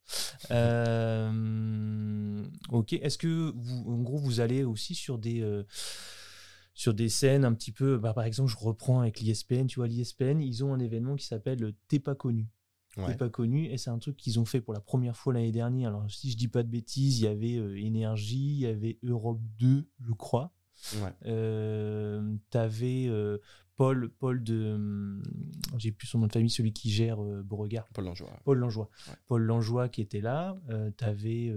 Euh, 0.51 2.43
ok, 2.69 2.93
est-ce 2.93 3.17
que, 3.17 3.51
vous, 3.55 3.83
en 3.91 4.01
gros, 4.01 4.17
vous 4.17 4.39
allez 4.39 4.63
aussi 4.63 4.95
sur 4.95 5.17
des 5.17 5.41
euh, 5.41 5.63
sur 6.77 6.93
des 6.93 7.09
scènes 7.09 7.43
un 7.43 7.53
petit 7.55 7.71
peu, 7.71 7.97
bah, 7.97 8.13
par 8.13 8.23
exemple, 8.23 8.51
je 8.51 8.55
reprends 8.55 9.01
avec 9.01 9.19
l'ISPN, 9.19 9.65
tu 9.65 9.79
vois, 9.79 9.87
l'ISPN, 9.87 10.39
ils 10.39 10.63
ont 10.63 10.75
un 10.75 10.79
événement 10.79 11.15
qui 11.15 11.25
s'appelle 11.25 11.73
T'es 11.87 11.97
pas 11.97 12.13
connu 12.13 12.51
pas 13.17 13.29
connu 13.29 13.65
et 13.65 13.77
c'est 13.77 13.91
un 13.91 13.99
truc 13.99 14.17
qu'ils 14.17 14.39
ont 14.39 14.45
fait 14.45 14.59
pour 14.59 14.73
la 14.73 14.79
première 14.79 15.15
fois 15.15 15.33
l'année 15.33 15.51
dernière. 15.51 15.89
Alors 15.89 16.09
si 16.09 16.31
je 16.31 16.37
dis 16.37 16.47
pas 16.47 16.63
de 16.63 16.69
bêtises, 16.69 17.19
il 17.19 17.25
y 17.25 17.27
avait 17.27 17.57
euh, 17.57 17.77
Énergie, 17.77 18.53
il 18.53 18.59
y 18.59 18.65
avait 18.65 18.97
Europe 19.03 19.39
2, 19.59 19.87
je 20.03 20.11
crois. 20.13 20.51
Ouais. 20.95 21.13
Euh, 21.27 22.35
T'avais 22.49 23.05
euh, 23.07 23.37
Paul, 23.75 24.09
Paul 24.09 24.43
de, 24.43 24.73
hum, 24.73 25.23
j'ai 25.77 25.91
plus 25.91 26.07
son 26.07 26.19
nom 26.19 26.27
de 26.27 26.33
famille, 26.33 26.49
celui 26.49 26.73
qui 26.73 26.89
gère 26.89 27.21
Beauregard. 27.43 27.87
Paul 27.93 28.05
Langeois. 28.05 28.39
Paul 28.43 28.57
Langeois. 28.57 28.89
Paul 29.27 29.43
Langeois 29.43 29.89
qui 29.89 30.01
était 30.01 30.21
là. 30.21 30.57
T'avais 30.97 31.53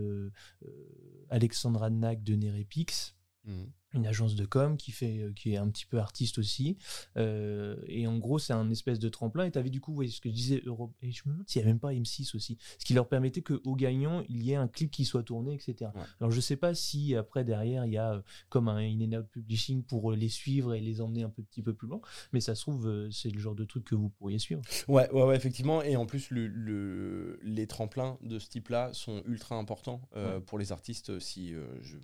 Alexandra 1.30 1.88
Nack 1.88 2.22
de 2.22 2.34
Nerepix. 2.34 3.16
Mmh 3.44 3.64
une 3.94 4.06
agence 4.06 4.34
de 4.34 4.44
com 4.44 4.76
qui 4.76 4.92
fait 4.92 5.18
euh, 5.18 5.32
qui 5.32 5.52
est 5.52 5.56
un 5.56 5.68
petit 5.68 5.86
peu 5.86 5.98
artiste 5.98 6.38
aussi. 6.38 6.76
Euh, 7.16 7.76
et 7.86 8.06
en 8.06 8.18
gros 8.18 8.38
c'est 8.38 8.52
un 8.52 8.70
espèce 8.70 8.98
de 8.98 9.08
tremplin. 9.08 9.44
Et 9.44 9.50
tu 9.50 9.58
avais 9.58 9.70
du 9.70 9.80
coup 9.80 10.02
ce 10.04 10.20
que 10.20 10.28
je 10.28 10.34
disais 10.34 10.62
Europe 10.64 10.92
et 11.02 11.10
je 11.10 11.22
me 11.26 11.32
demande 11.32 11.48
s'il 11.48 11.60
n'y 11.60 11.64
avait 11.64 11.72
même 11.72 11.80
pas 11.80 11.92
M6 11.92 12.36
aussi. 12.36 12.58
Ce 12.78 12.84
qui 12.84 12.94
leur 12.94 13.08
permettait 13.08 13.42
que 13.42 13.60
au 13.64 13.74
gagnant 13.74 14.22
il 14.28 14.42
y 14.42 14.52
ait 14.52 14.56
un 14.56 14.68
clip 14.68 14.90
qui 14.90 15.04
soit 15.04 15.22
tourné 15.22 15.54
etc 15.54 15.90
alors 16.20 16.30
je 16.30 16.40
sais 16.40 16.56
pas 16.56 16.74
si 16.74 17.14
après 17.14 17.44
derrière 17.44 17.84
il 17.86 17.92
y 17.92 17.98
a 17.98 18.14
euh, 18.14 18.22
comme 18.48 18.68
un 18.68 18.78
in 18.78 19.22
publishing 19.22 19.82
pour 19.82 20.12
les 20.12 20.28
suivre 20.28 20.74
et 20.74 20.80
les 20.80 21.00
emmener 21.00 21.22
un 21.22 21.30
petit 21.30 21.62
peu 21.62 21.74
plus 21.74 21.88
loin. 21.88 22.00
Mais 22.32 22.40
ça 22.40 22.54
se 22.54 22.62
trouve 22.62 23.08
c'est 23.10 23.30
le 23.30 23.38
genre 23.38 23.54
de 23.54 23.64
truc 23.64 23.84
que 23.84 23.94
vous 23.94 24.08
pourriez 24.08 24.38
suivre. 24.38 24.62
Ouais 24.88 25.10
ouais, 25.10 25.22
ouais 25.22 25.36
effectivement. 25.36 25.82
Et 25.82 25.96
en 25.96 26.06
plus 26.06 26.30
le, 26.30 26.46
le, 26.46 27.38
les 27.42 27.66
tremplins 27.66 28.18
de 28.22 28.38
ce 28.38 28.48
type 28.48 28.68
là 28.68 28.90
sont 28.92 29.22
ultra 29.26 29.56
importants 29.56 30.00
pour 30.46 30.58
les 30.58 30.72
artistes 30.72 31.18
si 31.18 31.52
je 31.82 31.96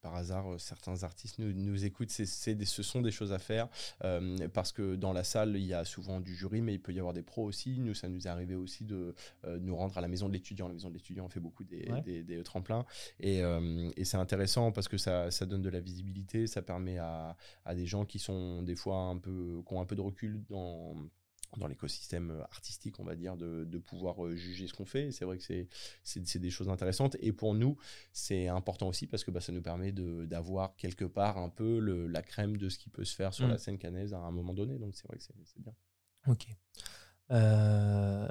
par 0.00 0.14
hasard 0.14 0.52
euh, 0.52 0.58
certains 0.58 1.02
artistes 1.02 1.38
nous, 1.38 1.52
nous 1.52 1.84
écoutent, 1.84 2.16
des, 2.16 2.64
ce 2.64 2.82
sont 2.82 3.02
des 3.02 3.10
choses 3.10 3.32
à 3.32 3.38
faire 3.38 3.68
euh, 4.04 4.48
parce 4.52 4.72
que 4.72 4.96
dans 4.96 5.12
la 5.12 5.24
salle, 5.24 5.56
il 5.56 5.64
y 5.64 5.74
a 5.74 5.84
souvent 5.84 6.20
du 6.20 6.34
jury, 6.34 6.62
mais 6.62 6.74
il 6.74 6.80
peut 6.80 6.92
y 6.92 6.98
avoir 6.98 7.14
des 7.14 7.22
pros 7.22 7.44
aussi. 7.44 7.78
Nous, 7.78 7.94
ça 7.94 8.08
nous 8.08 8.26
est 8.26 8.30
arrivé 8.30 8.54
aussi 8.54 8.84
de 8.84 9.14
euh, 9.44 9.58
nous 9.60 9.76
rendre 9.76 9.96
à 9.98 10.00
la 10.00 10.08
maison 10.08 10.28
de 10.28 10.32
l'étudiant. 10.32 10.68
La 10.68 10.74
maison 10.74 10.88
de 10.88 10.94
l'étudiant, 10.94 11.26
on 11.26 11.28
fait 11.28 11.40
beaucoup 11.40 11.64
des, 11.64 11.88
des, 12.04 12.22
des 12.22 12.42
tremplins 12.42 12.84
et, 13.20 13.40
et, 13.96 14.04
c'est 14.04 14.16
intéressant 14.16 14.72
parce 14.72 14.88
que 14.88 14.96
ça, 14.96 15.30
ça, 15.30 15.46
donne 15.46 15.62
de 15.62 15.68
la 15.68 15.80
visibilité, 15.80 16.46
ça 16.46 16.62
permet 16.62 16.98
à, 16.98 17.36
à 17.64 17.74
des 17.74 17.86
gens 17.86 18.04
qui 18.04 18.18
sont 18.18 18.62
des 18.62 18.76
fois 18.76 18.96
un 18.96 19.18
peu, 19.18 19.62
qui 19.66 19.74
ont 19.74 19.80
un 19.80 19.84
peu 19.84 19.96
de 19.96 20.00
recul 20.00 20.42
dans 20.48 20.94
dans 21.56 21.66
l'écosystème 21.66 22.30
euh, 22.30 22.42
artistique, 22.44 23.00
on 23.00 23.04
va 23.04 23.14
dire, 23.14 23.36
de, 23.36 23.64
de 23.64 23.78
pouvoir 23.78 24.24
euh, 24.24 24.36
juger 24.36 24.66
ce 24.66 24.74
qu'on 24.74 24.84
fait. 24.84 25.10
C'est 25.12 25.24
vrai 25.24 25.38
que 25.38 25.44
c'est, 25.44 25.68
c'est, 26.02 26.38
des 26.38 26.50
choses 26.50 26.68
intéressantes. 26.68 27.16
Et 27.20 27.32
pour 27.32 27.54
nous, 27.54 27.76
c'est 28.12 28.48
important 28.48 28.88
aussi 28.88 29.06
parce 29.06 29.24
que 29.24 29.30
bah, 29.30 29.40
ça 29.40 29.52
nous 29.52 29.62
permet 29.62 29.92
d'avoir 29.92 30.76
quelque 30.76 31.04
part 31.04 31.38
un 31.38 31.48
peu 31.48 31.78
le, 31.78 32.06
la 32.06 32.22
crème 32.22 32.56
de 32.56 32.68
ce 32.68 32.78
qui 32.78 32.90
peut 32.90 33.04
se 33.04 33.14
faire 33.14 33.32
sur 33.32 33.46
mm. 33.46 33.50
la 33.50 33.58
scène 33.58 33.78
canaise 33.78 34.12
à 34.14 34.18
un 34.18 34.30
moment 34.30 34.54
donné. 34.54 34.78
Donc 34.78 34.94
c'est 34.94 35.06
vrai 35.08 35.16
que 35.16 35.24
c'est, 35.24 35.34
bien. 35.60 35.72
Ok. 36.26 36.46
Euh, 37.30 38.26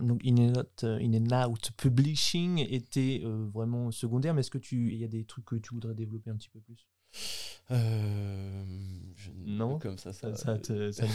donc 0.00 0.24
In 0.24 0.38
and, 0.38 0.60
Out, 0.60 0.84
In 0.84 1.46
Out 1.46 1.70
Publishing 1.76 2.58
était 2.58 3.22
vraiment 3.24 3.90
secondaire, 3.90 4.34
mais 4.34 4.40
est-ce 4.40 4.50
que 4.50 4.58
tu 4.58 4.92
il 4.92 4.98
y 4.98 5.04
a 5.04 5.08
des 5.08 5.24
trucs 5.24 5.44
que 5.44 5.56
tu 5.56 5.74
voudrais 5.74 5.94
développer 5.94 6.30
un 6.30 6.36
petit 6.36 6.48
peu 6.48 6.60
plus? 6.60 6.86
Euh, 7.70 8.64
non, 9.46 9.78
comme 9.78 9.98
ça, 9.98 10.12
ça, 10.12 10.34
ça, 10.34 10.56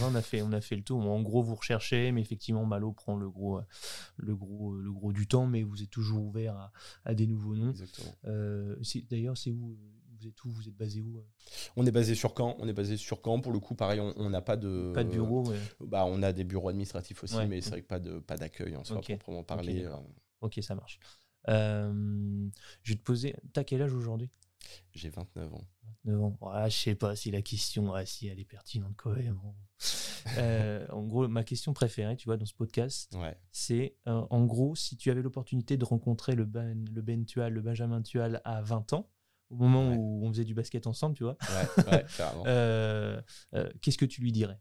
on 0.03 0.15
a 0.15 0.21
fait, 0.21 0.41
on 0.41 0.51
a 0.51 0.61
fait 0.61 0.75
le 0.75 0.83
tour. 0.83 0.99
En 0.99 1.21
gros, 1.21 1.41
vous 1.41 1.55
recherchez, 1.55 2.11
mais 2.11 2.21
effectivement, 2.21 2.65
Malo 2.65 2.91
prend 2.91 3.15
le 3.15 3.29
gros, 3.29 3.61
le 4.17 4.35
gros, 4.35 4.75
le 4.75 4.91
gros 4.91 5.11
du 5.11 5.27
temps, 5.27 5.47
mais 5.47 5.63
vous 5.63 5.81
êtes 5.83 5.89
toujours 5.89 6.23
ouvert 6.23 6.71
à, 7.03 7.13
des 7.13 7.27
nouveaux 7.27 7.55
noms. 7.55 7.73
Euh, 8.25 8.75
D'ailleurs, 9.09 9.37
c'est 9.37 9.51
où 9.51 9.77
vous 10.19 10.27
êtes 10.27 10.43
où 10.43 10.49
Vous 10.49 10.67
êtes 10.67 10.75
basé 10.75 11.01
où 11.01 11.23
On 11.75 11.85
est 11.85 11.91
basé 11.91 12.15
sur 12.15 12.33
Caen. 12.35 12.55
On 12.59 12.67
est 12.67 12.73
basé 12.73 12.97
sur 12.97 13.21
Caen. 13.23 13.41
Pour 13.41 13.51
le 13.51 13.59
coup, 13.59 13.75
pareil, 13.75 13.99
on 13.99 14.29
n'a 14.29 14.41
pas 14.41 14.57
de 14.57 14.91
pas 14.93 15.03
de 15.03 15.09
bureau. 15.09 15.51
Bah, 15.81 16.05
on 16.05 16.23
a 16.23 16.31
des 16.31 16.43
bureaux 16.43 16.69
administratifs 16.69 17.23
aussi, 17.23 17.37
mais 17.47 17.61
c'est 17.61 17.71
vrai 17.71 17.81
que 17.81 17.87
pas 17.87 17.99
de 17.99 18.19
pas 18.19 18.37
d'accueil 18.37 18.75
en 18.75 18.83
soi 18.83 19.01
proprement 19.01 19.43
parler. 19.43 19.85
Euh. 19.85 19.95
Ok, 20.41 20.59
ça 20.61 20.75
marche. 20.75 20.99
Euh, 21.47 22.49
je 22.83 22.93
vais 22.93 22.97
te 22.97 23.03
poser. 23.03 23.35
T'as 23.53 23.63
quel 23.63 23.81
âge 23.81 23.93
aujourd'hui? 23.93 24.29
J'ai 24.93 25.09
29 25.09 25.53
ans. 25.53 25.67
29 26.05 26.23
ans. 26.23 26.39
Ah, 26.51 26.69
je 26.69 26.77
sais 26.77 26.95
pas 26.95 27.15
si 27.15 27.31
la 27.31 27.41
question, 27.41 27.93
ah, 27.93 28.05
si 28.05 28.27
elle 28.27 28.39
est 28.39 28.45
pertinente 28.45 28.93
quand 28.97 29.11
même. 29.11 29.39
Euh, 30.39 30.87
en 30.89 31.03
gros, 31.03 31.27
ma 31.27 31.43
question 31.43 31.73
préférée, 31.73 32.15
tu 32.15 32.25
vois, 32.25 32.35
dans 32.35 32.47
ce 32.47 32.53
podcast, 32.55 33.15
c'est 33.51 33.95
euh, 34.07 34.25
en 34.31 34.45
gros, 34.45 34.75
si 34.75 34.97
tu 34.97 35.11
avais 35.11 35.21
l'opportunité 35.21 35.77
de 35.77 35.85
rencontrer 35.85 36.33
le 36.33 36.45
Ben, 36.45 36.83
le 36.91 37.01
ben 37.03 37.25
Tual, 37.25 37.53
le 37.53 37.61
Benjamin 37.61 38.01
Tual 38.01 38.41
à 38.43 38.63
20 38.63 38.93
ans, 38.93 39.11
au 39.51 39.55
moment 39.55 39.93
où 39.93 40.25
on 40.25 40.29
faisait 40.29 40.43
du 40.43 40.55
basket 40.55 40.87
ensemble, 40.87 41.15
tu 41.15 41.23
vois, 41.23 41.37
euh, 42.47 43.21
qu'est-ce 43.81 43.99
que 43.99 44.05
tu 44.05 44.21
lui 44.21 44.31
dirais? 44.31 44.59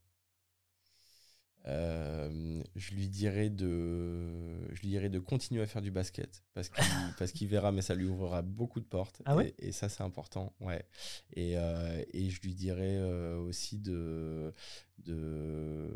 Euh, 1.66 2.62
je 2.77 2.95
lui 2.95 3.09
dirais 3.09 3.49
de 3.49 4.69
je 4.74 4.81
lui 4.82 4.89
dirais 4.89 5.09
de 5.09 5.19
continuer 5.19 5.62
à 5.62 5.66
faire 5.66 5.81
du 5.81 5.91
basket 5.91 6.45
parce 6.53 6.69
qu'il 6.69 6.85
parce 7.19 7.32
qu'il 7.32 7.49
verra 7.49 7.73
mais 7.73 7.81
ça 7.81 7.95
lui 7.95 8.05
ouvrira 8.05 8.43
beaucoup 8.43 8.81
de 8.81 8.85
portes 8.85 9.23
ah 9.24 9.35
ouais? 9.35 9.55
et, 9.59 9.73
ça 9.73 9.89
c'est 9.89 10.03
important 10.03 10.53
ouais. 10.61 10.85
Et, 11.32 11.57
euh, 11.57 12.03
et 12.12 12.28
je 12.28 12.43
lui 12.43 12.55
dirais 12.55 12.97
euh, 12.99 13.39
aussi 13.39 13.78
de 13.78 14.53
de 14.99 15.91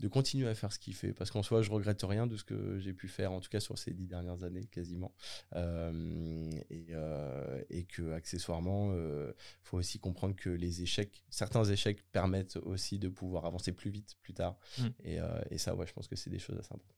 de 0.00 0.08
continuer 0.08 0.48
à 0.48 0.54
faire 0.54 0.72
ce 0.72 0.78
qu'il 0.78 0.94
fait. 0.94 1.12
Parce 1.12 1.30
qu'en 1.30 1.42
soi 1.42 1.62
je 1.62 1.70
regrette 1.70 2.02
rien 2.02 2.26
de 2.26 2.36
ce 2.36 2.44
que 2.44 2.78
j'ai 2.78 2.92
pu 2.92 3.08
faire 3.08 3.32
en 3.32 3.40
tout 3.40 3.48
cas 3.48 3.60
sur 3.60 3.78
ces 3.78 3.92
dix 3.92 4.06
dernières 4.06 4.42
années 4.42 4.66
quasiment. 4.66 5.14
Euh, 5.54 6.50
et, 6.70 6.86
euh, 6.90 7.62
et, 7.70 7.84
que 7.84 8.12
accessoirement 8.12 8.90
euh, 8.92 9.32
faut 9.62 9.78
aussi 9.78 9.98
comprendre 9.98 10.34
que 10.34 10.50
les 10.50 10.82
échecs 10.82 11.22
certains 11.30 11.64
échecs 11.64 12.02
permettent 12.12 12.56
aussi 12.56 12.98
de 12.98 13.08
pouvoir 13.08 13.44
avancer 13.44 13.72
plus 13.72 13.90
vite 13.90 14.16
plus 14.22 14.34
tard. 14.34 14.58
Mm. 14.78 14.86
et, 15.04 15.18
et, 15.50 15.58
ça 15.58 15.74
ouais 15.74 15.86
je 15.86 15.92
pense 15.92 16.08
que 16.08 16.16
c'est 16.16 16.30
des 16.30 16.38
choses 16.38 16.58
assez 16.58 16.72
importantes 16.72 16.93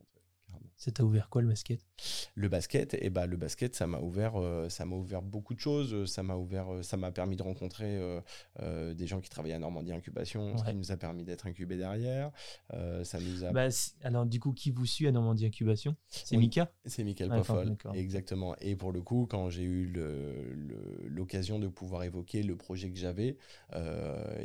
ça 0.76 0.90
t'a 0.90 1.04
ouvert 1.04 1.28
quoi 1.30 1.42
le 1.42 1.48
basket? 1.48 1.80
Le 2.34 2.48
basket, 2.48 2.94
et 2.94 2.98
eh 3.02 3.10
ben 3.10 3.26
le 3.26 3.36
basket, 3.36 3.74
ça 3.74 3.86
m'a 3.86 3.98
ouvert, 3.98 4.36
euh, 4.36 4.68
ça 4.68 4.84
m'a 4.84 4.96
ouvert 4.96 5.22
beaucoup 5.22 5.54
de 5.54 5.60
choses. 5.60 6.04
Ça 6.04 6.22
m'a 6.22 6.36
ouvert, 6.36 6.72
euh, 6.72 6.82
ça 6.82 6.96
m'a 6.96 7.10
permis 7.10 7.36
de 7.36 7.42
rencontrer 7.42 7.98
euh, 8.60 8.94
des 8.94 9.06
gens 9.06 9.20
qui 9.20 9.30
travaillaient 9.30 9.54
à 9.54 9.58
Normandie 9.58 9.92
Incubation, 9.92 10.56
ce 10.58 10.64
qui 10.64 10.74
nous 10.74 10.92
a 10.92 10.96
permis 10.96 11.24
d'être 11.24 11.46
incubés 11.46 11.76
derrière. 11.76 12.30
ça 13.02 13.18
nous 13.20 13.44
a. 13.44 13.52
Bah, 13.52 13.68
alors 14.02 14.26
du 14.26 14.38
coup, 14.38 14.52
qui 14.52 14.70
vous 14.70 14.86
suit 14.86 15.06
à 15.06 15.12
Normandie 15.12 15.46
Incubation? 15.46 15.96
C'est 16.08 16.36
Mika? 16.36 16.70
C'est 16.84 17.04
Michael 17.04 17.30
Poffol, 17.30 17.76
exactement. 17.94 18.54
Et 18.60 18.76
pour 18.76 18.92
le 18.92 19.00
coup, 19.00 19.26
quand 19.28 19.48
j'ai 19.48 19.64
eu 19.64 19.92
l'occasion 21.08 21.58
de 21.58 21.68
pouvoir 21.68 22.04
évoquer 22.04 22.42
le 22.42 22.56
projet 22.56 22.90
que 22.90 22.98
j'avais, 22.98 23.38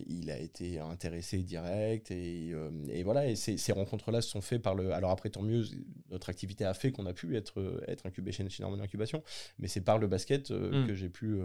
il 0.08 0.32
a 0.32 0.40
été 0.40 0.80
intéressé 0.80 1.44
direct 1.44 2.12
et, 2.12 2.54
et 2.90 3.04
voilà. 3.04 3.28
Et 3.28 3.36
ces, 3.36 3.58
ces 3.58 3.74
rencontres-là 3.74 4.22
se 4.22 4.30
sont 4.30 4.42
faites 4.42 4.62
par 4.62 4.76
le. 4.76 4.94
Alors 4.94 5.12
après, 5.12 5.30
tant 5.30 5.42
mieux 5.42 5.64
notre 6.10 6.30
activité 6.30 6.66
a 6.66 6.74
fait 6.74 6.92
qu'on 6.92 7.06
a 7.06 7.14
pu 7.14 7.36
être, 7.36 7.60
euh, 7.60 7.84
être 7.88 8.06
incubé 8.06 8.32
chez, 8.32 8.48
chez 8.50 8.64
Incubation, 8.64 9.24
mais 9.60 9.68
c'est 9.68 9.82
par 9.82 9.98
le 9.98 10.08
basket 10.08 10.52
euh, 10.52 10.84
hmm. 10.84 10.88
que 10.88 10.94
j'ai 10.94 11.10
pu, 11.10 11.40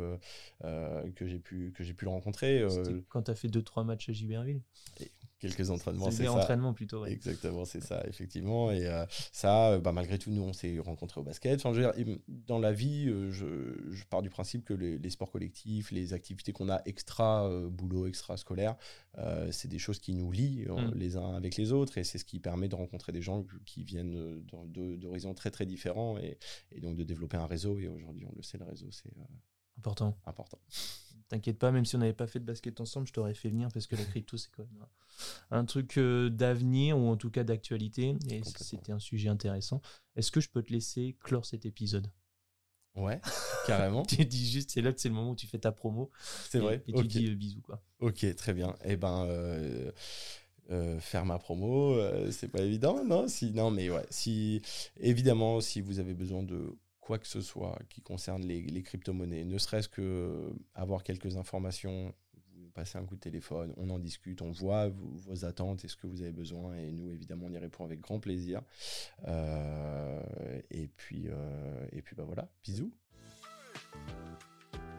euh, 0.65 1.11
que 1.15 1.27
j'ai 1.27 1.39
pu, 1.39 1.73
que 1.75 1.85
j'ai 1.85 1.95
pu 1.95 2.05
le 2.05 2.11
rencontrer. 2.11 2.65
Quand 3.09 3.23
tu 3.23 3.31
as 3.31 3.35
fait 3.35 3.49
2-3 3.49 3.85
matchs 3.85 4.09
à 4.09 4.13
Giberville 4.13 4.61
quelques 5.39 5.71
entraînements, 5.71 6.11
c'est 6.11 6.25
ça. 6.25 6.33
entraînements 6.33 6.73
plutôt. 6.73 7.05
Exactement, 7.05 7.65
c'est 7.65 7.83
ça, 7.83 8.03
effectivement. 8.07 8.71
Et 8.71 8.87
euh, 8.87 9.05
ça, 9.33 9.73
euh, 9.73 9.81
bah, 9.81 9.93
malgré 9.93 10.19
tout, 10.19 10.31
nous, 10.31 10.43
on 10.43 10.53
s'est 10.53 10.79
rencontrés 10.79 11.21
au 11.21 11.25
basket. 11.25 11.61
Enfin, 11.61 11.73
je 11.73 11.83
veux 11.83 11.93
dire, 11.93 12.19
dans 12.29 12.59
la 12.59 12.73
vie, 12.73 13.09
euh, 13.09 13.31
je, 13.31 13.47
je, 13.91 14.05
pars 14.05 14.23
du 14.23 14.31
principe 14.31 14.65
que 14.65 14.75
les, 14.75 15.11
sports 15.11 15.31
collectifs, 15.31 15.91
les 15.91 16.13
activités 16.13 16.53
qu'on 16.53 16.69
a 16.69 16.81
extra 16.87 17.49
boulot, 17.71 18.07
extra 18.07 18.37
scolaire, 18.37 18.77
c'est 19.51 19.69
des 19.69 19.79
choses 19.79 19.99
qui 19.99 20.15
nous 20.15 20.31
lient 20.31 20.67
mm. 20.67 20.93
les 20.95 21.17
uns 21.17 21.35
avec 21.35 21.57
les 21.57 21.73
autres, 21.73 21.99
et 21.99 22.05
c'est 22.05 22.19
ce 22.19 22.25
qui 22.25 22.39
permet 22.39 22.69
de 22.69 22.75
rencontrer 22.75 23.13
des 23.13 23.23
gens 23.23 23.45
qui 23.65 23.85
viennent 23.85 24.43
d'horizons 24.69 25.35
très 25.35 25.51
très 25.51 25.67
différents, 25.67 26.19
et, 26.19 26.39
et, 26.73 26.81
donc 26.81 26.97
de 26.97 27.05
développer 27.05 27.37
un 27.37 27.47
réseau. 27.47 27.79
Et 27.79 27.89
aujourd'hui, 27.89 28.27
on 28.27 28.35
le 28.37 28.43
sait, 28.43 28.59
le 28.59 28.65
réseau, 28.65 28.89
c'est 28.91 29.13
important. 29.79 30.17
Important. 30.27 30.59
T'inquiète 31.29 31.59
pas, 31.59 31.73
même 31.73 31.85
si 31.85 31.97
on 31.97 31.99
n'avait 31.99 32.13
pas 32.13 32.29
fait 32.29 32.39
de 32.39 32.45
basket 32.45 32.81
ensemble, 32.81 33.09
je 33.09 33.13
t'aurais 33.13 33.35
fait 33.35 33.49
venir 33.49 33.69
parce 33.73 33.89
que 33.89 33.97
la 33.97 34.05
crypto, 34.05 34.37
c'est 34.37 34.51
quand 34.53 34.63
même 34.63 34.87
un, 35.51 35.65
truc 35.65 35.99
euh, 35.99 36.31
d'avenir 36.31 36.97
ou 36.97 37.09
en 37.09 37.17
tout 37.17 37.31
cas 37.31 37.43
d'actualité. 37.43 38.17
Et 38.31 38.43
c'était 38.45 38.93
un 38.93 39.01
sujet 39.01 39.29
intéressant. 39.29 39.81
Est-ce 40.15 40.31
que 40.31 40.41
je 40.41 40.49
peux 40.49 40.63
te 40.63 40.73
laisser 40.73 41.17
clore 41.21 41.45
cet 41.45 41.67
épisode? 41.67 42.09
Ouais, 42.95 43.21
carrément. 43.67 44.05
tu 44.05 44.25
dis 44.25 44.49
juste, 44.49 44.71
c'est 44.71 44.83
là 44.83 44.93
que 44.93 45.01
c'est 45.01 45.09
le 45.09 45.15
moment 45.15 45.33
où 45.33 45.37
tu 45.37 45.49
fais 45.49 45.59
ta 45.59 45.73
promo. 45.73 46.11
C'est 46.49 46.61
vrai. 46.61 46.85
Et 46.87 46.93
tu 46.93 47.05
dis 47.05 47.27
euh, 47.27 47.35
bisous, 47.35 47.61
quoi. 47.61 47.83
Ok, 47.99 48.35
très 48.37 48.55
bien. 48.55 48.75
Eh 48.85 48.97
ben. 48.97 49.27
Euh, 50.69 50.99
faire 50.99 51.25
ma 51.25 51.39
promo, 51.39 51.97
c'est 52.33 52.49
pas 52.49 52.61
évident, 52.61 53.05
non? 53.05 53.29
Si, 53.29 53.53
non, 53.53 53.71
mais 53.71 53.89
ouais. 53.89 54.05
Si 54.11 54.63
évidemment, 54.99 55.61
si 55.61 55.81
vous 55.81 56.01
avez 56.01 56.13
besoin 56.13 56.43
de 56.43 56.77
quoi 57.07 57.21
que 57.21 57.29
ce 57.29 57.41
soit 57.41 57.79
qui 57.89 58.01
concerne 58.01 58.43
les, 58.43 58.83
crypto-monnaies, 58.83 59.45
ne 59.45 59.59
serait-ce 59.59 59.89
que 59.89 60.03
euh, 60.03 60.51
avoir 60.75 61.05
quelques 61.05 61.37
informations, 61.37 62.13
vous 62.57 62.69
passez 62.71 62.99
un 62.99 63.05
coup 63.05 63.15
de 63.15 63.21
téléphone, 63.21 63.73
on 63.77 63.91
en 63.91 64.01
discute, 64.01 64.43
on 64.43 64.51
voit 64.51 64.89
vos, 64.89 65.45
attentes 65.45 65.85
et 65.85 65.89
ce 65.89 65.97
que 65.97 66.09
vous 66.09 66.23
avez 66.23 66.33
besoin, 66.33 66.75
et 66.75 66.91
nous, 66.91 67.13
évidemment, 67.13 67.47
on 67.47 67.53
y 67.53 67.59
répond 67.59 67.85
avec 67.85 68.01
grand 68.01 68.19
plaisir. 68.19 68.61
Euh, 69.29 70.21
et 70.73 70.89
puis, 70.89 71.29
euh, 71.29 71.87
et 71.93 72.03
puis 72.03 72.17
bah 72.17 72.25
voilà, 72.27 72.49
bisous. 72.65 72.93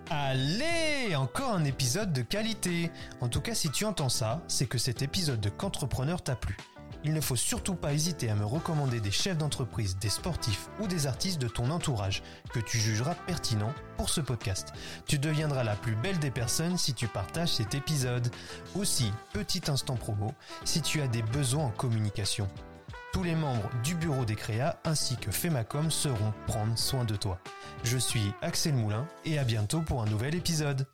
Allez, 0.09 1.13
encore 1.17 1.51
un 1.51 1.65
épisode 1.65 2.13
de 2.13 2.21
qualité. 2.21 2.89
En 3.19 3.27
tout 3.27 3.41
cas, 3.41 3.53
si 3.53 3.69
tu 3.69 3.83
entends 3.83 4.07
ça, 4.07 4.41
c'est 4.47 4.65
que 4.65 4.77
cet 4.77 5.01
épisode 5.01 5.41
de 5.41 5.49
Qu'entrepreneur 5.49 6.21
t'a 6.21 6.37
plu 6.37 6.55
il 7.03 7.13
ne 7.13 7.21
faut 7.21 7.35
surtout 7.35 7.75
pas 7.75 7.93
hésiter 7.93 8.29
à 8.29 8.35
me 8.35 8.45
recommander 8.45 8.99
des 8.99 9.11
chefs 9.11 9.37
d'entreprise, 9.37 9.97
des 9.97 10.09
sportifs 10.09 10.69
ou 10.79 10.87
des 10.87 11.07
artistes 11.07 11.41
de 11.41 11.47
ton 11.47 11.69
entourage 11.69 12.23
que 12.51 12.59
tu 12.59 12.77
jugeras 12.77 13.15
pertinents 13.15 13.73
pour 13.97 14.09
ce 14.09 14.21
podcast. 14.21 14.73
Tu 15.05 15.19
deviendras 15.19 15.63
la 15.63 15.75
plus 15.75 15.95
belle 15.95 16.19
des 16.19 16.31
personnes 16.31 16.77
si 16.77 16.93
tu 16.93 17.07
partages 17.07 17.53
cet 17.53 17.75
épisode. 17.75 18.29
Aussi, 18.75 19.11
petit 19.33 19.69
instant 19.69 19.95
promo, 19.95 20.33
si 20.65 20.81
tu 20.81 21.01
as 21.01 21.07
des 21.07 21.21
besoins 21.23 21.65
en 21.65 21.71
communication. 21.71 22.47
Tous 23.13 23.23
les 23.23 23.35
membres 23.35 23.69
du 23.83 23.95
bureau 23.95 24.25
des 24.25 24.35
créas 24.35 24.77
ainsi 24.83 25.17
que 25.17 25.31
Femacom 25.31 25.89
seront 25.89 26.33
prendre 26.45 26.77
soin 26.77 27.05
de 27.05 27.15
toi. 27.15 27.39
Je 27.83 27.97
suis 27.97 28.33
Axel 28.41 28.73
Moulin 28.73 29.07
et 29.25 29.39
à 29.39 29.43
bientôt 29.43 29.81
pour 29.81 30.01
un 30.01 30.05
nouvel 30.05 30.35
épisode. 30.35 30.85